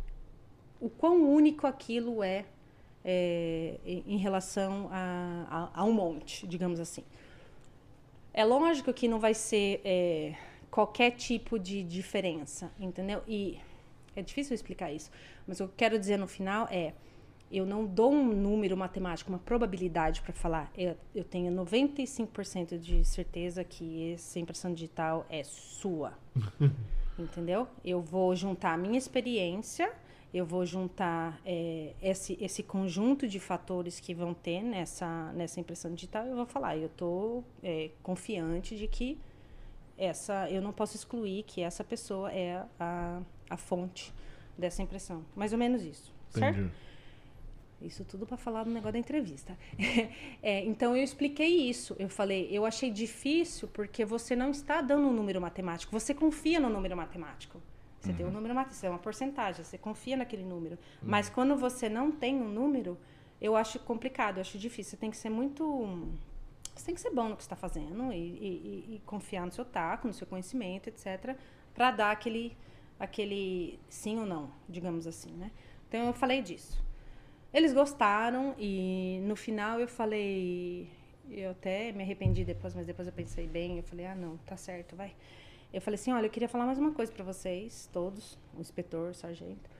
o 0.80 0.88
quão 0.88 1.22
único 1.30 1.66
aquilo 1.66 2.22
é, 2.22 2.46
é, 3.04 3.78
em 3.84 4.16
relação 4.18 4.88
a, 4.90 5.70
a, 5.74 5.80
a 5.80 5.84
um 5.84 5.92
monte, 5.92 6.46
digamos 6.46 6.78
assim. 6.80 7.04
É 8.32 8.44
lógico 8.44 8.92
que 8.92 9.08
não 9.08 9.18
vai 9.18 9.34
ser 9.34 9.80
é, 9.84 10.34
qualquer 10.70 11.12
tipo 11.12 11.58
de 11.58 11.82
diferença, 11.82 12.70
entendeu? 12.78 13.22
E 13.26 13.58
é 14.14 14.22
difícil 14.22 14.54
explicar 14.54 14.92
isso, 14.92 15.10
mas 15.46 15.60
o 15.60 15.64
que 15.66 15.70
eu 15.72 15.74
quero 15.76 15.98
dizer 15.98 16.16
no 16.16 16.28
final 16.28 16.68
é: 16.70 16.94
eu 17.50 17.66
não 17.66 17.84
dou 17.84 18.12
um 18.12 18.32
número 18.32 18.76
matemático, 18.76 19.30
uma 19.30 19.38
probabilidade 19.38 20.22
para 20.22 20.32
falar. 20.32 20.70
Eu, 20.76 20.96
eu 21.14 21.24
tenho 21.24 21.52
95% 21.52 22.78
de 22.78 23.04
certeza 23.04 23.64
que 23.64 24.12
essa 24.12 24.38
impressão 24.38 24.72
digital 24.72 25.26
é 25.28 25.42
sua, 25.42 26.16
entendeu? 27.18 27.66
Eu 27.84 28.00
vou 28.00 28.36
juntar 28.36 28.74
a 28.74 28.76
minha 28.76 28.96
experiência. 28.96 29.92
Eu 30.32 30.46
vou 30.46 30.64
juntar 30.64 31.40
é, 31.44 31.92
esse, 32.00 32.38
esse 32.40 32.62
conjunto 32.62 33.26
de 33.26 33.40
fatores 33.40 33.98
que 33.98 34.14
vão 34.14 34.32
ter 34.32 34.62
nessa, 34.62 35.32
nessa 35.32 35.58
impressão 35.58 35.92
digital. 35.92 36.24
Eu 36.24 36.36
vou 36.36 36.46
falar, 36.46 36.76
eu 36.76 36.86
estou 36.86 37.44
confiante 38.02 38.76
de 38.76 38.86
que 38.86 39.18
essa, 39.98 40.48
eu 40.50 40.62
não 40.62 40.72
posso 40.72 40.96
excluir 40.96 41.42
que 41.42 41.60
essa 41.60 41.84
pessoa 41.84 42.32
é 42.32 42.64
a, 42.78 43.20
a 43.50 43.56
fonte 43.56 44.12
dessa 44.56 44.82
impressão. 44.82 45.24
Mais 45.36 45.52
ou 45.52 45.58
menos 45.58 45.82
isso, 45.84 46.12
certo? 46.30 46.60
Entendi. 46.60 46.90
Isso 47.82 48.04
tudo 48.04 48.26
para 48.26 48.36
falar 48.36 48.64
do 48.64 48.70
negócio 48.70 48.92
da 48.92 48.98
entrevista. 48.98 49.56
É, 50.42 50.64
então 50.64 50.96
eu 50.96 51.04
expliquei 51.04 51.68
isso. 51.68 51.94
Eu 51.98 52.08
falei, 52.08 52.48
eu 52.50 52.64
achei 52.64 52.90
difícil 52.90 53.68
porque 53.68 54.06
você 54.06 54.34
não 54.34 54.50
está 54.50 54.80
dando 54.80 55.06
um 55.06 55.12
número 55.12 55.38
matemático. 55.38 55.92
Você 55.92 56.14
confia 56.14 56.58
no 56.58 56.70
número 56.70 56.96
matemático. 56.96 57.60
Você 58.00 58.12
tem 58.14 58.24
um 58.24 58.30
número 58.30 58.54
matemático, 58.54 58.86
é 58.86 58.90
uma 58.90 58.98
porcentagem, 58.98 59.62
você 59.62 59.76
confia 59.76 60.16
naquele 60.16 60.42
número. 60.42 60.78
Mas 61.02 61.28
quando 61.28 61.54
você 61.56 61.88
não 61.88 62.10
tem 62.10 62.34
um 62.40 62.48
número, 62.48 62.98
eu 63.40 63.54
acho 63.56 63.78
complicado, 63.80 64.38
eu 64.38 64.40
acho 64.40 64.58
difícil. 64.58 64.92
Você 64.92 64.96
tem 64.96 65.10
que 65.10 65.16
ser 65.18 65.28
muito. 65.30 65.62
Você 66.74 66.86
tem 66.86 66.94
que 66.94 67.00
ser 67.00 67.10
bom 67.10 67.28
no 67.28 67.36
que 67.36 67.42
está 67.42 67.54
fazendo 67.56 68.10
e, 68.12 68.16
e- 68.16 68.86
e- 68.90 68.94
e 68.96 69.02
confiar 69.04 69.44
no 69.44 69.52
seu 69.52 69.64
taco, 69.64 70.06
no 70.08 70.14
seu 70.14 70.26
conhecimento, 70.26 70.88
etc., 70.88 71.36
para 71.74 71.90
dar 71.90 72.10
aquele, 72.10 72.56
aquele 72.98 73.78
sim 73.88 74.18
ou 74.18 74.24
não, 74.26 74.50
digamos 74.68 75.06
assim, 75.06 75.32
né? 75.32 75.50
Então 75.88 76.06
eu 76.06 76.12
falei 76.14 76.40
disso. 76.40 76.82
Eles 77.52 77.72
gostaram 77.72 78.54
e 78.58 79.20
no 79.24 79.34
final 79.36 79.78
eu 79.80 79.88
falei, 79.88 80.88
eu 81.28 81.50
até 81.50 81.92
me 81.92 82.02
arrependi 82.02 82.44
depois, 82.44 82.74
mas 82.74 82.86
depois 82.86 83.06
eu 83.08 83.12
pensei 83.12 83.46
bem, 83.46 83.76
eu 83.76 83.82
falei, 83.82 84.06
ah 84.06 84.14
não, 84.14 84.36
tá 84.38 84.56
certo, 84.56 84.94
vai. 84.96 85.12
Eu 85.72 85.80
falei 85.80 85.94
assim, 85.94 86.12
olha, 86.12 86.26
eu 86.26 86.30
queria 86.30 86.48
falar 86.48 86.66
mais 86.66 86.78
uma 86.78 86.92
coisa 86.92 87.12
para 87.12 87.24
vocês, 87.24 87.88
todos, 87.92 88.36
o 88.56 88.60
inspetor, 88.60 89.10
o 89.10 89.14
sargento. 89.14 89.70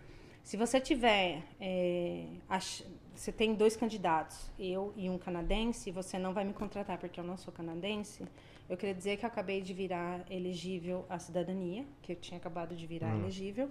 Se 0.42 0.56
você 0.56 0.80
tiver, 0.80 1.42
é, 1.60 2.24
ach- 2.48 2.82
você 3.14 3.30
tem 3.32 3.54
dois 3.54 3.76
candidatos, 3.76 4.50
eu 4.58 4.92
e 4.96 5.10
um 5.10 5.18
canadense, 5.18 5.90
você 5.90 6.18
não 6.18 6.32
vai 6.32 6.44
me 6.44 6.52
contratar 6.54 6.96
porque 6.98 7.18
eu 7.20 7.24
não 7.24 7.36
sou 7.36 7.52
canadense. 7.52 8.24
Eu 8.68 8.76
queria 8.76 8.94
dizer 8.94 9.16
que 9.16 9.24
eu 9.24 9.28
acabei 9.28 9.60
de 9.60 9.74
virar 9.74 10.24
elegível 10.30 11.04
à 11.08 11.18
cidadania, 11.18 11.84
que 12.02 12.12
eu 12.12 12.16
tinha 12.16 12.38
acabado 12.38 12.74
de 12.74 12.86
virar 12.86 13.12
elegível. 13.20 13.68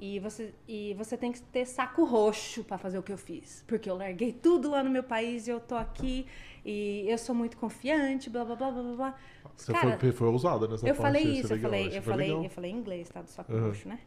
E 0.00 0.18
você, 0.18 0.52
e 0.66 0.94
você 0.94 1.16
tem 1.16 1.30
que 1.30 1.40
ter 1.40 1.64
saco 1.64 2.02
roxo 2.04 2.64
para 2.64 2.76
fazer 2.76 2.98
o 2.98 3.02
que 3.04 3.12
eu 3.12 3.18
fiz. 3.18 3.62
Porque 3.68 3.88
eu 3.88 3.96
larguei 3.96 4.32
tudo 4.32 4.68
lá 4.70 4.82
no 4.82 4.90
meu 4.90 5.04
país 5.04 5.46
e 5.46 5.50
eu 5.50 5.60
tô 5.60 5.76
aqui 5.76 6.26
e 6.64 7.04
eu 7.08 7.16
sou 7.18 7.34
muito 7.34 7.56
confiante, 7.56 8.28
blá 8.28 8.44
blá 8.44 8.56
blá 8.56 8.70
blá 8.72 8.82
blá. 8.96 9.14
Você 9.62 9.72
Cara, 9.72 9.98
foi, 9.98 10.12
foi 10.12 10.28
ousada 10.28 10.66
nessa 10.68 10.86
Eu 10.86 10.94
falei 10.94 11.22
isso, 11.22 11.52
eu 11.52 11.56
legal, 11.56 11.70
falei, 11.70 11.96
eu 11.98 12.02
falei, 12.02 12.26
legal. 12.28 12.44
eu 12.44 12.50
falei 12.50 12.70
em 12.70 12.76
inglês, 12.76 13.08
tá? 13.08 13.22
Do 13.22 13.28
saco 13.30 13.52
Uhum. 13.52 13.66
roxo, 13.68 13.88
né? 13.88 13.98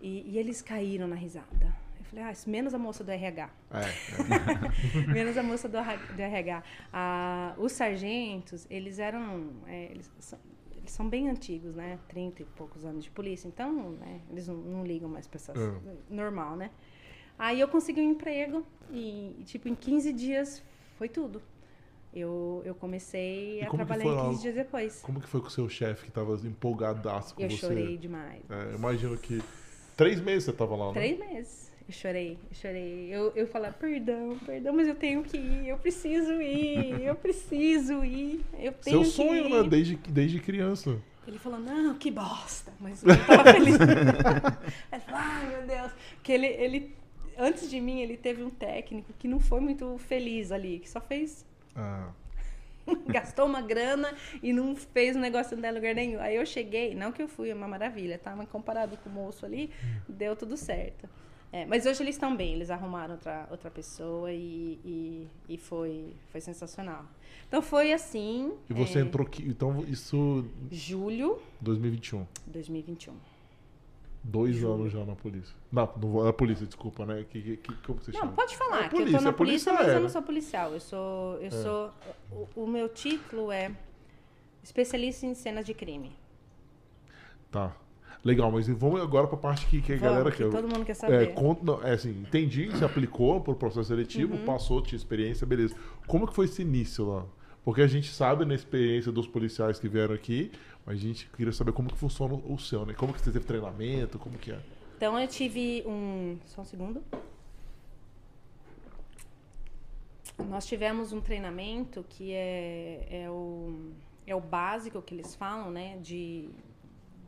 E, 0.00 0.32
e 0.32 0.38
eles 0.38 0.60
caíram 0.62 1.06
na 1.06 1.16
risada. 1.16 1.74
Eu 1.98 2.04
falei, 2.04 2.24
ah, 2.24 2.32
isso 2.32 2.48
menos 2.48 2.74
a 2.74 2.78
moça 2.78 3.02
do 3.02 3.10
RH. 3.10 3.50
É, 3.70 3.80
é. 3.80 5.08
menos 5.12 5.36
a 5.38 5.42
moça 5.42 5.68
do, 5.68 5.76
RH 5.76 6.12
do 6.12 6.20
RH. 6.20 6.62
Ah, 6.92 7.54
os 7.58 7.72
sargentos, 7.72 8.66
eles 8.70 8.98
eram. 8.98 9.50
é, 9.66 9.90
eles, 9.90 10.10
são, 10.18 10.38
eles 10.76 10.90
são 10.90 11.08
bem 11.08 11.28
antigos, 11.28 11.74
né? 11.74 11.98
30 12.08 12.42
e 12.42 12.44
poucos 12.44 12.84
anos 12.84 13.04
de 13.04 13.10
polícia. 13.10 13.48
Então, 13.48 13.90
né, 13.92 14.20
eles 14.30 14.46
não, 14.48 14.56
não 14.56 14.84
ligam 14.84 15.08
mais 15.08 15.26
pra 15.26 15.36
essas. 15.36 15.56
É. 15.56 15.72
Normal, 16.10 16.56
né? 16.56 16.70
Aí 17.38 17.58
eu 17.58 17.66
consegui 17.68 18.00
um 18.00 18.10
emprego 18.10 18.64
e, 18.92 19.42
tipo, 19.44 19.68
em 19.68 19.74
15 19.74 20.12
dias 20.12 20.62
foi 20.96 21.08
tudo. 21.08 21.42
Eu, 22.14 22.62
eu 22.64 22.74
comecei 22.76 23.58
E 23.58 23.64
a 23.64 23.70
trabalhar 23.70 24.04
foi 24.04 24.12
em 24.12 24.16
lá? 24.16 24.28
15 24.28 24.42
dias 24.42 24.54
depois. 24.54 25.00
Como 25.02 25.20
que 25.20 25.26
foi 25.28 25.40
com 25.40 25.48
o 25.48 25.50
seu 25.50 25.68
chefe 25.68 26.04
que 26.04 26.12
tava 26.12 26.34
empolgadaço 26.46 27.34
com 27.34 27.42
Eu 27.42 27.50
você? 27.50 27.56
chorei 27.56 27.96
demais. 27.98 28.42
É, 28.48 28.72
eu 28.72 28.76
imagino 28.76 29.16
que. 29.18 29.42
Três 29.96 30.20
meses 30.20 30.44
você 30.44 30.52
tava 30.52 30.76
lá, 30.76 30.86
né? 30.88 30.92
Três 30.92 31.18
meses. 31.18 31.72
Eu 31.86 31.92
chorei, 31.92 32.38
eu 32.50 32.54
chorei. 32.56 33.08
Eu, 33.10 33.32
eu 33.34 33.46
falava, 33.48 33.74
perdão, 33.74 34.38
perdão, 34.46 34.74
mas 34.74 34.88
eu 34.88 34.94
tenho 34.94 35.22
que 35.22 35.36
ir, 35.36 35.68
eu 35.68 35.76
preciso 35.76 36.40
ir, 36.40 37.02
eu 37.04 37.14
preciso 37.14 38.02
ir, 38.04 38.42
eu 38.58 38.72
tenho 38.72 39.04
Seu 39.04 39.26
sonho, 39.26 39.48
né? 39.50 39.68
Desde, 39.68 39.96
desde 39.96 40.38
criança. 40.40 40.96
Ele 41.26 41.38
falou, 41.38 41.58
não, 41.58 41.94
que 41.96 42.10
bosta. 42.10 42.72
Mas 42.80 43.02
eu 43.02 43.10
tava 43.26 43.44
feliz. 43.52 43.76
ele 43.80 45.00
falou, 45.02 45.20
ai 45.20 45.48
meu 45.48 45.66
Deus. 45.66 45.92
Porque 46.14 46.32
ele, 46.32 46.46
ele, 46.46 46.96
antes 47.36 47.68
de 47.68 47.80
mim, 47.80 48.00
ele 48.00 48.16
teve 48.16 48.42
um 48.42 48.50
técnico 48.50 49.12
que 49.18 49.26
não 49.28 49.40
foi 49.40 49.60
muito 49.60 49.98
feliz 49.98 50.52
ali, 50.52 50.78
que 50.78 50.88
só 50.88 51.00
fez 51.00 51.44
Ah, 51.76 52.10
gastou 53.08 53.46
uma 53.46 53.62
grana 53.62 54.14
e 54.42 54.52
não 54.52 54.76
fez 54.76 55.16
um 55.16 55.20
negócio 55.20 55.56
der 55.56 55.72
lugar 55.72 55.94
nenhum. 55.94 56.20
Aí 56.20 56.36
eu 56.36 56.46
cheguei, 56.46 56.94
não 56.94 57.12
que 57.12 57.22
eu 57.22 57.28
fui 57.28 57.52
uma 57.52 57.66
maravilha, 57.66 58.18
tá? 58.18 58.34
Mas 58.36 58.48
comparado 58.48 58.96
com 58.98 59.08
o 59.08 59.12
moço 59.12 59.44
ali, 59.44 59.70
deu 60.08 60.36
tudo 60.36 60.56
certo. 60.56 61.08
É, 61.52 61.64
mas 61.66 61.86
hoje 61.86 62.02
eles 62.02 62.16
estão 62.16 62.34
bem, 62.34 62.54
eles 62.54 62.68
arrumaram 62.68 63.14
outra, 63.14 63.46
outra 63.48 63.70
pessoa 63.70 64.32
e, 64.32 64.80
e, 64.84 65.28
e 65.48 65.56
foi, 65.56 66.16
foi 66.30 66.40
sensacional. 66.40 67.04
Então 67.46 67.62
foi 67.62 67.92
assim. 67.92 68.52
e 68.68 68.74
você 68.74 68.98
é, 68.98 69.02
entrou 69.02 69.24
aqui. 69.24 69.44
Então, 69.44 69.84
isso. 69.86 70.44
Julho 70.72 71.40
2021. 71.60 72.26
2021. 72.48 73.14
Dois 74.26 74.56
Juro. 74.56 74.72
anos 74.74 74.92
já 74.92 75.04
na 75.04 75.14
polícia. 75.14 75.54
Não, 75.70 76.26
é 76.26 76.30
a 76.30 76.32
polícia, 76.32 76.66
desculpa, 76.66 77.04
né? 77.04 77.26
Que, 77.28 77.42
que, 77.42 77.56
que, 77.58 77.74
como 77.86 78.00
você 78.00 78.10
Não, 78.12 78.20
chama? 78.20 78.32
pode 78.32 78.56
falar, 78.56 78.84
É 78.84 78.88
que 78.88 78.94
eu 78.94 78.98
polícia, 79.00 79.18
tô 79.18 79.24
na 79.24 79.30
a 79.30 79.32
polícia 79.34 79.70
polícia, 79.70 79.72
mas 79.74 79.86
é, 79.86 79.90
eu 79.90 79.94
não 79.96 80.02
né? 80.04 80.08
sou 80.08 80.22
policial. 80.22 80.72
Eu 80.72 80.80
sou. 80.80 81.34
Eu 81.42 81.50
sou. 81.50 81.90
O, 82.32 82.62
o 82.62 82.66
meu 82.66 82.88
título 82.88 83.52
é 83.52 83.70
especialista 84.62 85.26
em 85.26 85.34
cenas 85.34 85.66
de 85.66 85.74
crime. 85.74 86.12
Tá. 87.50 87.76
Legal, 88.24 88.50
mas 88.50 88.66
vamos 88.66 89.00
agora 89.02 89.26
pra 89.26 89.36
parte 89.36 89.66
que, 89.66 89.82
que 89.82 89.92
a 89.92 89.96
Vamos, 89.96 90.10
galera 90.10 90.30
que 90.30 90.38
quer. 90.42 90.50
todo 90.50 90.66
mundo 90.66 90.84
quer 90.86 90.92
É, 90.92 90.94
saber. 90.94 91.34
conta, 91.34 91.62
não, 91.62 91.82
é 91.82 91.92
assim, 91.92 92.10
entendi, 92.22 92.74
se 92.74 92.82
aplicou 92.82 93.38
pro 93.42 93.54
processo 93.54 93.88
seletivo, 93.88 94.34
Uhum. 94.34 94.44
passou, 94.46 94.80
tinha 94.80 94.96
experiência, 94.96 95.46
beleza. 95.46 95.76
Como 96.06 96.26
que 96.26 96.32
foi 96.32 96.46
esse 96.46 96.62
início 96.62 97.06
lá? 97.06 97.26
Porque 97.62 97.82
a 97.82 97.86
gente 97.86 98.10
sabe 98.10 98.46
na 98.46 98.54
experiência 98.54 99.12
dos 99.12 99.26
policiais 99.26 99.78
que 99.78 99.88
vieram 99.88 100.14
aqui, 100.14 100.50
mas 100.86 100.98
a 100.98 101.00
gente 101.00 101.28
queria 101.30 101.52
saber 101.52 101.72
como 101.72 101.88
que 101.88 101.96
funciona 101.96 102.34
o 102.34 102.58
seu, 102.58 102.84
né? 102.84 102.94
Como 102.94 103.12
que 103.12 103.20
você 103.20 103.32
teve 103.32 103.44
treinamento, 103.44 104.18
como 104.18 104.38
que 104.38 104.52
é? 104.52 104.60
Então 104.96 105.18
eu 105.18 105.26
tive 105.26 105.82
um. 105.86 106.38
Só 106.46 106.62
um 106.62 106.64
segundo. 106.64 107.02
Nós 110.48 110.66
tivemos 110.66 111.12
um 111.12 111.20
treinamento 111.20 112.04
que 112.08 112.32
é, 112.32 113.06
é, 113.10 113.30
o, 113.30 113.92
é 114.26 114.34
o 114.34 114.40
básico 114.40 115.00
que 115.00 115.14
eles 115.14 115.34
falam, 115.34 115.70
né? 115.70 115.96
De, 115.98 116.50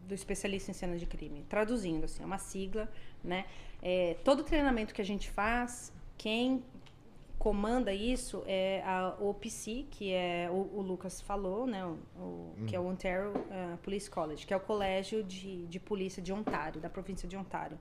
do 0.07 0.15
especialista 0.15 0.71
em 0.71 0.75
cena 0.75 0.97
de 0.99 1.07
crime. 1.07 1.45
Traduzindo, 1.49 2.05
assim, 2.05 2.23
é 2.23 2.27
uma 2.27 2.39
sigla, 2.39 2.91
né? 3.25 3.47
É, 3.83 4.17
todo 4.25 4.43
treinamento 4.43 4.93
que 4.93 5.01
a 5.01 5.05
gente 5.05 5.31
faz, 5.31 5.93
quem 6.19 6.63
comanda 7.39 7.93
isso 7.93 8.43
é 8.47 8.83
a 8.85 9.15
OPC, 9.21 9.87
que 9.91 10.13
é 10.13 10.49
o, 10.51 10.79
o 10.79 10.83
Lucas 10.83 11.21
falou, 11.21 11.67
né? 11.67 11.85
O, 11.85 11.97
o- 12.19 12.55
Que 12.67 12.75
é 12.75 12.81
o 12.81 12.87
Ontario 12.87 13.33
eh, 13.51 13.77
Police 13.83 14.11
College, 14.11 14.47
que 14.47 14.53
é 14.53 14.57
o 14.57 14.61
colégio 14.61 15.23
de, 15.23 15.67
de 15.67 15.79
polícia 15.79 16.23
de 16.23 16.33
Ontário, 16.33 16.81
da 16.81 16.89
província 16.89 17.29
de 17.29 17.37
Ontário. 17.37 17.79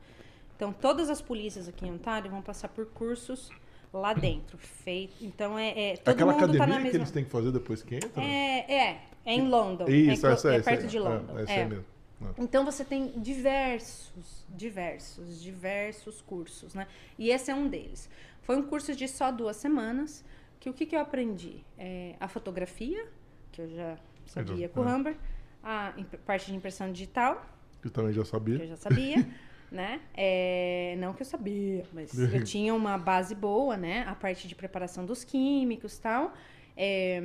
Então, 0.56 0.72
todas 0.72 1.10
as 1.10 1.22
polícias 1.22 1.68
aqui 1.68 1.86
em 1.88 1.92
Ontário 1.92 2.30
vão 2.30 2.42
passar 2.42 2.70
por 2.70 2.86
cursos 2.86 3.50
lá 3.92 4.14
dentro. 4.14 4.58
Feito. 4.58 5.14
Então, 5.22 5.58
é, 5.58 5.92
é 5.92 5.98
todo 5.98 6.14
Aquela 6.14 6.32
mundo 6.34 6.44
academia 6.44 6.60
tá 6.60 6.68
na 6.68 6.78
que 6.78 6.84
mesma. 6.84 6.98
eles 7.00 7.12
têm 7.12 7.24
que 7.24 7.30
fazer 7.32 7.52
depois 7.52 7.82
que 7.82 7.96
entra? 7.96 8.22
É, 8.24 8.74
é, 8.74 9.02
é 9.26 9.34
em 9.34 9.48
London. 9.48 9.86
Isso, 9.88 10.28
é, 10.28 10.32
essa, 10.34 10.54
é 10.54 10.58
essa, 10.58 10.70
perto 10.70 10.84
é, 10.84 10.88
de 10.88 11.00
London. 11.00 11.38
É, 11.40 11.42
essa 11.44 11.52
é. 11.52 11.60
é 11.62 11.66
mesmo. 11.66 11.86
Então 12.38 12.64
você 12.64 12.86
tem 12.86 13.12
diversos, 13.18 14.46
diversos, 14.50 15.42
diversos 15.42 16.22
cursos, 16.22 16.74
né? 16.74 16.88
E 17.20 17.30
esse 17.30 17.52
é 17.52 17.56
um 17.56 17.68
deles. 17.68 18.10
Foi 18.46 18.56
um 18.56 18.64
curso 18.64 18.96
de 18.96 19.08
só 19.08 19.32
duas 19.32 19.56
semanas, 19.58 20.24
que 20.60 20.70
o 20.70 20.74
que, 20.74 20.86
que 20.86 20.96
eu 20.96 21.02
aprendi? 21.02 21.64
É, 21.78 22.16
a 22.20 22.28
fotografia, 22.28 23.08
que 23.52 23.62
eu 23.62 23.68
já 23.70 23.98
sabia 24.26 24.70
com 24.70 24.82
o 24.82 24.84
é. 24.84 24.88
Humber, 24.88 25.18
a 25.64 25.94
imp- 25.98 26.18
parte 26.26 26.48
de 26.52 26.56
impressão 26.56 26.92
digital, 26.92 27.34
Que 27.82 27.88
eu 27.88 27.92
também 27.92 28.14
já 28.14 28.24
que 28.24 28.26
sabia. 28.26 28.62
eu 28.62 28.68
já 28.68 28.76
sabia, 28.76 29.26
né? 29.72 30.02
É, 30.14 30.96
não 31.00 31.14
que 31.14 31.22
eu 31.22 31.26
sabia, 31.26 31.86
mas 31.94 32.28
eu 32.32 32.42
tinha 32.42 32.74
uma 32.74 32.98
base 32.98 33.36
boa, 33.36 33.76
né? 33.78 34.04
A 34.08 34.16
parte 34.16 34.48
de 34.48 34.56
preparação 34.56 35.06
dos 35.06 35.24
químicos 35.24 35.98
e 35.98 36.02
tal. 36.02 36.34
É, 36.78 37.22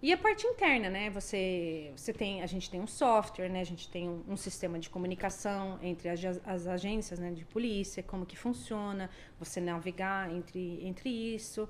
e 0.00 0.12
a 0.12 0.16
parte 0.16 0.46
interna, 0.46 0.88
né? 0.88 1.10
Você, 1.10 1.92
você 1.94 2.12
tem, 2.12 2.42
a 2.42 2.46
gente 2.46 2.70
tem 2.70 2.80
um 2.80 2.86
software, 2.86 3.48
né? 3.48 3.60
A 3.60 3.64
gente 3.64 3.88
tem 3.88 4.08
um, 4.08 4.22
um 4.28 4.36
sistema 4.36 4.78
de 4.78 4.88
comunicação 4.88 5.78
entre 5.82 6.08
as, 6.08 6.20
as 6.46 6.66
agências 6.66 7.18
né, 7.18 7.30
de 7.30 7.44
polícia, 7.44 8.02
como 8.02 8.24
que 8.24 8.36
funciona, 8.36 9.10
você 9.38 9.60
navegar 9.60 10.32
entre, 10.32 10.80
entre 10.86 11.10
isso. 11.10 11.68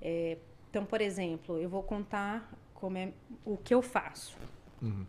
É, 0.00 0.38
então, 0.70 0.84
por 0.86 1.00
exemplo, 1.00 1.58
eu 1.58 1.68
vou 1.68 1.82
contar 1.82 2.50
como 2.72 2.96
é 2.96 3.12
o 3.44 3.56
que 3.56 3.74
eu 3.74 3.82
faço. 3.82 4.36
Uhum. 4.80 5.06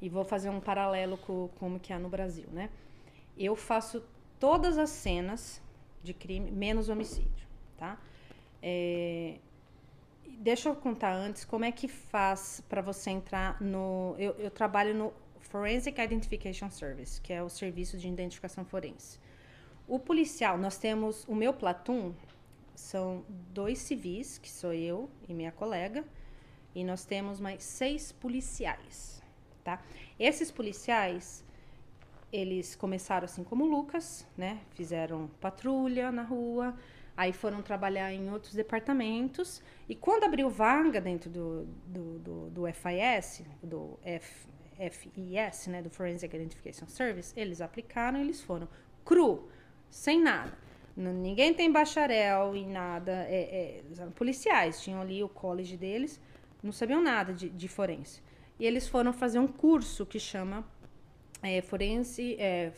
E 0.00 0.08
vou 0.08 0.24
fazer 0.24 0.50
um 0.50 0.60
paralelo 0.60 1.16
com 1.18 1.48
como 1.58 1.80
que 1.80 1.92
é 1.92 1.98
no 1.98 2.08
Brasil, 2.08 2.48
né? 2.52 2.70
Eu 3.36 3.56
faço 3.56 4.02
todas 4.38 4.78
as 4.78 4.90
cenas 4.90 5.62
de 6.02 6.12
crime, 6.14 6.50
menos 6.50 6.88
homicídio, 6.88 7.46
tá? 7.76 7.98
É, 8.62 9.38
deixa 10.38 10.68
eu 10.68 10.76
contar 10.76 11.12
antes 11.12 11.44
como 11.44 11.64
é 11.64 11.72
que 11.72 11.88
faz 11.88 12.62
para 12.68 12.80
você 12.80 13.10
entrar 13.10 13.60
no. 13.60 14.14
Eu, 14.18 14.32
eu 14.38 14.50
trabalho 14.50 14.94
no 14.94 15.12
Forensic 15.40 16.00
Identification 16.00 16.70
Service, 16.70 17.20
que 17.20 17.32
é 17.32 17.42
o 17.42 17.48
serviço 17.48 17.98
de 17.98 18.08
identificação 18.08 18.64
forense. 18.64 19.18
O 19.86 19.98
policial, 19.98 20.56
nós 20.58 20.78
temos 20.78 21.24
o 21.26 21.34
meu 21.34 21.52
platoon, 21.52 22.12
são 22.74 23.24
dois 23.52 23.78
civis, 23.78 24.38
que 24.38 24.50
sou 24.50 24.72
eu 24.72 25.10
e 25.28 25.34
minha 25.34 25.50
colega, 25.50 26.04
e 26.74 26.84
nós 26.84 27.04
temos 27.04 27.40
mais 27.40 27.64
seis 27.64 28.12
policiais, 28.12 29.22
tá? 29.64 29.82
Esses 30.18 30.50
policiais, 30.50 31.42
eles 32.30 32.76
começaram 32.76 33.24
assim 33.24 33.42
como 33.42 33.64
o 33.64 33.68
Lucas, 33.68 34.26
né? 34.36 34.60
Fizeram 34.72 35.28
patrulha 35.40 36.12
na 36.12 36.22
rua, 36.22 36.76
aí 37.18 37.32
foram 37.32 37.60
trabalhar 37.60 38.12
em 38.12 38.30
outros 38.30 38.54
departamentos. 38.54 39.60
E 39.88 39.96
quando 39.96 40.22
abriu 40.22 40.48
vaga 40.48 41.00
dentro 41.00 41.28
do, 41.28 41.64
do, 41.84 42.18
do, 42.20 42.50
do 42.50 42.62
FIS, 42.72 43.42
do 43.60 43.98
F, 44.04 44.46
FIS, 44.88 45.66
né? 45.66 45.82
Do 45.82 45.90
Forensic 45.90 46.32
Identification 46.32 46.86
Service, 46.86 47.32
eles 47.36 47.60
aplicaram 47.60 48.20
e 48.20 48.22
eles 48.22 48.40
foram 48.40 48.68
cru, 49.04 49.48
sem 49.90 50.22
nada. 50.22 50.56
Ninguém 50.96 51.52
tem 51.52 51.72
bacharel 51.72 52.54
em 52.54 52.68
nada. 52.68 53.26
É, 53.28 53.82
é, 53.98 54.06
policiais 54.14 54.80
tinham 54.80 55.00
ali 55.00 55.20
o 55.20 55.28
college 55.28 55.76
deles, 55.76 56.20
não 56.62 56.70
sabiam 56.70 57.02
nada 57.02 57.32
de, 57.32 57.48
de 57.48 57.66
forense. 57.66 58.22
E 58.60 58.64
eles 58.64 58.86
foram 58.86 59.12
fazer 59.12 59.40
um 59.40 59.48
curso 59.48 60.06
que 60.06 60.20
chama 60.20 60.64
é, 61.42 61.60
forense, 61.62 62.36
é, 62.38 62.70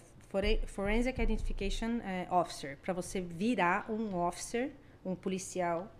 Forensic 0.67 1.21
Identification 1.21 1.99
é, 2.05 2.27
Officer, 2.31 2.77
para 2.81 2.93
você 2.95 3.21
virar 3.21 3.91
um 3.91 4.15
officer, 4.17 4.71
um 5.05 5.15
policial 5.15 5.91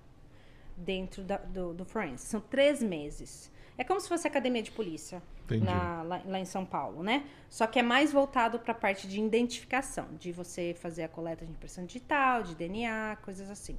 dentro 0.77 1.23
da- 1.23 1.39
do, 1.39 1.75
do 1.75 1.85
forense. 1.85 2.27
São 2.27 2.41
três 2.41 2.83
meses. 2.83 3.51
É 3.77 3.83
como 3.85 4.01
se 4.01 4.09
fosse 4.09 4.27
academia 4.29 4.63
de 4.63 4.71
polícia 4.71 5.23
na- 5.65 6.03
lá, 6.03 6.23
lá 6.25 6.39
em 6.39 6.45
São 6.45 6.65
Paulo, 6.65 7.03
né? 7.03 7.25
Só 7.49 7.67
que 7.67 7.79
é 7.79 7.83
mais 7.83 8.13
voltado 8.13 8.59
para 8.61 8.73
a 8.73 8.75
parte 8.75 9.09
de 9.09 9.21
identificação, 9.21 10.07
de 10.19 10.31
você 10.33 10.75
fazer 10.79 11.03
a 11.03 11.09
coleta 11.09 11.45
de 11.45 11.51
impressão 11.51 11.85
digital, 11.85 12.43
de 12.43 12.55
DNA, 12.55 13.17
coisas 13.23 13.51
assim. 13.51 13.77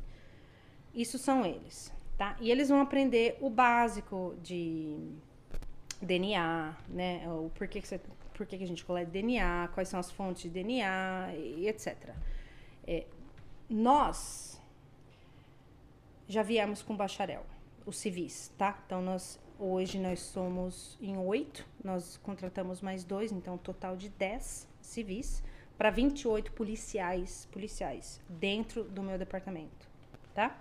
Isso 0.94 1.18
são 1.18 1.46
eles, 1.46 1.94
tá? 2.18 2.36
E 2.42 2.52
eles 2.52 2.68
vão 2.68 2.82
aprender 2.82 3.38
o 3.40 3.50
básico 3.50 4.36
de 4.44 4.98
DNA, 6.02 6.76
né? 6.90 7.24
O 7.30 7.50
porquê 7.56 7.80
que, 7.80 7.88
você, 7.88 8.02
por 8.42 8.48
que 8.48 8.58
que 8.58 8.64
a 8.64 8.68
gente 8.68 8.84
coleta 8.84 9.12
DNA, 9.12 9.70
quais 9.72 9.88
são 9.88 10.00
as 10.00 10.10
fontes 10.10 10.42
de 10.42 10.50
DNA 10.50 11.32
e 11.36 11.68
etc. 11.68 12.10
É, 12.88 13.06
nós 13.70 14.60
já 16.28 16.42
viemos 16.42 16.82
com 16.82 16.96
bacharel, 16.96 17.46
os 17.86 17.98
civis, 17.98 18.52
tá? 18.58 18.82
Então, 18.84 19.00
nós, 19.00 19.40
hoje 19.60 20.00
nós 20.00 20.22
somos 20.22 20.98
em 21.00 21.16
oito, 21.20 21.68
nós 21.84 22.18
contratamos 22.18 22.82
mais 22.82 23.04
dois, 23.04 23.32
então 23.32 23.54
um 23.54 23.60
total 23.60 23.96
de 23.96 24.10
10 24.10 24.68
civis 24.82 25.44
para 25.78 25.92
28 25.92 26.52
policiais, 26.54 27.48
policiais 27.52 28.20
dentro 28.28 28.84
do 28.84 29.04
meu 29.04 29.20
departamento, 29.20 29.88
tá? 30.34 30.60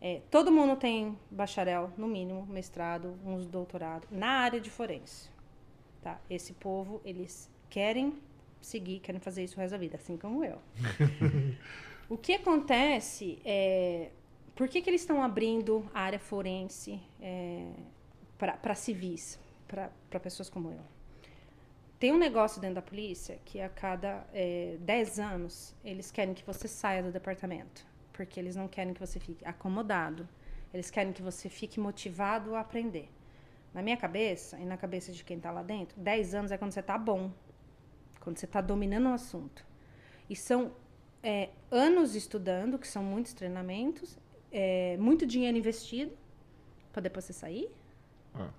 É, 0.00 0.22
todo 0.30 0.50
mundo 0.50 0.76
tem 0.76 1.18
bacharel, 1.30 1.92
no 1.98 2.06
mínimo, 2.06 2.46
mestrado, 2.46 3.18
uns 3.22 3.46
doutorado 3.46 4.08
na 4.10 4.28
área 4.28 4.58
de 4.58 4.70
forense, 4.70 5.35
tá? 6.06 6.20
Esse 6.30 6.52
povo, 6.52 7.00
eles 7.04 7.50
querem 7.68 8.16
seguir, 8.60 9.00
querem 9.00 9.20
fazer 9.20 9.42
isso 9.42 9.56
o 9.56 9.58
resto 9.58 9.72
da 9.72 9.78
vida, 9.78 9.96
assim 9.96 10.16
como 10.16 10.44
eu. 10.44 10.58
o 12.08 12.16
que 12.16 12.32
acontece 12.34 13.40
é... 13.44 14.10
Por 14.54 14.68
que, 14.68 14.80
que 14.80 14.88
eles 14.88 15.00
estão 15.00 15.20
abrindo 15.22 15.84
a 15.92 16.00
área 16.00 16.18
forense 16.18 16.98
é, 17.20 17.72
para 18.38 18.74
civis, 18.74 19.38
para 19.66 20.20
pessoas 20.20 20.48
como 20.48 20.70
eu? 20.70 20.80
Tem 21.98 22.12
um 22.12 22.18
negócio 22.18 22.60
dentro 22.60 22.76
da 22.76 22.82
polícia 22.82 23.38
que 23.44 23.60
a 23.60 23.68
cada 23.68 24.26
é, 24.32 24.76
10 24.80 25.18
anos 25.18 25.74
eles 25.84 26.10
querem 26.10 26.32
que 26.32 26.44
você 26.44 26.68
saia 26.68 27.02
do 27.02 27.10
departamento. 27.10 27.84
Porque 28.12 28.40
eles 28.40 28.56
não 28.56 28.68
querem 28.68 28.94
que 28.94 29.00
você 29.00 29.20
fique 29.20 29.44
acomodado. 29.44 30.26
Eles 30.72 30.90
querem 30.90 31.12
que 31.12 31.20
você 31.20 31.50
fique 31.50 31.78
motivado 31.78 32.54
a 32.54 32.60
aprender. 32.60 33.10
Na 33.76 33.82
minha 33.82 33.96
cabeça 33.96 34.58
e 34.58 34.64
na 34.64 34.76
cabeça 34.76 35.12
de 35.12 35.22
quem 35.22 35.36
está 35.36 35.50
lá 35.50 35.62
dentro, 35.62 36.00
10 36.00 36.34
anos 36.34 36.50
é 36.50 36.56
quando 36.58 36.72
você 36.72 36.80
está 36.80 36.96
bom 36.96 37.30
quando 38.26 38.38
você 38.38 38.44
está 38.44 38.60
dominando 38.60 39.06
um 39.06 39.14
assunto. 39.14 39.64
E 40.28 40.34
são 40.34 40.72
é, 41.22 41.50
anos 41.70 42.16
estudando, 42.16 42.76
que 42.76 42.88
são 42.88 43.00
muitos 43.00 43.32
treinamentos, 43.32 44.18
é, 44.50 44.96
muito 44.96 45.24
dinheiro 45.24 45.56
investido 45.56 46.10
para 46.92 47.02
depois 47.02 47.24
você 47.24 47.32
sair. 47.32 47.70
Ah. 48.34 48.50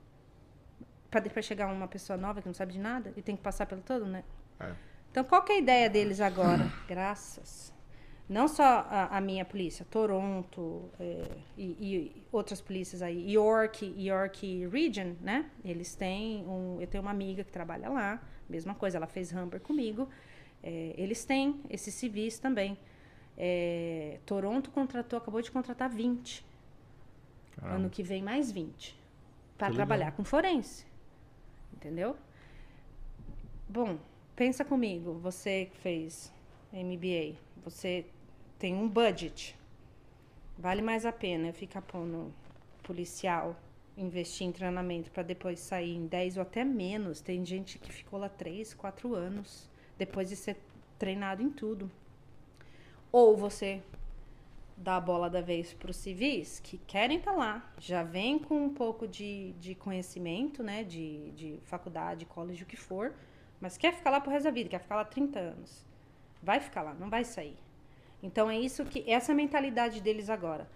Para 1.12 1.20
depois 1.20 1.46
chegar 1.46 1.68
uma 1.68 1.86
pessoa 1.86 2.16
nova 2.16 2.42
que 2.42 2.48
não 2.48 2.54
sabe 2.54 2.72
de 2.72 2.80
nada 2.80 3.12
e 3.18 3.22
tem 3.22 3.36
que 3.36 3.42
passar 3.42 3.66
pelo 3.66 3.82
todo, 3.82 4.06
né? 4.06 4.24
É. 4.58 4.74
Então, 5.12 5.26
qual 5.26 5.44
é 5.50 5.52
a 5.52 5.58
ideia 5.58 5.90
deles 5.90 6.22
agora? 6.22 6.72
Graças. 6.88 7.74
Não 8.30 8.48
só 8.48 8.86
a, 8.90 9.18
a 9.18 9.22
minha 9.22 9.46
polícia, 9.46 9.86
Toronto 9.90 10.90
é, 11.00 11.24
e, 11.58 11.64
e, 11.64 12.24
outras 12.32 12.60
polícias 12.60 13.02
aí, 13.02 13.32
York, 13.32 13.94
York 13.98 14.68
Region, 14.68 15.14
né? 15.22 15.50
Eles 15.64 15.96
têm 15.96 16.46
um, 16.46 16.78
eu 16.82 16.88
tenho 16.88 17.02
uma 17.02 17.12
amiga 17.12 17.44
que 17.44 17.52
trabalha 17.52 17.90
lá 17.90 18.22
mesma 18.50 18.74
coisa, 18.74 18.98
ela 18.98 19.08
fez 19.08 19.32
Humber 19.32 19.60
comigo. 19.60 20.08
É, 20.64 20.94
eles 20.98 21.26
têm 21.26 21.62
esses 21.70 21.94
civis 21.94 22.40
também. 22.40 22.78
É, 23.38 24.20
Toronto 24.26 24.72
contratou, 24.72 25.18
acabou 25.18 25.42
de 25.42 25.52
contratar 25.52 25.90
20. 25.90 26.46
Caramba. 27.56 27.76
Ano 27.76 27.90
que 27.90 28.02
vem, 28.02 28.24
mais 28.24 28.52
20. 28.52 28.98
Para 29.58 29.74
trabalhar 29.74 30.12
com 30.12 30.24
forense. 30.24 30.86
Entendeu? 31.74 32.16
Bom, 33.68 33.98
pensa 34.36 34.64
comigo. 34.64 35.14
Você 35.20 35.66
que 35.66 35.78
fez 35.78 36.34
MBA, 36.72 37.36
você 37.64 38.06
tem 38.58 38.74
um 38.74 38.88
budget. 38.88 39.56
Vale 40.58 40.82
mais 40.82 41.06
a 41.06 41.12
pena 41.12 41.48
eu 41.48 41.54
ficar 41.54 41.82
pondo 41.82 42.34
policial 42.84 43.56
investir 43.98 44.46
em 44.46 44.52
treinamento 44.52 45.10
para 45.12 45.24
depois 45.24 45.60
sair 45.60 45.96
em 45.96 46.06
10 46.06 46.38
ou 46.38 46.44
até 46.44 46.64
menos. 46.64 47.20
Tem 47.20 47.44
gente 47.44 47.80
que 47.80 47.92
ficou 47.92 48.20
lá 48.20 48.30
3, 48.30 48.74
4 48.74 49.16
anos 49.16 49.70
depois 49.98 50.30
de 50.30 50.36
ser 50.36 50.58
treinado 51.00 51.42
em 51.42 51.50
tudo. 51.50 51.92
Ou 53.12 53.36
você 53.36 53.82
dá 54.76 54.98
a 54.98 55.02
bola 55.02 55.28
da 55.30 55.42
vez 55.42 55.74
para 55.74 55.90
os 55.90 55.98
civis 55.98 56.60
que 56.60 56.78
querem 56.78 57.18
estar 57.18 57.32
tá 57.32 57.38
lá, 57.38 57.74
já 57.80 58.04
vem 58.04 58.38
com 58.38 58.64
um 58.66 58.74
pouco 58.74 59.08
de, 59.08 59.54
de 59.54 59.74
conhecimento, 59.74 60.62
né, 60.62 60.84
de, 60.84 61.32
de 61.32 61.60
faculdade, 61.64 62.26
college, 62.26 62.62
o 62.62 62.68
que 62.68 62.78
for, 62.78 63.12
mas 63.60 63.76
quer 63.76 63.92
ficar 63.92 64.12
lá 64.12 64.22
pro 64.22 64.30
resto 64.30 64.44
da 64.44 64.52
vida, 64.52 64.70
quer 64.70 64.80
ficar 64.80 64.98
lá 64.98 65.06
30 65.06 65.40
anos. 65.40 65.84
Vai 66.44 66.60
ficar 66.60 66.84
lá, 66.84 66.94
não 66.94 67.10
vai 67.10 67.24
sair. 67.24 67.58
Então 68.22 68.50
é 68.50 68.58
isso 68.58 68.84
que 68.86 69.04
essa 69.10 69.34
mentalidade 69.34 70.02
deles 70.02 70.30
agora. 70.30 70.68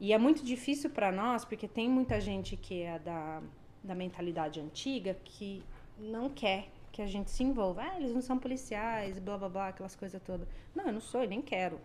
E 0.00 0.12
é 0.12 0.18
muito 0.18 0.44
difícil 0.44 0.90
para 0.90 1.10
nós, 1.10 1.44
porque 1.44 1.66
tem 1.66 1.88
muita 1.88 2.20
gente 2.20 2.56
que 2.56 2.82
é 2.82 2.98
da, 2.98 3.42
da 3.82 3.94
mentalidade 3.94 4.60
antiga 4.60 5.16
que 5.24 5.62
não 5.98 6.28
quer 6.28 6.68
que 6.92 7.02
a 7.02 7.06
gente 7.06 7.30
se 7.30 7.42
envolva. 7.42 7.82
Ah, 7.82 7.96
eles 7.96 8.12
não 8.12 8.20
são 8.20 8.38
policiais, 8.38 9.18
blá 9.18 9.36
blá 9.36 9.48
blá, 9.48 9.68
aquelas 9.68 9.96
coisas 9.96 10.22
todas. 10.22 10.48
Não, 10.74 10.86
eu 10.86 10.92
não 10.92 11.00
sou, 11.00 11.22
eu 11.22 11.28
nem 11.28 11.42
quero. 11.42 11.80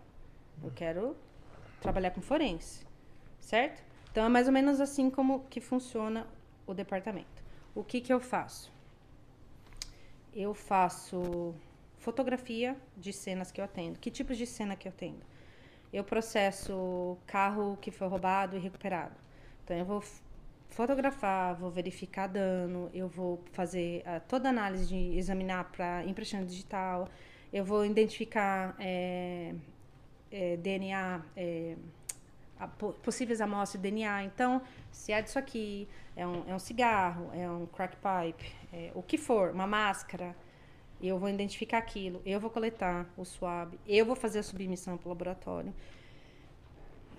Eu 0.63 0.71
quero 0.71 1.15
trabalhar 1.81 2.11
com 2.11 2.21
forense, 2.21 2.85
certo? 3.39 3.83
Então 4.11 4.25
é 4.25 4.29
mais 4.29 4.47
ou 4.47 4.53
menos 4.53 4.79
assim 4.79 5.09
como 5.09 5.41
que 5.49 5.59
funciona 5.59 6.27
o 6.67 6.73
departamento. 6.73 7.43
O 7.75 7.83
que 7.83 7.99
que 7.99 8.13
eu 8.13 8.19
faço? 8.19 8.71
Eu 10.33 10.53
faço 10.53 11.53
fotografia 12.03 12.69
de 12.95 13.11
cenas 13.11 13.51
que 13.51 13.59
eu 13.61 13.65
atendo. 13.65 13.99
Que 13.99 14.11
tipos 14.11 14.37
de 14.37 14.45
cena 14.45 14.75
que 14.75 14.87
eu 14.87 14.91
atendo? 14.91 15.23
eu 15.93 16.03
processo 16.03 17.17
carro 17.27 17.77
que 17.79 17.91
foi 17.91 18.07
roubado 18.07 18.57
e 18.57 18.59
recuperado. 18.59 19.15
Então 19.63 19.77
eu 19.77 19.85
vou 19.85 20.03
fotografar, 20.69 21.55
vou 21.55 21.69
verificar 21.69 22.27
dano, 22.27 22.89
eu 22.93 23.07
vou 23.07 23.43
fazer 23.51 24.01
uh, 24.01 24.19
toda 24.27 24.49
a 24.49 24.51
análise 24.51 24.87
de 24.87 25.17
examinar 25.17 25.65
para 25.65 26.03
impressão 26.05 26.43
digital, 26.43 27.07
eu 27.53 27.63
vou 27.63 27.85
identificar 27.85 28.75
é, 28.79 29.53
é, 30.31 30.57
DNA, 30.57 31.21
é, 31.37 31.75
a, 32.59 32.67
possíveis 32.67 33.39
amostras 33.39 33.79
de 33.79 33.87
DNA. 33.87 34.23
Então, 34.23 34.63
se 34.91 35.11
é 35.11 35.21
disso 35.21 35.37
aqui, 35.37 35.87
é 36.15 36.25
um, 36.25 36.49
é 36.49 36.55
um 36.55 36.59
cigarro, 36.59 37.29
é 37.35 37.47
um 37.47 37.67
crack 37.67 37.95
pipe, 37.97 38.51
é, 38.73 38.91
o 38.95 39.03
que 39.03 39.19
for, 39.19 39.51
uma 39.51 39.67
máscara, 39.67 40.35
eu 41.03 41.19
vou 41.19 41.29
identificar 41.29 41.77
aquilo, 41.77 42.21
eu 42.25 42.39
vou 42.39 42.49
coletar 42.49 43.11
o 43.17 43.25
swab, 43.25 43.73
eu 43.85 44.05
vou 44.05 44.15
fazer 44.15 44.39
a 44.39 44.43
submissão 44.43 44.97
para 44.97 45.07
o 45.07 45.09
laboratório. 45.09 45.73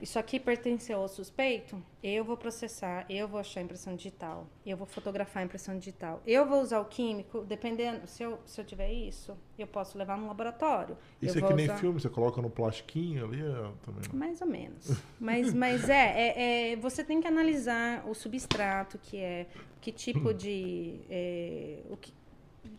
Isso 0.01 0.19
aqui 0.19 0.41
pertenceu 0.41 1.01
ao 1.01 1.09
suspeito, 1.09 1.81
eu 2.03 2.25
vou 2.25 2.37
processar, 2.37 3.07
eu 3.09 3.29
vou 3.29 3.39
achar 3.39 3.61
a 3.61 3.63
impressão 3.63 3.95
digital, 3.95 4.47
eu 4.67 4.77
vou 4.77 4.87
fotografar 4.87 5.43
a 5.43 5.47
impressão 5.47 5.79
digital, 5.79 6.21
eu 6.27 6.47
vou 6.47 6.61
usar 6.61 6.81
o 6.81 6.85
químico, 6.85 7.45
dependendo, 7.45 8.07
se 8.07 8.23
eu, 8.23 8.39
se 8.45 8.61
eu 8.61 8.65
tiver 8.65 8.93
isso, 8.93 9.37
eu 9.59 9.67
posso 9.67 9.97
levar 9.97 10.19
no 10.19 10.27
laboratório. 10.27 10.97
Isso 11.23 11.39
é 11.39 11.43
que 11.43 11.55
nem 11.55 11.67
usar... 11.67 11.79
filme, 11.79 12.01
você 12.01 12.09
coloca 12.09 12.43
no 12.43 12.51
plastiquinho 12.51 13.25
ali 13.25 13.41
é, 13.41 13.71
também. 13.83 14.03
Mais 14.13 14.41
ou 14.43 14.49
menos. 14.49 14.91
Mas, 15.19 15.55
mas 15.55 15.89
é, 15.89 15.95
é, 15.95 16.73
é, 16.73 16.77
você 16.77 17.03
tem 17.03 17.21
que 17.21 17.27
analisar 17.27 18.07
o 18.07 18.15
substrato, 18.15 18.99
que 18.99 19.17
é 19.17 19.47
que 19.81 19.91
tipo 19.91 20.33
de. 20.35 21.01
É, 21.09 21.81
o 21.89 21.97
que, 21.97 22.13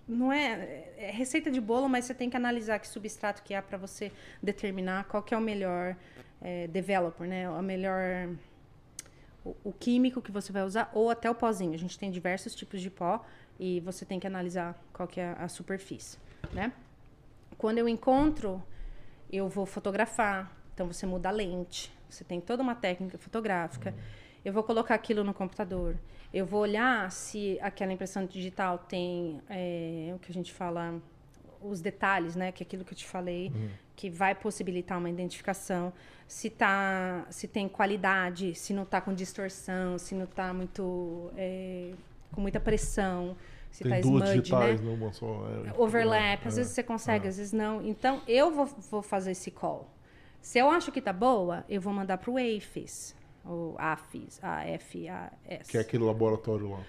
não 0.07 0.32
é, 0.32 0.90
é, 0.98 1.12
receita 1.12 1.49
de 1.49 1.60
bolo, 1.60 1.90
mas 1.90 2.06
você 2.06 2.14
tem 2.14 2.30
que 2.30 2.38
analisar 2.38 2.80
que 2.80 2.88
substrato 2.88 3.41
que 3.44 3.53
há 3.53 3.62
para 3.62 3.78
você 3.78 4.12
determinar 4.41 5.06
qual 5.06 5.24
que 5.24 5.34
é 5.34 5.38
o 5.38 5.41
melhor 5.41 5.95
é, 6.41 6.68
developer, 6.68 7.28
né? 7.28 7.49
O 7.49 7.62
melhor 7.62 8.30
o, 9.44 9.56
o, 9.64 9.72
químico 9.72 10.22
que 10.22 10.32
você 10.32 10.52
vai 10.52 10.64
usar 10.64 10.91
ou 10.94 11.10
até 11.10 11.30
o 11.30 11.36
pozinho. 11.36 11.74
A 11.74 11.78
gente 11.78 11.98
tem 11.98 12.12
diversos 12.12 12.53
tipos 12.56 12.82
de 12.82 12.90
pó 12.90 13.26
e 13.60 13.80
você 13.80 14.06
tem 14.06 14.20
que 14.20 14.28
analisar 14.28 14.80
qual 14.94 15.07
que 15.07 15.20
é 15.20 15.28
a, 15.28 15.45
a 15.45 15.48
superfície, 15.48 16.18
né? 16.53 16.72
Quando 17.57 17.78
eu 17.78 17.88
encontro, 17.88 18.62
eu 19.32 19.48
vou 19.48 19.66
fotografar. 19.66 20.52
Então 20.74 20.88
você 20.88 21.06
muda 21.06 21.30
a 21.30 21.32
lente. 21.32 21.91
Você 22.10 22.24
tem 22.24 22.40
toda 22.40 22.62
uma 22.62 22.76
técnica 22.76 23.18
fotográfica. 23.18 23.91
Uhum. 23.91 24.24
Eu 24.45 24.53
vou 24.53 24.61
colocar 24.61 24.93
aquilo 24.93 25.23
no 25.23 25.34
computador. 25.34 25.97
Eu 26.31 26.45
vou 26.45 26.61
olhar 26.61 27.11
se 27.11 27.57
aquela 27.61 27.91
impressão 27.91 28.27
digital 28.27 28.77
tem 28.77 29.41
é, 29.49 30.11
o 30.15 30.19
que 30.19 30.31
a 30.31 30.34
gente 30.34 30.53
fala, 30.53 31.01
os 31.59 31.81
detalhes, 31.81 32.35
né? 32.35 32.51
Que 32.51 32.61
é 32.61 32.65
aquilo 32.65 32.85
que 32.85 32.93
eu 32.93 32.97
te 32.97 33.07
falei, 33.07 33.47
uhum. 33.47 33.69
que 33.95 34.07
vai 34.07 34.35
possibilitar 34.35 34.99
uma 34.99 35.09
identificação. 35.09 35.91
Se, 36.27 36.51
tá, 36.51 37.26
se 37.31 37.47
tem 37.47 37.67
qualidade, 37.67 38.53
se 38.53 38.72
não 38.72 38.84
está 38.84 39.01
com 39.01 39.15
distorção, 39.15 39.97
se 39.97 40.13
não 40.13 40.26
está 40.26 40.53
muito 40.53 41.31
é, 41.35 41.93
com 42.31 42.39
muita 42.39 42.59
pressão. 42.59 43.35
Se 43.72 43.84
tem 43.84 43.93
tá 43.93 43.99
duas 44.01 44.30
smudge, 44.30 44.41
digitais, 44.41 44.80
né? 44.80 44.91
numa 44.91 45.11
só. 45.11 45.47
É, 45.65 45.81
Overlap, 45.81 46.45
às 46.45 46.55
vezes 46.55 46.72
você 46.72 46.84
consegue, 46.84 47.27
às 47.27 47.38
vezes 47.38 47.51
não. 47.51 47.81
Então, 47.84 48.22
eu 48.27 48.51
vou, 48.51 48.67
vou 48.67 49.01
fazer 49.01 49.31
esse 49.31 49.49
call. 49.49 49.89
Se 50.39 50.59
eu 50.59 50.69
acho 50.69 50.91
que 50.91 51.01
tá 51.01 51.11
boa, 51.11 51.65
eu 51.67 51.81
vou 51.81 51.91
mandar 51.91 52.19
para 52.19 52.30
o 52.30 52.38
AFIS 52.38 53.15
o 53.45 53.76
AFIS, 53.77 54.39
A-F-A-S. 54.41 55.69
Que 55.69 55.77
é 55.77 55.81
aquele 55.81 56.03
laboratório 56.03 56.72
lá. 56.72 56.84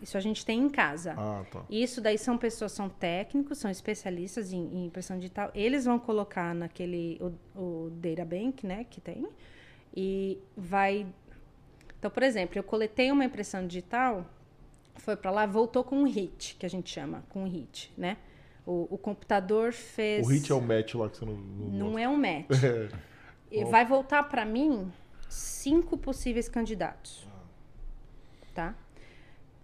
Isso 0.00 0.16
a 0.16 0.20
gente 0.20 0.44
tem 0.44 0.60
em 0.60 0.68
casa. 0.68 1.14
Ah, 1.16 1.44
tá. 1.50 1.62
Isso 1.70 2.00
daí 2.00 2.18
são 2.18 2.36
pessoas, 2.36 2.72
são 2.72 2.88
técnicos, 2.88 3.58
são 3.58 3.70
especialistas 3.70 4.52
em, 4.52 4.58
em 4.58 4.86
impressão 4.86 5.16
digital. 5.16 5.50
Eles 5.54 5.84
vão 5.84 5.98
colocar 5.98 6.54
naquele, 6.54 7.20
o, 7.20 7.60
o 7.60 7.90
data 7.90 8.24
bank, 8.24 8.66
né, 8.66 8.84
que 8.88 9.00
tem, 9.00 9.26
e 9.94 10.38
vai... 10.56 11.06
Então, 11.98 12.10
por 12.10 12.22
exemplo, 12.22 12.58
eu 12.58 12.62
coletei 12.62 13.10
uma 13.10 13.24
impressão 13.24 13.66
digital, 13.66 14.26
foi 14.96 15.16
para 15.16 15.30
lá, 15.30 15.46
voltou 15.46 15.82
com 15.82 15.96
um 15.96 16.04
hit, 16.04 16.56
que 16.58 16.66
a 16.66 16.70
gente 16.70 16.90
chama, 16.90 17.24
com 17.30 17.44
um 17.44 17.48
hit, 17.48 17.92
né? 17.96 18.18
O, 18.66 18.86
o 18.90 18.98
computador 18.98 19.72
fez... 19.72 20.26
O 20.26 20.30
hit 20.30 20.52
é 20.52 20.54
o 20.54 20.60
match 20.60 20.94
lá 20.94 21.08
que 21.08 21.16
você 21.16 21.24
não... 21.24 21.34
Não, 21.34 21.90
não 21.90 21.98
é 21.98 22.08
um 22.08 22.16
match. 22.16 22.46
É. 23.48 23.60
E 23.60 23.64
vai 23.64 23.84
voltar 23.84 24.24
para 24.24 24.44
mim 24.44 24.92
cinco 25.28 25.96
possíveis 25.96 26.48
candidatos. 26.48 27.26
Tá? 28.54 28.74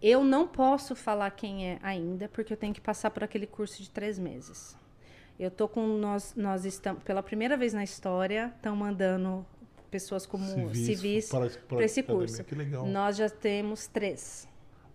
Eu 0.02 0.24
não 0.24 0.48
posso 0.48 0.96
falar 0.96 1.30
quem 1.30 1.68
é 1.68 1.78
ainda, 1.82 2.28
porque 2.28 2.52
eu 2.52 2.56
tenho 2.56 2.74
que 2.74 2.80
passar 2.80 3.10
por 3.10 3.22
aquele 3.22 3.46
curso 3.46 3.82
de 3.82 3.88
três 3.88 4.18
meses. 4.18 4.76
Eu 5.38 5.50
tô 5.50 5.68
com 5.68 5.86
nós, 5.96 6.34
nós 6.36 6.64
estamos 6.64 7.02
pela 7.02 7.22
primeira 7.22 7.56
vez 7.56 7.72
na 7.72 7.84
história, 7.84 8.52
estão 8.56 8.76
mandando 8.76 9.46
pessoas 9.90 10.26
como 10.26 10.74
civis, 10.74 11.28
para, 11.28 11.48
para 11.50 11.84
esse 11.84 12.02
curso. 12.02 12.42
Que 12.44 12.54
legal. 12.54 12.86
Nós 12.86 13.16
já 13.16 13.30
temos 13.30 13.86
três. 13.86 14.48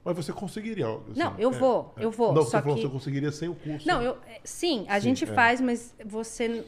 Mas 0.03 0.15
você 0.15 0.31
conseguiria? 0.31 0.87
Assim, 0.87 1.19
não, 1.19 1.37
eu 1.37 1.51
vou, 1.51 1.93
é, 1.97 2.05
eu 2.05 2.11
vou. 2.11 2.33
Não, 2.33 2.43
só 2.43 2.49
você, 2.49 2.61
falou, 2.61 2.75
que... 2.75 2.81
você 2.81 2.89
conseguiria 2.89 3.31
sem 3.31 3.49
o 3.49 3.55
curso. 3.55 3.87
Não, 3.87 4.01
eu, 4.01 4.17
sim, 4.43 4.85
a 4.87 4.95
Sim, 4.95 5.09
gente 5.09 5.23
é. 5.25 5.27
faz, 5.27 5.59
mas 5.59 5.93
você 6.05 6.65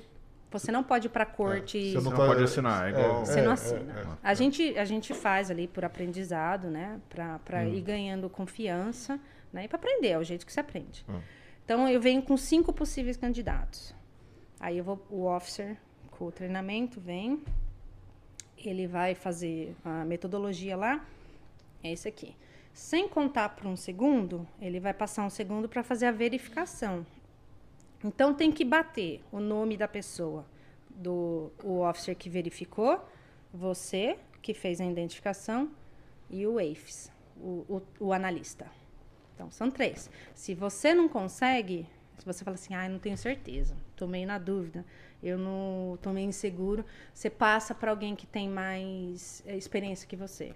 você 0.51 0.71
não 0.71 0.83
pode 0.83 1.07
ir 1.07 1.09
para 1.09 1.25
corte. 1.25 1.77
É, 1.77 1.99
Você 1.99 2.09
não 2.09 2.15
pode 2.15 2.43
assinar, 2.43 2.87
é 2.87 2.89
igual- 2.91 3.25
Você 3.25 3.41
não 3.41 3.51
é, 3.51 3.53
assina. 3.53 3.93
é, 3.93 4.01
é. 4.01 4.07
A, 4.23 4.33
gente, 4.33 4.77
a 4.77 4.85
gente 4.85 5.13
faz 5.13 5.51
ali 5.51 5.67
por 5.67 5.85
aprendizado, 5.85 6.67
né? 6.69 6.99
Para 7.09 7.39
Hum. 7.63 7.73
ir 7.73 7.81
ganhando 7.81 8.29
confiança, 8.29 9.19
né? 9.53 9.65
E 9.65 9.67
para 9.67 9.77
aprender, 9.77 10.09
é 10.09 10.17
o 10.17 10.23
jeito 10.23 10.45
que 10.45 10.51
se 10.53 10.59
aprende. 10.59 11.05
Hum. 11.07 11.19
Então, 11.63 11.87
eu 11.87 12.01
venho 12.01 12.21
com 12.21 12.35
cinco 12.35 12.73
possíveis 12.73 13.15
candidatos. 13.15 13.93
Aí 14.59 14.77
eu 14.77 14.83
vou, 14.83 15.05
o 15.09 15.25
officer 15.27 15.77
com 16.11 16.25
o 16.25 16.31
treinamento 16.31 16.99
vem, 16.99 17.43
ele 18.57 18.87
vai 18.87 19.15
fazer 19.15 19.75
a 19.85 20.03
metodologia 20.03 20.75
lá, 20.75 21.05
é 21.83 21.91
esse 21.91 22.07
aqui. 22.07 22.35
Sem 22.73 23.07
contar 23.07 23.49
por 23.49 23.67
um 23.67 23.75
segundo, 23.75 24.47
ele 24.61 24.79
vai 24.79 24.93
passar 24.93 25.23
um 25.23 25.29
segundo 25.29 25.69
para 25.69 25.83
fazer 25.83 26.07
a 26.07 26.11
verificação. 26.11 27.05
Então 28.03 28.33
tem 28.33 28.51
que 28.51 28.63
bater 28.63 29.21
o 29.31 29.39
nome 29.39 29.75
da 29.75 29.87
pessoa, 29.87 30.45
do 30.89 31.51
o 31.63 31.81
officer 31.81 32.15
que 32.15 32.29
verificou, 32.29 33.03
você 33.53 34.17
que 34.41 34.53
fez 34.53 34.79
a 34.79 34.85
identificação 34.85 35.69
e 36.29 36.45
o 36.47 36.57
AFES, 36.57 37.11
o, 37.37 37.65
o, 37.67 37.81
o 37.99 38.13
analista. 38.13 38.67
Então 39.35 39.51
são 39.51 39.69
três. 39.69 40.09
Se 40.33 40.53
você 40.53 40.93
não 40.93 41.09
consegue, 41.09 41.85
se 42.17 42.25
você 42.25 42.43
fala 42.43 42.55
assim, 42.55 42.73
ah, 42.73 42.85
eu 42.85 42.91
não 42.91 42.99
tenho 42.99 43.17
certeza, 43.17 43.75
tô 43.95 44.07
meio 44.07 44.27
na 44.27 44.37
dúvida, 44.37 44.85
eu 45.21 45.37
não 45.37 45.97
tô 46.01 46.11
meio 46.11 46.27
inseguro, 46.27 46.85
você 47.13 47.29
passa 47.29 47.75
para 47.75 47.91
alguém 47.91 48.15
que 48.15 48.25
tem 48.25 48.47
mais 48.47 49.43
eh, 49.45 49.57
experiência 49.57 50.07
que 50.07 50.15
você, 50.15 50.53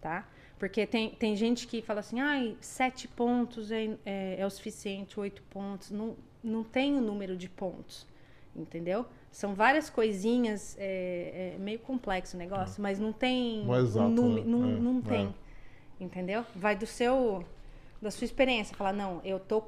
tá? 0.00 0.28
Porque 0.58 0.86
tem, 0.86 1.10
tem 1.10 1.36
gente 1.36 1.66
que 1.66 1.82
fala 1.82 2.00
assim, 2.00 2.20
ai, 2.20 2.56
sete 2.60 3.06
pontos 3.06 3.70
é, 3.70 3.96
é, 4.04 4.36
é 4.38 4.46
o 4.46 4.50
suficiente, 4.50 5.20
oito 5.20 5.42
pontos. 5.44 5.90
Não, 5.90 6.16
não 6.46 6.62
tem 6.64 6.96
o 6.96 7.00
número 7.00 7.36
de 7.36 7.48
pontos, 7.48 8.06
entendeu? 8.54 9.04
São 9.30 9.54
várias 9.54 9.90
coisinhas, 9.90 10.76
é, 10.78 11.54
é 11.56 11.58
meio 11.58 11.78
complexo 11.80 12.36
o 12.36 12.38
negócio, 12.38 12.82
mas 12.82 12.98
não 12.98 13.12
tem 13.12 13.64
Não 13.64 13.74
é 13.74 13.78
exato, 13.80 14.06
um 14.06 14.10
número, 14.10 14.44
né? 14.46 14.50
não, 14.56 14.70
É, 14.76 14.80
não 14.80 14.98
é. 14.98 15.02
tem, 15.02 15.34
entendeu? 16.00 16.44
Vai 16.54 16.74
do 16.76 16.86
seu, 16.86 17.44
da 18.00 18.10
sua 18.10 18.24
experiência, 18.24 18.74
falar, 18.76 18.92
não, 18.92 19.20
eu 19.24 19.38
tô 19.38 19.62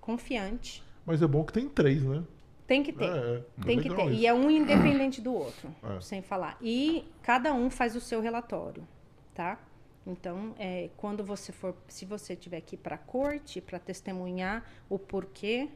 confiante, 0.00 0.82
Mas 1.04 1.22
é 1.22 1.26
bom 1.26 1.42
que 1.44 1.52
tem 1.52 1.68
três, 1.68 2.02
né? 2.02 2.22
tem 2.66 2.82
que 2.82 2.92
ter. 2.92 3.04
É, 3.10 3.36
é. 3.38 3.64
Tem 3.64 3.80
que 3.80 3.88
ter. 3.88 4.10
isso. 4.10 4.20
E 4.20 4.26
é 4.26 4.34
um 4.34 4.50
independente 4.50 5.22
do 5.22 5.32
outro, 5.32 5.74
É. 5.82 6.00
sem 6.02 6.20
falar. 6.20 6.58
E 6.60 7.02
cada 7.22 7.54
um 7.54 7.70
faz 7.70 7.96
o 7.96 8.00
seu 8.00 8.20
relatório, 8.20 8.86
tá? 9.34 9.58
Então, 10.06 10.54
é, 10.58 10.90
quando 10.98 11.24
você 11.24 11.50
for, 11.50 11.74
se 11.88 12.04
você 12.04 12.36
tiver 12.36 12.62
ir 12.70 12.76
para 12.76 12.94
a 12.96 12.98
corte 12.98 13.60
para 13.62 13.78
testemunhar 13.78 14.64
o 14.88 14.98
porquê, 14.98 15.68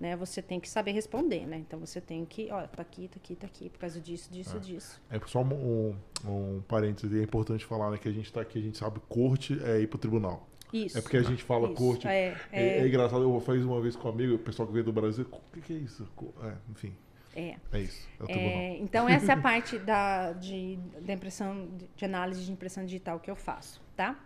né, 0.00 0.14
você 0.16 0.40
tem 0.40 0.60
que 0.60 0.68
saber 0.68 0.92
responder, 0.92 1.46
né? 1.46 1.58
Então 1.58 1.78
você 1.78 2.00
tem 2.00 2.24
que, 2.24 2.48
ó, 2.50 2.66
tá 2.66 2.82
aqui, 2.82 3.08
tá 3.08 3.16
aqui, 3.16 3.34
tá 3.34 3.46
aqui, 3.46 3.68
por 3.68 3.78
causa 3.78 4.00
disso, 4.00 4.30
disso, 4.32 4.60
disso. 4.60 5.00
É 5.10 5.18
só 5.26 5.42
um, 5.42 5.52
um, 5.52 5.96
um 6.24 6.62
parênteses, 6.68 7.18
é 7.18 7.22
importante 7.22 7.64
falar, 7.64 7.90
né? 7.90 7.98
Que 7.98 8.08
a 8.08 8.12
gente 8.12 8.32
tá 8.32 8.40
aqui, 8.40 8.58
a 8.58 8.62
gente 8.62 8.78
sabe 8.78 9.00
corte 9.08 9.58
é 9.64 9.80
ir 9.80 9.88
pro 9.88 9.98
tribunal. 9.98 10.46
Isso. 10.72 10.98
É 10.98 11.00
porque 11.00 11.16
a 11.16 11.22
gente 11.22 11.42
fala 11.42 11.68
Isso, 11.68 11.76
corte. 11.76 12.06
é, 12.06 12.36
É, 12.52 12.62
é. 12.62 12.78
é 12.80 12.86
engraçado, 12.86 13.22
eu 13.22 13.40
fiz 13.40 13.64
uma 13.64 13.80
vez 13.80 13.96
com 13.96 14.08
um 14.08 14.12
amigo, 14.12 14.34
o 14.34 14.38
pessoal 14.38 14.66
que 14.66 14.72
veio 14.72 14.84
do 14.84 14.92
Brasil, 14.92 15.26
o 15.30 15.52
que, 15.52 15.60
que 15.60 15.72
é 15.72 15.76
isso? 15.76 16.06
É, 16.44 16.54
enfim, 16.70 16.94
É. 17.34 17.56
é 17.72 17.80
isso. 17.80 18.06
É. 18.28 18.32
É, 18.32 18.78
então, 18.78 19.08
essa 19.08 19.32
é 19.32 19.34
a 19.34 19.40
parte 19.40 19.78
da, 19.78 20.32
de, 20.32 20.78
da 21.00 21.12
impressão, 21.14 21.68
de, 21.96 22.04
análise 22.04 22.44
de 22.44 22.52
impressão 22.52 22.84
digital 22.84 23.18
que 23.18 23.30
eu 23.30 23.36
faço, 23.36 23.80
tá? 23.96 24.18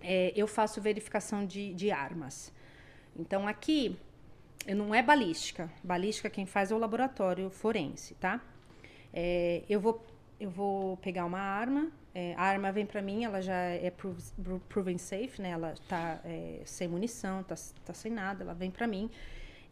É, 0.00 0.32
eu 0.36 0.46
faço 0.46 0.80
verificação 0.80 1.44
de, 1.44 1.74
de 1.74 1.90
armas. 1.90 2.52
Então, 3.16 3.48
aqui, 3.48 3.98
não 4.68 4.94
é 4.94 5.02
balística. 5.02 5.70
Balística 5.82 6.30
quem 6.30 6.46
faz 6.46 6.70
é 6.70 6.74
o 6.74 6.78
laboratório 6.78 7.50
forense, 7.50 8.14
tá? 8.14 8.40
É, 9.12 9.62
eu, 9.68 9.80
vou, 9.80 10.04
eu 10.40 10.50
vou 10.50 10.96
pegar 10.98 11.24
uma 11.24 11.38
arma, 11.40 11.90
é, 12.14 12.34
a 12.36 12.42
arma 12.42 12.70
vem 12.72 12.86
para 12.86 13.02
mim, 13.02 13.24
ela 13.24 13.40
já 13.40 13.54
é 13.54 13.90
prov- 13.90 14.32
pro- 14.42 14.60
proven 14.68 14.98
safe, 14.98 15.42
né? 15.42 15.50
Ela 15.50 15.74
tá 15.88 16.20
é, 16.24 16.60
sem 16.64 16.86
munição, 16.88 17.42
tá, 17.42 17.54
tá 17.84 17.92
sem 17.92 18.10
nada, 18.12 18.44
ela 18.44 18.54
vem 18.54 18.70
para 18.70 18.86
mim. 18.86 19.10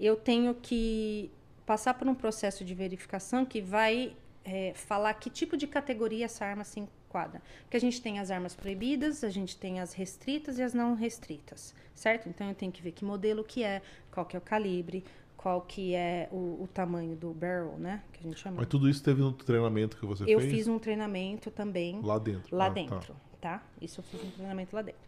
Eu 0.00 0.16
tenho 0.16 0.54
que 0.54 1.30
passar 1.64 1.94
por 1.94 2.08
um 2.08 2.14
processo 2.14 2.64
de 2.64 2.74
verificação 2.74 3.46
que 3.46 3.60
vai 3.60 4.16
é, 4.44 4.72
falar 4.74 5.14
que 5.14 5.30
tipo 5.30 5.56
de 5.56 5.66
categoria 5.66 6.24
essa 6.24 6.44
arma 6.44 6.64
se 6.64 6.82
enquadra. 7.12 7.42
Porque 7.64 7.76
a 7.76 7.80
gente 7.80 8.00
tem 8.00 8.18
as 8.18 8.30
armas 8.30 8.54
proibidas, 8.54 9.22
a 9.22 9.28
gente 9.28 9.56
tem 9.56 9.80
as 9.80 9.92
restritas 9.92 10.58
e 10.58 10.62
as 10.62 10.72
não 10.72 10.94
restritas, 10.94 11.74
certo? 11.94 12.28
Então 12.28 12.48
eu 12.48 12.54
tenho 12.54 12.72
que 12.72 12.82
ver 12.82 12.92
que 12.92 13.04
modelo 13.04 13.44
que 13.44 13.62
é, 13.62 13.82
qual 14.10 14.24
que 14.24 14.34
é 14.34 14.38
o 14.38 14.42
calibre, 14.42 15.04
qual 15.36 15.60
que 15.60 15.94
é 15.94 16.28
o, 16.32 16.62
o 16.62 16.68
tamanho 16.72 17.14
do 17.16 17.32
barrel, 17.34 17.76
né? 17.78 18.02
Que 18.12 18.20
a 18.20 18.22
gente 18.22 18.40
chama. 18.40 18.56
Mas 18.58 18.68
tudo 18.68 18.88
isso 18.88 19.02
teve 19.02 19.20
no 19.20 19.32
treinamento 19.32 19.96
que 19.98 20.06
você 20.06 20.24
eu 20.26 20.40
fez? 20.40 20.52
fiz 20.52 20.68
um 20.68 20.78
treinamento 20.78 21.50
também 21.50 22.00
Lá 22.02 22.18
dentro. 22.18 22.56
lá 22.56 22.66
Ah, 22.66 22.68
tá. 22.68 22.74
dentro, 22.74 23.16
tá. 23.40 23.62
Isso 23.80 24.00
eu 24.00 24.04
fiz 24.04 24.22
um 24.24 24.30
treinamento 24.30 24.74
lá 24.74 24.82
dentro. 24.82 25.00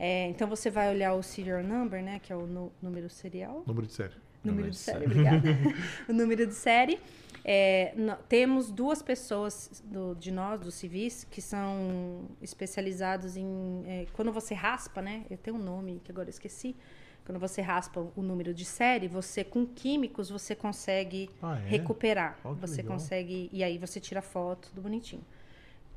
É, 0.00 0.28
então 0.28 0.48
você 0.48 0.68
vai 0.70 0.90
olhar 0.92 1.14
o 1.14 1.22
serial 1.22 1.62
number, 1.62 2.02
né? 2.02 2.18
Que 2.20 2.32
é 2.32 2.36
o 2.36 2.46
nu- 2.46 2.72
número 2.82 3.08
serial. 3.08 3.62
Número 3.66 3.86
de 3.86 3.92
série. 3.92 4.14
Número 4.42 4.68
de 4.70 4.76
série, 4.76 5.04
obrigada. 5.04 5.48
o 6.08 6.12
número 6.12 6.44
de 6.46 6.54
série. 6.54 6.98
É, 7.44 7.92
temos 8.28 8.70
duas 8.70 9.02
pessoas 9.02 9.82
do- 9.84 10.14
de 10.14 10.30
nós, 10.30 10.60
dos 10.60 10.74
civis, 10.74 11.24
que 11.24 11.42
são 11.42 12.26
especializados 12.40 13.36
em. 13.36 13.82
é, 13.86 14.06
quando 14.12 14.32
você 14.32 14.54
raspa, 14.54 15.02
né? 15.02 15.24
Eu 15.28 15.36
tenho 15.36 15.56
um 15.56 15.62
nome 15.62 16.00
que 16.04 16.10
agora 16.12 16.28
eu 16.28 16.30
esqueci. 16.30 16.76
Quando 17.24 17.38
você 17.38 17.60
raspa 17.60 18.00
o 18.16 18.22
número 18.22 18.52
de 18.52 18.64
série, 18.64 19.06
você 19.08 19.44
com 19.44 19.64
químicos 19.66 20.28
você 20.30 20.54
consegue 20.54 21.30
Ah, 21.40 21.58
é? 21.58 21.68
recuperar. 21.68 22.38
Você 22.60 22.76
legal. 22.82 22.92
consegue. 22.96 23.48
E 23.52 23.62
aí 23.62 23.78
você 23.78 23.98
tira 24.00 24.20
foto, 24.22 24.68
tudo 24.68 24.82
bonitinho. 24.82 25.24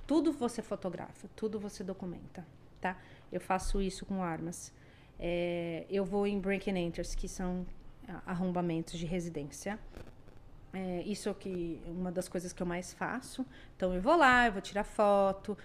Tudo 0.07 0.31
você 0.31 0.61
fotografa, 0.61 1.27
tudo 1.35 1.59
você 1.59 1.84
documenta, 1.84 2.45
tá? 2.80 2.95
Eu 3.31 3.41
faço 3.41 3.81
isso 3.81 4.05
com 4.05 4.22
armas. 4.23 4.72
É, 5.19 5.85
eu 5.89 6.05
vou 6.05 6.27
em 6.27 6.39
break 6.39 6.69
and 6.69 6.77
enters, 6.77 7.15
que 7.15 7.27
são 7.27 7.65
arrombamentos 8.26 8.99
de 8.99 9.05
residência. 9.07 9.80
É, 10.76 11.03
isso 11.03 11.30
é 11.30 11.34
que 11.34 11.81
uma 11.88 12.11
das 12.11 12.27
coisas 12.27 12.52
que 12.52 12.61
eu 12.61 12.68
mais 12.68 12.93
faço. 12.93 13.45
Então 13.77 13.93
eu 13.93 14.02
vou 14.02 14.18
lá, 14.18 14.47
eu 14.47 14.52
vou 14.52 14.61
tirar 14.61 14.84
foto. 14.84 15.57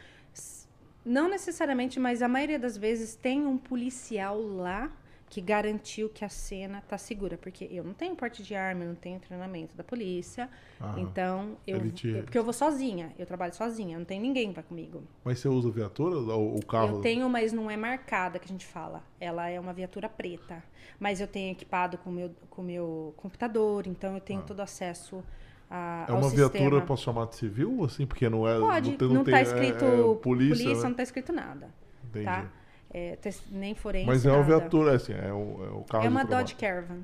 Não 1.05 1.28
necessariamente, 1.28 1.99
mas 1.99 2.23
a 2.23 2.28
maioria 2.28 2.61
das 2.61 2.77
vezes 2.77 3.16
tem 3.16 3.45
um 3.45 3.59
policial 3.59 4.41
lá 4.41 4.89
que 5.31 5.40
garantiu 5.40 6.09
que 6.09 6.24
a 6.24 6.28
cena 6.28 6.82
tá 6.89 6.98
segura, 6.98 7.39
porque 7.39 7.69
eu 7.70 7.85
não 7.85 7.94
tenho 7.94 8.16
porte 8.16 8.43
de 8.43 8.52
arma, 8.55 8.82
eu 8.82 8.89
não 8.89 8.97
tenho 8.97 9.20
treinamento 9.20 9.77
da 9.77 9.85
polícia. 9.85 10.51
Então 10.97 11.57
eu, 11.65 11.89
te- 11.93 12.09
eu- 12.09 12.23
porque 12.24 12.36
eu 12.36 12.43
vou 12.43 12.52
sozinha, 12.52 13.15
eu 13.16 13.24
trabalho 13.24 13.55
sozinha, 13.55 13.97
não 13.97 14.05
tem 14.05 14.20
ninguém 14.20 14.52
vai 14.52 14.65
comigo. 14.65 15.05
Mas 15.24 15.39
você 15.39 15.48
usa 15.48 15.70
viatura 15.70 16.16
ou 16.16 16.57
o 16.59 16.66
carro? 16.66 16.97
Eu 16.97 17.01
tenho, 17.01 17.28
mas 17.31 17.52
não 17.52 17.70
é 17.70 17.77
marcada 17.77 18.40
que 18.40 18.47
a 18.47 18.48
gente 18.48 18.66
fala. 18.66 19.05
Ela 19.20 19.48
é 19.48 19.61
uma 19.61 19.73
viatura 19.73 20.09
preta. 20.09 20.62
Mas 20.98 21.20
eu 21.20 21.28
tenho 21.28 21.52
equipado 21.52 21.97
com 21.98 22.11
o 22.11 22.12
meu, 22.12 22.31
com 22.51 22.62
meu 22.62 23.15
computador, 23.16 23.86
então 23.86 24.15
eu 24.16 24.20
tenho 24.20 24.43
todo 24.43 24.61
acesso 24.61 25.23
a, 25.70 26.07
É 26.09 26.12
uma 26.12 26.23
sistema. 26.24 26.48
viatura, 26.51 26.82
posso 26.85 27.05
chamar 27.05 27.27
de 27.27 27.36
civil, 27.36 27.85
assim? 27.85 28.05
Porque 28.05 28.28
não 28.28 28.48
é... 28.48 28.59
Pode, 28.59 28.90
não, 28.90 28.98
tem, 28.98 29.09
não, 29.09 29.24
tá 29.24 29.39
é- 29.39 29.43
escrito 29.43 29.85
é 29.85 30.15
polícia, 30.16 30.65
polícia, 30.65 30.74
né? 30.74 30.89
não 30.89 30.94
tá 30.94 31.02
escrito 31.05 31.32
nada, 31.32 31.73
Entendi. 32.09 32.24
tá? 32.24 32.51
É, 32.93 33.17
nem 33.51 33.75
forense, 33.75 34.07
Mas 34.07 34.27
é 34.27 34.33
uma 34.33 34.43
viatura, 34.43 34.97
assim, 34.97 35.12
é 35.12 35.33
o, 35.33 35.65
é 35.65 35.71
o 35.71 35.85
carro 35.85 36.05
É 36.05 36.09
uma. 36.09 36.25
Dodge 36.25 36.55
Caravan. 36.57 37.01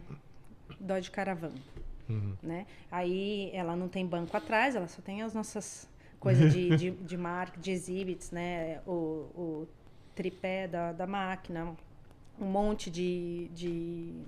Dodge 0.80 1.10
Caravan. 1.10 1.52
Uhum. 2.08 2.34
Né? 2.42 2.66
Aí 2.90 3.50
ela 3.52 3.76
não 3.76 3.88
tem 3.88 4.06
banco 4.06 4.36
atrás, 4.36 4.74
ela 4.74 4.88
só 4.88 5.00
tem 5.02 5.22
as 5.22 5.32
nossas 5.34 5.88
coisas 6.18 6.52
de, 6.52 6.76
de, 6.76 6.90
de 7.02 7.16
marca, 7.16 7.60
de 7.60 7.70
exhibits, 7.70 8.30
né? 8.30 8.80
O, 8.86 8.92
o 9.34 9.68
tripé 10.14 10.66
da, 10.66 10.92
da 10.92 11.06
máquina, 11.06 11.74
um 12.38 12.46
monte 12.46 12.90
de, 12.90 13.48
de, 13.52 14.22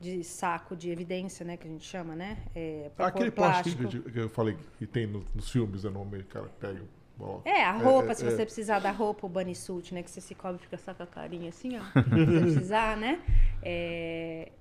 de 0.00 0.24
saco 0.24 0.76
de 0.76 0.90
evidência, 0.90 1.44
né? 1.44 1.56
Que 1.56 1.66
a 1.66 1.70
gente 1.70 1.84
chama, 1.84 2.14
né? 2.14 2.38
É, 2.54 2.90
Aquele 2.98 3.30
pôr 3.30 3.34
plástico 3.36 3.88
que, 3.88 4.00
que 4.10 4.18
eu 4.18 4.28
falei 4.30 4.56
que 4.78 4.86
tem 4.86 5.06
no- 5.06 5.24
nos 5.34 5.50
filmes, 5.50 5.84
é 5.84 5.90
nome, 5.90 6.22
cara, 6.24 6.48
pega, 6.60 6.82
coloca. 7.18 7.48
É, 7.48 7.64
a 7.64 7.72
roupa, 7.72 8.12
é, 8.12 8.14
se 8.14 8.26
é. 8.26 8.30
você 8.30 8.44
precisar 8.44 8.78
da 8.78 8.90
roupa, 8.90 9.26
o 9.26 9.28
bunny 9.28 9.54
suit, 9.54 9.94
né? 9.94 10.02
Que 10.02 10.10
você 10.10 10.20
se 10.20 10.34
cobre 10.34 10.60
e 10.60 10.64
fica 10.64 10.76
só 10.76 10.94
com 10.94 11.02
a 11.02 11.06
carinha 11.06 11.48
assim, 11.48 11.78
ó. 11.78 11.82
se 12.02 12.26
você 12.26 12.40
precisar, 12.40 12.96
né? 12.96 13.20
É, 13.62 14.52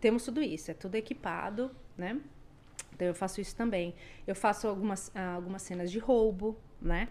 temos 0.00 0.24
tudo 0.24 0.42
isso, 0.42 0.70
é 0.70 0.74
tudo 0.74 0.94
equipado, 0.94 1.70
né? 1.96 2.20
Então 2.94 3.08
eu 3.08 3.14
faço 3.14 3.40
isso 3.40 3.54
também. 3.56 3.94
Eu 4.26 4.34
faço 4.34 4.68
algumas, 4.68 5.10
algumas 5.14 5.62
cenas 5.62 5.90
de 5.90 5.98
roubo, 5.98 6.56
né? 6.80 7.08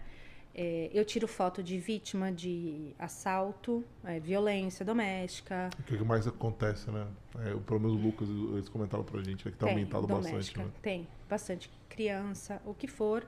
É, 0.56 0.88
eu 0.94 1.04
tiro 1.04 1.26
foto 1.26 1.64
de 1.64 1.78
vítima 1.78 2.30
de 2.30 2.94
assalto, 2.96 3.84
é, 4.04 4.20
violência 4.20 4.84
doméstica. 4.84 5.68
O 5.80 5.82
que 5.82 5.96
que 5.96 6.04
mais 6.04 6.28
acontece, 6.28 6.88
né? 6.92 7.08
É, 7.40 7.56
pelo 7.56 7.80
menos 7.80 7.96
o 7.96 7.98
Lucas, 7.98 8.28
eles 8.28 8.68
comentaram 8.68 9.02
pra 9.02 9.20
gente 9.20 9.44
né, 9.44 9.50
que 9.50 9.58
tá 9.58 9.66
Tem, 9.66 9.74
aumentado 9.74 10.06
bastante, 10.06 10.30
doméstica, 10.30 10.62
né? 10.62 10.70
Tem, 10.80 11.08
bastante. 11.28 11.70
Criança, 11.88 12.62
o 12.64 12.72
que 12.72 12.86
for. 12.86 13.26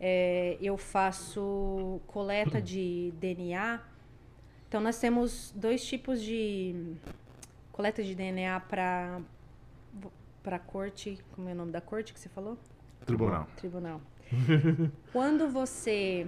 É, 0.00 0.56
eu 0.60 0.76
faço 0.76 2.00
coleta 2.06 2.60
de 2.62 3.12
DNA. 3.18 3.80
Então, 4.68 4.80
nós 4.80 4.98
temos 4.98 5.52
dois 5.56 5.84
tipos 5.84 6.22
de 6.22 6.94
coleta 7.72 8.02
de 8.02 8.14
DNA 8.14 8.60
para 8.60 9.20
para 10.42 10.58
corte, 10.58 11.18
como 11.32 11.48
é 11.48 11.52
o 11.52 11.54
nome 11.54 11.72
da 11.72 11.80
corte 11.80 12.14
que 12.14 12.18
você 12.18 12.28
falou? 12.28 12.56
Tribunal. 13.04 13.46
Tribunal. 13.56 14.00
quando 15.12 15.50
você 15.50 16.26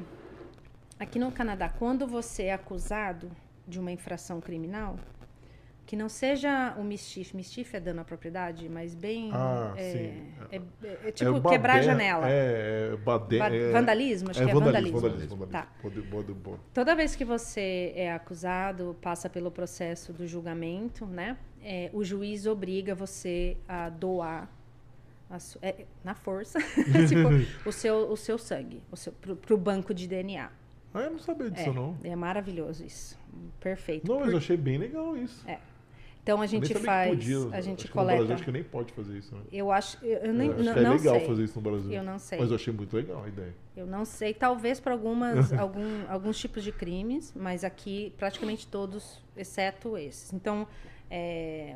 aqui 0.98 1.18
no 1.18 1.32
Canadá, 1.32 1.70
quando 1.70 2.06
você 2.06 2.44
é 2.44 2.52
acusado 2.52 3.30
de 3.66 3.80
uma 3.80 3.90
infração 3.90 4.40
criminal, 4.40 4.96
que 5.90 5.96
não 5.96 6.08
seja 6.08 6.72
o 6.78 6.84
mischief, 6.84 7.34
mischief 7.34 7.74
é 7.74 7.80
dano 7.80 8.00
à 8.02 8.04
propriedade, 8.04 8.68
mas 8.68 8.94
bem 8.94 9.28
Ah, 9.32 9.72
é, 9.76 9.90
sim. 9.90 10.22
é- 10.52 10.56
é- 10.86 11.08
é 11.08 11.10
tipo 11.10 11.36
É 11.36 11.50
quebrar 11.50 11.72
a 11.72 11.76
bader- 11.78 11.82
janela. 11.82 12.30
É, 12.30 12.90
é, 12.92 12.96
bade- 12.96 13.38
Va- 13.38 13.48
é- 13.48 13.72
vandalismo, 13.72 14.30
acho 14.30 14.38
que 14.40 14.48
é 14.48 14.54
vandalismo, 14.54 15.00
vandalismo. 15.00 15.36
vandalismo, 15.36 15.46
Tá. 15.48 15.66
vandalismo. 15.82 16.10
Pode- 16.12 16.26
pode- 16.28 16.38
pode. 16.38 16.60
Toda 16.72 16.94
vez 16.94 17.16
que 17.16 17.24
você 17.24 17.92
é 17.96 18.12
acusado, 18.12 18.96
passa 19.02 19.28
pelo 19.28 19.50
processo 19.50 20.12
do 20.12 20.28
julgamento, 20.28 21.04
né? 21.06 21.36
O 21.92 22.04
juiz 22.04 22.46
obriga 22.46 22.94
você 22.94 23.56
a 23.68 23.88
doar 23.88 24.48
na 26.04 26.14
força 26.14 26.58
tipo, 27.08 27.28
o, 27.68 27.72
seu, 27.72 28.10
o 28.12 28.16
seu 28.16 28.38
sangue 28.38 28.80
o 28.92 28.96
seu, 28.96 29.12
pro, 29.12 29.34
pro 29.34 29.56
banco 29.58 29.92
de 29.92 30.06
DNA. 30.06 30.50
Ah, 30.94 31.00
eu 31.02 31.10
não 31.10 31.18
sabia 31.18 31.50
disso, 31.50 31.72
não. 31.72 31.96
é 32.04 32.14
maravilhoso 32.14 32.84
isso. 32.84 33.18
Perfeito. 33.60 34.06
Não, 34.08 34.16
mas 34.20 34.26
Por- 34.26 34.32
eu 34.34 34.38
achei 34.38 34.56
bem 34.56 34.78
legal 34.78 35.16
isso. 35.16 35.48
É. 35.48 35.58
Então 36.22 36.40
a 36.42 36.46
gente 36.46 36.74
faz, 36.74 37.08
podia. 37.10 37.36
a 37.38 37.56
Acho 37.56 37.62
gente 37.62 37.88
que 37.88 37.96
no 37.96 38.04
Brasil 38.04 38.16
coleta. 38.18 38.34
acho 38.34 38.44
que 38.44 38.52
nem 38.52 38.62
pode 38.62 38.92
fazer 38.92 39.16
isso, 39.18 39.34
né? 39.34 39.40
Eu 39.50 39.72
acho, 39.72 39.96
eu, 40.04 40.18
eu 40.18 40.34
nem, 40.34 40.48
Eu 40.48 40.54
acho 40.54 40.64
não, 40.64 40.72
que 40.74 40.78
é 40.78 40.82
não 40.82 40.92
legal 40.92 41.16
sei. 41.18 41.26
fazer 41.26 41.44
isso 41.44 41.54
no 41.56 41.70
Brasil. 41.70 41.92
Eu 41.92 42.02
não 42.02 42.18
sei. 42.18 42.38
Mas 42.38 42.50
eu 42.50 42.56
achei 42.56 42.72
muito 42.72 42.94
legal 42.94 43.24
a 43.24 43.28
ideia. 43.28 43.54
Eu 43.76 43.86
não 43.86 44.04
sei, 44.04 44.34
talvez 44.34 44.78
para 44.78 44.92
algumas 44.92 45.50
algum, 45.58 46.04
alguns 46.08 46.38
tipos 46.38 46.62
de 46.62 46.72
crimes, 46.72 47.32
mas 47.34 47.64
aqui 47.64 48.12
praticamente 48.18 48.66
todos, 48.66 49.22
exceto 49.36 49.96
esses. 49.96 50.32
Então, 50.32 50.66
é, 51.10 51.74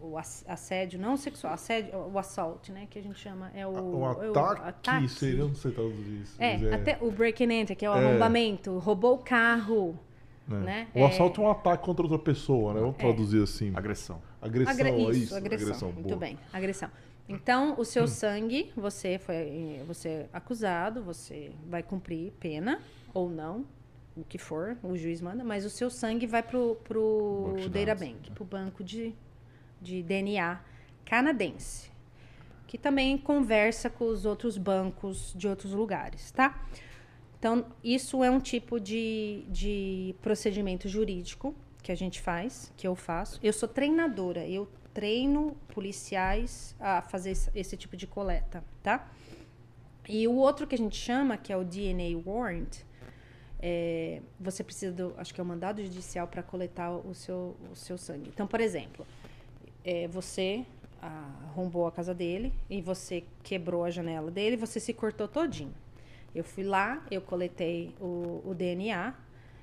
o, 0.00 0.10
o 0.12 0.18
ass- 0.18 0.44
assédio 0.46 0.98
não 1.00 1.16
sexual, 1.16 1.52
assédio, 1.54 1.96
o 1.98 2.18
assault, 2.18 2.70
né, 2.70 2.86
que 2.88 2.98
a 2.98 3.02
gente 3.02 3.18
chama, 3.18 3.50
é 3.54 3.66
o, 3.66 3.70
o 3.72 4.22
é 4.22 4.28
ataque, 4.28 4.62
ataque. 4.68 5.08
seria, 5.08 5.40
eu 5.40 5.48
não 5.48 5.54
sei 5.54 5.72
traduzir 5.72 6.20
isso. 6.22 6.36
É, 6.38 6.56
mas 6.58 6.72
até 6.72 6.98
o 7.00 7.10
break 7.10 7.44
and 7.44 7.52
enter, 7.52 7.76
que 7.76 7.84
é 7.84 7.90
o 7.90 7.94
É. 7.94 7.98
arrombamento, 8.08 8.78
roubou 8.78 9.14
o 9.14 9.18
carro, 9.18 9.98
né? 10.46 10.60
né? 10.60 10.88
O 10.94 11.04
assalto 11.04 11.40
é 11.40 11.44
um 11.44 11.50
ataque 11.50 11.84
contra 11.84 12.04
outra 12.04 12.18
pessoa, 12.18 12.74
né? 12.74 12.80
Vamos 12.80 12.96
traduzir 12.96 13.42
assim. 13.42 13.72
Agressão. 13.74 14.20
Agressão, 14.40 14.72
Agra- 14.72 14.90
é 14.90 15.00
isso, 15.00 15.12
isso. 15.12 15.36
agressão. 15.36 15.92
Muito 15.92 16.08
boa. 16.08 16.16
bem, 16.18 16.38
agressão. 16.52 16.90
Então, 17.28 17.74
o 17.78 17.84
seu 17.84 18.06
sangue, 18.06 18.70
você 18.76 19.18
foi 19.18 19.80
você 19.86 20.08
é 20.08 20.28
acusado, 20.32 21.02
você 21.02 21.52
vai 21.66 21.82
cumprir 21.82 22.32
pena 22.38 22.80
ou 23.14 23.30
não, 23.30 23.64
o 24.16 24.22
que 24.22 24.36
for, 24.36 24.76
o 24.82 24.96
juiz 24.96 25.20
manda, 25.20 25.42
mas 25.42 25.64
o 25.64 25.70
seu 25.70 25.88
sangue 25.88 26.26
vai 26.26 26.42
pro, 26.42 26.76
pro 26.84 27.54
Data 27.70 27.94
Bank, 27.94 28.30
pro 28.32 28.44
banco 28.44 28.84
de, 28.84 29.14
de 29.80 30.02
DNA 30.02 30.60
canadense, 31.04 31.90
que 32.66 32.76
também 32.76 33.16
conversa 33.16 33.88
com 33.88 34.04
os 34.04 34.26
outros 34.26 34.58
bancos 34.58 35.32
de 35.34 35.48
outros 35.48 35.72
lugares, 35.72 36.30
tá? 36.30 36.60
Então, 37.44 37.62
isso 37.84 38.24
é 38.24 38.30
um 38.30 38.40
tipo 38.40 38.80
de, 38.80 39.44
de 39.50 40.14
procedimento 40.22 40.88
jurídico 40.88 41.54
que 41.82 41.92
a 41.92 41.94
gente 41.94 42.22
faz, 42.22 42.72
que 42.74 42.86
eu 42.86 42.94
faço. 42.94 43.38
Eu 43.42 43.52
sou 43.52 43.68
treinadora, 43.68 44.48
eu 44.48 44.66
treino 44.94 45.54
policiais 45.68 46.74
a 46.80 47.02
fazer 47.02 47.36
esse, 47.54 47.76
tipo 47.76 47.98
de 47.98 48.06
coleta, 48.06 48.64
tá? 48.82 49.12
E 50.08 50.26
o 50.26 50.36
outro 50.36 50.66
que 50.66 50.74
a 50.74 50.78
gente 50.78 50.96
chama, 50.96 51.36
que 51.36 51.52
é 51.52 51.56
o 51.58 51.62
DNA 51.62 52.18
warrant, 52.24 52.78
é, 53.60 54.22
você 54.40 54.64
precisa 54.64 54.94
do, 54.94 55.14
acho 55.18 55.34
que 55.34 55.38
é 55.38 55.44
o 55.44 55.46
mandado 55.46 55.82
judicial 55.82 56.26
para 56.26 56.42
coletar 56.42 56.92
o 56.92 57.14
seu, 57.14 57.54
o 57.70 57.76
seu 57.76 57.98
sangue. 57.98 58.30
Então, 58.32 58.46
por 58.46 58.62
exemplo, 58.62 59.06
é, 59.84 60.08
você 60.08 60.64
arrombou 61.02 61.86
a 61.86 61.92
casa 61.92 62.14
dele 62.14 62.54
e 62.70 62.80
você 62.80 63.22
quebrou 63.42 63.84
a 63.84 63.90
janela 63.90 64.30
dele, 64.30 64.56
você 64.56 64.80
se 64.80 64.94
cortou 64.94 65.28
todinho. 65.28 65.83
Eu 66.34 66.42
fui 66.44 66.64
lá, 66.64 67.04
eu 67.10 67.20
coletei 67.20 67.94
o, 68.00 68.42
o 68.44 68.54
DNA 68.54 69.14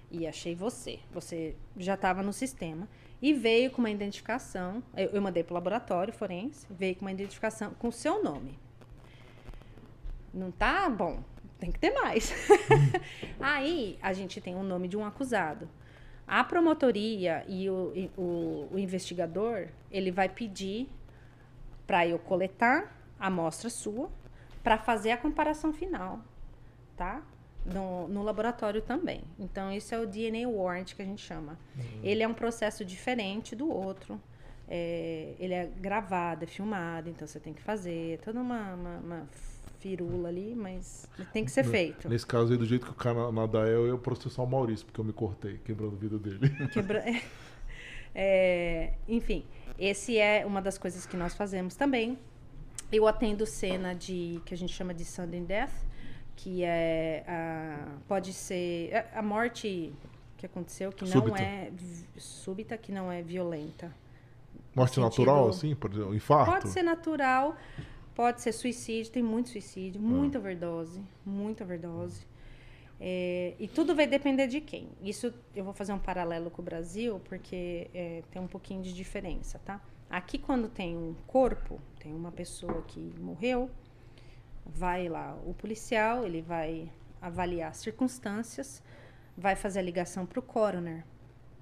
e 0.10 0.28
achei 0.28 0.56
você. 0.56 1.00
Você 1.12 1.56
já 1.78 1.96
estava 1.96 2.24
no 2.24 2.32
sistema 2.32 2.88
e 3.22 3.34
veio 3.34 3.72
com 3.72 3.80
uma 3.80 3.90
identificação. 3.90 4.82
Eu, 4.96 5.10
eu 5.10 5.22
mandei 5.22 5.44
para 5.44 5.54
o 5.54 5.56
laboratório 5.56 6.14
forense, 6.14 6.66
veio 6.70 6.96
com 6.96 7.02
uma 7.02 7.12
identificação 7.12 7.74
com 7.74 7.88
o 7.88 7.92
seu 7.92 8.24
nome. 8.24 8.58
Não 10.34 10.50
tá 10.52 10.90
bom, 10.90 11.24
tem 11.60 11.72
que 11.72 11.80
ter 11.80 11.92
mais. 11.92 12.34
Aí 13.40 14.00
a 14.02 14.14
gente 14.14 14.40
tem 14.40 14.56
o 14.56 14.64
nome 14.64 14.88
de 14.88 14.98
um 14.98 15.06
acusado. 15.06 15.70
A 16.28 16.44
promotoria 16.44 17.44
e 17.48 17.70
o, 17.70 18.10
o, 18.18 18.70
o 18.72 18.80
investigador, 18.80 19.68
ele 19.92 20.12
vai 20.12 20.30
pedir 20.30 20.88
para 21.86 22.08
eu 22.08 22.18
coletar 22.18 22.98
a 23.20 23.28
amostra 23.28 23.70
sua 23.70 24.10
para 24.64 24.78
fazer 24.78 25.12
a 25.12 25.18
comparação 25.18 25.74
final, 25.74 26.22
tá? 26.96 27.22
No, 27.66 28.08
no 28.08 28.24
laboratório 28.24 28.82
também. 28.82 29.24
Então, 29.38 29.72
esse 29.72 29.94
é 29.94 30.00
o 30.00 30.08
DNA 30.08 30.50
warrant 30.50 30.96
que 30.96 31.02
a 31.02 31.06
gente 31.06 31.22
chama. 31.22 31.60
Ele 32.02 32.24
é 32.24 32.28
um 32.28 32.34
processo 32.34 32.84
diferente 32.84 33.56
do 33.56 33.70
outro. 33.70 34.20
É, 34.68 35.36
ele 35.38 35.54
é 35.54 35.70
gravado, 35.80 36.46
é 36.46 36.48
filmado, 36.48 37.10
então 37.10 37.28
você 37.28 37.40
tem 37.40 37.54
que 37.54 37.62
fazer 37.62 38.20
toda 38.24 38.40
uma, 38.40 38.74
uma, 38.74 38.98
uma 39.00 39.28
firula 39.82 40.30
ali, 40.30 40.56
mas 40.56 41.10
tem 41.34 41.44
que 41.44 41.52
ser 41.52 41.66
feito. 41.66 42.08
Nesse 42.08 42.26
caso 42.26 42.52
aí, 42.54 42.58
do 42.58 42.66
jeito 42.66 42.86
que 42.86 42.92
o 42.92 42.96
Canadá 42.96 43.68
é, 43.68 43.74
eu 43.74 43.88
ia 43.88 43.98
processar 43.98 44.42
o 44.44 44.48
Maurício, 44.48 44.86
porque 44.86 45.02
eu 45.02 45.04
me 45.04 45.12
cortei, 45.12 45.58
quebrando 45.66 45.94
o 45.94 45.98
vidro 45.98 46.18
dele. 46.18 46.40
Quebra... 46.72 47.04
É, 48.14 48.96
enfim, 49.08 49.46
esse 49.80 50.18
é 50.18 50.46
uma 50.46 50.62
das 50.62 50.78
coisas 50.78 51.06
que 51.06 51.16
nós 51.16 51.34
fazemos 51.34 51.76
também. 51.76 52.20
Eu 52.92 53.08
atendo 53.08 53.46
cena 53.46 53.96
de 53.96 54.42
que 54.46 54.54
a 54.54 54.58
gente 54.58 54.74
chama 54.74 54.94
de 54.94 55.06
sudden 55.06 55.46
death, 55.46 55.72
que 56.36 56.64
é 56.64 57.24
a, 57.28 57.98
pode 58.08 58.34
ser 58.34 59.06
a 59.14 59.22
morte 59.22 59.94
que 60.38 60.46
aconteceu 60.46 60.92
que 60.92 61.06
Súbita. 61.06 61.30
não 61.30 61.38
é 61.38 61.72
súbita, 62.18 62.78
que 62.78 62.92
não 62.92 63.12
é 63.12 63.22
violenta. 63.22 63.94
Morte 64.76 64.96
Sentido- 64.96 65.04
natural, 65.04 65.50
assim, 65.50 65.76
por 65.76 65.92
exemplo, 65.92 66.16
infarto? 66.16 66.52
Pode 66.52 66.70
ser 66.70 66.82
natural, 66.82 67.56
pode 68.16 68.42
ser 68.42 68.52
suicídio, 68.52 69.12
tem 69.12 69.22
muito 69.22 69.50
suicídio, 69.50 70.02
muita 70.02 70.40
overdose, 70.40 71.02
muita 71.26 71.64
overdose. 71.64 72.26
É, 73.00 73.56
e 73.60 73.68
tudo 73.68 73.96
vai 73.96 74.06
depender 74.08 74.48
de 74.48 74.62
quem. 74.62 74.88
Isso 75.02 75.34
eu 75.56 75.64
vou 75.64 75.74
fazer 75.74 75.92
um 75.92 76.00
paralelo 76.00 76.50
com 76.52 76.62
o 76.62 76.66
Brasil, 76.66 77.20
porque 77.26 77.90
é, 77.94 78.24
tem 78.32 78.42
um 78.42 78.48
pouquinho 78.48 78.82
de 78.82 78.94
diferença, 78.94 79.60
tá? 79.66 79.82
Aqui, 80.10 80.38
quando 80.38 80.68
tem 80.70 80.96
um 80.96 81.16
corpo, 81.26 81.80
tem 82.00 82.14
uma 82.14 82.32
pessoa 82.32 82.84
que 82.88 83.14
morreu, 83.20 83.70
vai 84.66 85.08
lá 85.10 85.38
o 85.46 85.54
policial, 85.54 86.26
ele 86.26 86.42
vai 86.42 86.90
avaliar 87.22 87.72
as 87.72 87.78
circunstâncias, 87.78 88.82
vai 89.38 89.56
fazer 89.56 89.80
a 89.80 89.82
ligação 89.84 90.26
para 90.26 90.40
o 90.40 90.42
coroner, 90.42 91.04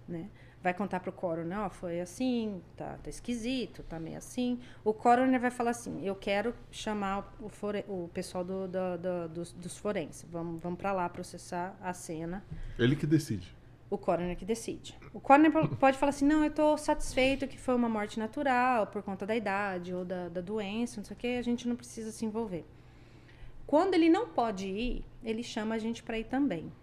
né? 0.08 0.30
Vai 0.62 0.74
contar 0.74 1.00
para 1.00 1.10
o 1.10 1.14
coroner, 1.14 1.58
ó, 1.58 1.70
foi 1.70 2.02
assim, 2.02 2.62
tá, 2.76 2.98
tá 3.02 3.10
esquisito, 3.10 3.82
tá 3.84 3.98
meio 3.98 4.18
assim. 4.18 4.60
O 4.84 4.94
coroner 4.94 5.40
vai 5.40 5.50
falar 5.52 5.72
assim, 5.72 6.06
eu 6.06 6.14
quero 6.16 6.54
chamar 6.70 7.34
o, 7.40 7.48
fore- 7.48 7.86
o 7.88 8.10
pessoal 8.14 8.44
do, 8.44 8.68
do- 8.68 8.98
do- 8.98 9.30
dos, 9.30 9.54
dos 9.54 9.78
forenses, 9.78 10.26
vamos, 10.30 10.62
vamos 10.62 10.78
para 10.78 10.92
lá 10.92 11.08
processar 11.08 11.78
a 11.82 11.94
cena. 11.94 12.44
Ele 12.78 12.94
que 12.98 13.08
decide. 13.08 13.56
O 13.90 13.98
coroner 13.98 14.36
que 14.36 14.44
decide. 14.44 14.98
O 15.14 15.20
coroner 15.22 15.50
po- 15.50 15.76
pode 15.78 15.98
falar 15.98 16.10
assim, 16.10 16.26
não, 16.26 16.44
eu 16.44 16.50
estou 16.50 16.78
satisfeito 16.78 17.48
que 17.48 17.58
foi 17.58 17.74
uma 17.74 17.88
morte 17.88 18.20
natural, 18.20 18.86
por 18.88 19.02
conta 19.02 19.26
da 19.26 19.36
idade 19.38 19.94
ou 19.94 20.04
da, 20.04 20.28
da 20.28 20.42
doença, 20.42 20.98
não 20.98 21.06
sei 21.06 21.16
o 21.16 21.18
que, 21.18 21.38
a 21.38 21.42
gente 21.42 21.70
não 21.70 21.76
precisa 21.78 22.12
se 22.12 22.26
envolver. 22.26 22.66
Quando 23.70 23.94
ele 23.94 24.10
não 24.10 24.28
pode 24.28 24.66
ir, 24.66 25.06
ele 25.24 25.44
chama 25.44 25.76
a 25.76 25.78
gente 25.78 26.02
para 26.02 26.18
ir 26.18 26.24
também. 26.24 26.74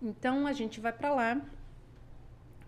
Então 0.00 0.46
a 0.46 0.52
gente 0.52 0.78
vai 0.78 0.92
para 0.92 1.12
lá. 1.12 1.42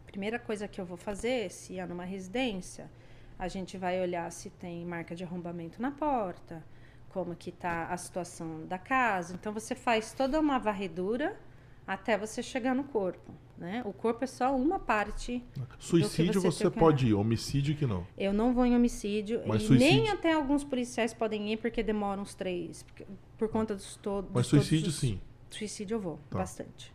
Primeira 0.05 0.36
coisa 0.36 0.66
que 0.66 0.81
eu 0.81 0.85
vou 0.85 0.97
fazer, 0.97 1.48
se 1.48 1.78
é 1.78 1.86
numa 1.86 2.05
residência, 2.05 2.90
a 3.39 3.47
gente 3.47 3.78
vai 3.78 4.01
olhar 4.01 4.32
se 4.32 4.51
tem 4.51 4.85
marca 4.85 5.15
de 5.15 5.23
arrombamento 5.23 5.81
na 5.81 5.93
porta, 5.93 6.65
como 7.11 7.36
que 7.36 7.52
tá 7.52 7.86
a 7.86 7.97
situação 7.97 8.66
da 8.66 8.78
casa. 8.78 9.32
Então 9.32 9.52
você 9.52 9.77
faz 9.77 10.12
toda 10.12 10.40
uma 10.40 10.59
varredura 10.59 11.39
até 11.86 12.19
você 12.19 12.43
chegar 12.43 12.74
no 12.74 12.82
corpo, 12.82 13.32
né? 13.61 13.82
O 13.85 13.93
corpo 13.93 14.24
é 14.24 14.27
só 14.27 14.57
uma 14.57 14.78
parte. 14.78 15.45
Suicídio 15.78 16.41
você 16.41 16.65
você, 16.65 16.70
pode 16.70 17.07
ir, 17.09 17.15
homicídio 17.15 17.77
que 17.77 17.87
não. 17.87 18.07
Eu 18.16 18.32
não 18.32 18.53
vou 18.55 18.65
em 18.65 18.74
homicídio 18.74 19.43
Mas 19.47 19.62
e 19.62 19.66
suicídio- 19.66 20.03
nem 20.03 20.09
até 20.11 20.32
alguns 20.32 20.65
policiais 20.65 21.12
podem 21.15 21.53
ir 21.53 21.59
porque 21.59 21.82
demoram 21.82 22.23
uns 22.23 22.35
três, 22.35 22.82
porque- 22.82 23.07
por 23.39 23.49
conta 23.49 23.74
dos 23.74 23.97
todos. 23.97 24.31
Mas 24.32 24.47
suicídio 24.47 24.91
sim. 24.91 25.20
Suicídio 25.51 25.97
eu 25.97 26.01
vou, 26.01 26.19
Tá. 26.31 26.39
bastante. 26.39 26.93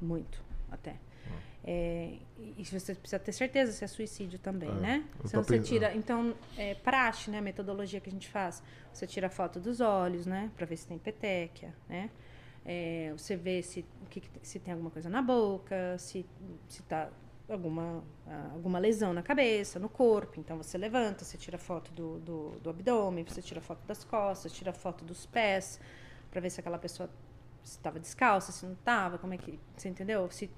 Muito, 0.00 0.42
até. 0.70 0.96
É, 1.66 2.16
e 2.58 2.62
você 2.64 2.94
precisa 2.94 3.18
ter 3.18 3.32
certeza 3.32 3.72
se 3.72 3.82
é 3.82 3.86
suicídio 3.86 4.38
também, 4.38 4.68
É, 4.68 4.72
né? 4.74 5.04
Senão 5.24 5.42
você 5.42 5.58
tira. 5.58 5.94
Então, 5.96 6.34
é 6.58 6.74
praxe, 6.74 7.30
né? 7.30 7.38
A 7.38 7.42
metodologia 7.42 8.00
que 8.00 8.10
a 8.10 8.12
gente 8.12 8.28
faz. 8.28 8.62
Você 8.92 9.06
tira 9.06 9.28
a 9.28 9.30
foto 9.30 9.58
dos 9.58 9.80
olhos, 9.80 10.26
né? 10.26 10.50
Pra 10.56 10.66
ver 10.66 10.76
se 10.76 10.86
tem 10.86 10.98
petequia, 10.98 11.74
né? 11.88 12.10
É, 12.64 13.12
você 13.16 13.36
vê 13.36 13.62
se, 13.62 13.84
que, 14.08 14.22
se 14.42 14.58
tem 14.58 14.72
alguma 14.72 14.90
coisa 14.90 15.10
na 15.10 15.20
boca, 15.20 15.96
se, 15.98 16.24
se 16.68 16.82
tá 16.84 17.10
alguma, 17.48 18.02
ah, 18.26 18.50
alguma 18.52 18.78
lesão 18.78 19.12
na 19.12 19.22
cabeça, 19.22 19.78
no 19.78 19.88
corpo. 19.88 20.40
Então 20.40 20.56
você 20.56 20.78
levanta, 20.78 21.24
você 21.24 21.36
tira 21.36 21.58
foto 21.58 21.92
do, 21.92 22.18
do, 22.20 22.50
do 22.60 22.70
abdômen, 22.70 23.24
você 23.24 23.42
tira 23.42 23.60
foto 23.60 23.84
das 23.86 24.02
costas, 24.04 24.52
tira 24.52 24.72
foto 24.72 25.04
dos 25.04 25.26
pés, 25.26 25.78
para 26.30 26.40
ver 26.40 26.50
se 26.50 26.60
aquela 26.60 26.78
pessoa 26.78 27.08
estava 27.62 27.98
descalça, 27.98 28.52
se 28.52 28.64
não 28.64 28.74
estava, 28.74 29.18
como 29.18 29.34
é 29.34 29.38
que. 29.38 29.58
Você 29.76 29.88
entendeu? 29.88 30.30
Se, 30.30 30.50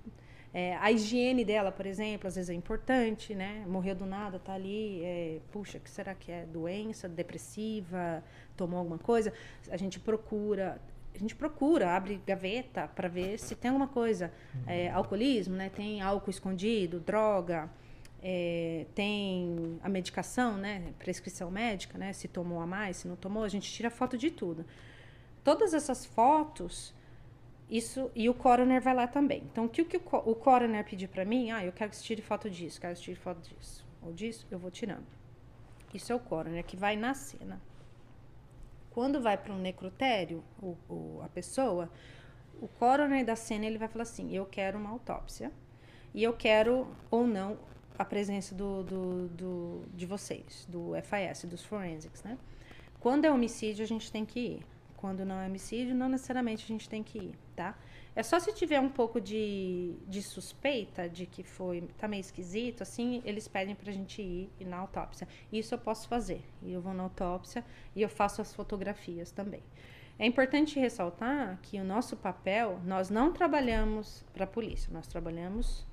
é, 0.55 0.77
a 0.77 0.91
higiene 0.91 1.45
dela, 1.45 1.70
por 1.70 1.87
exemplo, 1.87 2.27
às 2.27 2.37
vezes 2.37 2.51
é 2.51 2.55
importante, 2.55 3.35
né? 3.35 3.65
Morreu 3.66 3.95
do 3.95 4.07
nada, 4.07 4.39
tá 4.39 4.55
ali, 4.55 5.05
é, 5.05 5.41
puxa, 5.53 5.78
que 5.78 5.91
será 5.91 6.15
que 6.15 6.33
é 6.33 6.47
doença 6.47 7.09
depressiva, 7.09 8.23
tomou 8.57 8.78
alguma 8.78 8.99
coisa? 8.99 9.33
A 9.70 9.77
gente 9.77 10.01
procura, 10.01 10.81
a 11.17 11.21
gente 11.21 11.35
procura, 11.37 11.95
abre 11.97 12.21
gaveta 12.27 12.89
para 12.89 13.09
ver 13.09 13.39
se 13.39 13.55
tem 13.55 13.71
alguma 13.71 13.89
coisa, 13.89 14.33
É, 14.67 14.91
alcoolismo, 14.91 15.55
né? 15.57 15.69
Tem 15.71 16.01
álcool 16.01 16.31
escondido, 16.31 16.99
droga, 17.01 17.71
é, 18.23 18.87
tem 18.95 19.79
a 19.83 19.89
medicação, 19.89 20.57
né? 20.57 20.93
Prescrição 20.99 21.51
médica, 21.51 21.97
né? 21.99 22.13
Se 22.13 22.27
tomou 22.29 22.61
a 22.61 22.67
mais, 22.67 22.97
se 22.99 23.09
não 23.09 23.17
tomou, 23.17 23.45
a 23.45 23.49
gente 23.49 23.71
tira 23.73 23.91
foto 23.91 24.17
de 24.19 24.31
tudo. 24.31 24.65
Todas 25.45 25.73
essas 25.75 26.05
fotos 26.05 26.95
isso 27.71 28.11
e 28.15 28.29
o 28.29 28.35
coroner 28.35 28.81
vai 28.81 28.95
lá 28.95 29.07
também. 29.09 29.43
Então, 29.51 29.65
o 29.65 29.69
que, 29.69 29.83
o 29.83 29.85
que 29.85 29.97
o 29.97 30.01
co- 30.01 30.23
o 30.25 30.35
coroner 30.35 30.85
pedir 30.85 31.09
para 31.09 31.25
mim? 31.25 31.51
Ah, 31.51 31.65
eu 31.65 31.73
quero 31.73 31.91
que 31.91 31.97
você 31.97 32.05
tire 32.05 32.23
foto 32.23 32.49
disso, 32.49 32.81
quero 32.81 32.93
que 32.95 32.99
você 33.01 33.05
tire 33.07 33.17
foto 33.17 33.41
disso. 33.41 33.85
Ou 34.03 34.13
disso, 34.13 34.47
eu 34.51 34.59
vou 34.59 34.71
tirando. 34.71 35.07
Isso 35.93 36.13
é 36.13 36.15
o 36.15 36.21
coroner 36.21 36.65
que 36.65 36.77
vai 36.77 36.97
na 36.97 37.13
cena. 37.15 37.61
Quando 38.97 39.20
vai 39.20 39.36
para 39.36 39.52
um 39.52 39.59
necrotério, 39.59 40.43
o, 40.59 40.74
o- 40.89 41.20
a 41.23 41.28
pessoa, 41.28 41.90
o 42.62 42.66
coroner 42.66 43.27
da 43.27 43.36
cena 43.36 43.66
ele 43.66 43.77
vai 43.77 43.89
falar 43.89 44.05
assim: 44.05 44.35
eu 44.35 44.47
quero 44.47 44.78
uma 44.78 44.89
autópsia 44.89 45.52
e 46.14 46.23
eu 46.23 46.32
quero 46.32 46.89
ou 47.10 47.27
não 47.27 47.59
a 47.98 48.06
presença 48.06 48.55
do, 48.55 48.82
do, 48.85 49.28
do- 49.28 49.82
de 49.93 50.06
vocês, 50.06 50.66
do 50.66 50.93
FIS, 51.02 51.44
dos 51.44 51.62
forensics, 51.62 52.23
né? 52.23 52.39
Quando 52.98 53.27
é 53.27 53.31
homicídio, 53.31 53.85
a 53.85 53.86
gente 53.86 54.10
tem 54.10 54.24
que 54.24 54.40
ir. 54.40 54.66
Quando 54.97 55.27
não 55.27 55.39
é 55.43 55.47
homicídio, 55.47 55.94
não 55.94 56.09
necessariamente 56.09 56.64
a 56.64 56.66
gente 56.68 56.89
tem 56.89 57.02
que 57.02 57.18
ir, 57.18 57.35
tá? 57.55 57.74
É 58.17 58.23
só 58.23 58.41
se 58.41 58.51
tiver 58.55 58.81
um 58.81 58.89
pouco 58.89 59.21
de, 59.21 59.95
de 60.09 60.23
suspeita 60.23 61.07
de 61.07 61.27
que 61.27 61.43
foi, 61.43 61.83
tá 61.99 62.09
meio 62.09 62.23
esquisito, 62.23 62.83
assim, 62.83 63.21
eles 63.27 63.47
pedem 63.47 63.75
pra 63.75 63.93
gente 63.93 64.23
ir, 64.23 64.51
ir 64.59 64.65
na 64.65 64.79
autópsia. 64.79 65.29
Isso 65.53 65.75
eu 65.75 65.79
posso 65.79 66.09
fazer. 66.09 66.43
E 66.63 66.73
eu 66.73 66.81
vou 66.81 66.95
na 66.95 67.03
autópsia 67.03 67.63
e 67.95 68.01
eu 68.01 68.09
faço 68.09 68.41
as 68.41 68.55
fotografias 68.55 69.31
também. 69.31 69.63
É 70.19 70.25
importante 70.27 70.81
ressaltar 70.81 71.59
que 71.61 71.79
o 71.79 71.85
nosso 71.85 72.17
papel, 72.17 72.81
nós 72.87 73.11
não 73.11 73.35
trabalhamos 73.35 74.25
para 74.33 74.45
a 74.45 74.47
polícia, 74.47 74.91
nós 74.91 75.07
trabalhamos 75.07 75.87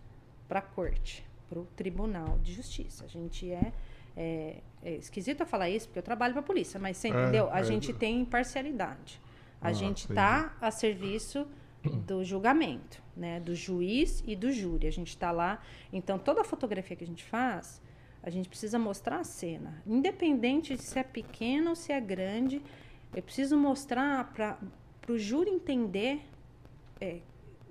para 0.47 0.59
a 0.59 0.61
corte, 0.61 1.25
para 1.49 1.59
o 1.59 1.65
tribunal 1.75 2.39
de 2.39 2.53
justiça. 2.53 3.03
A 3.03 3.07
gente 3.07 3.51
é, 3.51 3.73
é, 4.15 4.61
é 4.81 4.91
esquisito 4.95 5.41
eu 5.41 5.45
falar 5.45 5.69
isso 5.69 5.87
porque 5.87 5.99
eu 5.99 6.03
trabalho 6.03 6.31
para 6.33 6.39
a 6.39 6.45
polícia, 6.45 6.79
mas 6.79 6.95
você 6.95 7.09
É, 7.09 7.11
entendeu? 7.11 7.49
A 7.51 7.59
é. 7.59 7.63
gente 7.63 7.91
tem 7.91 8.21
imparcialidade. 8.21 9.19
A 9.59 9.67
Ah, 9.67 9.73
gente 9.73 10.09
está 10.09 10.55
a 10.61 10.71
serviço 10.71 11.45
do 11.89 12.23
julgamento, 12.23 13.01
né? 13.15 13.39
Do 13.39 13.53
juiz 13.53 14.23
e 14.25 14.35
do 14.35 14.51
júri. 14.51 14.87
A 14.87 14.91
gente 14.91 15.09
está 15.09 15.31
lá. 15.31 15.61
Então, 15.91 16.17
toda 16.17 16.41
a 16.41 16.43
fotografia 16.43 16.95
que 16.95 17.03
a 17.03 17.07
gente 17.07 17.23
faz, 17.23 17.81
a 18.21 18.29
gente 18.29 18.47
precisa 18.47 18.79
mostrar 18.79 19.19
a 19.19 19.23
cena. 19.23 19.81
Independente 19.85 20.75
de 20.75 20.81
se 20.81 20.97
é 20.97 21.03
pequena 21.03 21.69
ou 21.71 21.75
se 21.75 21.91
é 21.91 21.99
grande, 21.99 22.61
eu 23.15 23.21
preciso 23.21 23.57
mostrar 23.57 24.31
para 24.33 24.57
o 25.09 25.17
júri 25.17 25.49
entender. 25.49 26.21
é, 27.01 27.19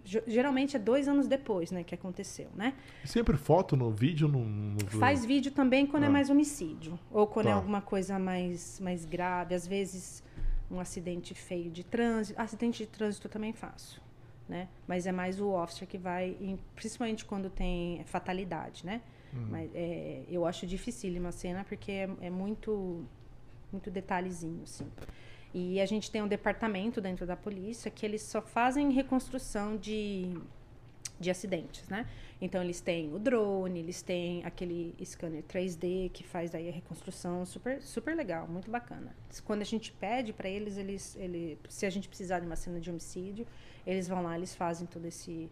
ge- 0.04 0.22
geralmente 0.26 0.76
é 0.76 0.78
dois 0.78 1.08
anos 1.08 1.26
depois, 1.26 1.70
né, 1.70 1.82
que 1.82 1.94
aconteceu, 1.94 2.48
né? 2.54 2.74
Sempre 3.04 3.36
foto 3.38 3.76
no 3.76 3.90
vídeo, 3.90 4.28
no. 4.28 4.44
no- 4.44 4.78
Faz 4.98 5.24
vídeo 5.24 5.52
também 5.52 5.86
quando 5.86 6.02
é 6.02 6.06
Ah. 6.08 6.10
mais 6.10 6.28
homicídio. 6.28 6.98
Ou 7.10 7.26
quando 7.26 7.46
é 7.46 7.50
Tá. 7.50 7.56
alguma 7.56 7.80
coisa 7.80 8.18
mais, 8.18 8.78
mais 8.80 9.06
grave. 9.06 9.54
Às 9.54 9.66
vezes, 9.66 10.22
um 10.72 10.80
acidente 10.80 11.34
feio 11.34 11.70
de 11.70 11.84
trânsito. 11.84 12.40
Acidente 12.40 12.84
de 12.84 12.88
trânsito 12.88 13.26
eu 13.26 13.30
também 13.30 13.52
faço. 13.52 14.00
Né? 14.48 14.68
Mas 14.86 15.06
é 15.06 15.12
mais 15.12 15.40
o 15.40 15.50
officer 15.50 15.86
que 15.86 15.96
vai, 15.98 16.36
principalmente 16.74 17.24
quando 17.24 17.48
tem 17.48 18.02
fatalidade, 18.04 18.84
né? 18.84 19.00
Uhum. 19.32 19.46
Mas 19.50 19.70
é, 19.74 20.24
eu 20.28 20.44
acho 20.44 20.66
dificílima 20.66 21.28
a 21.30 21.32
cena 21.32 21.64
porque 21.64 21.92
é, 21.92 22.10
é 22.22 22.30
muito, 22.30 23.04
muito 23.70 23.90
detalhezinho, 23.90 24.62
assim. 24.64 24.86
E 25.54 25.80
a 25.80 25.86
gente 25.86 26.10
tem 26.10 26.22
um 26.22 26.28
departamento 26.28 27.00
dentro 27.00 27.26
da 27.26 27.36
polícia 27.36 27.90
que 27.90 28.04
eles 28.04 28.22
só 28.22 28.40
fazem 28.42 28.90
reconstrução 28.90 29.76
de, 29.76 30.34
de 31.22 31.30
acidentes, 31.30 31.88
né? 31.88 32.06
Então 32.40 32.62
eles 32.62 32.80
têm 32.80 33.14
o 33.14 33.18
drone, 33.18 33.78
eles 33.78 34.02
têm 34.02 34.44
aquele 34.44 34.94
scanner 35.04 35.42
3D 35.44 36.10
que 36.12 36.22
faz 36.24 36.54
aí 36.54 36.68
a 36.68 36.72
reconstrução 36.72 37.46
super 37.46 37.80
super 37.80 38.14
legal, 38.16 38.46
muito 38.48 38.70
bacana. 38.70 39.14
Quando 39.44 39.62
a 39.62 39.64
gente 39.64 39.92
pede 39.92 40.32
para 40.32 40.48
eles, 40.48 40.76
eles 40.76 41.16
ele 41.16 41.58
se 41.68 41.86
a 41.86 41.90
gente 41.90 42.08
precisar 42.08 42.40
de 42.40 42.46
uma 42.46 42.56
cena 42.56 42.78
de 42.80 42.90
homicídio, 42.90 43.46
eles 43.86 44.08
vão 44.08 44.22
lá, 44.22 44.36
eles 44.36 44.54
fazem 44.54 44.86
todo 44.86 45.06
esse 45.06 45.48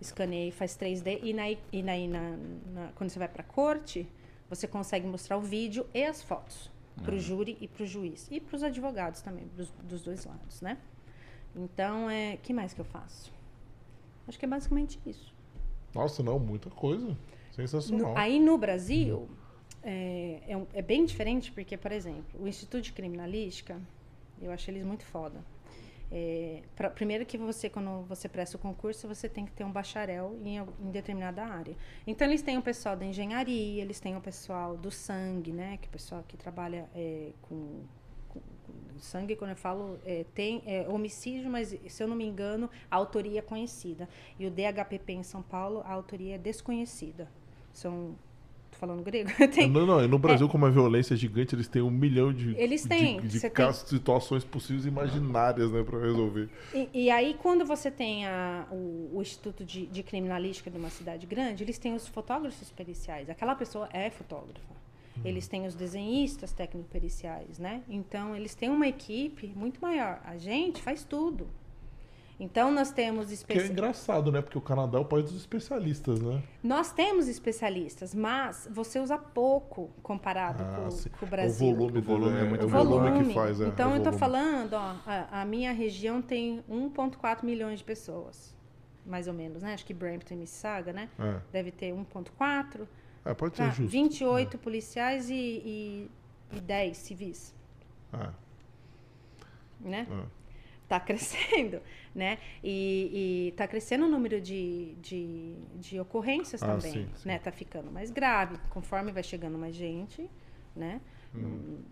escaneio, 0.00 0.52
faz 0.52 0.76
3D 0.76 1.20
e, 1.22 1.32
na, 1.32 1.50
e 1.50 1.82
na, 1.82 1.96
e 1.96 2.06
na- 2.08 2.36
na- 2.74 2.92
quando 2.94 3.10
você 3.10 3.18
vai 3.18 3.28
para 3.28 3.42
corte, 3.42 4.06
você 4.48 4.66
consegue 4.66 5.06
mostrar 5.06 5.36
o 5.38 5.40
vídeo 5.40 5.86
e 5.94 6.04
as 6.04 6.22
fotos 6.22 6.70
para 7.02 7.14
o 7.14 7.18
júri 7.18 7.56
e 7.60 7.66
para 7.68 7.82
o 7.84 7.86
juiz 7.86 8.28
e 8.30 8.40
para 8.40 8.56
os 8.56 8.62
advogados 8.62 9.22
também, 9.22 9.46
pros- 9.48 9.72
dos 9.84 10.02
dois 10.02 10.24
lados, 10.26 10.60
né? 10.60 10.76
Então, 11.56 12.10
é, 12.10 12.36
que 12.36 12.52
mais 12.52 12.74
que 12.74 12.80
eu 12.80 12.84
faço? 12.84 13.32
Acho 14.30 14.38
que 14.38 14.44
é 14.44 14.48
basicamente 14.48 15.00
isso. 15.04 15.34
Nossa, 15.92 16.22
não, 16.22 16.38
muita 16.38 16.70
coisa. 16.70 17.18
Sensacional. 17.50 18.12
No- 18.12 18.16
aí 18.18 18.38
no 18.38 18.56
Brasil, 18.56 19.28
é, 19.82 20.40
é, 20.46 20.56
um- 20.56 20.68
é 20.72 20.80
bem 20.80 21.04
diferente, 21.04 21.50
porque, 21.50 21.76
por 21.76 21.90
exemplo, 21.90 22.24
o 22.40 22.46
Instituto 22.46 22.80
de 22.84 22.92
Criminalística, 22.92 23.80
eu 24.40 24.52
acho 24.52 24.70
eles 24.70 24.84
muito 24.84 25.04
foda. 25.04 25.44
É, 26.12 26.62
pra- 26.76 26.90
primeiro 26.90 27.26
que 27.26 27.36
você, 27.36 27.68
quando 27.68 28.02
você 28.06 28.28
presta 28.28 28.56
o 28.56 28.60
concurso, 28.60 29.08
você 29.08 29.28
tem 29.28 29.44
que 29.44 29.50
ter 29.52 29.64
um 29.64 29.72
bacharel 29.72 30.38
em, 30.44 30.58
em 30.58 30.90
determinada 30.92 31.44
área. 31.44 31.76
Então, 32.06 32.28
eles 32.28 32.40
têm 32.40 32.56
o 32.56 32.62
pessoal 32.62 32.96
da 32.96 33.04
engenharia, 33.04 33.82
eles 33.82 33.98
têm 33.98 34.16
o 34.16 34.20
pessoal 34.20 34.76
do 34.76 34.92
sangue, 34.92 35.50
né? 35.52 35.76
Que 35.80 35.86
é 35.86 35.88
o 35.88 35.92
pessoal 35.92 36.24
que 36.26 36.36
trabalha 36.36 36.88
é, 36.94 37.32
com 37.42 37.80
sangue, 38.98 39.34
quando 39.36 39.50
eu 39.50 39.56
falo, 39.56 39.98
é, 40.04 40.24
tem 40.34 40.62
é, 40.66 40.86
homicídio, 40.88 41.50
mas, 41.50 41.74
se 41.88 42.02
eu 42.02 42.06
não 42.08 42.16
me 42.16 42.24
engano, 42.24 42.68
a 42.90 42.96
autoria 42.96 43.38
é 43.38 43.42
conhecida. 43.42 44.08
E 44.38 44.46
o 44.46 44.50
DHPP 44.50 45.12
em 45.12 45.22
São 45.22 45.42
Paulo, 45.42 45.82
a 45.86 45.92
autoria 45.92 46.34
é 46.34 46.38
desconhecida. 46.38 47.28
São... 47.72 48.14
Tô 48.70 48.76
falando 48.78 49.02
grego? 49.02 49.28
Tem- 49.52 49.68
Não, 49.68 49.84
não, 49.84 50.06
no 50.06 50.18
Brasil, 50.18 50.48
como 50.48 50.64
a 50.64 50.70
violência 50.70 51.14
é 51.14 51.16
gigante, 51.16 51.54
eles 51.56 51.66
têm 51.66 51.82
um 51.82 51.90
milhão 51.90 52.32
de, 52.32 52.54
Eles 52.56 52.82
de- 52.82 52.88
têm, 52.88 53.20
de, 53.20 53.40
você 53.40 53.50
casos, 53.50 53.88
situações 53.88 54.44
possíveis 54.44 54.86
imaginárias, 54.86 55.72
né, 55.72 55.82
pra 55.82 55.98
resolver. 55.98 56.48
E, 56.72 56.88
e 56.94 57.10
aí, 57.10 57.34
quando 57.42 57.64
você 57.66 57.90
tem 57.90 58.26
a- 58.26 58.66
o, 58.70 59.10
o 59.14 59.20
Instituto 59.20 59.64
de, 59.64 59.86
de 59.86 60.02
Criminalística 60.04 60.70
de 60.70 60.78
uma 60.78 60.88
cidade 60.88 61.26
grande, 61.26 61.64
eles 61.64 61.78
têm 61.78 61.94
os 61.94 62.06
fotógrafos 62.06 62.70
periciais. 62.70 63.28
Aquela 63.28 63.56
pessoa 63.56 63.88
é 63.92 64.08
fotógrafa. 64.08 64.79
Eles 65.24 65.46
têm 65.48 65.66
os 65.66 65.74
desenhistas 65.74 66.52
técnico-periciais, 66.52 67.58
né? 67.58 67.82
Então, 67.88 68.34
eles 68.34 68.54
têm 68.54 68.70
uma 68.70 68.86
equipe 68.88 69.52
muito 69.54 69.80
maior. 69.80 70.20
A 70.24 70.36
gente 70.38 70.80
faz 70.82 71.04
tudo. 71.04 71.46
Então, 72.42 72.70
nós 72.72 72.90
temos 72.90 73.26
Que 73.26 73.32
é 73.32 73.34
especialistas. 73.34 73.70
engraçado, 73.70 74.32
né? 74.32 74.40
Porque 74.40 74.56
o 74.56 74.62
Canadá 74.62 74.96
é 74.96 75.00
o 75.02 75.04
país 75.04 75.26
dos 75.26 75.36
especialistas, 75.36 76.22
né? 76.22 76.42
Nós 76.64 76.90
temos 76.90 77.28
especialistas, 77.28 78.14
mas 78.14 78.66
você 78.72 78.98
usa 78.98 79.18
pouco 79.18 79.90
comparado 80.02 80.62
Ah, 80.62 80.88
com, 80.88 81.18
com 81.18 81.26
o 81.26 81.28
Brasil. 81.28 81.68
O 81.72 81.76
volume, 81.76 81.98
O 81.98 82.02
volume 82.02 82.32
dele 82.32 82.46
é 82.46 82.48
muito 82.48 82.62
o 82.62 82.66
O 82.66 82.70
grande. 82.70 82.86
volume 82.88 83.10
volume. 83.10 83.28
que 83.28 83.34
faz, 83.34 83.60
é. 83.60 83.66
então 83.66 83.90
o 83.90 83.96
eu 83.96 83.98
tô 84.02 84.04
volume. 84.10 84.18
falando, 84.18 84.72
ó, 84.72 84.94
a, 85.04 85.42
a 85.42 85.44
minha 85.44 85.70
região 85.72 86.22
tem 86.22 86.64
1.4 86.70 87.44
milhões 87.44 87.80
de 87.80 87.84
pessoas, 87.84 88.56
mais 89.04 89.28
ou 89.28 89.34
menos, 89.34 89.62
né? 89.62 89.74
Acho 89.74 89.84
que 89.84 89.92
Brampton 89.92 90.32
e 90.32 90.36
Mississauga, 90.38 90.94
né? 90.94 91.10
É. 91.18 91.40
Deve 91.52 91.70
ter 91.70 91.92
1.4, 91.92 92.86
É, 93.24 93.34
pode 93.34 93.56
ser 93.56 93.70
justo. 93.70 93.88
28 93.88 94.58
policiais 94.58 95.30
e, 95.30 95.34
e, 95.34 96.10
e 96.52 96.60
10 96.60 96.96
civis, 96.96 97.54
É, 98.12 98.30
né? 99.80 100.08
é. 100.08 100.24
Tá 100.88 101.00
crescendo, 101.00 101.80
né? 102.14 102.38
E, 102.64 103.48
e 103.50 103.52
tá 103.52 103.68
crescendo 103.68 104.06
o 104.06 104.08
número 104.08 104.40
de, 104.40 104.94
de, 104.96 105.54
de 105.76 106.00
ocorrências 106.00 106.62
Ah, 106.62 106.66
também, 106.66 106.92
sim, 106.92 107.08
sim. 107.14 107.28
né? 107.28 107.38
Tá 107.38 107.52
ficando 107.52 107.90
mais 107.92 108.10
grave, 108.10 108.58
conforme 108.70 109.12
vai 109.12 109.22
chegando 109.22 109.56
mais 109.58 109.74
gente, 109.74 110.28
né? 110.74 111.00
Uhum. 111.34 111.84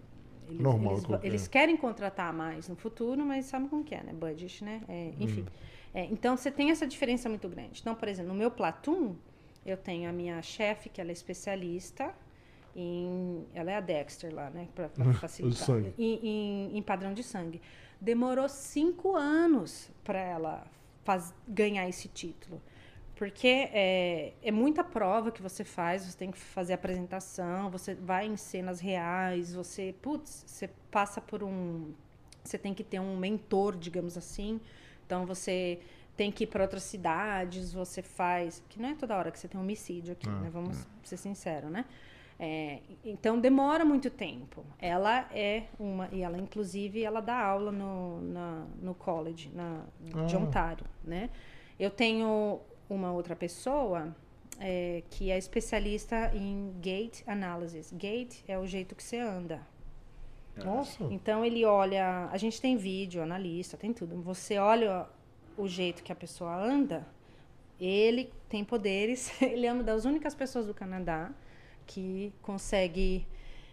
Eles, 0.49 0.61
Normal, 0.61 0.93
eles, 0.95 1.05
qualquer. 1.05 1.27
eles 1.29 1.49
querem 1.49 1.77
contratar 1.77 2.33
mais 2.33 2.69
no 2.69 2.77
futuro, 2.77 3.25
mas 3.25 3.47
sabe 3.47 3.69
como 3.69 3.85
que 3.85 3.95
é, 3.95 4.03
né? 4.03 4.13
Budget, 4.13 4.65
né? 4.65 4.83
É, 4.89 5.15
enfim. 5.19 5.47
É, 5.95 6.05
então, 6.07 6.37
você 6.37 6.51
tem 6.51 6.71
essa 6.71 6.87
diferença 6.87 7.29
muito 7.29 7.49
grande. 7.49 7.81
Então, 7.81 7.95
por 7.95 8.09
exemplo, 8.09 8.33
no 8.33 8.39
meu 8.39 8.51
platoon, 8.51 9.15
eu 9.71 9.77
tenho 9.77 10.09
a 10.09 10.13
minha 10.13 10.41
chefe, 10.43 10.89
que 10.89 11.01
ela 11.01 11.11
é 11.11 11.13
especialista 11.13 12.15
em... 12.77 13.45
Ela 13.55 13.73
é 13.73 13.77
a 13.77 13.81
Dexter 13.81 14.35
lá, 14.35 14.51
né? 14.51 14.69
Pra 14.75 14.89
facilitar. 15.15 15.67
sangue. 15.67 15.95
Em, 15.99 16.19
em- 16.27 16.79
em 16.79 16.83
padrão 16.83 17.13
de 17.15 17.23
sangue. 17.23 17.61
Demorou 18.01 18.49
cinco 18.49 19.17
anos 19.17 19.91
para 20.05 20.21
ela 20.21 20.67
faz- 21.05 21.35
ganhar 21.47 21.89
esse 21.89 22.09
título. 22.09 22.61
Porque 23.17 23.69
é, 23.73 24.33
é 24.41 24.53
muita 24.53 24.85
prova 24.85 25.33
que 25.33 25.43
você 25.43 25.65
faz, 25.65 26.03
você 26.03 26.17
tem 26.17 26.31
que 26.31 26.39
fazer 26.39 26.75
apresentação, 26.75 27.69
você 27.69 27.93
vai 27.93 28.27
em 28.29 28.37
cenas 28.37 28.79
reais, 28.79 29.53
você, 29.53 29.93
putz, 30.01 30.45
você 30.47 30.71
passa 30.89 31.21
por 31.21 31.43
um. 31.43 31.93
Você 32.45 32.57
tem 32.57 32.73
que 32.73 32.85
ter 32.85 33.01
um 33.01 33.17
mentor, 33.17 33.77
digamos 33.77 34.17
assim. 34.17 34.61
Então 35.05 35.27
você 35.27 35.81
tem 36.19 36.33
que 36.33 36.43
ir 36.43 36.47
para 36.49 36.65
outras 36.65 36.83
cidades, 36.83 37.73
você 37.73 38.03
faz. 38.03 38.61
Que 38.69 38.83
não 38.83 38.89
é 38.89 38.95
toda 38.97 39.17
hora 39.17 39.31
que 39.31 39.39
você 39.39 39.47
tem 39.47 39.59
homicídio 39.59 40.13
aqui, 40.15 40.29
Ah, 40.29 40.41
né? 40.41 40.51
Vamos 40.53 40.85
ser 41.05 41.17
sinceros, 41.17 41.71
né? 41.71 41.85
É, 42.41 42.81
então 43.05 43.39
demora 43.39 43.85
muito 43.85 44.11
tempo. 44.11 44.65
Ela 44.81 45.29
é 45.33 45.65
uma 45.79 46.09
e 46.13 46.21
ela 46.23 46.37
inclusive 46.37 47.03
ela 47.03 47.21
dá 47.21 47.37
aula 47.41 47.71
no, 47.71 48.21
na, 48.21 48.67
no 48.83 48.95
college 48.95 49.49
na, 49.55 49.85
de 50.27 50.35
Ah. 50.35 50.39
Ontário, 50.41 50.85
né? 51.05 51.31
Eu 51.79 51.91
tenho 51.91 52.61
uma 52.91 53.13
outra 53.13 53.37
pessoa 53.37 54.15
é, 54.59 55.05
que 55.11 55.31
é 55.31 55.39
especialista 55.39 56.33
em 56.35 56.75
gait 56.81 57.23
analysis. 57.29 57.93
Gait 57.93 58.43
é 58.49 58.59
o 58.59 58.67
jeito 58.67 58.97
que 58.97 59.05
você 59.05 59.21
anda. 59.21 59.61
Nossa. 60.57 61.05
Então 61.11 61.45
ele 61.45 61.65
olha, 61.65 62.29
a 62.33 62.37
gente 62.37 62.61
tem 62.61 62.77
vídeo, 62.77 63.23
analista, 63.23 63.77
tem 63.77 63.93
tudo. 63.93 64.21
Você 64.23 64.59
olha 64.59 65.07
o 65.59 65.69
jeito 65.69 66.03
que 66.03 66.13
a 66.13 66.17
pessoa 66.17 66.55
anda, 66.57 67.07
ele 67.81 68.31
tem 68.49 68.65
poderes, 68.65 69.31
ele 69.43 69.67
é 69.67 69.73
uma 69.73 69.83
das 69.83 70.05
únicas 70.05 70.35
pessoas 70.35 70.67
do 70.67 70.75
Canadá 70.75 71.31
que 71.87 72.33
consegue 72.43 73.27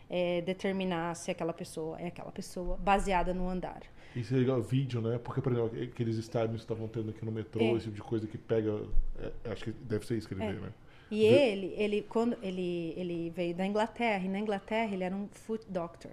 é, 0.10 0.41
determinar 0.41 1.16
se 1.16 1.32
aquela 1.32 1.53
pessoa 1.53 1.99
é 1.99 2.07
aquela 2.07 2.32
pessoa 2.32 2.78
baseada 2.78 3.34
no 3.34 3.48
andar. 3.49 3.82
Isso 4.16 4.34
é 4.34 4.38
legal, 4.38 4.62
vídeo, 4.62 5.02
né? 5.02 5.18
Porque, 5.18 5.41
por 5.41 5.52
exemplo, 5.52 5.82
aqueles 5.84 6.16
estádios 6.16 6.57
que 6.57 6.64
estavam 6.64 6.88
tendo 6.88 7.10
aqui 7.10 7.26
no 7.26 7.32
metrô, 7.32 7.62
É. 7.62 7.72
esse 7.74 7.86
tipo 7.86 7.95
de 7.95 8.02
coisa 8.02 8.26
que 8.28 8.38
pega. 8.38 8.72
é, 9.20 9.52
acho 9.52 9.66
que 9.66 9.72
deve 9.72 10.06
ser 10.06 10.18
isso 10.18 10.28
que 10.28 10.34
ele 10.34 10.44
É. 10.44 10.53
vê, 10.53 10.60
né? 10.60 10.70
E 11.12 11.24
ele, 11.24 11.74
ele 11.78 12.02
quando 12.02 12.38
ele, 12.41 12.94
ele 12.98 13.30
veio 13.30 13.53
da 13.53 13.66
Inglaterra, 13.66 14.26
e 14.26 14.30
na 14.30 14.40
Inglaterra 14.40 14.94
ele 14.94 15.03
era 15.03 15.16
um 15.16 15.28
foot 15.28 15.64
doctor, 15.70 16.12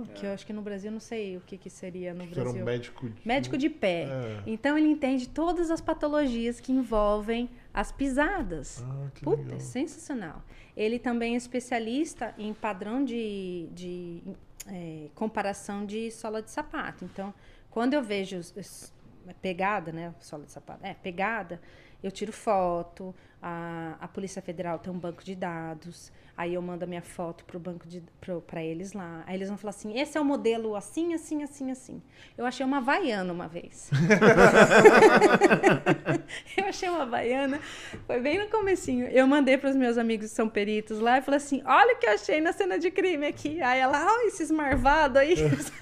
Hum. 0.00 0.04
que 0.14 0.24
eu 0.26 0.32
acho 0.32 0.46
que 0.46 0.52
no 0.52 0.62
Brasil 0.62 0.90
não 0.90 1.00
sei 1.00 1.36
o 1.36 1.40
que 1.40 1.56
que 1.58 1.68
seria 1.70 2.12
no 2.14 2.22
Acho 2.22 2.32
que 2.32 2.38
era 2.38 2.44
Brasil. 2.44 2.62
um 2.62 2.64
médico. 2.66 3.08
de- 3.10 3.28
Médico 3.28 3.56
de 3.58 3.68
pé. 3.70 4.04
É. 4.04 4.42
Então 4.46 4.76
ele 4.78 4.88
entende 4.88 5.28
todas 5.28 5.70
as 5.70 5.80
patologias 5.80 6.60
que 6.60 6.72
envolvem 6.72 7.50
as 7.72 7.90
pisadas. 7.92 8.82
Ah, 8.86 9.08
que 9.14 9.24
Puta, 9.24 9.42
legal. 9.42 9.56
é 9.56 9.60
sensacional. 9.60 10.42
Ele 10.76 10.98
também 10.98 11.34
é 11.34 11.36
especialista 11.36 12.34
em 12.38 12.52
padrão 12.54 13.04
de, 13.04 13.68
de 13.72 14.22
é, 14.68 15.08
comparação 15.14 15.84
de 15.84 16.10
sola 16.10 16.40
de 16.42 16.50
sapato. 16.50 17.04
Então, 17.04 17.32
quando 17.70 17.94
eu 17.94 18.02
vejo 18.02 18.36
os- 18.38 18.92
pegada, 19.40 19.92
né? 19.92 20.14
Sola 20.20 20.44
de 20.44 20.50
sapato. 20.52 20.84
É, 20.84 20.94
pegada, 20.94 21.60
eu 22.02 22.10
tiro 22.10 22.32
foto. 22.32 23.14
A, 23.40 23.96
a 24.00 24.08
Polícia 24.08 24.40
Federal 24.42 24.78
tem 24.78 24.92
um 24.92 24.98
banco 24.98 25.22
de 25.24 25.34
dados. 25.34 26.12
Aí 26.42 26.54
eu 26.54 26.62
mando 26.62 26.84
a 26.84 26.88
minha 26.88 27.02
foto 27.02 27.44
pro 27.44 27.60
banco 27.60 27.86
de 27.86 28.02
para 28.48 28.64
eles 28.64 28.94
lá. 28.94 29.22
Aí 29.28 29.36
eles 29.36 29.46
vão 29.48 29.56
falar 29.56 29.70
assim: 29.70 29.96
esse 29.96 30.18
é 30.18 30.20
o 30.20 30.24
modelo 30.24 30.74
assim, 30.74 31.14
assim, 31.14 31.44
assim, 31.44 31.70
assim. 31.70 32.02
Eu 32.36 32.44
achei 32.44 32.66
uma 32.66 32.78
havaiana 32.78 33.32
uma 33.32 33.46
vez. 33.46 33.88
eu 36.58 36.64
achei 36.64 36.88
uma 36.88 37.02
havaiana, 37.02 37.60
foi 38.08 38.20
bem 38.20 38.40
no 38.40 38.48
comecinho. 38.48 39.06
Eu 39.06 39.24
mandei 39.26 39.56
para 39.56 39.70
os 39.70 39.76
meus 39.76 39.96
amigos 39.96 40.30
que 40.30 40.34
são 40.34 40.48
peritos 40.48 40.98
lá 40.98 41.18
e 41.18 41.22
falei 41.22 41.38
assim: 41.38 41.62
olha 41.64 41.94
o 41.94 41.98
que 41.98 42.06
eu 42.06 42.12
achei 42.12 42.40
na 42.40 42.52
cena 42.52 42.76
de 42.76 42.90
crime 42.90 43.24
aqui. 43.24 43.62
Aí 43.62 43.78
ela, 43.78 44.04
ó, 44.04 44.26
esses 44.26 44.50
marvados 44.50 45.18
aí, 45.18 45.36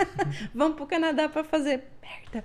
vamos 0.55 0.77
pro 0.77 0.87
Canadá 0.87 1.27
para 1.27 1.43
fazer 1.43 1.85
merda. 2.03 2.45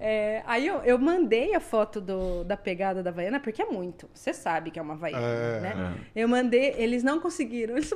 É, 0.00 0.42
aí 0.46 0.66
eu, 0.66 0.76
eu 0.82 0.98
mandei 0.98 1.54
a 1.54 1.60
foto 1.60 2.00
do, 2.00 2.44
da 2.44 2.56
pegada 2.56 3.02
da 3.02 3.10
havaiana, 3.10 3.40
porque 3.40 3.62
é 3.62 3.66
muito. 3.66 4.08
Você 4.12 4.32
sabe 4.32 4.70
que 4.70 4.78
é 4.78 4.82
uma 4.82 4.94
havaiana, 4.94 5.22
É. 5.22 5.60
né? 5.60 5.94
Eu 6.14 6.28
mandei, 6.28 6.74
eles 6.76 7.02
não 7.02 7.20
conseguiram. 7.20 7.51
Eles 7.56 7.90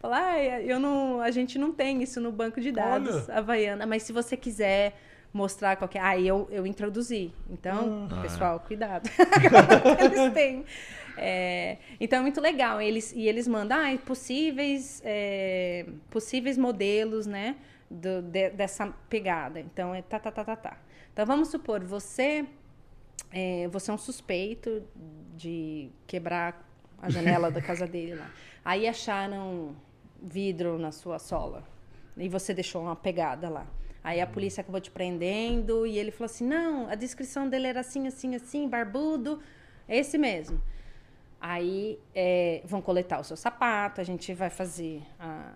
falaram, 0.00 0.26
ah, 0.26 0.60
eu 0.60 0.78
não, 0.78 1.20
a 1.20 1.30
gente 1.30 1.58
não 1.58 1.72
tem 1.72 2.02
isso 2.02 2.20
no 2.20 2.30
banco 2.32 2.60
de 2.60 2.70
dados, 2.72 3.28
Olha. 3.28 3.38
Havaiana. 3.38 3.86
Mas 3.86 4.02
se 4.04 4.12
você 4.12 4.36
quiser 4.36 4.94
mostrar 5.32 5.76
qualquer. 5.76 6.00
Aí 6.02 6.26
eu, 6.28 6.46
eu 6.50 6.66
introduzi. 6.66 7.32
Então, 7.50 8.08
Ah. 8.12 8.22
pessoal, 8.22 8.60
cuidado. 8.60 9.08
eles 10.00 10.32
têm. 10.32 10.64
É, 11.16 11.78
então 12.00 12.18
é 12.20 12.22
muito 12.22 12.40
legal. 12.40 12.80
Eles, 12.80 13.12
e 13.12 13.26
eles 13.28 13.46
mandam 13.48 13.78
ah, 13.78 13.96
possíveis, 14.04 15.00
é, 15.04 15.86
possíveis 16.10 16.56
modelos, 16.56 17.26
né? 17.26 17.56
do- 17.90 18.22
de- 18.22 18.50
dessa 18.50 18.86
pegada. 19.08 19.60
Então 19.60 19.94
é 19.94 20.02
tá, 20.02 20.18
tá, 20.18 20.30
tá, 20.30 20.44
tá, 20.44 20.56
tá. 20.56 20.76
Então 21.12 21.24
vamos 21.24 21.48
supor, 21.48 21.84
você 21.84 22.44
é, 23.30 23.68
você 23.68 23.90
é 23.90 23.94
um 23.94 23.98
suspeito 23.98 24.82
de 25.36 25.90
quebrar 26.06 26.60
a 27.04 27.10
janela 27.10 27.50
da 27.50 27.60
casa 27.60 27.86
dele 27.86 28.14
lá. 28.14 28.30
Aí 28.64 28.88
acharam 28.88 29.74
vidro 30.22 30.78
na 30.78 30.90
sua 30.90 31.18
sola. 31.18 31.62
E 32.16 32.28
você 32.28 32.54
deixou 32.54 32.82
uma 32.82 32.96
pegada 32.96 33.48
lá. 33.48 33.66
Aí 34.02 34.20
a 34.20 34.26
polícia 34.26 34.60
acabou 34.60 34.80
te 34.80 34.90
prendendo 34.90 35.86
e 35.86 35.98
ele 35.98 36.10
falou 36.10 36.26
assim: 36.26 36.46
não, 36.46 36.88
a 36.88 36.94
descrição 36.94 37.48
dele 37.48 37.66
era 37.66 37.80
assim, 37.80 38.06
assim, 38.06 38.34
assim, 38.34 38.68
barbudo, 38.68 39.40
é 39.88 39.98
esse 39.98 40.16
mesmo. 40.18 40.60
Aí 41.40 41.98
é, 42.14 42.62
vão 42.64 42.80
coletar 42.80 43.20
o 43.20 43.24
seu 43.24 43.36
sapato, 43.36 44.00
a 44.00 44.04
gente 44.04 44.32
vai 44.34 44.50
fazer 44.50 45.02
a. 45.18 45.52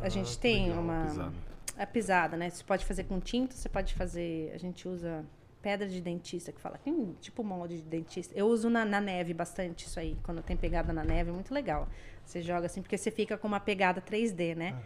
A 0.00 0.06
Ah, 0.06 0.08
gente 0.08 0.36
tem 0.38 0.68
legal, 0.68 0.82
uma. 0.82 1.04
pisada. 1.06 1.32
A 1.76 1.86
pisada, 1.86 2.36
né? 2.36 2.50
Você 2.50 2.62
pode 2.64 2.84
fazer 2.84 3.04
com 3.04 3.18
tinta, 3.20 3.54
você 3.54 3.68
pode 3.68 3.94
fazer. 3.94 4.50
A 4.54 4.58
gente 4.58 4.86
usa 4.88 5.24
pedra 5.64 5.88
de 5.88 5.98
dentista 6.00 6.52
que 6.52 6.60
fala. 6.60 6.76
Tem 6.76 7.16
tipo 7.22 7.42
molde 7.42 7.78
de 7.78 7.82
dentista. 7.88 8.34
Eu 8.36 8.46
uso 8.46 8.68
na, 8.68 8.84
na 8.84 9.00
neve 9.00 9.32
bastante 9.32 9.86
isso 9.86 9.98
aí. 9.98 10.14
Quando 10.22 10.42
tem 10.42 10.56
pegada 10.56 10.92
na 10.92 11.02
neve, 11.02 11.30
é 11.30 11.32
muito 11.32 11.54
legal. 11.54 11.88
Você 12.22 12.42
joga 12.42 12.66
assim, 12.66 12.82
porque 12.82 12.98
você 12.98 13.10
fica 13.10 13.38
com 13.38 13.48
uma 13.48 13.58
pegada 13.60 14.02
3D, 14.02 14.54
né? 14.54 14.76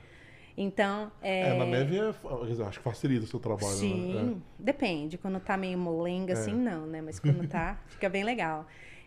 Então. 0.56 1.10
É, 1.20 1.50
É, 1.50 1.58
na 1.58 1.66
neve 1.66 1.98
é, 1.98 2.64
acho 2.64 2.78
que 2.78 2.84
facilita 2.84 3.24
o 3.24 3.26
seu 3.28 3.40
trabalho, 3.40 3.76
Sim, 3.76 4.14
né? 4.14 4.36
depende. 4.58 5.18
Quando 5.18 5.40
tá 5.40 5.56
meio 5.56 5.76
molenga, 5.78 6.32
É. 6.32 6.36
assim, 6.36 6.54
não, 6.54 6.86
né? 6.86 7.00
Mas 7.02 7.18
quando 7.18 7.46
tá, 7.48 7.80
fica 7.88 8.08
bem 8.08 8.22
legal. 8.22 8.66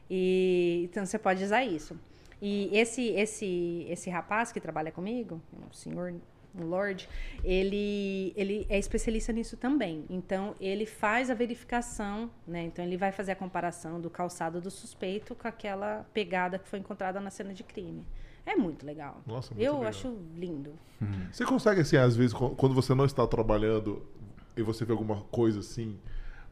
E, 0.10 0.82
então 0.90 1.06
você 1.06 1.18
pode 1.18 1.42
usar 1.44 1.64
isso. 1.64 1.98
E 2.42 2.70
esse, 2.78 3.10
esse, 3.12 3.86
esse 3.90 4.10
rapaz 4.10 4.52
que 4.52 4.60
trabalha 4.60 4.92
comigo, 4.92 5.42
um 5.54 5.72
senhor, 5.72 6.14
um 6.54 6.66
lord, 6.66 7.08
ele, 7.44 8.34
ele 8.36 8.66
é 8.70 8.78
especialista 8.78 9.32
nisso 9.32 9.56
também. 9.58 10.06
Então, 10.10 10.56
ele 10.60 10.86
faz 10.86 11.30
a 11.30 11.34
verificação, 11.34 12.30
né? 12.48 12.64
Então, 12.64 12.84
ele 12.84 12.98
vai 12.98 13.12
fazer 13.12 13.32
a 13.32 13.36
comparação 13.36 14.00
do 14.00 14.10
calçado 14.10 14.60
do 14.62 14.70
suspeito 14.72 15.36
com 15.36 15.48
aquela 15.48 16.06
pegada 16.14 16.58
que 16.60 16.68
foi 16.68 16.80
encontrada 16.80 17.20
na 17.20 17.30
cena 17.30 17.54
de 17.54 17.64
crime. 17.64 18.06
É 18.46 18.56
muito 18.56 18.86
legal. 18.86 19.22
Nossa, 19.26 19.54
muito 19.54 19.66
Eu 19.66 19.74
legal. 19.76 19.90
acho 19.90 20.18
lindo. 20.36 20.74
Você 21.32 21.46
consegue, 21.46 21.82
assim, 21.82 21.98
às 21.98 22.16
vezes, 22.16 22.34
qu- 22.34 22.50
quando 22.56 22.74
você 22.76 22.94
não 22.94 23.06
está 23.06 23.26
trabalhando 23.28 24.06
e 24.58 24.62
você 24.62 24.84
vê 24.86 24.92
alguma 24.92 25.22
coisa 25.32 25.60
assim, 25.60 25.98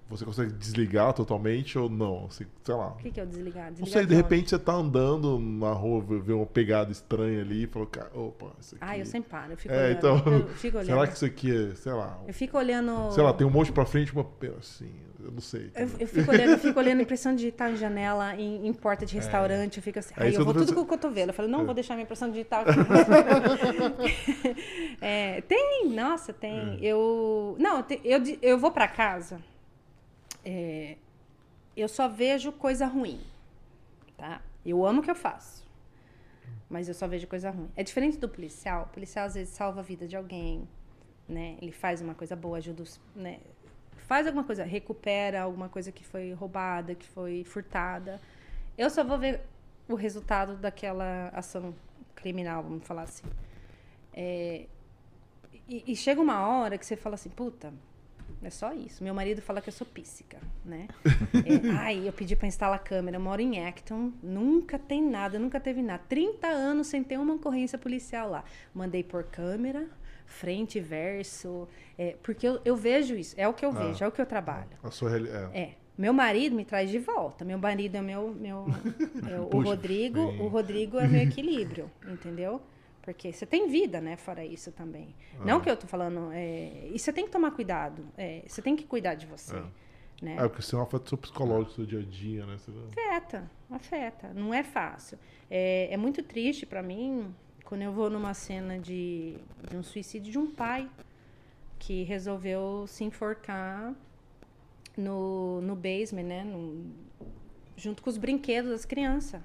você 0.09 0.25
consegue 0.25 0.51
desligar 0.53 1.13
totalmente 1.13 1.77
ou 1.77 1.89
não? 1.89 2.25
Assim, 2.25 2.45
sei 2.63 2.75
lá. 2.75 2.87
O 2.87 2.95
que, 2.97 3.11
que 3.11 3.19
é 3.19 3.23
o 3.23 3.27
desligar? 3.27 3.65
Não 3.67 3.73
Desligar 3.73 3.93
sei, 3.93 4.05
de 4.05 4.13
onde? 4.13 4.21
repente 4.23 4.49
você 4.49 4.59
tá 4.59 4.73
andando 4.73 5.39
na 5.39 5.71
rua, 5.71 6.03
vê 6.21 6.33
uma 6.33 6.45
pegada 6.45 6.91
estranha 6.91 7.41
ali 7.41 7.63
e 7.63 7.67
fala, 7.67 7.85
cara, 7.85 8.09
opa, 8.13 8.47
isso 8.59 8.75
aqui. 8.75 8.83
Ah, 8.85 8.97
eu 8.97 9.05
sempre 9.05 9.29
paro. 9.29 9.53
Eu 9.53 9.57
fico 9.57 9.73
É, 9.73 9.77
olhando. 9.85 9.97
então. 9.97 10.33
Eu 10.33 10.47
fico 10.49 10.77
olhando. 10.79 10.87
Será 10.87 11.07
que 11.07 11.13
isso 11.15 11.25
aqui 11.25 11.55
é, 11.71 11.75
sei 11.75 11.91
lá. 11.93 12.19
Eu 12.27 12.33
fico 12.33 12.57
olhando. 12.57 13.11
Sei 13.11 13.23
lá, 13.23 13.33
tem 13.33 13.45
um 13.45 13.49
monte 13.51 13.71
pra 13.71 13.85
frente, 13.85 14.11
uma. 14.11 14.25
Assim, 14.57 14.91
eu 15.23 15.31
não 15.31 15.41
sei. 15.41 15.69
Eu, 15.75 15.87
eu 15.99 16.07
fico 16.07 16.31
olhando, 16.31 16.51
eu 16.51 16.57
fico 16.57 16.79
olhando 16.79 17.01
impressão 17.01 17.35
digital 17.35 17.69
em 17.69 17.75
janela, 17.75 18.35
em, 18.35 18.65
em 18.67 18.73
porta 18.73 19.05
de 19.05 19.13
restaurante, 19.15 19.77
eu 19.77 19.83
fico 19.83 19.99
assim. 19.99 20.13
Aí 20.17 20.33
eu 20.33 20.43
vou 20.43 20.45
não 20.45 20.53
tudo 20.53 20.61
pensa- 20.63 20.73
com 20.75 20.81
o 20.81 20.85
cotovelo. 20.85 21.29
Eu 21.29 21.33
falo, 21.35 21.47
não 21.47 21.61
É. 21.61 21.65
vou 21.65 21.73
deixar 21.73 21.93
minha 21.93 22.03
impressão 22.03 22.29
digital 22.31 22.63
aqui. 22.63 22.79
É, 25.01 25.41
tem, 25.41 25.89
nossa, 25.89 26.33
tem. 26.33 26.75
É. 26.75 26.77
Eu. 26.81 27.55
Não, 27.59 27.83
eu 28.03 28.19
de- 28.19 28.39
eu 28.41 28.57
vou 28.57 28.71
pra 28.71 28.87
casa. 28.87 29.39
É, 30.49 30.97
eu 31.75 31.87
só 31.87 32.07
vejo 32.07 32.51
coisa 32.51 32.85
ruim. 32.87 33.19
Tá? 34.17 34.41
Eu 34.65 34.85
amo 34.85 34.99
o 34.99 35.03
que 35.03 35.11
eu 35.11 35.15
faço. 35.15 35.67
Mas 36.69 36.87
eu 36.87 36.93
só 36.93 37.07
vejo 37.07 37.27
coisa 37.27 37.49
ruim. 37.51 37.69
É 37.75 37.83
diferente 37.83 38.17
do 38.17 38.27
policial. 38.27 38.83
O 38.89 38.93
policial 38.93 39.25
às 39.25 39.35
vezes 39.35 39.53
salva 39.53 39.79
a 39.79 39.83
vida 39.83 40.07
de 40.07 40.15
alguém, 40.15 40.67
né? 41.27 41.57
Ele 41.61 41.71
faz 41.71 42.01
uma 42.01 42.15
coisa 42.15 42.35
boa, 42.35 42.57
ajuda 42.57 42.83
os, 42.83 42.99
né? 43.15 43.39
Faz 43.97 44.25
alguma 44.25 44.43
coisa, 44.43 44.63
recupera 44.63 45.41
alguma 45.41 45.69
coisa 45.69 45.91
que 45.91 46.03
foi 46.03 46.33
roubada, 46.33 46.95
que 46.95 47.07
foi 47.07 47.43
furtada. 47.43 48.19
Eu 48.77 48.89
só 48.89 49.03
vou 49.03 49.17
ver 49.17 49.41
o 49.87 49.95
resultado 49.95 50.55
daquela 50.57 51.29
ação 51.29 51.75
criminal, 52.15 52.63
vamos 52.63 52.85
falar 52.85 53.03
assim. 53.03 53.27
É, 54.13 54.65
E, 55.67 55.83
e 55.91 55.95
chega 55.95 56.19
uma 56.19 56.47
hora 56.47 56.77
que 56.79 56.85
você 56.85 56.95
fala 56.95 57.15
assim, 57.15 57.29
puta, 57.29 57.71
é 58.41 58.49
só 58.49 58.73
isso. 58.73 59.03
Meu 59.03 59.13
marido 59.13 59.41
fala 59.41 59.61
que 59.61 59.69
eu 59.69 59.73
sou 59.73 59.85
píssica, 59.87 60.37
né? 60.65 60.87
É, 61.45 61.69
ai, 61.77 62.07
eu 62.07 62.13
pedi 62.13 62.35
para 62.35 62.47
instalar 62.47 62.75
a 62.75 62.79
câmera, 62.79 63.17
eu 63.17 63.21
moro 63.21 63.41
em 63.41 63.65
Acton, 63.65 64.11
nunca 64.21 64.77
tem 64.77 65.01
nada, 65.01 65.39
nunca 65.39 65.59
teve 65.59 65.81
nada. 65.81 66.01
30 66.09 66.47
anos 66.47 66.87
sem 66.87 67.03
ter 67.03 67.17
uma 67.17 67.33
ocorrência 67.35 67.77
policial 67.77 68.29
lá. 68.29 68.43
Mandei 68.73 69.03
por 69.03 69.23
câmera, 69.23 69.87
frente 70.25 70.77
e 70.77 70.81
verso, 70.81 71.67
é, 71.97 72.15
porque 72.21 72.47
eu, 72.47 72.59
eu, 72.63 72.75
vejo 72.75 73.15
isso, 73.15 73.33
é 73.37 73.47
o 73.47 73.53
que 73.53 73.65
eu 73.65 73.69
Ah. 73.69 73.73
vejo, 73.85 74.03
é 74.03 74.07
o 74.07 74.11
que 74.11 74.21
eu 74.21 74.25
trabalho. 74.25 74.77
A 74.83 74.91
sua. 74.91 75.17
É. 75.17 75.59
É. 75.61 75.73
Meu 75.97 76.13
marido 76.13 76.55
me 76.55 76.63
traz 76.63 76.89
de 76.89 76.97
volta. 76.99 77.43
Meu 77.43 77.57
marido 77.57 77.95
é 77.95 78.01
meu. 78.01 78.33
meu 78.33 78.65
é 79.29 79.39
o 79.39 79.61
Rodrigo. 79.61 80.31
sim. 80.31 80.39
O 80.39 80.47
Rodrigo 80.47 80.97
é 80.97 81.07
meu 81.07 81.21
equilíbrio, 81.21 81.91
entendeu? 82.07 82.61
Porque 83.13 83.33
você 83.33 83.45
tem 83.45 83.67
vida, 83.67 83.99
né? 83.99 84.15
Fora 84.15 84.45
isso 84.45 84.71
também. 84.71 85.15
Ah. 85.39 85.45
Não 85.45 85.59
que 85.59 85.69
eu 85.69 85.75
tô 85.75 85.87
falando. 85.87 86.31
é, 86.31 86.89
e 86.93 86.99
você 86.99 87.11
tem 87.11 87.25
que 87.25 87.31
tomar 87.31 87.51
cuidado. 87.51 88.05
é, 88.17 88.43
você 88.47 88.61
tem 88.61 88.75
que 88.75 88.83
cuidar 88.83 89.15
de 89.15 89.25
você. 89.25 89.55
É. 89.55 89.63
Né? 90.21 90.35
É, 90.37 90.47
porque 90.47 90.61
senão 90.61 90.83
afeta 90.83 91.05
o 91.05 91.09
seu 91.09 91.17
psicológico, 91.17 91.71
seu 91.75 91.85
dia 91.85 91.99
a 91.99 92.03
dia, 92.03 92.45
né? 92.45 92.57
Você... 92.57 92.71
Afeta, 92.91 93.51
afeta. 93.71 94.33
Não 94.33 94.53
é 94.53 94.63
fácil. 94.63 95.17
É, 95.49 95.87
é 95.93 95.97
muito 95.97 96.21
triste 96.21 96.65
pra 96.65 96.83
mim 96.83 97.33
quando 97.63 97.81
eu 97.83 97.91
vou 97.91 98.09
numa 98.09 98.33
cena 98.33 98.77
de, 98.77 99.37
de 99.69 99.77
um 99.77 99.83
suicídio 99.83 100.31
de 100.31 100.37
um 100.37 100.51
pai 100.51 100.89
que 101.79 102.03
resolveu 102.03 102.85
se 102.87 103.03
enforcar 103.05 103.93
no, 104.97 105.61
no 105.61 105.75
basement, 105.75 106.23
né? 106.23 106.43
No- 106.43 106.91
junto 107.77 108.03
com 108.03 108.09
os 108.09 108.17
brinquedos 108.17 108.71
das 108.71 108.83
crianças. 108.85 109.41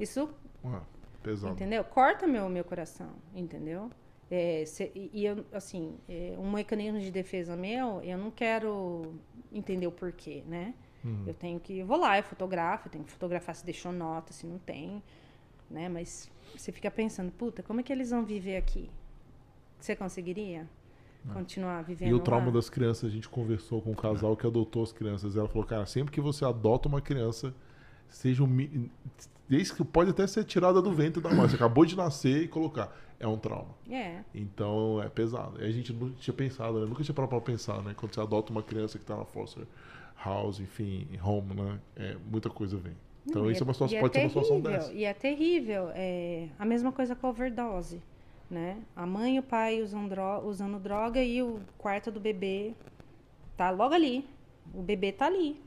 Isso 0.00 0.30
Ué, 0.64 0.80
pesado. 1.30 1.52
Entendeu? 1.52 1.84
Corta 1.84 2.26
meu, 2.26 2.48
meu 2.48 2.64
coração, 2.64 3.10
entendeu? 3.34 3.90
É, 4.30 4.64
cê- 4.66 4.92
e 4.94 5.24
eu, 5.24 5.44
assim, 5.52 5.96
é, 6.08 6.34
um 6.38 6.50
mecanismo 6.50 7.00
de 7.00 7.10
defesa 7.10 7.56
meu, 7.56 8.00
eu 8.02 8.16
não 8.18 8.30
quero 8.30 9.14
entender 9.52 9.86
o 9.86 9.92
porquê, 9.92 10.42
né? 10.46 10.74
Uhum. 11.04 11.24
Eu 11.26 11.34
tenho 11.34 11.58
que. 11.60 11.78
Eu 11.78 11.86
vou 11.86 11.96
lá, 11.96 12.18
eu 12.18 12.22
fotografo, 12.22 12.88
eu 12.88 12.92
tenho 12.92 13.04
que 13.04 13.10
fotografar 13.12 13.54
se 13.54 13.64
deixou 13.64 13.92
nota, 13.92 14.32
se 14.32 14.46
não 14.46 14.58
tem, 14.58 15.02
né? 15.70 15.88
Mas 15.88 16.30
você 16.56 16.70
fica 16.72 16.90
pensando, 16.90 17.30
puta, 17.32 17.62
como 17.62 17.80
é 17.80 17.82
que 17.82 17.92
eles 17.92 18.10
vão 18.10 18.24
viver 18.24 18.56
aqui? 18.56 18.90
Você 19.80 19.94
conseguiria 19.96 20.68
continuar 21.32 21.82
vivendo 21.82 22.08
E 22.10 22.14
o 22.14 22.20
trauma 22.20 22.46
lá? 22.46 22.52
das 22.52 22.68
crianças, 22.70 23.10
a 23.10 23.12
gente 23.12 23.28
conversou 23.28 23.80
com 23.82 23.90
um 23.90 23.94
casal 23.94 24.36
que 24.36 24.46
adotou 24.46 24.82
as 24.82 24.92
crianças. 24.92 25.36
Ela 25.36 25.48
falou, 25.48 25.66
cara, 25.66 25.84
sempre 25.86 26.12
que 26.12 26.20
você 26.20 26.44
adota 26.44 26.88
uma 26.88 27.00
criança, 27.00 27.54
seja 28.08 28.42
um. 28.42 28.88
Desde 29.48 29.74
que 29.74 29.84
pode 29.84 30.10
até 30.10 30.26
ser 30.26 30.44
tirada 30.44 30.82
do 30.82 30.92
ventre 30.92 31.22
da 31.22 31.30
mãe. 31.30 31.48
Você 31.48 31.56
acabou 31.56 31.84
de 31.84 31.96
nascer 31.96 32.42
e 32.42 32.48
colocar. 32.48 32.94
É 33.20 33.26
um 33.26 33.36
trauma. 33.36 33.74
É, 33.90 34.20
Então 34.34 35.02
é 35.02 35.08
pesado. 35.08 35.60
E 35.60 35.64
a 35.64 35.70
gente 35.70 35.92
não 35.92 36.10
tinha 36.12 36.34
pensado, 36.34 36.78
né? 36.80 36.86
Nunca 36.86 37.02
tinha 37.02 37.14
parado 37.14 37.30
pra 37.30 37.40
pensar, 37.40 37.82
né? 37.82 37.94
Quando 37.96 38.14
você 38.14 38.20
adota 38.20 38.52
uma 38.52 38.62
criança 38.62 38.98
que 38.98 39.04
tá 39.04 39.16
na 39.16 39.24
foster 39.24 39.64
house, 40.24 40.60
enfim, 40.60 41.08
home, 41.22 41.54
né? 41.54 41.80
É, 41.96 42.16
muita 42.30 42.48
coisa 42.50 42.76
vem. 42.76 42.92
Então 43.26 43.42
Não, 43.42 43.50
isso 43.50 43.62
é 43.62 43.64
uma 43.64 43.72
situação, 43.72 43.98
e 43.98 44.00
pode 44.00 44.14
ser 44.14 44.20
uma 44.20 44.28
situação 44.28 44.62
terrível, 44.62 44.80
dessa. 44.80 44.92
E 44.92 45.04
é 45.04 45.14
terrível. 45.14 45.90
É 45.94 46.48
a 46.58 46.64
mesma 46.64 46.92
coisa 46.92 47.14
com 47.16 47.26
a 47.26 47.30
overdose. 47.30 48.00
Né? 48.50 48.78
A 48.96 49.04
mãe 49.04 49.36
e 49.36 49.38
o 49.38 49.42
pai 49.42 49.82
usam 49.82 50.08
dro 50.08 50.40
usando 50.46 50.78
droga 50.78 51.22
e 51.22 51.42
o 51.42 51.60
quarto 51.76 52.10
do 52.10 52.18
bebê 52.18 52.72
tá 53.56 53.70
logo 53.70 53.94
ali. 53.94 54.24
O 54.72 54.80
bebê 54.80 55.12
tá 55.12 55.26
ali. 55.26 55.60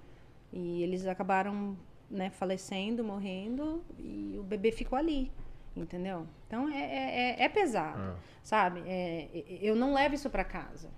E 0.51 0.81
eles 0.81 1.05
acabaram 1.05 1.77
né, 2.11 2.29
falecendo, 2.29 3.03
morrendo, 3.03 3.81
e 3.97 4.35
o 4.39 4.43
bebê 4.43 4.71
ficou 4.71 4.97
ali. 4.99 5.31
Entendeu? 5.75 6.27
Então 6.47 6.67
é, 6.69 6.81
é, 6.81 7.29
é- 7.39 7.43
é 7.45 7.49
pesado. 7.49 8.01
É. 8.01 8.15
Sabe? 8.43 8.81
É, 8.85 9.29
é- 9.33 9.43
eu 9.61 9.73
não 9.75 9.93
levo 9.93 10.13
isso 10.15 10.29
para 10.29 10.43
casa. 10.43 10.89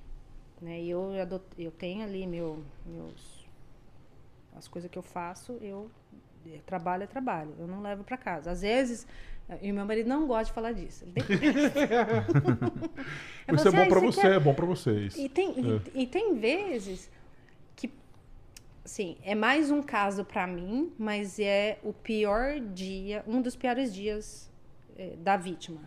Né? 0.59 0.81
E 0.81 0.89
eu, 0.89 1.11
eu 1.57 1.69
tenho 1.71 2.03
ali 2.03 2.25
meu, 2.25 2.63
meus. 2.85 3.45
As 4.55 4.67
coisas 4.67 4.89
que 4.89 4.97
eu 4.97 5.03
faço, 5.03 5.57
eu 5.61 5.91
é, 6.51 6.57
trabalho 6.65 7.03
é 7.03 7.07
trabalho. 7.07 7.53
Eu 7.59 7.67
não 7.67 7.81
levo 7.81 8.03
para 8.03 8.17
casa. 8.17 8.49
Às 8.51 8.61
vezes. 8.61 9.05
E 9.61 9.71
o 9.71 9.75
meu 9.75 9.85
marido 9.85 10.07
não 10.07 10.25
gosta 10.25 10.45
de 10.45 10.53
falar 10.53 10.71
disso. 10.71 11.05
Isso 13.53 13.67
é 13.67 13.69
assim, 13.69 13.71
bom 13.71 13.77
"Ai, 13.77 13.89
pra 13.89 13.99
você 13.99 14.21
quer- 14.21 14.31
é 14.31 14.39
bom 14.39 14.53
pra 14.53 14.65
vocês. 14.65 15.15
e 15.17 15.27
tem, 15.29 15.53
e, 15.59 16.03
e 16.03 16.07
tem 16.07 16.33
vezes 16.35 17.11
sim, 18.83 19.17
é 19.23 19.35
mais 19.35 19.71
um 19.71 19.81
caso 19.81 20.23
pra 20.25 20.45
mim, 20.45 20.93
mas 20.97 21.39
é 21.39 21.79
o 21.83 21.93
pior 21.93 22.59
dia, 22.59 23.23
um 23.27 23.41
dos 23.41 23.55
piores 23.55 23.93
dias 23.93 24.49
eh, 24.97 25.15
da 25.17 25.37
vítima. 25.37 25.81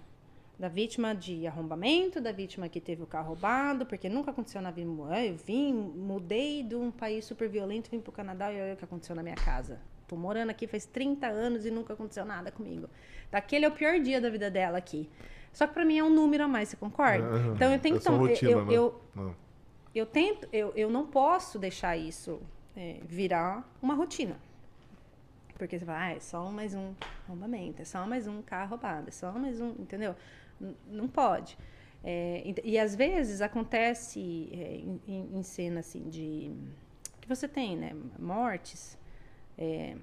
Da 0.58 0.68
vítima 0.68 1.14
de 1.14 1.46
arrombamento, 1.46 2.18
da 2.18 2.32
vítima 2.32 2.66
que 2.68 2.80
teve 2.80 3.02
o 3.02 3.06
carro 3.06 3.28
roubado, 3.28 3.84
porque 3.84 4.08
nunca 4.08 4.30
aconteceu 4.30 4.62
na 4.62 4.70
vida. 4.70 4.88
Eu 5.22 5.36
vim, 5.36 5.72
mudei 5.74 6.62
de 6.62 6.74
um 6.74 6.90
país 6.90 7.26
super 7.26 7.46
violento, 7.46 7.90
vim 7.90 8.00
pro 8.00 8.10
Canadá 8.10 8.50
e 8.50 8.60
olha 8.60 8.72
o 8.72 8.76
que 8.76 8.84
aconteceu 8.84 9.14
na 9.14 9.22
minha 9.22 9.34
casa. 9.34 9.78
Tô 10.08 10.16
morando 10.16 10.50
aqui 10.50 10.66
faz 10.66 10.86
30 10.86 11.26
anos 11.26 11.66
e 11.66 11.70
nunca 11.70 11.92
aconteceu 11.92 12.24
nada 12.24 12.50
comigo. 12.50 12.88
Aquele 13.30 13.66
é 13.66 13.68
o 13.68 13.72
pior 13.72 14.00
dia 14.00 14.18
da 14.18 14.30
vida 14.30 14.50
dela 14.50 14.78
aqui. 14.78 15.10
Só 15.52 15.66
que 15.66 15.74
pra 15.74 15.84
mim 15.84 15.98
é 15.98 16.04
um 16.04 16.10
número 16.10 16.44
a 16.44 16.48
mais, 16.48 16.70
você 16.70 16.76
concorda? 16.76 17.26
Aham. 17.26 17.54
Então 17.54 17.72
eu 17.72 17.78
tenho 17.78 17.98
que 17.98 18.04
tomar. 18.04 18.30
eu, 18.30 18.64
né? 18.64 18.74
eu, 18.74 19.00
Não. 19.14 19.34
eu 19.94 20.06
tento, 20.06 20.48
eu, 20.52 20.72
eu 20.74 20.88
não 20.88 21.06
posso 21.06 21.58
deixar 21.58 21.96
isso 21.96 22.40
é, 22.76 23.00
virar 23.04 23.66
uma 23.80 23.94
rotina. 23.94 24.36
Porque 25.58 25.78
você 25.78 25.84
fala, 25.86 25.98
ah, 26.04 26.10
é 26.12 26.20
só 26.20 26.50
mais 26.50 26.74
um 26.74 26.92
arrombamento, 27.26 27.80
é 27.80 27.84
só 27.84 28.06
mais 28.06 28.26
um 28.26 28.42
carro 28.42 28.70
roubado, 28.70 29.08
é 29.08 29.10
só 29.10 29.32
mais 29.32 29.60
um, 29.60 29.70
entendeu? 29.78 30.14
N- 30.60 30.76
não 30.86 31.08
pode. 31.08 31.56
É, 32.04 32.42
ent- 32.44 32.60
e 32.62 32.78
às 32.78 32.94
vezes 32.94 33.40
acontece 33.40 34.50
é, 34.52 34.76
em, 34.76 35.00
em- 35.34 35.42
cena 35.42 35.80
assim 35.80 36.08
de 36.10 36.52
que 37.20 37.26
você 37.28 37.48
tem, 37.48 37.76
né, 37.76 37.92
mortes, 38.18 38.98
é, 39.56 39.96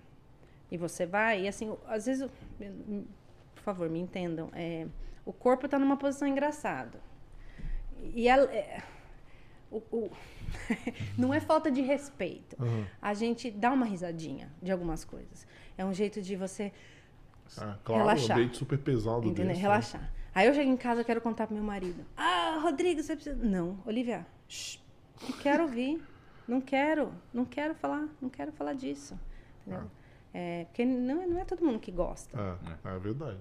e 0.71 0.77
você 0.77 1.05
vai 1.05 1.43
e 1.43 1.47
assim, 1.47 1.77
às 1.87 2.07
vezes, 2.07 2.27
por 3.53 3.61
favor, 3.61 3.89
me 3.89 3.99
entendam, 3.99 4.49
é, 4.53 4.87
o 5.23 5.31
corpo 5.31 5.65
está 5.65 5.77
numa 5.77 5.95
posição 5.95 6.27
engraçada. 6.27 6.99
E 8.01 8.27
ela, 8.27 8.51
é, 8.51 8.81
o- 9.77 9.83
o- 9.97 10.11
não 11.17 11.33
é 11.33 11.39
falta 11.39 11.71
de 11.71 11.81
respeito. 11.81 12.55
Aham. 12.61 12.85
A 13.01 13.13
gente 13.13 13.49
dá 13.49 13.71
uma 13.71 13.85
risadinha 13.85 14.51
de 14.61 14.71
algumas 14.71 15.03
coisas. 15.05 15.45
É 15.77 15.83
um 15.85 15.93
jeito 15.93 16.21
de 16.21 16.35
você 16.35 16.71
Ah, 17.57 17.77
claro, 17.83 18.03
Relaxar. 18.03 18.39
um 18.39 18.53
super 18.53 18.77
pesado 18.79 19.27
entender, 19.27 19.47
desse, 19.49 19.55
né? 19.55 19.61
relaxar. 19.61 20.11
Aí 20.33 20.47
eu 20.47 20.53
chego 20.53 20.69
em 20.71 20.77
casa 20.77 21.01
e 21.01 21.03
quero 21.03 21.21
contar 21.21 21.45
pro 21.47 21.55
meu 21.55 21.63
marido. 21.63 22.03
Ah, 22.17 22.59
Rodrigo, 22.61 23.01
você 23.03 23.15
precisa. 23.15 23.35
Não, 23.35 23.77
Olivia, 23.85 24.25
shh, 24.47 24.79
não 25.21 25.37
quero 25.37 25.63
ouvir. 25.63 26.01
Não 26.47 26.59
quero, 26.59 27.13
não 27.33 27.45
quero 27.45 27.73
falar, 27.75 28.07
não 28.21 28.29
quero 28.29 28.51
falar 28.51 28.73
disso. 28.73 29.17
Entendeu? 29.65 29.89
É, 30.33 30.65
porque 30.65 30.83
não, 30.83 31.21
é- 31.21 31.25
não 31.27 31.39
é 31.39 31.45
todo 31.45 31.63
mundo 31.63 31.79
que 31.79 31.91
gosta. 31.91 32.37
É, 32.83 32.89
é 32.95 32.99
verdade. 32.99 33.39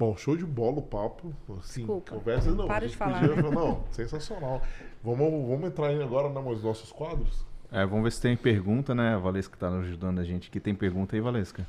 Bom, 0.00 0.16
show 0.16 0.34
de 0.34 0.46
bola 0.46 0.78
o 0.78 0.82
papo. 0.82 1.30
Assim, 1.58 1.80
Desculpa. 1.82 2.12
conversa 2.14 2.50
não. 2.52 2.66
Para 2.66 2.88
de 2.88 2.96
falar, 2.96 3.20
podia- 3.20 3.42
né? 3.42 3.50
Não, 3.50 3.84
sensacional. 3.92 4.62
Vamos, 5.04 5.46
vamos 5.46 5.64
entrar 5.68 5.88
aí 5.88 6.02
agora 6.02 6.26
nos 6.30 6.64
nossos 6.64 6.90
quadros? 6.90 7.44
É, 7.70 7.84
vamos 7.84 8.04
ver 8.04 8.12
se 8.12 8.22
tem 8.22 8.34
pergunta, 8.34 8.94
né? 8.94 9.14
A 9.14 9.18
Valesca 9.18 9.54
tá 9.58 9.68
ajudando 9.68 10.18
a 10.18 10.24
gente 10.24 10.48
aqui. 10.48 10.58
Tem 10.58 10.74
pergunta 10.74 11.14
aí, 11.14 11.20
Valesca? 11.20 11.66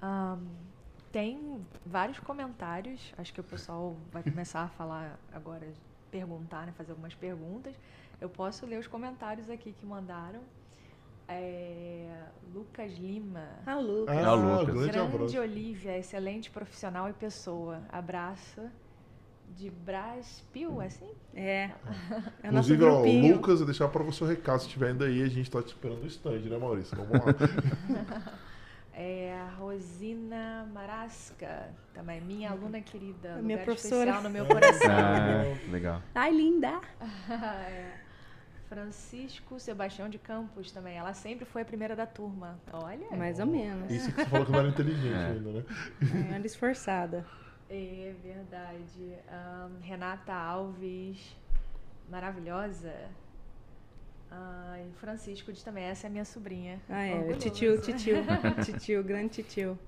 Ahn, 0.00 0.38
tem 1.10 1.60
vários 1.84 2.20
comentários. 2.20 3.12
Acho 3.18 3.34
que 3.34 3.40
o 3.40 3.44
pessoal 3.44 3.96
vai 4.12 4.22
começar 4.22 4.62
a 4.62 4.68
falar 4.68 5.18
agora, 5.32 5.66
perguntar, 6.12 6.64
né, 6.66 6.72
fazer 6.76 6.92
algumas 6.92 7.12
perguntas. 7.14 7.74
Eu 8.20 8.28
posso 8.28 8.64
ler 8.66 8.78
os 8.78 8.86
comentários 8.86 9.50
aqui 9.50 9.72
que 9.72 9.84
mandaram. 9.84 10.38
É, 11.28 12.08
Lucas 12.52 12.92
Lima. 12.98 13.48
Ah, 13.66 13.76
o 13.76 13.82
Lucas. 13.82 14.16
Ah, 14.16 14.34
o 14.34 14.60
Lucas. 14.60 14.74
grande 14.74 15.16
Grande. 15.16 15.38
Olivia, 15.38 15.98
excelente 15.98 16.50
profissional 16.50 17.08
e 17.08 17.12
pessoa. 17.12 17.82
Abraço. 17.90 18.62
De 19.56 19.70
Braspil, 19.70 20.82
é 20.82 20.86
assim? 20.86 21.10
É. 21.34 21.70
É 22.42 22.48
o 22.48 22.52
nosso 22.52 22.72
Inclusive, 22.74 22.84
ó, 22.84 23.02
o. 23.02 23.32
Lucas, 23.34 23.60
eu 23.60 23.66
deixar 23.66 23.88
para 23.88 24.02
você 24.02 24.24
o 24.24 24.26
recado. 24.26 24.58
Se 24.60 24.66
estiver 24.66 24.88
ainda 24.88 25.04
aí, 25.04 25.22
a 25.22 25.28
gente 25.28 25.50
tá 25.50 25.62
te 25.62 25.68
esperando 25.68 26.00
no 26.00 26.06
stand, 26.06 26.40
né, 26.40 26.58
Maurício? 26.58 26.96
Vamos 26.96 27.12
lá. 27.12 28.34
É 28.96 29.34
a 29.34 29.48
Rosina 29.56 30.68
Marasca, 30.72 31.68
também 31.92 32.20
minha 32.20 32.52
aluna 32.52 32.80
querida. 32.80 33.34
Minha 33.42 33.58
lugar 33.58 33.64
professora. 33.64 34.10
especial 34.10 34.22
no 34.22 34.30
meu 34.30 34.46
coração. 34.46 34.86
Ah, 34.88 35.70
legal. 35.72 36.02
Ai, 36.14 36.30
linda. 36.30 36.80
É. 37.28 38.03
Francisco 38.68 39.58
Sebastião 39.60 40.08
de 40.08 40.18
Campos 40.18 40.70
também. 40.72 40.96
Ela 40.96 41.14
sempre 41.14 41.44
foi 41.44 41.62
a 41.62 41.64
primeira 41.64 41.94
da 41.94 42.06
turma. 42.06 42.58
Olha. 42.72 43.16
Mais 43.16 43.38
ou 43.38 43.46
menos. 43.46 43.90
Isso 43.90 44.10
que 44.12 44.16
você 44.22 44.26
falou 44.26 44.46
que 44.46 44.52
não 44.52 44.58
era 44.60 44.68
inteligente 44.68 45.12
É. 45.14 45.26
ainda, 45.26 45.50
né? 45.52 45.64
É, 46.30 46.34
ela 46.36 46.46
esforçada. 46.46 47.24
É 47.70 48.14
verdade. 48.22 49.14
Ahn, 49.30 49.70
Renata 49.80 50.32
Alves, 50.32 51.36
maravilhosa. 52.10 52.92
Ah, 54.30 54.78
e 54.80 54.92
Francisco 54.98 55.52
diz 55.52 55.62
também, 55.62 55.84
essa 55.84 56.06
é 56.06 56.10
minha 56.10 56.24
sobrinha. 56.24 56.80
Ah, 56.88 57.04
é. 57.04 57.14
Orgulhoso. 57.14 57.38
Titio, 57.40 57.80
titio. 57.80 58.16
titio, 58.64 59.04
grande 59.04 59.28
titio. 59.34 59.78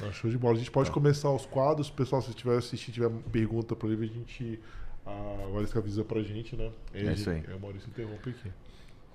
Não, 0.00 0.12
show 0.12 0.30
de 0.30 0.38
bola. 0.38 0.54
A 0.54 0.58
gente 0.58 0.70
pode 0.70 0.90
começar 0.92 1.30
os 1.30 1.44
quadros. 1.44 1.90
Pessoal, 1.90 2.22
se 2.22 2.32
tiver 2.32 2.56
assistindo, 2.56 2.94
tiver 2.94 3.10
pergunta 3.32 3.74
para 3.74 3.88
ele, 3.88 4.04
a 4.04 4.08
gente. 4.08 4.60
A 5.08 5.50
Valesca 5.50 5.78
avisa 5.78 6.04
pra 6.04 6.22
gente, 6.22 6.56
né? 6.56 6.70
É 6.92 7.12
isso 7.12 7.30
aí. 7.30 7.42
É, 7.48 7.54
o 7.54 7.60
Maurício 7.60 7.88
interrompe 7.88 8.30
aqui. 8.30 8.52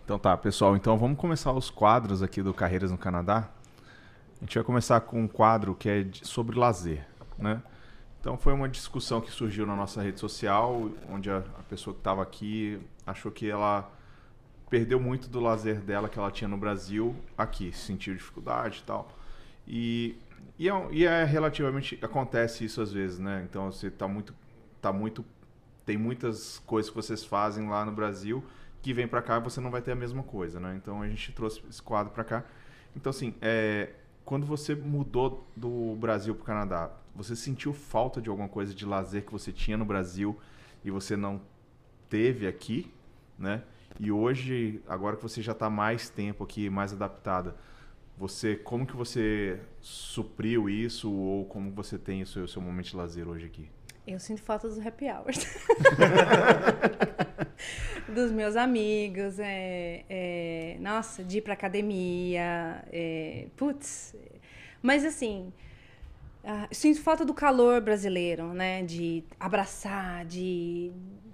Então 0.03 0.19
tá, 0.19 0.35
pessoal. 0.35 0.75
Então 0.75 0.97
vamos 0.97 1.17
começar 1.17 1.51
os 1.53 1.69
quadros 1.69 2.21
aqui 2.21 2.41
do 2.41 2.53
Carreiras 2.53 2.91
no 2.91 2.97
Canadá. 2.97 3.49
A 4.41 4.45
gente 4.45 4.55
vai 4.55 4.63
começar 4.63 4.99
com 5.01 5.21
um 5.21 5.27
quadro 5.27 5.73
que 5.73 5.87
é 5.87 6.05
sobre 6.21 6.57
lazer, 6.57 7.05
né? 7.37 7.61
Então 8.19 8.37
foi 8.37 8.53
uma 8.53 8.67
discussão 8.67 9.21
que 9.21 9.31
surgiu 9.31 9.65
na 9.65 9.75
nossa 9.75 10.01
rede 10.01 10.19
social, 10.19 10.89
onde 11.09 11.29
a, 11.29 11.37
a 11.37 11.63
pessoa 11.69 11.93
que 11.93 11.99
estava 11.99 12.21
aqui 12.21 12.79
achou 13.05 13.31
que 13.31 13.49
ela 13.49 13.89
perdeu 14.69 14.99
muito 14.99 15.29
do 15.29 15.39
lazer 15.39 15.81
dela 15.81 16.09
que 16.09 16.17
ela 16.17 16.31
tinha 16.31 16.47
no 16.47 16.57
Brasil 16.57 17.15
aqui, 17.37 17.71
sentiu 17.71 18.15
dificuldade 18.15 18.79
e 18.79 18.83
tal. 18.83 19.09
E, 19.67 20.17
e, 20.57 20.69
é, 20.69 20.87
e 20.91 21.05
é 21.05 21.23
relativamente 21.23 21.99
acontece 22.01 22.65
isso 22.65 22.81
às 22.81 22.91
vezes, 22.91 23.19
né? 23.19 23.45
Então 23.49 23.71
você 23.71 23.91
tá 23.91 24.07
muito 24.07 24.33
tá 24.81 24.91
muito 24.91 25.23
tem 25.85 25.97
muitas 25.97 26.59
coisas 26.59 26.89
que 26.89 26.95
vocês 26.95 27.23
fazem 27.23 27.67
lá 27.67 27.85
no 27.85 27.91
Brasil 27.91 28.43
que 28.81 28.93
vem 28.93 29.07
para 29.07 29.21
cá 29.21 29.37
e 29.37 29.41
você 29.41 29.61
não 29.61 29.71
vai 29.71 29.81
ter 29.81 29.91
a 29.91 29.95
mesma 29.95 30.23
coisa, 30.23 30.59
né? 30.59 30.75
Então 30.75 31.01
a 31.01 31.07
gente 31.07 31.31
trouxe 31.31 31.61
esse 31.69 31.81
quadro 31.81 32.13
para 32.13 32.23
cá. 32.23 32.45
Então 32.95 33.09
assim, 33.09 33.33
é, 33.41 33.91
quando 34.25 34.45
você 34.45 34.75
mudou 34.75 35.47
do 35.55 35.95
Brasil 35.95 36.35
para 36.35 36.41
o 36.41 36.45
Canadá, 36.45 36.91
você 37.15 37.35
sentiu 37.35 37.73
falta 37.73 38.21
de 38.21 38.29
alguma 38.29 38.49
coisa 38.49 38.73
de 38.73 38.85
lazer 38.85 39.25
que 39.25 39.31
você 39.31 39.51
tinha 39.51 39.77
no 39.77 39.85
Brasil 39.85 40.37
e 40.83 40.91
você 40.91 41.15
não 41.15 41.41
teve 42.09 42.47
aqui, 42.47 42.91
né? 43.37 43.63
E 43.99 44.11
hoje, 44.11 44.81
agora 44.87 45.15
que 45.15 45.21
você 45.21 45.41
já 45.41 45.51
está 45.51 45.69
mais 45.69 46.09
tempo 46.09 46.43
aqui, 46.43 46.69
mais 46.69 46.93
adaptada, 46.93 47.55
você 48.17 48.55
como 48.55 48.85
que 48.85 48.95
você 48.95 49.59
supriu 49.81 50.69
isso 50.69 51.11
ou 51.11 51.45
como 51.45 51.71
você 51.71 51.97
tem 51.97 52.21
o 52.21 52.27
seu, 52.27 52.43
o 52.43 52.47
seu 52.47 52.61
momento 52.61 52.87
de 52.87 52.95
lazer 52.95 53.27
hoje 53.27 53.45
aqui? 53.45 53.69
Eu 54.05 54.19
sinto 54.19 54.41
falta 54.41 54.67
dos 54.67 54.85
happy 54.85 55.05
hours. 55.05 55.37
dos 58.13 58.31
meus 58.31 58.55
amigos, 58.55 59.39
é, 59.39 60.03
é, 60.09 60.77
nossa, 60.79 61.23
de 61.23 61.37
ir 61.37 61.41
pra 61.41 61.53
academia, 61.53 62.83
é, 62.91 63.47
putz. 63.55 64.15
Mas 64.81 65.05
assim, 65.05 65.53
ah, 66.43 66.67
sinto 66.71 67.01
falta 67.01 67.23
do 67.25 67.33
calor 67.33 67.81
brasileiro, 67.81 68.53
né? 68.53 68.83
De 68.83 69.23
abraçar, 69.39 70.25
de. 70.25 70.91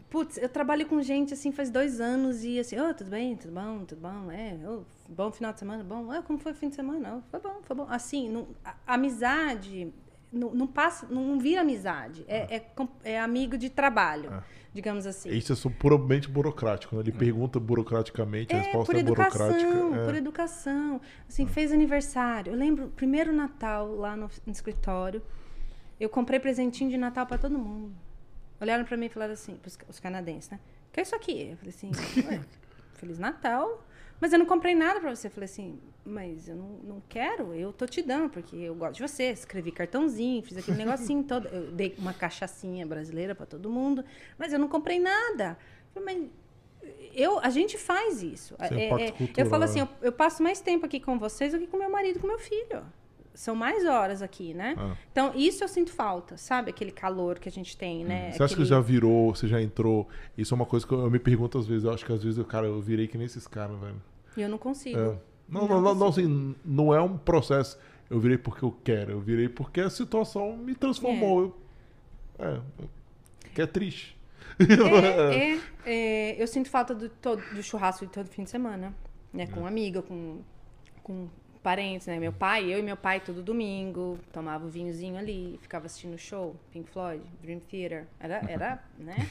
Putz, 0.10 0.38
eu 0.38 0.50
trabalho 0.50 0.88
com 0.88 1.02
gente 1.04 1.34
assim 1.34 1.52
faz 1.52 1.70
dois 1.70 2.02
anos 2.02 2.44
e 2.44 2.60
assim, 2.60 2.80
ô, 2.80 2.92
tudo 2.96 3.12
bem, 3.12 3.36
tudo 3.36 3.54
bom, 3.54 3.86
tudo 3.86 4.02
bom, 4.02 4.32
é, 4.32 4.56
ô, 4.68 4.84
bom 5.08 5.32
final 5.32 5.54
de 5.54 5.60
semana, 5.60 5.84
bom, 5.84 6.12
ah, 6.12 6.24
como 6.24 6.40
foi 6.40 6.52
o 6.52 6.56
fim 6.56 6.70
de 6.70 6.76
semana? 6.76 7.18
Ô, 7.18 7.22
foi 7.30 7.40
bom, 7.40 7.60
foi 7.64 7.76
bom. 7.76 7.86
Assim, 7.90 8.48
a- 8.66 8.76
amizade 8.88 9.94
não, 10.32 10.54
não 10.54 10.68
passa, 10.68 11.08
não 11.10 11.40
vira 11.40 11.62
amizade, 11.62 12.24
é, 12.28 12.56
é, 12.56 12.60
com- 12.60 12.88
é 13.04 13.20
amigo 13.20 13.58
de 13.58 13.70
trabalho, 13.70 14.30
Ah. 14.32 14.44
digamos 14.74 15.06
assim. 15.08 15.30
Isso 15.30 15.52
é 15.54 15.72
puramente 15.72 16.30
burocrático. 16.30 16.96
Né? 16.96 17.02
Ele 17.02 17.12
pergunta 17.12 17.60
burocraticamente, 17.60 18.54
a 18.54 18.58
É, 18.58 18.62
resposta 18.62 18.86
por 18.92 18.96
é 18.96 19.00
educação, 19.00 19.48
burocrática. 19.48 20.02
é. 20.02 20.06
por 20.06 20.16
educação. 20.16 21.02
Assim, 21.28 21.46
fez 21.48 21.72
aniversário. 21.72 22.54
Eu 22.54 22.58
lembro, 22.58 22.90
primeiro 22.96 23.34
Natal 23.34 23.94
lá 23.96 24.16
no, 24.16 24.30
no 24.46 24.52
escritório, 24.52 25.22
eu 26.00 26.10
comprei 26.10 26.40
presentinho 26.40 26.90
de 26.90 26.98
Natal 26.98 27.26
para 27.26 27.38
todo 27.38 27.58
mundo. 27.58 27.92
Olharam 28.62 28.86
para 28.86 28.96
mim 28.98 29.08
e 29.08 29.10
falaram 29.10 29.34
assim, 29.34 29.58
os 29.88 30.00
canadenses, 30.00 30.50
né? 30.50 30.60
Que 30.94 31.00
é 31.00 31.04
isso 31.04 31.16
aqui? 31.16 31.50
Eu 31.52 31.58
falei 31.58 31.70
assim, 31.76 31.92
"Ué, 32.28 32.42
Feliz 32.96 33.18
Natal. 33.18 33.84
Mas 34.22 34.34
eu 34.34 34.40
não 34.40 34.46
comprei 34.46 34.76
nada 34.76 35.00
para 35.00 35.16
você. 35.16 35.28
Eu 35.28 35.32
falei 35.32 35.46
assim, 35.46 35.80
mas 36.06 36.48
eu 36.50 36.56
não, 36.56 36.70
não 36.84 37.04
quero, 37.08 37.54
eu 37.54 37.72
tô 37.72 37.86
te 37.86 38.02
dando, 38.02 38.30
porque 38.30 38.56
eu 38.56 38.76
gosto 38.76 38.96
de 38.96 39.02
você. 39.08 39.32
Escrevi 39.32 39.72
cartãozinho, 39.72 40.42
fiz 40.44 40.58
aquele 40.58 40.78
negocinho 40.78 41.24
todo. 41.24 41.48
Eu 41.48 41.72
dei 41.72 41.96
uma 41.98 42.14
cachaçinha 42.14 42.86
brasileira 42.86 43.34
para 43.34 43.46
todo 43.46 43.70
mundo, 43.70 44.04
mas 44.38 44.52
eu 44.52 44.60
não 44.60 44.68
comprei 44.68 45.00
nada. 45.00 45.58
Eu 45.96 46.02
falei, 46.02 46.20
mas 46.20 46.30
eu, 47.14 47.40
a 47.40 47.50
gente 47.50 47.78
faz 47.78 48.22
isso. 48.22 48.56
É 48.60 48.66
É- 48.66 48.90
é- 49.08 49.14
eu 49.38 49.46
falo 49.46 49.64
assim, 49.64 49.80
né? 49.82 49.88
eu, 50.02 50.08
eu 50.08 50.12
passo 50.12 50.44
mais 50.44 50.60
tempo 50.62 50.86
aqui 50.86 51.00
com 51.00 51.18
vocês 51.18 51.54
do 51.54 51.60
que 51.60 51.68
com 51.68 51.78
meu 51.78 51.90
marido 51.90 52.18
e 52.18 52.20
com 52.20 52.28
meu 52.28 52.40
filho. 52.40 52.84
São 53.40 53.56
mais 53.56 53.86
horas 53.86 54.22
aqui, 54.22 54.54
né? 54.54 54.76
Ah. 54.78 54.98
Então, 55.10 55.32
isso 55.34 55.64
eu 55.64 55.68
sinto 55.70 55.92
falta, 55.94 56.36
sabe? 56.36 56.72
Aquele 56.72 56.92
calor 56.92 57.40
que 57.40 57.48
a 57.48 57.52
gente 57.52 57.78
tem, 57.78 58.04
né? 58.04 58.32
Você 58.34 58.44
acha 58.44 58.48
que 58.54 58.62
Aquele- 58.64 58.66
já 58.68 58.82
virou, 58.82 59.34
você 59.34 59.48
já 59.48 59.62
entrou? 59.62 60.10
Isso 60.38 60.54
é 60.54 60.56
uma 60.56 60.66
coisa 60.66 60.86
que 60.86 60.92
eu, 60.94 61.00
eu 61.04 61.10
me 61.10 61.20
pergunto 61.20 61.58
às 61.58 61.66
vezes. 61.66 61.86
Eu 61.86 61.94
acho 61.94 62.06
que 62.06 62.12
às 62.12 62.22
vezes, 62.22 62.38
eu, 62.38 62.44
cara, 62.44 62.68
eu 62.68 62.82
virei 62.82 63.08
que 63.08 63.18
nem 63.18 63.26
esses 63.26 63.48
caras, 63.48 63.80
velho. 63.80 63.96
E 64.36 64.42
eu 64.42 64.50
não 64.50 64.58
consigo. 64.58 65.00
É. 65.00 65.18
Não, 65.48 65.70
Não 65.70 65.82
não, 65.82 65.96
não, 65.96 66.08
assim, 66.10 66.54
não 66.66 66.94
é 66.94 67.00
um 67.02 67.18
processo. 67.18 67.80
Eu 68.10 68.20
virei 68.20 68.38
porque 68.38 68.62
eu 68.66 68.76
quero. 68.84 69.14
Eu 69.14 69.22
virei 69.22 69.48
porque 69.48 69.80
a 69.80 69.90
situação 69.90 70.58
me 70.58 70.76
transformou. 70.76 71.40
Eu- 71.42 71.56
É, 72.40 72.60
que 73.56 73.62
é 73.62 73.66
triste. 73.66 74.18
É, 74.60 74.60
é, 75.56 75.60
é, 75.86 76.44
eu 76.44 76.46
sinto 76.46 76.70
falta 76.70 76.94
do, 76.94 77.08
todo, 77.08 77.42
do 77.56 77.64
churrasco 77.64 78.06
de 78.06 78.12
todo 78.12 78.28
fim 78.28 78.44
de 78.44 78.50
semana, 78.50 78.94
né? 79.32 79.48
Com 79.48 79.66
amiga, 79.66 80.02
com, 80.02 80.40
com 81.02 81.30
parentes, 81.62 82.08
né? 82.08 82.20
Meu 82.20 82.32
pai, 82.32 82.72
eu 82.74 82.80
e 82.80 82.82
meu 82.82 82.98
pai 82.98 83.20
todo 83.20 83.44
domingo, 83.44 84.18
tomava 84.32 84.66
o 84.66 84.70
vinhozinho 84.70 85.18
ali, 85.18 85.60
ficava 85.62 85.86
assistindo 85.86 86.14
o 86.14 86.18
show, 86.18 86.56
Pink 86.72 86.90
Floyd, 86.90 87.24
Dream 87.42 87.60
Theater. 87.60 88.08
Era, 88.20 88.42
era 88.48 88.84
né? 88.98 89.30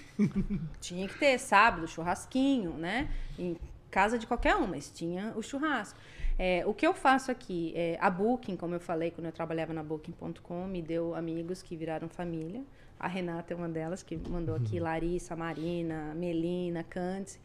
tinha 0.80 1.08
que 1.08 1.18
ter 1.18 1.38
sábado, 1.38 1.88
churrasquinho, 1.88 2.72
né? 2.72 3.08
Em 3.38 3.56
casa 3.90 4.18
de 4.18 4.26
qualquer 4.26 4.56
um, 4.56 4.66
mas 4.66 4.90
tinha 4.90 5.32
o 5.36 5.42
churrasco. 5.42 5.98
É, 6.38 6.62
o 6.66 6.72
que 6.72 6.86
eu 6.86 6.94
faço 6.94 7.32
aqui, 7.32 7.72
é, 7.74 7.98
a 8.00 8.08
Booking, 8.08 8.56
como 8.56 8.74
eu 8.74 8.80
falei, 8.80 9.10
quando 9.10 9.26
eu 9.26 9.32
trabalhava 9.32 9.72
na 9.72 9.82
Booking.com, 9.82 10.66
me 10.66 10.80
deu 10.80 11.14
amigos 11.14 11.62
que 11.62 11.76
viraram 11.76 12.08
família. 12.08 12.62
A 13.00 13.08
Renata 13.08 13.54
é 13.54 13.56
uma 13.56 13.68
delas 13.68 14.02
que 14.02 14.16
mandou 14.16 14.54
aqui, 14.54 14.78
Larissa, 14.78 15.34
Marina, 15.34 16.14
Melina, 16.14 16.84
Cantes. 16.84 17.40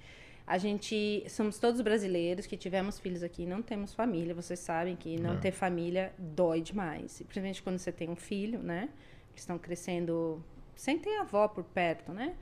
A 0.46 0.58
gente 0.58 1.24
somos 1.30 1.58
todos 1.58 1.80
brasileiros 1.82 2.46
que 2.46 2.58
tivemos 2.58 3.00
filhos 3.00 3.24
aqui, 3.24 3.46
não 3.46 3.62
temos 3.62 3.94
família. 3.94 4.34
Vocês 4.34 4.60
sabem 4.60 4.96
que 4.96 5.20
não 5.20 5.34
É. 5.34 5.38
ter 5.38 5.52
família 5.52 6.14
dói 6.18 6.62
demais, 6.62 7.22
principalmente 7.22 7.64
quando 7.64 7.78
você 7.78 7.92
tem 7.92 8.10
um 8.10 8.16
filho, 8.16 8.60
né? 8.60 8.90
Que 9.34 9.40
estão 9.40 9.58
crescendo 9.58 10.44
sem 10.76 11.00
ter 11.00 11.18
avó 11.18 11.48
por 11.48 11.64
perto, 11.64 12.12
né? 12.12 12.36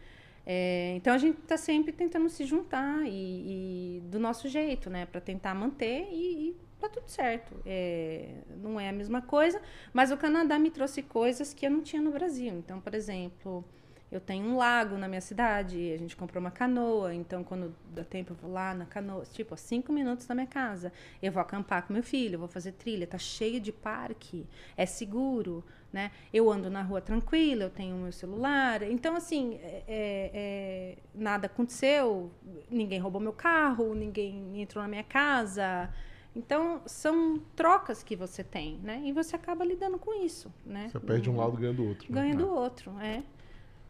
É, 0.43 0.93
então 0.95 1.13
a 1.13 1.17
gente 1.19 1.37
está 1.39 1.55
sempre 1.55 1.91
tentando 1.91 2.27
se 2.27 2.43
juntar 2.45 3.05
e, 3.05 3.97
e 3.97 4.01
do 4.05 4.19
nosso 4.19 4.47
jeito, 4.49 4.89
né? 4.89 5.05
Para 5.05 5.21
tentar 5.21 5.53
manter 5.53 6.07
e, 6.11 6.49
e 6.49 6.55
tá 6.79 6.89
tudo 6.89 7.07
certo. 7.07 7.55
É, 7.63 8.33
não 8.57 8.79
é 8.79 8.89
a 8.89 8.91
mesma 8.91 9.21
coisa, 9.21 9.61
mas 9.93 10.11
o 10.11 10.17
Canadá 10.17 10.57
me 10.57 10.71
trouxe 10.71 11.03
coisas 11.03 11.53
que 11.53 11.67
eu 11.67 11.69
não 11.69 11.81
tinha 11.81 12.01
no 12.01 12.11
Brasil. 12.11 12.51
Então, 12.57 12.81
por 12.81 12.95
exemplo, 12.95 13.63
eu 14.11 14.19
tenho 14.19 14.45
um 14.45 14.57
lago 14.57 14.97
na 14.97 15.07
minha 15.07 15.21
cidade, 15.21 15.93
a 15.93 15.97
gente 15.97 16.15
comprou 16.17 16.41
uma 16.41 16.51
canoa, 16.51 17.15
então 17.15 17.43
quando 17.43 17.73
dá 17.95 18.03
tempo 18.03 18.33
eu 18.33 18.37
vou 18.37 18.51
lá 18.51 18.73
na 18.73 18.85
canoa, 18.85 19.23
tipo, 19.23 19.53
a 19.53 19.57
cinco 19.57 19.93
minutos 19.93 20.25
da 20.25 20.35
minha 20.35 20.47
casa. 20.47 20.91
Eu 21.21 21.31
vou 21.31 21.41
acampar 21.41 21.87
com 21.87 21.93
meu 21.93 22.03
filho, 22.03 22.37
vou 22.37 22.47
fazer 22.47 22.73
trilha, 22.73 23.07
tá 23.07 23.17
cheio 23.17 23.59
de 23.61 23.71
parque, 23.71 24.45
é 24.75 24.85
seguro, 24.85 25.63
né? 25.93 26.11
Eu 26.33 26.51
ando 26.51 26.69
na 26.69 26.81
rua 26.81 26.99
tranquila, 27.01 27.63
eu 27.63 27.69
tenho 27.69 27.95
o 27.95 27.99
meu 27.99 28.11
celular. 28.11 28.81
Então, 28.83 29.15
assim, 29.15 29.55
é- 29.61 29.83
é- 29.87 30.31
é, 30.33 30.97
nada 31.15 31.45
aconteceu, 31.47 32.31
ninguém 32.69 32.99
roubou 32.99 33.21
meu 33.21 33.33
carro, 33.33 33.93
ninguém 33.95 34.61
entrou 34.61 34.81
na 34.83 34.87
minha 34.89 35.03
casa. 35.03 35.89
Então, 36.35 36.81
são 36.85 37.39
trocas 37.55 38.03
que 38.03 38.15
você 38.15 38.41
tem, 38.43 38.77
né? 38.83 39.01
E 39.03 39.11
você 39.11 39.35
acaba 39.35 39.65
lidando 39.65 39.97
com 39.99 40.13
isso, 40.23 40.51
né? 40.65 40.87
Você 40.89 40.99
perde 40.99 41.29
um 41.29 41.35
lado 41.35 41.57
e 41.57 41.61
ganha 41.61 41.73
do 41.73 41.85
outro. 41.85 42.11
né? 42.13 42.21
ganha 42.21 42.35
do 42.35 42.49
outro, 42.49 42.91
é. 43.01 43.23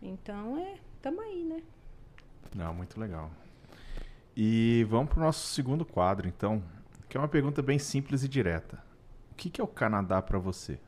Então, 0.02 0.58
é, 0.58 0.78
tamo 1.02 1.22
aí, 1.22 1.44
né? 1.44 1.62
Não, 2.56 2.74
muito 2.74 3.00
legal. 3.00 3.32
E 4.36 4.86
vamos 4.90 5.10
para 5.10 5.20
o 5.20 5.24
nosso 5.24 5.48
segundo 5.48 5.86
quadro, 5.86 6.28
então, 6.28 6.64
que 7.08 7.18
é 7.18 7.20
uma 7.20 7.28
pergunta 7.28 7.62
bem 7.62 7.78
simples 7.78 8.24
e 8.24 8.28
direta. 8.28 8.82
O 9.32 9.36
que, 9.36 9.50
que 9.50 9.62
é 9.62 9.64
o 9.64 9.68
Canadá 9.68 10.22
para 10.22 10.40
você? 10.40 10.80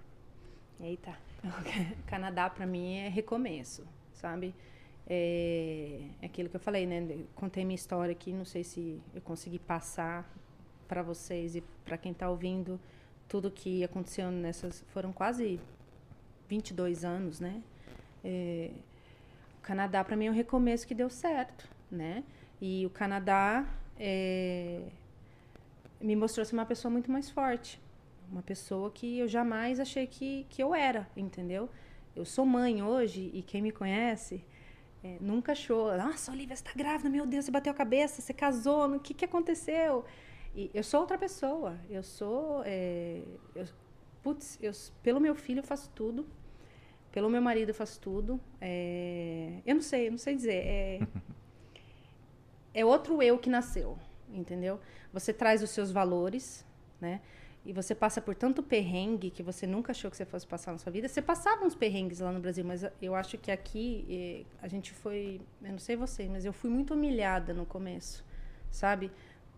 Eita, 0.79 1.15
Canadá 2.07 2.49
para 2.49 2.65
mim 2.65 2.97
é 2.97 3.09
recomeço, 3.09 3.85
sabe? 4.13 4.53
É, 5.07 6.01
é 6.21 6.25
aquilo 6.25 6.49
que 6.49 6.55
eu 6.55 6.59
falei, 6.59 6.85
né? 6.85 7.25
Contei 7.35 7.65
minha 7.65 7.75
história 7.75 8.11
aqui, 8.11 8.31
não 8.31 8.45
sei 8.45 8.63
se 8.63 9.01
eu 9.13 9.21
consegui 9.21 9.59
passar 9.59 10.29
para 10.87 11.01
vocês 11.01 11.55
e 11.55 11.61
para 11.83 11.97
quem 11.97 12.11
está 12.11 12.29
ouvindo 12.29 12.79
tudo 13.27 13.51
que 13.51 13.83
aconteceu 13.83 14.31
nessas. 14.31 14.83
Foram 14.89 15.11
quase 15.11 15.59
22 16.47 17.03
anos, 17.03 17.39
né? 17.39 17.61
É, 18.23 18.71
o 18.71 18.92
Canadá 19.63 20.03
para 20.03 20.15
mim 20.15 20.27
é 20.27 20.29
um 20.29 20.33
recomeço 20.33 20.85
que 20.85 20.93
deu 20.93 21.09
certo, 21.09 21.67
né? 21.89 22.23
E 22.61 22.85
o 22.85 22.89
Canadá 22.89 23.65
é, 23.97 24.81
me 25.99 26.15
mostrou 26.15 26.45
ser 26.45 26.53
uma 26.53 26.65
pessoa 26.65 26.91
muito 26.91 27.09
mais 27.09 27.29
forte, 27.29 27.81
uma 28.31 28.41
pessoa 28.41 28.91
que 28.91 29.19
eu 29.19 29.27
jamais 29.27 29.79
achei 29.79 30.05
que, 30.05 30.45
que 30.49 30.61
eu 30.61 30.75
era, 30.75 31.07
entendeu? 31.15 31.69
Eu 32.15 32.25
sou 32.25 32.45
mãe 32.45 32.83
hoje 32.83 33.31
e 33.33 33.41
quem 33.41 33.61
me 33.61 33.71
conhece 33.71 34.43
é, 35.03 35.17
nunca 35.19 35.53
achou, 35.53 35.95
nossa, 35.97 36.31
Olivia, 36.31 36.55
você 36.55 36.63
tá 36.63 36.71
grávida, 36.75 37.09
meu 37.09 37.25
Deus, 37.25 37.45
você 37.45 37.51
bateu 37.51 37.71
a 37.71 37.75
cabeça, 37.75 38.21
você 38.21 38.33
casou, 38.33 38.87
o 38.95 38.99
que, 38.99 39.13
que 39.13 39.25
aconteceu? 39.25 40.05
E 40.55 40.69
eu 40.73 40.83
sou 40.83 40.99
outra 40.99 41.17
pessoa, 41.17 41.77
eu 41.89 42.03
sou. 42.03 42.61
é, 42.65 43.23
eu, 43.55 43.65
putz, 44.21 44.59
eu, 44.61 44.71
pelo 45.01 45.19
meu 45.19 45.35
filho 45.35 45.59
eu 45.59 45.63
faço 45.63 45.89
tudo, 45.95 46.25
pelo 47.13 47.29
meu 47.29 47.41
marido 47.41 47.69
eu 47.69 47.75
faço 47.75 47.99
tudo. 48.01 48.39
É, 48.59 49.61
eu 49.65 49.75
não 49.75 49.81
sei, 49.83 50.07
eu 50.07 50.11
não 50.11 50.17
sei 50.17 50.35
dizer. 50.35 50.65
É, 50.65 50.99
é 52.73 52.83
outro 52.83 53.21
eu 53.21 53.37
que 53.37 53.49
nasceu, 53.49 53.97
entendeu? 54.27 54.79
Você 55.13 55.31
traz 55.31 55.61
os 55.61 55.69
seus 55.69 55.91
valores, 55.91 56.65
né? 56.99 57.21
E 57.63 57.71
você 57.71 57.93
passa 57.95 58.19
por 58.19 58.35
tanto 58.35 58.61
perrengue 58.61 59.29
que 59.29 59.43
você 59.43 59.65
nunca 59.65 59.91
achou 59.91 60.09
que 60.11 60.17
você 60.17 60.25
fosse 60.25 60.45
passar 60.45 60.71
na 60.71 60.79
sua 60.79 60.91
vida. 60.91 61.07
Você 61.07 61.21
passava 61.21 61.63
uns 61.63 61.75
perrengues 61.75 62.19
lá 62.19 62.31
no 62.31 62.39
Brasil, 62.39 62.65
mas 62.65 62.83
eu 63.01 63.15
acho 63.15 63.37
que 63.37 63.51
aqui 63.51 64.05
eh, 64.09 64.45
a 64.61 64.67
gente 64.67 64.91
foi, 64.91 65.39
eu 65.61 65.71
não 65.71 65.79
sei 65.79 65.95
vocês, 65.95 66.29
mas 66.29 66.43
eu 66.43 66.51
fui 66.51 66.69
muito 66.69 66.93
humilhada 66.93 67.53
no 67.53 67.65
começo, 67.65 68.25
sabe? 68.69 69.09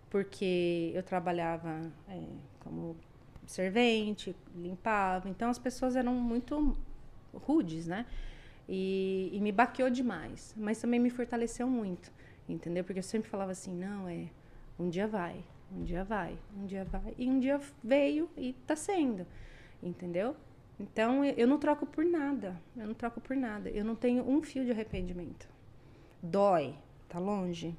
Porque 0.10 0.92
eu 0.94 1.02
trabalhava 1.02 1.92
é, 2.08 2.22
como 2.60 2.96
servente, 3.48 4.36
limpava, 4.56 5.28
então 5.28 5.50
as 5.50 5.58
pessoas 5.58 5.96
eram 5.96 6.14
muito 6.14 6.78
rudes, 7.38 7.88
né? 7.88 8.06
E, 8.68 9.30
e 9.32 9.40
me 9.40 9.52
baqueou 9.52 9.90
demais, 9.90 10.54
mas 10.58 10.80
também 10.80 11.00
me 11.00 11.10
fortaleceu 11.10 11.68
muito, 11.68 12.12
entendeu? 12.50 12.84
Porque 12.84 13.00
eu 13.00 13.04
sempre 13.04 13.30
falava 13.30 13.52
assim, 13.52 13.76
não, 13.76 14.10
é, 14.10 14.28
um 14.80 14.90
dia 14.90 15.08
vai, 15.08 15.44
um 15.72 15.84
dia 15.84 16.04
vai, 16.04 16.38
um 16.58 16.66
dia 16.66 16.84
vai. 16.84 17.14
E 17.18 17.30
um 17.30 17.40
dia 17.40 17.60
veio 17.84 18.30
e 18.38 18.54
tá 18.66 18.76
sendo. 18.76 19.26
Entendeu? 19.82 20.36
Então 20.80 21.24
eu 21.24 21.48
não 21.48 21.58
troco 21.58 21.86
por 21.86 22.06
nada. 22.06 22.60
Eu 22.76 22.88
não 22.88 22.94
troco 22.94 23.22
por 23.22 23.36
nada. 23.36 23.70
Eu 23.70 23.86
não 23.86 23.96
tenho 23.96 24.28
um 24.28 24.42
fio 24.42 24.66
de 24.66 24.72
arrependimento. 24.72 25.48
Dói, 26.22 26.76
tá 27.08 27.20
longe. 27.20 27.76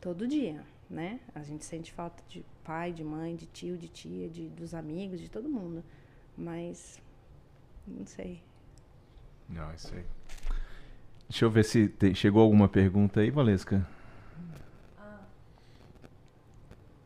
Todo 0.00 0.26
dia, 0.26 0.64
né? 0.88 1.20
A 1.34 1.42
gente 1.42 1.64
sente 1.64 1.92
falta 1.92 2.22
de 2.28 2.44
pai, 2.62 2.92
de 2.92 3.02
mãe, 3.02 3.34
de 3.34 3.46
tio, 3.46 3.76
de 3.76 3.88
tia, 3.88 4.28
de, 4.28 4.48
dos 4.48 4.74
amigos, 4.74 5.20
de 5.20 5.28
todo 5.28 5.48
mundo. 5.48 5.82
Mas 6.36 7.00
não 7.88 8.06
sei. 8.06 8.42
Não, 9.48 9.72
isso 9.72 9.94
aí. 9.94 10.04
Deixa 11.28 11.44
eu 11.44 11.50
ver 11.50 11.64
se 11.64 11.88
tem, 11.88 12.14
chegou 12.14 12.42
alguma 12.42 12.68
pergunta 12.68 13.20
aí, 13.20 13.30
Valesca. 13.30 13.86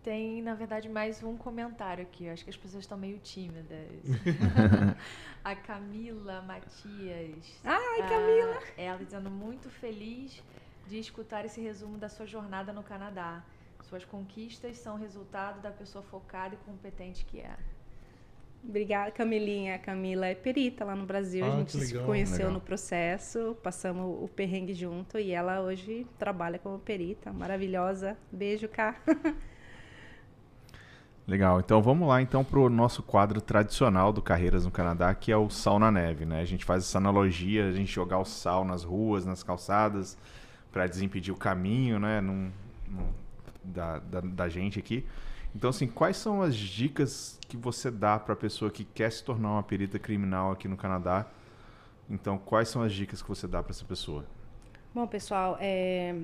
Tem, 0.02 0.42
na 0.42 0.54
verdade, 0.54 0.88
mais 0.88 1.22
um 1.22 1.36
comentário 1.36 2.02
aqui. 2.02 2.24
Eu 2.24 2.32
acho 2.32 2.42
que 2.42 2.50
as 2.50 2.56
pessoas 2.56 2.82
estão 2.82 2.98
meio 2.98 3.18
tímidas. 3.18 3.86
a 5.44 5.54
Camila 5.54 6.42
Matias. 6.42 7.60
Ai, 7.64 8.09
Camila! 8.09 8.59
Ah, 8.76 8.82
ela 8.82 8.98
dizendo 8.98 9.30
muito 9.30 9.70
feliz 9.70 10.42
de 10.88 10.98
escutar 10.98 11.44
esse 11.44 11.60
resumo 11.60 11.98
da 11.98 12.09
sua 12.09 12.26
jornada 12.26 12.72
no 12.72 12.82
Canadá. 12.82 13.44
Suas 13.84 14.04
conquistas 14.04 14.76
são 14.78 14.96
resultado 14.96 15.60
da 15.60 15.70
pessoa 15.70 16.02
focada 16.02 16.54
e 16.56 16.59
competente 16.59 17.24
que 17.24 17.40
é. 17.40 17.56
Obrigada, 18.64 19.10
Camilinha. 19.10 19.74
A 19.74 19.78
Camila 19.78 20.26
é 20.26 20.34
perita 20.34 20.84
lá 20.84 20.94
no 20.94 21.05
Brasil. 21.05 21.44
Ah, 21.44 21.55
a 21.55 21.56
gente 21.59 21.72
se 21.72 21.98
conheceu 22.01 22.36
Legal. 22.47 22.52
no 22.52 22.60
processo, 22.60 23.56
passamos 23.62 24.22
o 24.22 24.28
perrengue 24.28 24.72
junto 24.72 25.18
e 25.18 25.32
ela 25.32 25.60
hoje 25.60 26.06
trabalha 26.18 26.59
como 26.59 26.78
perita. 26.78 27.32
Maravilhosa. 27.32 28.16
Beijo, 28.30 28.68
Cá. 28.68 28.97
Legal, 31.26 31.60
então 31.60 31.80
vamos 31.80 32.09
lá 32.09 32.20
então 32.20 32.43
pro 32.44 32.68
nosso 32.68 33.01
quadro 33.02 33.40
tradicional 33.40 34.12
do 34.12 34.20
Carreiras 34.20 34.64
no 34.64 34.72
Canadá, 34.72 35.14
que 35.14 35.30
é 35.30 35.36
o 35.36 35.48
sal 35.48 35.78
na 35.78 35.90
neve, 35.90 36.24
né? 36.24 36.40
A 36.40 36.44
gente 36.44 36.64
faz 36.64 36.82
essa 36.82 36.98
analogia, 36.98 37.68
a 37.68 37.72
gente 37.72 37.93
jogar 37.93 38.18
o 38.18 38.24
sal 38.24 38.64
nas 38.64 38.82
ruas, 38.82 39.24
nas 39.24 39.40
calçadas, 39.43 40.18
para 40.72 40.86
desimpedir 40.86 41.32
o 41.32 41.36
caminho, 41.36 42.01
né? 42.01 42.20
num- 42.20 42.51
num- 42.89 43.12
da, 43.62 44.01
da, 44.01 44.20
da 44.20 44.48
gente 44.48 44.80
aqui. 44.80 45.06
Então, 45.55 45.70
assim, 45.70 45.87
quais 45.87 46.16
são 46.16 46.43
as 46.43 46.57
dicas 46.57 47.39
que 47.49 47.57
você 47.57 47.91
dá 47.91 48.19
para 48.19 48.33
a 48.33 48.37
pessoa 48.37 48.70
que 48.70 48.85
quer 48.85 49.11
se 49.12 49.23
tornar 49.23 49.51
uma 49.53 49.62
perita 49.62 49.99
criminal 49.99 50.53
aqui 50.53 50.66
no 50.66 50.77
Canadá? 50.77 51.27
Então, 52.09 52.39
quais 52.39 52.69
são 52.69 52.83
as 52.83 52.93
dicas 52.93 53.23
que 53.23 53.29
você 53.29 53.47
dá 53.47 53.62
para 53.62 53.70
essa 53.73 53.85
pessoa? 53.85 54.24
Bom, 54.95 55.07
pessoal, 55.07 55.57
é, 55.61 56.15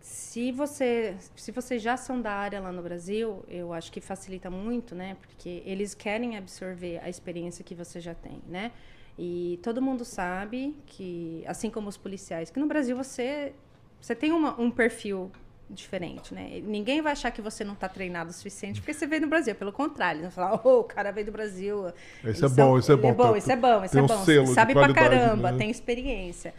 se 0.00 0.52
você 0.52 1.16
se 1.34 1.52
vocês 1.52 1.82
já 1.82 1.96
são 1.96 2.20
da 2.20 2.32
área 2.32 2.60
lá 2.60 2.70
no 2.72 2.82
Brasil, 2.82 3.42
eu 3.48 3.72
acho 3.72 3.90
que 3.90 4.00
facilita 4.00 4.50
muito, 4.50 4.94
né? 4.94 5.16
Porque 5.20 5.62
eles 5.66 5.94
querem 5.94 6.36
absorver 6.36 6.98
a 7.02 7.08
experiência 7.08 7.64
que 7.64 7.74
você 7.74 8.00
já 8.00 8.14
tem, 8.14 8.40
né? 8.46 8.72
E 9.18 9.58
todo 9.62 9.80
mundo 9.80 10.04
sabe 10.04 10.76
que, 10.86 11.42
assim 11.46 11.70
como 11.70 11.88
os 11.88 11.96
policiais, 11.96 12.50
que 12.50 12.60
no 12.60 12.66
Brasil 12.66 12.96
você 12.96 13.54
você 14.00 14.14
tem 14.14 14.30
uma- 14.30 14.58
um 14.60 14.70
perfil 14.70 15.30
diferente, 15.68 16.32
né? 16.32 16.60
Ninguém 16.62 17.02
vai 17.02 17.12
achar 17.12 17.30
que 17.30 17.42
você 17.42 17.64
não 17.64 17.74
está 17.74 17.88
treinado 17.88 18.30
o 18.30 18.32
suficiente 18.32 18.80
porque 18.80 18.94
você 18.94 19.06
veio 19.06 19.22
do 19.22 19.28
Brasil. 19.28 19.54
Pelo 19.54 19.72
contrário, 19.72 20.20
eles 20.20 20.34
vão 20.34 20.44
falar, 20.44 20.60
oh, 20.64 20.80
o 20.80 20.84
cara 20.84 21.10
veio 21.10 21.26
do 21.26 21.32
Brasil. 21.32 21.92
Esse 22.24 22.44
é 22.44 22.48
bom, 22.48 22.78
esse 22.78 22.92
é 22.92 22.96
bom. 22.96 23.08
É 23.08 23.12
bom, 23.12 23.36
esse 23.36 23.52
é 23.52 23.56
bom, 23.56 23.84
esse 23.84 23.98
é 23.98 24.02
um 24.02 24.06
bom. 24.06 24.24
selo 24.24 24.46
de 24.46 24.52
Sabe 24.52 24.72
pra 24.74 24.92
caramba, 24.92 25.52
né? 25.52 25.58
tem 25.58 25.70
experiência. 25.70 26.54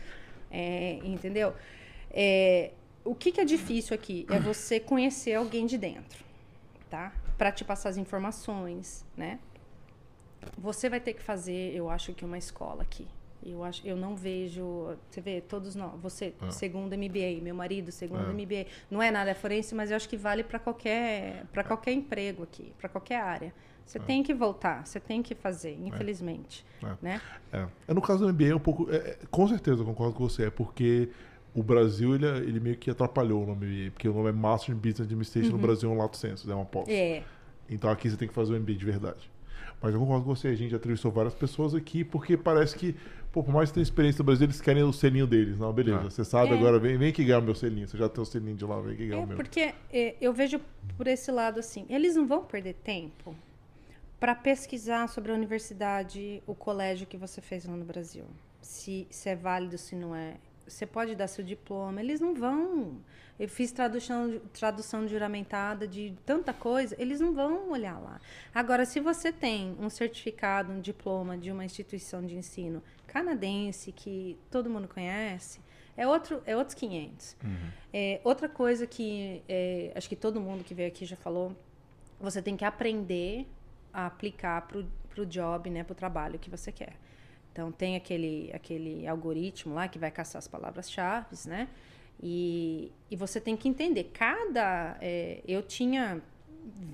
É, 0.52 1.00
entendeu? 1.04 1.54
É, 2.12 2.72
o 3.04 3.16
que, 3.16 3.32
que 3.32 3.40
é 3.40 3.46
difícil 3.46 3.96
aqui 3.96 4.26
é 4.30 4.40
você 4.40 4.80
conhecer 4.80 5.36
alguém 5.36 5.66
de 5.66 5.78
dentro, 5.78 6.24
tá? 6.90 7.14
Para 7.38 7.52
te 7.52 7.64
passar 7.64 7.90
as 7.90 7.98
informações, 7.98 9.06
né? 9.16 9.40
Você 10.58 10.90
vai 10.90 11.00
ter 11.00 11.14
que 11.14 11.22
fazer, 11.22 11.74
eu 11.74 11.90
acho 11.90 12.14
que 12.14 12.26
uma 12.26 12.38
escola 12.38 12.82
aqui. 12.82 13.08
Eu 13.50 13.64
acho, 13.64 13.86
eu 13.88 13.96
não 13.96 14.16
vejo, 14.16 14.96
você 15.10 15.22
vê 15.22 15.40
todos 15.42 15.76
nós, 15.76 15.92
você 16.02 16.34
Ah. 16.42 16.52
segundo 16.52 16.94
MBA, 16.94 17.42
meu 17.42 17.56
marido 17.56 17.92
segundo 17.92 18.26
Ah. 18.30 18.34
MBA, 18.34 18.66
não 18.92 19.02
é 19.02 19.10
nada 19.10 19.34
forense, 19.34 19.74
mas 19.74 19.90
eu 19.90 19.96
acho 19.98 20.08
que 20.10 20.18
vale 20.18 20.44
para 20.44 20.60
qualquer 20.60 21.46
para 21.54 21.64
qualquer 21.64 21.92
emprego 21.94 22.44
aqui, 22.44 22.74
para 22.78 22.90
qualquer 22.90 23.22
área. 23.22 23.54
Você 23.86 24.00
tem 24.00 24.22
que 24.22 24.34
voltar, 24.34 24.86
você 24.86 25.00
tem 25.00 25.24
que 25.24 25.34
fazer, 25.34 25.78
infelizmente, 25.82 26.66
É. 26.84 26.94
né? 27.02 27.22
É. 27.54 27.66
É, 27.88 27.94
no 27.94 28.02
caso 28.02 28.20
do 28.26 28.34
MBA 28.34 28.50
é 28.52 28.56
um 28.56 28.60
pouco. 28.60 28.92
é, 28.92 28.96
é, 28.98 29.18
com 29.32 29.48
certeza, 29.48 29.82
eu 29.82 29.86
concordo 29.86 30.14
com 30.14 30.28
você. 30.28 30.48
É 30.48 30.50
porque 30.50 31.08
o 31.56 31.64
Brasil 31.64 32.14
ele, 32.14 32.26
ele 32.28 32.60
meio 32.60 32.76
que 32.78 32.90
atrapalhou 32.92 33.44
o 33.44 33.46
nome 33.48 33.66
MBA. 33.66 33.92
Porque 33.92 34.10
o 34.10 34.14
nome 34.14 34.28
é 34.30 34.32
Master 34.34 34.76
in 34.76 34.78
Business 34.78 35.02
Administration 35.02 35.52
no 35.54 35.58
Brasil 35.58 35.90
é 35.90 35.94
um 35.94 35.98
lato 35.98 36.18
senso, 36.18 36.52
é 36.52 36.54
uma 36.54 36.66
pós. 36.66 36.86
Uhum. 36.88 36.94
É, 36.94 37.24
Então 37.70 37.90
aqui 37.90 38.10
você 38.10 38.18
tem 38.18 38.28
que 38.28 38.34
fazer 38.34 38.54
o 38.54 38.60
MBA 38.60 38.74
de 38.76 38.86
verdade. 38.86 39.32
Mas 39.82 39.94
eu 39.94 40.00
concordo 40.00 40.26
com 40.26 40.36
você, 40.36 40.48
a 40.50 40.56
gente 40.56 40.72
já 40.72 40.78
entrevistou 40.78 41.12
várias 41.12 41.34
pessoas 41.36 41.74
aqui, 41.76 42.04
porque 42.04 42.36
parece 42.36 42.76
que, 42.76 42.96
pô, 43.32 43.44
por 43.44 43.54
mais 43.54 43.70
que 43.70 43.76
tenha 43.76 43.84
experiência 43.84 44.20
no 44.20 44.26
Brasil, 44.26 44.46
eles 44.46 44.60
querem 44.62 44.84
o 44.84 44.92
selinho 44.94 45.28
deles. 45.28 45.58
Não, 45.58 45.72
beleza, 45.74 46.00
Ah. 46.00 46.10
você 46.10 46.24
sabe 46.26 46.52
É. 46.54 46.58
agora, 46.58 46.80
vem, 46.80 46.98
vem 46.98 47.12
que 47.14 47.24
ganhar 47.24 47.40
o 47.40 47.42
meu 47.44 47.56
selinho. 47.56 47.88
Você 47.88 47.98
já 47.98 48.08
tem 48.10 48.22
o 48.22 48.26
selinho 48.26 48.56
de 48.56 48.66
lá, 48.66 48.80
vem 48.82 48.96
que 48.96 49.08
ganhar 49.08 49.22
É, 49.22 49.24
o 49.24 49.28
meu. 49.28 49.36
porque 49.38 49.74
é, 49.92 50.16
eu 50.20 50.34
vejo 50.34 50.60
por 50.96 51.08
esse 51.08 51.32
lado 51.32 51.60
assim, 51.60 51.86
eles 51.90 52.16
não 52.16 52.26
vão 52.28 52.44
perder 52.44 52.74
tempo 52.76 53.36
para 54.20 54.34
pesquisar 54.34 55.08
sobre 55.08 55.32
a 55.32 55.36
universidade, 55.36 56.42
o 56.48 56.56
colégio 56.56 57.06
que 57.06 57.18
você 57.18 57.40
fez 57.42 57.66
lá 57.66 57.76
no 57.76 57.86
Brasil. 57.86 58.24
Se, 58.62 59.08
se 59.10 59.30
é 59.30 59.36
válido, 59.36 59.78
se 59.78 59.96
não 59.96 60.16
é. 60.16 60.36
Você 60.68 60.86
pode 60.86 61.16
dar 61.16 61.28
seu 61.28 61.44
diploma, 61.46 62.02
eles 62.02 62.20
não 62.20 62.34
vão. 62.34 62.98
Eu 63.40 63.48
fiz 63.48 63.72
tradução, 63.72 64.40
tradução 64.52 65.08
juramentada 65.08 65.88
de 65.88 66.16
tanta 66.26 66.54
coisa, 66.54 66.96
eles 66.98 67.20
não 67.20 67.34
vão 67.34 67.70
olhar 67.70 68.00
lá. 68.00 68.20
Agora, 68.54 68.86
se 68.86 69.00
você 69.00 69.32
tem 69.32 69.76
um 69.80 69.90
certificado, 69.90 70.72
um 70.72 70.82
diploma 70.82 71.38
de 71.38 71.52
uma 71.52 71.64
instituição 71.64 72.26
de 72.26 72.36
ensino 72.36 72.82
canadense 73.06 73.92
que 73.92 74.38
todo 74.50 74.70
mundo 74.70 74.88
conhece, 74.88 75.60
é, 75.96 76.08
outro, 76.08 76.42
é 76.46 76.56
outros 76.56 76.76
500. 76.76 77.36
É, 77.94 78.22
outra 78.24 78.50
coisa 78.50 78.86
que 78.86 79.44
é, 79.48 79.92
acho 79.96 80.10
que 80.10 80.16
todo 80.16 80.40
mundo 80.40 80.64
que 80.64 80.74
veio 80.74 80.88
aqui 80.88 81.06
já 81.06 81.16
falou, 81.16 81.56
você 82.20 82.42
tem 82.42 82.56
que 82.56 82.66
aprender 82.66 83.48
a 83.94 84.06
aplicar 84.06 84.68
para 84.68 85.22
o 85.22 85.26
job, 85.26 85.70
né, 85.70 85.84
para 85.84 85.94
o 85.94 85.96
trabalho 85.96 86.38
que 86.38 86.50
você 86.50 86.72
quer. 86.72 86.94
Então 87.52 87.72
tem 87.72 87.96
aquele, 87.96 88.52
aquele 88.54 89.08
algoritmo 89.08 89.74
lá 89.74 89.88
que 89.88 89.98
vai 89.98 90.12
caçar 90.12 90.38
as 90.38 90.48
palavras-chave, 90.48 91.36
né? 91.48 91.68
E, 92.22 92.92
e 93.12 93.16
você 93.16 93.40
tem 93.40 93.56
que 93.56 93.68
entender. 93.68 94.06
Cada. 94.06 94.98
é, 95.02 95.42
eu 95.48 95.62
tinha 95.62 96.22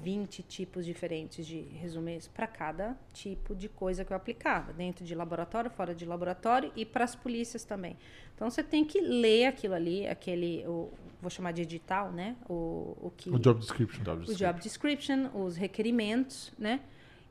20 0.04 0.44
tipos 0.44 0.86
diferentes 0.86 1.46
de 1.48 1.62
resumês 1.62 2.28
para 2.28 2.46
cada 2.46 2.96
tipo 3.14 3.56
de 3.56 3.68
coisa 3.68 4.06
que 4.06 4.12
eu 4.14 4.18
aplicava, 4.18 4.72
dentro 4.74 5.04
de 5.04 5.16
laboratório, 5.16 5.70
fora 5.72 5.96
de 5.96 6.06
laboratório 6.06 6.72
e 6.76 6.86
para 6.86 7.04
as 7.04 7.16
polícias 7.16 7.64
também. 7.64 7.98
Então 8.36 8.50
você 8.50 8.62
tem 8.62 8.84
que 8.86 9.00
ler 9.02 9.46
aquilo 9.46 9.74
ali, 9.74 10.08
aquele, 10.08 10.64
o, 10.68 10.92
vou 11.22 11.30
chamar 11.30 11.54
de 11.54 11.62
edital, 11.64 12.12
né? 12.12 12.36
O, 12.48 12.96
o 13.02 13.12
que 13.16 13.30
O 13.30 13.40
job 13.40 13.60
description. 13.60 14.04
o 14.28 14.36
job 14.36 14.60
description, 14.60 15.30
os 15.34 15.56
requerimentos, 15.56 16.52
né? 16.58 16.82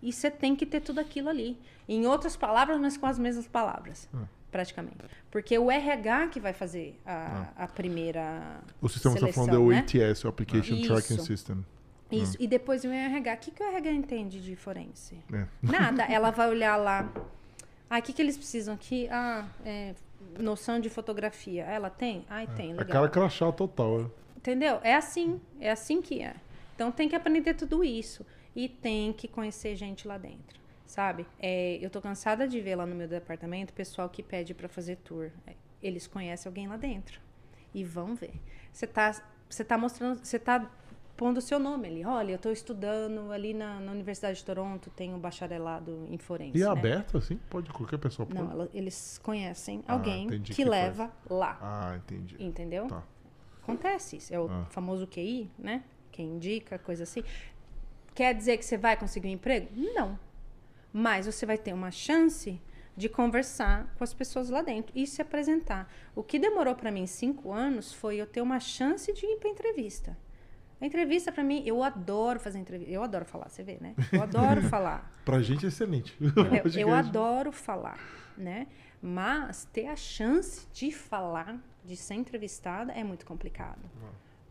E 0.02 0.12
você 0.12 0.30
tem 0.30 0.56
que 0.56 0.66
ter 0.66 0.80
tudo 0.80 0.98
aquilo 0.98 1.28
ali. 1.28 1.56
Em 1.88 2.06
outras 2.06 2.36
palavras, 2.36 2.80
mas 2.80 2.96
com 2.96 3.06
as 3.06 3.18
mesmas 3.18 3.46
palavras, 3.46 4.08
Ah. 4.12 4.26
Praticamente. 4.52 4.98
Porque 5.30 5.58
o 5.58 5.70
RH 5.70 6.28
que 6.28 6.38
vai 6.38 6.52
fazer 6.52 7.00
a, 7.04 7.48
a 7.56 7.66
primeira 7.66 8.60
O 8.80 8.88
sistema 8.88 9.14
que 9.14 9.20
você 9.20 9.30
está 9.30 9.32
seleção, 9.32 9.46
falando 9.46 9.54
é 9.54 9.66
o 9.66 9.70
né? 9.70 9.78
ATS, 10.10 10.24
o 10.24 10.28
Application 10.28 10.74
Isso. 10.74 10.94
Tracking 10.94 11.18
System. 11.18 11.64
Isso. 12.12 12.36
E 12.38 12.46
depois 12.46 12.82
vem 12.82 12.92
o 12.92 12.94
RH. 12.94 13.34
O 13.34 13.36
que, 13.38 13.50
que 13.50 13.62
o 13.62 13.66
RH 13.66 13.90
entende 13.90 14.40
de 14.42 14.54
forense? 14.54 15.18
É. 15.32 15.46
Nada. 15.62 16.04
Ela 16.12 16.30
vai 16.30 16.50
olhar 16.50 16.76
lá. 16.76 17.10
Ah, 17.88 17.98
o 17.98 18.02
que, 18.02 18.12
que 18.12 18.20
eles 18.20 18.36
precisam 18.36 18.74
aqui? 18.74 19.08
Ah, 19.10 19.46
é, 19.64 19.94
noção 20.38 20.78
de 20.78 20.90
fotografia. 20.90 21.64
Ela 21.64 21.88
tem? 21.88 22.26
Ai, 22.28 22.46
tem. 22.48 22.72
A 22.72 22.76
Legal. 22.76 22.86
cara 22.86 23.08
crachá 23.08 23.50
total. 23.50 24.02
é. 24.02 24.06
Entendeu? 24.36 24.80
É 24.82 24.94
assim, 24.94 25.40
é 25.58 25.70
assim 25.70 26.02
que 26.02 26.20
é. 26.20 26.34
Então 26.74 26.90
tem 26.92 27.08
que 27.08 27.16
aprender 27.16 27.54
tudo 27.54 27.82
isso 27.82 28.26
e 28.54 28.68
tem 28.68 29.12
que 29.12 29.28
conhecer 29.28 29.76
gente 29.76 30.06
lá 30.06 30.18
dentro. 30.18 30.60
Sabe? 30.92 31.24
É, 31.40 31.78
eu 31.80 31.88
tô 31.88 32.02
cansada 32.02 32.46
de 32.46 32.60
ver 32.60 32.76
lá 32.76 32.84
no 32.84 32.94
meu 32.94 33.08
departamento 33.08 33.72
pessoal 33.72 34.10
que 34.10 34.22
pede 34.22 34.52
para 34.52 34.68
fazer 34.68 34.96
tour. 34.96 35.30
É, 35.46 35.54
Eles 35.82 36.06
conhecem 36.06 36.50
alguém 36.50 36.68
lá 36.68 36.76
dentro 36.76 37.18
e 37.72 37.82
vão 37.82 38.14
ver. 38.14 38.34
Você 38.70 38.86
tá, 38.86 39.10
você 39.48 39.64
tá 39.64 39.78
mostrando, 39.78 40.22
você 40.22 40.38
tá 40.38 40.70
pondo 41.16 41.38
o 41.38 41.40
seu 41.40 41.58
nome 41.58 41.88
ali. 41.88 42.04
Olha, 42.04 42.32
eu 42.32 42.38
tô 42.38 42.50
estudando 42.50 43.32
ali 43.32 43.54
na, 43.54 43.80
na 43.80 43.90
Universidade 43.90 44.36
de 44.40 44.44
Toronto, 44.44 44.90
tem 44.90 45.14
um 45.14 45.18
bacharelado 45.18 46.06
em 46.10 46.18
forense. 46.18 46.58
E 46.58 46.60
é 46.60 46.66
né? 46.66 46.70
aberto 46.70 47.16
assim? 47.16 47.40
Pode 47.48 47.72
qualquer 47.72 47.96
pessoa 47.96 48.26
pode. 48.26 48.38
Não, 48.38 48.50
ela- 48.50 48.68
eles 48.74 49.16
conhecem 49.24 49.82
Ah, 49.88 49.94
alguém 49.94 50.26
entendi 50.26 50.52
que, 50.52 50.56
que 50.62 50.68
leva 50.68 51.10
lá. 51.30 51.56
Ah, 51.62 51.96
entendi. 51.96 52.36
Entendeu? 52.38 52.86
Tá. 52.86 53.02
Acontece 53.62 54.18
isso. 54.18 54.34
É 54.34 54.38
o 54.38 54.46
Ah. 54.46 54.66
famoso 54.68 55.06
QI, 55.06 55.50
né? 55.58 55.84
Quem 56.10 56.26
indica, 56.34 56.78
coisa 56.78 57.04
assim. 57.04 57.24
Quer 58.14 58.34
dizer 58.34 58.58
que 58.58 58.64
você 58.66 58.76
vai 58.76 58.94
conseguir 58.94 59.28
um 59.28 59.32
emprego? 59.32 59.68
Não. 59.74 60.18
Mas 60.92 61.26
você 61.26 61.46
vai 61.46 61.56
ter 61.56 61.72
uma 61.72 61.90
chance 61.90 62.60
de 62.96 63.08
conversar 63.08 63.92
com 63.96 64.04
as 64.04 64.12
pessoas 64.12 64.50
lá 64.50 64.60
dentro 64.62 64.92
e 64.94 65.06
se 65.06 65.22
apresentar. 65.22 65.90
O 66.14 66.22
que 66.22 66.38
demorou 66.38 66.74
para 66.74 66.90
mim 66.90 67.06
cinco 67.06 67.50
anos 67.52 67.92
foi 67.92 68.16
eu 68.16 68.26
ter 68.26 68.40
uma 68.40 68.60
chance 68.60 69.12
de 69.12 69.24
ir 69.24 69.38
para 69.38 69.48
entrevista. 69.48 70.16
A 70.80 70.86
entrevista 70.86 71.30
para 71.30 71.44
mim, 71.44 71.62
eu 71.64 71.82
adoro 71.82 72.40
fazer 72.40 72.58
entrevista. 72.58 72.92
Eu 72.92 73.02
adoro 73.04 73.24
falar, 73.24 73.48
você 73.48 73.62
vê, 73.62 73.78
né? 73.80 73.94
Eu 74.12 74.20
adoro 74.20 74.62
falar. 74.68 75.10
Pra 75.24 75.40
gente 75.40 75.64
é 75.64 75.68
excelente. 75.68 76.16
Eu, 76.20 76.32
Podcast. 76.34 76.80
eu 76.80 76.92
adoro 76.92 77.52
falar, 77.52 78.00
né? 78.36 78.66
Mas 79.00 79.64
ter 79.72 79.86
a 79.86 79.96
chance 79.96 80.66
de 80.72 80.90
falar, 80.90 81.56
de 81.84 81.96
ser 81.96 82.14
entrevistada, 82.14 82.92
é 82.92 83.04
muito 83.04 83.24
complicado. 83.24 83.80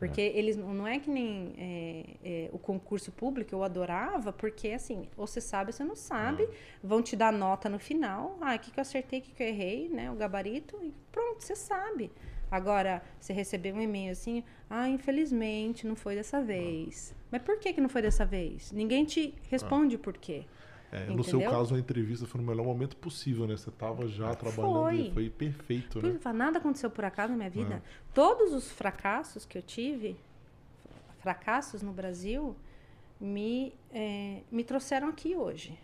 Porque 0.01 0.19
eles 0.19 0.57
não 0.57 0.87
é 0.87 0.97
que 0.97 1.11
nem 1.11 1.53
é, 1.59 2.05
é, 2.23 2.49
o 2.51 2.57
concurso 2.57 3.11
público, 3.11 3.53
eu 3.53 3.63
adorava, 3.63 4.33
porque 4.33 4.69
assim, 4.69 5.07
ou 5.15 5.27
você 5.27 5.39
sabe 5.39 5.69
ou 5.69 5.73
você 5.73 5.83
não 5.83 5.95
sabe, 5.95 6.49
vão 6.83 7.03
te 7.03 7.15
dar 7.15 7.31
nota 7.31 7.69
no 7.69 7.77
final, 7.77 8.35
ah, 8.41 8.55
o 8.55 8.59
que, 8.59 8.71
que 8.71 8.79
eu 8.79 8.81
acertei, 8.81 9.19
o 9.19 9.21
que, 9.21 9.31
que 9.31 9.43
eu 9.43 9.47
errei, 9.47 9.89
né? 9.89 10.09
O 10.09 10.15
gabarito, 10.15 10.75
e 10.81 10.91
pronto, 11.11 11.43
você 11.43 11.55
sabe. 11.55 12.11
Agora, 12.49 13.03
você 13.19 13.31
receber 13.31 13.73
um 13.73 13.81
e-mail 13.81 14.11
assim, 14.11 14.43
ah, 14.67 14.89
infelizmente, 14.89 15.85
não 15.85 15.95
foi 15.95 16.15
dessa 16.15 16.41
vez. 16.41 17.15
Mas 17.29 17.43
por 17.43 17.59
que, 17.59 17.71
que 17.71 17.79
não 17.79 17.87
foi 17.87 18.01
dessa 18.01 18.25
vez? 18.25 18.71
Ninguém 18.71 19.05
te 19.05 19.35
responde 19.51 19.97
o 19.97 19.99
porquê. 19.99 20.45
É, 20.91 21.05
no 21.05 21.23
seu 21.23 21.39
caso, 21.41 21.73
a 21.73 21.79
entrevista 21.79 22.27
foi 22.27 22.41
no 22.41 22.47
melhor 22.47 22.65
momento 22.65 22.97
possível, 22.97 23.47
né? 23.47 23.55
Você 23.55 23.71
tava 23.71 24.07
já 24.09 24.35
trabalhando 24.35 24.81
Foi. 24.81 24.95
e 24.99 25.11
foi 25.13 25.29
perfeito, 25.29 26.01
né? 26.01 26.19
Nada 26.33 26.57
aconteceu 26.57 26.89
por 26.89 27.05
acaso 27.05 27.31
na 27.31 27.37
minha 27.37 27.49
vida. 27.49 27.75
É. 27.75 27.81
Todos 28.13 28.53
os 28.53 28.69
fracassos 28.69 29.45
que 29.45 29.57
eu 29.57 29.61
tive, 29.61 30.17
fracassos 31.19 31.81
no 31.81 31.93
Brasil, 31.93 32.55
me, 33.19 33.73
eh, 33.93 34.41
me 34.51 34.63
trouxeram 34.63 35.07
aqui 35.07 35.35
hoje. 35.35 35.77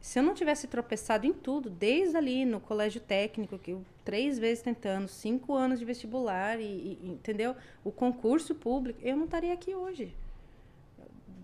Se 0.00 0.20
eu 0.20 0.22
não 0.22 0.34
tivesse 0.34 0.68
tropeçado 0.68 1.26
em 1.26 1.32
tudo, 1.32 1.68
desde 1.68 2.16
ali 2.16 2.44
no 2.44 2.60
colégio 2.60 3.00
técnico, 3.00 3.58
que 3.58 3.72
eu 3.72 3.84
três 4.04 4.38
vezes 4.38 4.62
tentando, 4.62 5.08
cinco 5.08 5.54
anos 5.54 5.80
de 5.80 5.84
vestibular, 5.84 6.60
e, 6.60 6.62
e- 6.64 6.98
e, 7.02 7.08
entendeu? 7.10 7.56
O 7.82 7.90
concurso 7.90 8.54
público, 8.54 9.00
eu 9.02 9.16
não 9.16 9.24
estaria 9.24 9.52
aqui 9.52 9.74
hoje. 9.74 10.14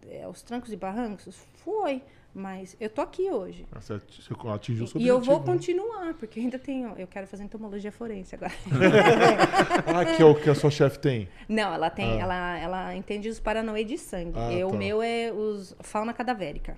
É, 0.08 0.28
os 0.28 0.42
trancos 0.42 0.70
e 0.72 0.76
barrancos? 0.76 1.34
Foi. 1.54 2.02
Mas 2.34 2.76
eu 2.80 2.90
tô 2.90 3.00
aqui 3.00 3.30
hoje. 3.30 3.64
Você 3.72 3.92
ati- 3.92 4.20
você 4.22 4.34
atingiu 4.48 4.84
o 4.84 4.88
seu 4.88 5.00
E 5.00 5.06
eu 5.06 5.20
vou 5.20 5.38
né? 5.38 5.46
continuar, 5.46 6.14
porque 6.14 6.40
eu 6.40 6.42
ainda 6.42 6.58
tenho. 6.58 6.92
Eu 6.98 7.06
quero 7.06 7.28
fazer 7.28 7.44
entomologia 7.44 7.92
forense 7.92 8.34
agora. 8.34 8.52
Ah, 9.86 10.04
que 10.04 10.20
é 10.20 10.24
o 10.24 10.34
que 10.34 10.50
a 10.50 10.54
sua 10.54 10.70
chefe 10.70 10.98
tem. 10.98 11.28
Não, 11.48 11.72
ela 11.72 11.90
tem. 11.90 12.20
Ah. 12.20 12.22
Ela, 12.24 12.58
ela 12.58 12.96
entende 12.96 13.28
os 13.28 13.38
paranauê 13.38 13.84
de 13.84 13.96
sangue. 13.96 14.32
Ah, 14.36 14.52
Eu- 14.52 14.68
tá. 14.68 14.74
O 14.74 14.78
meu 14.78 15.00
é 15.02 15.30
os 15.32 15.76
fauna 15.80 16.12
cadavérica. 16.12 16.76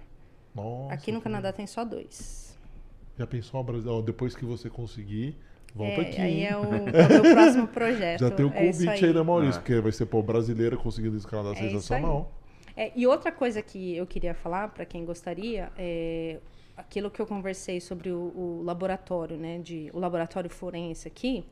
Nossa. 0.54 0.92
Aqui 0.94 1.10
no 1.10 1.20
Canadá 1.22 1.52
tem 1.52 1.66
só 1.66 1.84
dois. 1.84 2.56
Já 3.18 3.26
pensou, 3.26 3.62
Brasil? 3.64 3.90
Ó, 3.90 4.02
depois 4.02 4.34
que 4.36 4.44
você 4.44 4.68
conseguir, 4.68 5.36
volta 5.74 6.02
É, 6.02 6.08
aqui. 6.10 6.20
aí 6.20 6.40
hein? 6.40 6.46
é 6.48 6.56
o, 6.56 6.64
é 6.64 7.06
o 7.06 7.08
meu 7.24 7.34
próximo 7.34 7.66
projeto. 7.68 8.20
Já 8.20 8.30
tem 8.30 8.44
o 8.44 8.50
é 8.54 8.66
convite 8.66 9.04
aí, 9.06 9.12
né, 9.14 9.22
Maurício? 9.22 9.58
É. 9.58 9.62
Porque 9.62 9.80
vai 9.80 9.92
ser, 9.92 10.04
pô, 10.06 10.22
brasileira 10.22 10.76
conseguindo 10.76 11.16
esse 11.16 11.26
Canadá 11.26 11.50
É 11.50 11.52
isso 11.52 11.80
sensacional. 11.80 12.30
É, 12.76 12.92
e 12.94 13.06
outra 13.06 13.32
coisa 13.32 13.62
que 13.62 13.96
eu 13.96 14.06
queria 14.06 14.34
falar, 14.34 14.68
para 14.68 14.84
quem 14.84 15.04
gostaria, 15.04 15.72
é 15.78 16.38
aquilo 16.76 17.10
que 17.10 17.20
eu 17.20 17.26
conversei 17.26 17.80
sobre 17.80 18.10
o, 18.10 18.32
o 18.36 18.62
laboratório, 18.62 19.36
né? 19.36 19.58
De, 19.58 19.90
o 19.94 19.98
laboratório 19.98 20.50
forense 20.50 21.08
aqui 21.08 21.44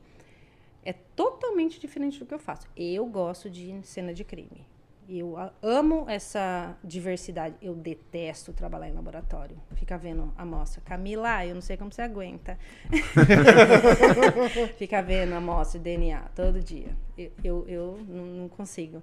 é 0.83 0.93
totalmente 0.93 1.79
diferente 1.79 2.19
do 2.19 2.25
que 2.25 2.33
eu 2.33 2.39
faço. 2.39 2.67
Eu 2.77 3.05
gosto 3.07 3.49
de 3.49 3.79
cena 3.83 4.13
de 4.13 4.23
crime. 4.23 4.67
Eu 5.07 5.35
amo 5.61 6.05
essa 6.07 6.75
diversidade. 6.83 7.55
Eu 7.61 7.75
detesto 7.75 8.53
trabalhar 8.53 8.89
em 8.89 8.93
laboratório. 8.93 9.57
Ficar 9.75 9.97
vendo 9.97 10.33
a 10.35 10.43
amostra. 10.43 10.81
Camila, 10.81 11.45
eu 11.45 11.53
não 11.53 11.61
sei 11.61 11.77
como 11.77 11.91
você 11.91 12.01
aguenta. 12.01 12.57
Ficar 14.77 15.01
vendo 15.01 15.33
a 15.33 15.37
amostra 15.37 15.79
de 15.79 15.83
DNA 15.83 16.21
todo 16.35 16.59
dia. 16.59 16.95
Eu, 17.17 17.31
eu, 17.43 17.65
eu 17.67 17.97
não 18.07 18.47
consigo. 18.49 19.01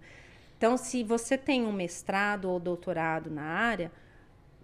Então, 0.63 0.77
se 0.77 1.03
você 1.03 1.37
tem 1.37 1.67
um 1.67 1.73
mestrado 1.73 2.49
ou 2.49 2.61
doutorado 2.61 3.29
na 3.29 3.43
área, 3.43 3.91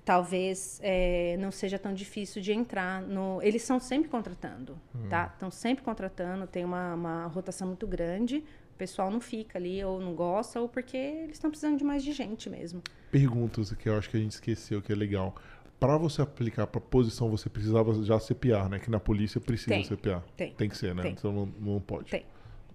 talvez 0.05 0.79
eh, 0.81 1.37
não 1.41 1.51
seja 1.51 1.77
tão 1.77 1.93
difícil 1.93 2.41
de 2.41 2.53
entrar 2.53 3.03
no. 3.03 3.43
Eles 3.43 3.63
estão 3.63 3.81
sempre 3.81 4.09
contratando, 4.09 4.79
tá? 5.11 5.29
Estão 5.35 5.51
sempre 5.51 5.83
contratando, 5.83 6.47
tem 6.47 6.65
uma, 6.65 6.95
uma 6.95 7.27
rotação 7.27 7.67
muito 7.67 7.85
grande. 7.85 8.45
O 8.75 8.79
pessoal 8.79 9.11
não 9.11 9.21
fica 9.21 9.59
ali, 9.59 9.83
ou 9.85 10.01
não 10.01 10.15
gosta, 10.15 10.61
ou 10.61 10.69
porque 10.69 10.97
eles 10.97 11.33
estão 11.33 11.51
precisando 11.51 11.77
de 11.77 11.83
mais 11.83 12.05
de 12.05 12.13
gente 12.13 12.49
mesmo. 12.49 12.81
Perguntas 13.11 13.73
que 13.73 13.89
eu 13.89 13.99
acho 13.99 14.09
que 14.09 14.19
a 14.19 14.21
gente 14.21 14.31
esqueceu, 14.31 14.81
que 14.81 14.93
é 14.93 14.95
legal. 14.95 15.35
Pra 15.81 15.97
você 15.99 16.23
aplicar 16.23 16.69
pra 16.69 16.81
posição, 16.81 17.29
você 17.29 17.49
precisava 17.51 17.93
já 18.05 18.21
CPA, 18.21 18.69
né? 18.69 18.79
Que 18.79 18.89
na 18.89 19.01
polícia 19.01 19.41
precisa 19.41 19.71
Tem. 19.71 19.83
CPA. 19.83 20.25
Tem. 20.37 20.53
Tem 20.55 20.69
que 20.69 20.77
ser, 20.79 20.95
né? 20.95 21.03
Tem. 21.03 21.11
Então 21.11 21.33
não, 21.33 21.47
não 21.59 21.81
pode. 21.81 22.09
Tem, 22.09 22.25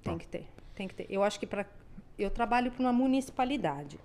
tem 0.02 0.12
Tá. 0.12 0.20
que 0.20 0.28
ter, 0.28 0.46
tem 0.76 0.90
que 0.90 0.96
ter. 0.96 1.06
Eu 1.10 1.24
acho 1.24 1.40
que 1.40 1.48
para 1.48 1.66
eu 2.24 2.32
trabalho 2.32 2.72
para 2.72 2.82
uma 2.82 2.94
municipalidade. 2.94 4.00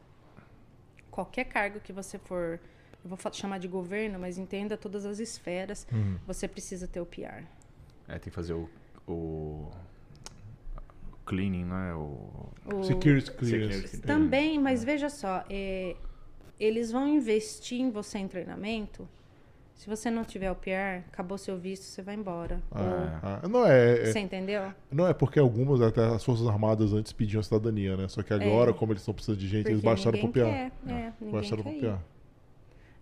Qualquer 1.11 1.45
cargo 1.45 1.81
que 1.81 1.93
você 1.93 2.19
for, 2.19 2.61
eu 3.05 3.09
vou 3.11 3.19
chamar 3.33 3.59
de 3.59 3.69
governo, 3.69 4.19
mas 4.19 4.39
entenda 4.39 4.77
todas 4.77 5.05
as 5.05 5.19
esferas, 5.19 5.87
Uhum. 5.93 6.19
você 6.27 6.47
precisa 6.47 6.87
ter 6.87 7.01
o 7.01 7.07
PR. 7.07 7.45
É, 8.07 8.13
tem 8.19 8.21
que 8.21 8.31
fazer 8.31 8.53
o, 8.55 8.69
o 9.07 9.71
cleaning, 11.25 11.65
né? 11.65 11.95
O, 11.95 12.51
O- 12.75 12.83
Security 12.85 13.31
clearance. 13.33 13.73
Security. 13.89 14.07
Também, 14.07 14.59
mas 14.59 14.83
veja 14.85 15.09
só, 15.11 15.45
é, 15.51 15.97
eles 16.59 16.91
vão 16.91 17.07
investir 17.09 17.81
em 17.81 17.91
você 17.91 18.19
em 18.19 18.29
treinamento. 18.29 19.09
Se 19.79 19.89
você 19.89 20.11
não 20.11 20.25
tiver 20.25 20.51
o 20.51 20.57
PR, 20.57 21.07
acabou 21.07 21.39
seu 21.39 21.57
visto, 21.57 21.85
você 21.85 22.03
vai 22.03 22.17
embora. 22.17 22.61
Ah, 22.73 23.41
ah, 23.45 23.49
não 23.49 23.65
é, 23.65 23.93
Ou- 23.93 24.01
é- 24.03 24.05
Você 24.07 24.19
entendeu? 24.19 24.73
não 24.91 25.07
é 25.07 25.15
porque 25.15 25.39
algumas 25.39 25.81
até 25.81 26.05
as 26.05 26.25
forças 26.25 26.49
armadas 26.49 26.93
antes 26.93 27.13
pediam 27.13 27.41
cidadania, 27.45 27.97
né? 27.97 28.09
Só 28.09 28.21
que 28.25 28.35
agora, 28.35 28.75
como 28.75 28.93
eles 28.93 29.03
estão 29.03 29.15
precisando 29.15 29.39
de 29.39 29.47
gente, 29.47 29.69
eles 29.69 29.81
Porque 29.81 29.87
baixaram 29.87 30.19
pro 30.19 30.29
PA. 30.31 30.41
quer. 30.51 30.73
É, 30.85 31.13
ninguém 31.21 31.31
Baixaram 31.33 31.63
quer 31.63 31.71
pro 31.71 31.79
ir. 31.79 31.91
PA. 31.93 32.03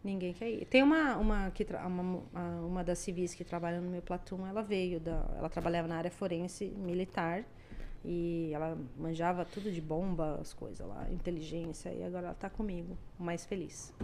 Ninguém 0.04 0.32
quer 0.34 0.50
ir. 0.50 0.64
Tem 0.66 0.82
uma, 0.82 1.16
uma, 1.16 1.50
que 1.50 1.66
uma, 1.86 2.20
uma 2.60 2.84
das 2.84 2.98
civis 2.98 3.34
que 3.34 3.42
trabalha 3.42 3.80
no 3.80 3.90
meu 3.90 4.02
platão, 4.02 4.46
ela 4.46 4.62
veio 4.62 5.00
da. 5.00 5.24
Ela 5.38 5.48
trabalhava 5.48 5.88
na 5.88 5.96
área 5.96 6.10
forense 6.10 6.66
militar 6.66 7.42
e 8.04 8.50
ela 8.52 8.76
manjava 8.98 9.46
tudo 9.46 9.72
de 9.72 9.80
bomba, 9.80 10.38
as 10.42 10.52
coisas 10.52 10.86
lá, 10.86 11.06
inteligência, 11.10 11.88
e 11.88 12.04
agora 12.04 12.26
ela 12.26 12.34
tá 12.34 12.50
comigo, 12.50 12.98
mais 13.18 13.46
feliz. 13.46 13.94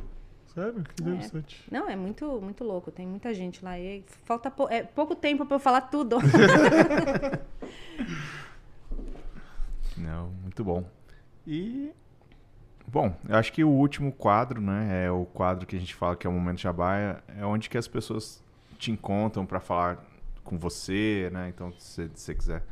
Sério? 0.55 0.83
Que 0.85 1.03
É. 1.03 1.07
interessante. 1.07 1.65
Não, 1.71 1.89
é 1.89 1.97
muito, 1.97 2.41
muito 2.41 2.63
louco, 2.65 2.91
tem 2.91 3.07
muita 3.07 3.33
gente 3.33 3.65
lá. 3.65 3.79
E 3.79 4.05
falta 4.25 4.51
pou- 4.51 4.69
é, 4.71 4.83
pouco 4.83 5.15
tempo 5.17 5.47
para 5.47 5.57
eu 5.57 5.61
falar 5.61 5.83
tudo. 5.83 6.17
Não, 9.97 10.29
muito 10.43 10.65
bom. 10.65 10.85
E. 11.47 11.91
Bom, 12.87 13.15
eu 13.29 13.37
acho 13.37 13.53
que 13.53 13.63
o 13.65 13.69
último 13.71 14.13
quadro, 14.13 14.61
né? 14.61 15.07
É 15.07 15.11
o 15.11 15.25
quadro 15.25 15.67
que 15.67 15.77
a 15.77 15.79
gente 15.79 15.95
fala 15.95 16.17
que 16.17 16.27
é 16.27 16.31
o 16.31 16.33
Momento 16.33 16.61
Jabá, 16.61 16.97
é- 16.99 17.17
é 17.39 17.47
onde 17.47 17.71
que 17.71 17.79
as 17.79 17.87
pessoas 17.89 18.43
te 18.79 18.91
encontram 18.91 19.47
para 19.47 19.61
falar 19.61 20.05
com 20.45 20.59
você, 20.59 21.31
né? 21.33 21.49
Então, 21.49 21.73
se 21.79 22.11
você 22.15 22.35
quiser, 22.35 22.63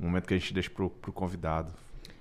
um 0.00 0.06
momento 0.06 0.26
que 0.26 0.34
a 0.34 0.38
gente 0.38 0.54
deixa 0.54 0.70
pro, 0.70 0.88
pro 0.90 1.12
convidado. 1.12 1.72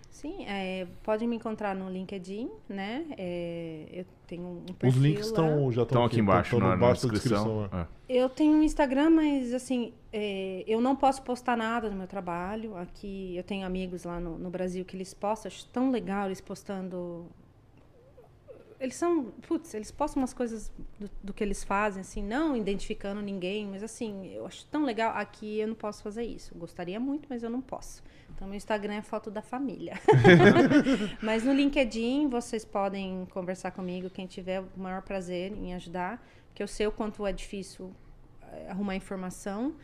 Sim, 0.10 0.46
é, 0.48 0.88
pode 1.04 1.28
me 1.28 1.36
encontrar 1.36 1.76
no 1.76 1.90
LinkedIn, 1.90 2.50
né? 2.68 3.06
É, 3.18 3.86
eu 3.92 4.06
tenho 4.26 4.44
um 4.44 4.64
Os 4.66 4.72
perfil 4.76 5.02
links 5.02 5.26
lá. 5.32 5.48
estão 5.48 5.72
já 5.72 5.82
Estão 5.84 6.04
aqui 6.06 6.20
embaixo, 6.20 6.56
estão 6.56 6.60
na, 6.60 6.70
na 6.70 6.76
embaixo 6.76 7.06
da 7.08 7.14
descrição. 7.14 7.70
é. 7.72 7.82
É. 7.82 7.88
Eu 8.10 8.30
tenho 8.30 8.54
um 8.54 8.64
Instagram, 8.64 9.10
mas 9.12 9.54
assim, 9.54 9.94
é, 10.12 10.64
eu 10.68 10.82
não 10.82 10.96
posso 10.96 11.22
postar 11.22 11.56
nada 11.56 11.90
do 11.90 11.96
meu 11.96 12.08
trabalho. 12.08 12.76
Aqui 12.78 13.36
eu 13.38 13.44
tenho 13.44 13.66
amigos 13.66 14.06
lá 14.06 14.20
no, 14.20 14.38
no 14.40 14.50
Brasil 14.50 14.84
que 14.86 14.96
eles 14.96 15.14
postam, 15.14 15.50
acho 15.52 15.66
tão 15.68 15.92
legal 15.92 16.26
eles 16.28 16.42
postando 16.42 17.28
eles 18.80 18.96
são, 18.96 19.26
putz, 19.48 19.74
eles 19.74 19.90
postam 19.90 20.22
umas 20.22 20.34
coisas 20.34 20.72
do, 21.00 21.10
do, 21.24 21.34
que 21.34 21.44
eles 21.44 21.64
fazem, 21.64 22.02
assim, 22.02 22.22
não 22.22 22.56
identificando 22.56 23.22
ninguém, 23.22 23.66
mas 23.66 23.82
assim, 23.82 24.28
eu 24.34 24.46
acho 24.46 24.66
tão 24.68 24.84
legal. 24.84 25.14
Aqui 25.16 25.60
eu 25.60 25.68
não 25.68 25.76
posso 25.76 26.04
fazer 26.04 26.24
isso. 26.24 26.54
Eu 26.54 26.60
gostaria 26.60 27.00
muito, 27.00 27.28
mas 27.30 27.42
eu 27.42 27.50
não 27.50 27.62
posso. 27.62 28.04
Então, 28.30 28.48
meu 28.48 28.56
Instagram 28.56 28.96
é 28.96 29.02
foto 29.02 29.32
da 29.32 29.42
família. 29.42 29.94
mas 31.22 31.44
no 31.44 31.54
LinkedIn, 31.54 32.28
vocês 32.30 32.64
podem 32.64 33.26
conversar 33.32 33.72
comigo, 33.72 34.10
quem 34.10 34.28
tiver 34.28 34.62
o 34.62 34.70
maior 34.76 35.02
prazer 35.02 35.52
em 35.54 35.74
ajudar, 35.74 36.24
porque 36.48 36.62
eu 36.62 36.68
sei 36.68 36.86
o 36.86 36.92
quanto 36.92 37.26
é 37.26 37.34
difícil 37.34 37.92
eh, 38.44 38.68
arrumar 38.70 38.96
informação. 38.96 39.76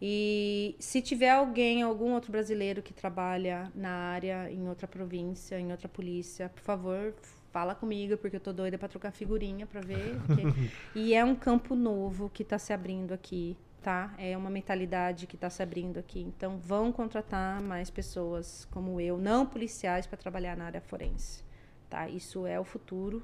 E 0.00 0.76
se 0.78 1.02
tiver 1.02 1.30
alguém, 1.30 1.82
algum 1.82 2.14
outro 2.14 2.30
brasileiro 2.30 2.80
que 2.82 2.94
trabalha 2.94 3.70
na 3.74 3.90
área, 3.90 4.50
em 4.50 4.68
outra 4.68 4.86
província, 4.86 5.58
em 5.58 5.70
outra 5.70 5.88
polícia, 5.88 6.48
por 6.48 6.62
favor, 6.62 7.14
fala 7.52 7.74
comigo, 7.74 8.16
porque 8.16 8.36
eu 8.36 8.40
tô 8.40 8.52
doida 8.52 8.78
para 8.78 8.88
trocar 8.88 9.10
figurinha 9.10 9.66
para 9.66 9.80
ver. 9.80 10.18
Porque... 10.26 10.42
e 10.94 11.14
é 11.14 11.24
um 11.24 11.34
campo 11.34 11.74
novo 11.74 12.30
que 12.30 12.42
está 12.42 12.58
se 12.58 12.72
abrindo 12.72 13.12
aqui, 13.12 13.56
tá? 13.82 14.14
É 14.18 14.36
uma 14.36 14.50
mentalidade 14.50 15.26
que 15.26 15.34
está 15.34 15.48
se 15.50 15.62
abrindo 15.62 15.98
aqui. 15.98 16.20
Então, 16.20 16.58
vão 16.58 16.92
contratar 16.92 17.60
mais 17.60 17.90
pessoas 17.90 18.66
como 18.70 19.00
eu, 19.00 19.18
não 19.18 19.46
policiais, 19.46 20.06
para 20.06 20.18
trabalhar 20.18 20.56
na 20.56 20.64
área 20.64 20.80
forense, 20.80 21.44
tá? 21.88 22.08
Isso 22.08 22.46
é 22.46 22.58
o 22.58 22.64
futuro. 22.64 23.22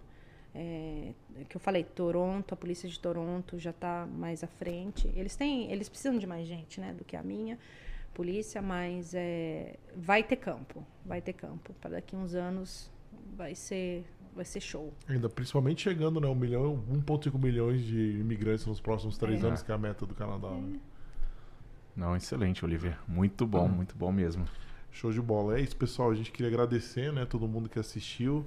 É, 0.56 1.12
que 1.48 1.56
eu 1.56 1.60
falei, 1.60 1.82
Toronto, 1.82 2.54
a 2.54 2.56
polícia 2.56 2.88
de 2.88 2.98
Toronto 3.00 3.58
já 3.58 3.70
está 3.70 4.06
mais 4.06 4.44
à 4.44 4.46
frente. 4.46 5.10
Eles 5.16 5.34
têm, 5.34 5.70
eles 5.72 5.88
precisam 5.88 6.16
de 6.16 6.26
mais 6.28 6.46
gente, 6.46 6.80
né, 6.80 6.92
do 6.92 7.04
que 7.04 7.16
a 7.16 7.22
minha 7.22 7.58
polícia, 8.14 8.62
mas 8.62 9.12
é, 9.14 9.76
vai 9.96 10.22
ter 10.22 10.36
campo, 10.36 10.86
vai 11.04 11.20
ter 11.20 11.32
campo. 11.32 11.74
Para 11.80 11.90
daqui 11.96 12.14
uns 12.14 12.34
anos 12.34 12.88
vai 13.36 13.54
ser, 13.54 14.04
vai 14.34 14.44
ser 14.44 14.60
show. 14.60 14.92
Ainda 15.08 15.28
principalmente 15.28 15.82
chegando, 15.82 16.20
né, 16.20 16.26
um 16.26 16.34
milhão, 16.34 16.82
1,5 16.90 17.38
milhões 17.38 17.82
de 17.84 18.18
imigrantes 18.18 18.66
nos 18.66 18.80
próximos 18.80 19.16
três 19.16 19.42
é. 19.42 19.46
anos, 19.46 19.62
que 19.62 19.70
é 19.70 19.74
a 19.74 19.78
meta 19.78 20.04
do 20.04 20.14
Canadá. 20.14 20.48
É. 20.48 20.60
Né? 20.60 20.78
Não, 21.96 22.16
excelente, 22.16 22.64
Oliver. 22.64 22.98
Muito 23.06 23.46
bom, 23.46 23.66
uhum. 23.66 23.68
muito 23.68 23.94
bom 23.96 24.10
mesmo. 24.10 24.46
Show 24.90 25.12
de 25.12 25.20
bola. 25.20 25.58
É 25.58 25.60
isso, 25.60 25.76
pessoal. 25.76 26.10
A 26.10 26.14
gente 26.14 26.32
queria 26.32 26.48
agradecer, 26.48 27.12
né, 27.12 27.24
todo 27.24 27.46
mundo 27.46 27.68
que 27.68 27.78
assistiu. 27.78 28.44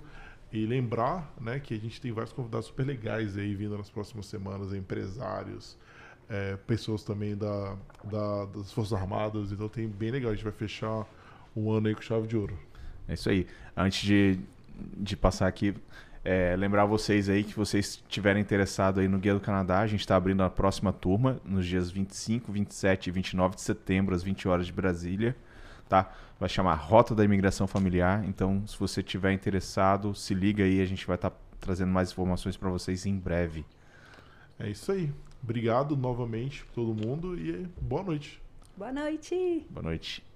E 0.51 0.65
lembrar 0.65 1.33
né, 1.41 1.59
que 1.59 1.73
a 1.73 1.77
gente 1.77 1.99
tem 1.99 2.11
vários 2.13 2.31
convidados 2.31 2.67
super 2.67 2.85
legais 2.85 3.37
aí 3.37 3.53
vindo 3.53 3.77
nas 3.77 3.89
próximas 3.89 4.27
semanas, 4.27 4.73
empresários, 4.73 5.77
é, 6.29 6.55
pessoas 6.55 7.03
também 7.03 7.35
da, 7.35 7.75
da, 8.05 8.45
das 8.45 8.71
Forças 8.71 8.93
Armadas. 8.93 9.51
Então 9.51 9.67
tem 9.67 9.87
bem 9.87 10.09
legal, 10.09 10.31
a 10.31 10.33
gente 10.33 10.45
vai 10.45 10.53
fechar 10.53 11.05
um 11.53 11.69
ano 11.69 11.87
aí 11.87 11.95
com 11.95 12.01
chave 12.01 12.27
de 12.27 12.37
ouro. 12.37 12.57
É 13.09 13.13
isso 13.13 13.29
aí. 13.29 13.45
Antes 13.75 14.05
de, 14.05 14.39
de 14.97 15.15
passar 15.15 15.47
aqui, 15.47 15.73
é, 16.23 16.55
lembrar 16.55 16.85
vocês 16.85 17.29
aí 17.29 17.43
que 17.43 17.55
vocês 17.55 18.01
estiverem 18.07 18.41
interessados 18.41 19.01
aí 19.01 19.07
no 19.07 19.17
Guia 19.17 19.33
do 19.33 19.39
Canadá, 19.39 19.79
a 19.79 19.87
gente 19.87 20.01
está 20.01 20.15
abrindo 20.15 20.43
a 20.43 20.49
próxima 20.49 20.91
turma 20.91 21.39
nos 21.45 21.65
dias 21.65 21.89
25, 21.89 22.51
27 22.51 23.07
e 23.07 23.11
29 23.11 23.55
de 23.55 23.61
setembro, 23.61 24.13
às 24.13 24.23
20 24.23 24.47
horas 24.47 24.65
de 24.65 24.73
Brasília 24.73 25.35
tá? 25.87 26.13
Vai 26.39 26.49
chamar 26.49 26.75
Rota 26.75 27.15
da 27.15 27.23
Imigração 27.23 27.67
Familiar. 27.67 28.23
Então, 28.27 28.65
se 28.67 28.77
você 28.77 29.01
tiver 29.01 29.31
interessado, 29.31 30.13
se 30.13 30.33
liga 30.33 30.63
aí, 30.63 30.81
a 30.81 30.85
gente 30.85 31.05
vai 31.07 31.15
estar 31.15 31.31
tá 31.31 31.37
trazendo 31.59 31.91
mais 31.91 32.11
informações 32.11 32.55
para 32.55 32.69
vocês 32.69 33.05
em 33.05 33.17
breve. 33.17 33.65
É 34.59 34.69
isso 34.69 34.91
aí. 34.91 35.11
Obrigado 35.41 35.95
novamente 35.95 36.65
todo 36.73 36.93
mundo 36.93 37.37
e 37.37 37.67
boa 37.81 38.03
noite. 38.03 38.41
Boa 38.75 38.91
noite. 38.91 39.65
Boa 39.69 39.83
noite. 39.83 40.26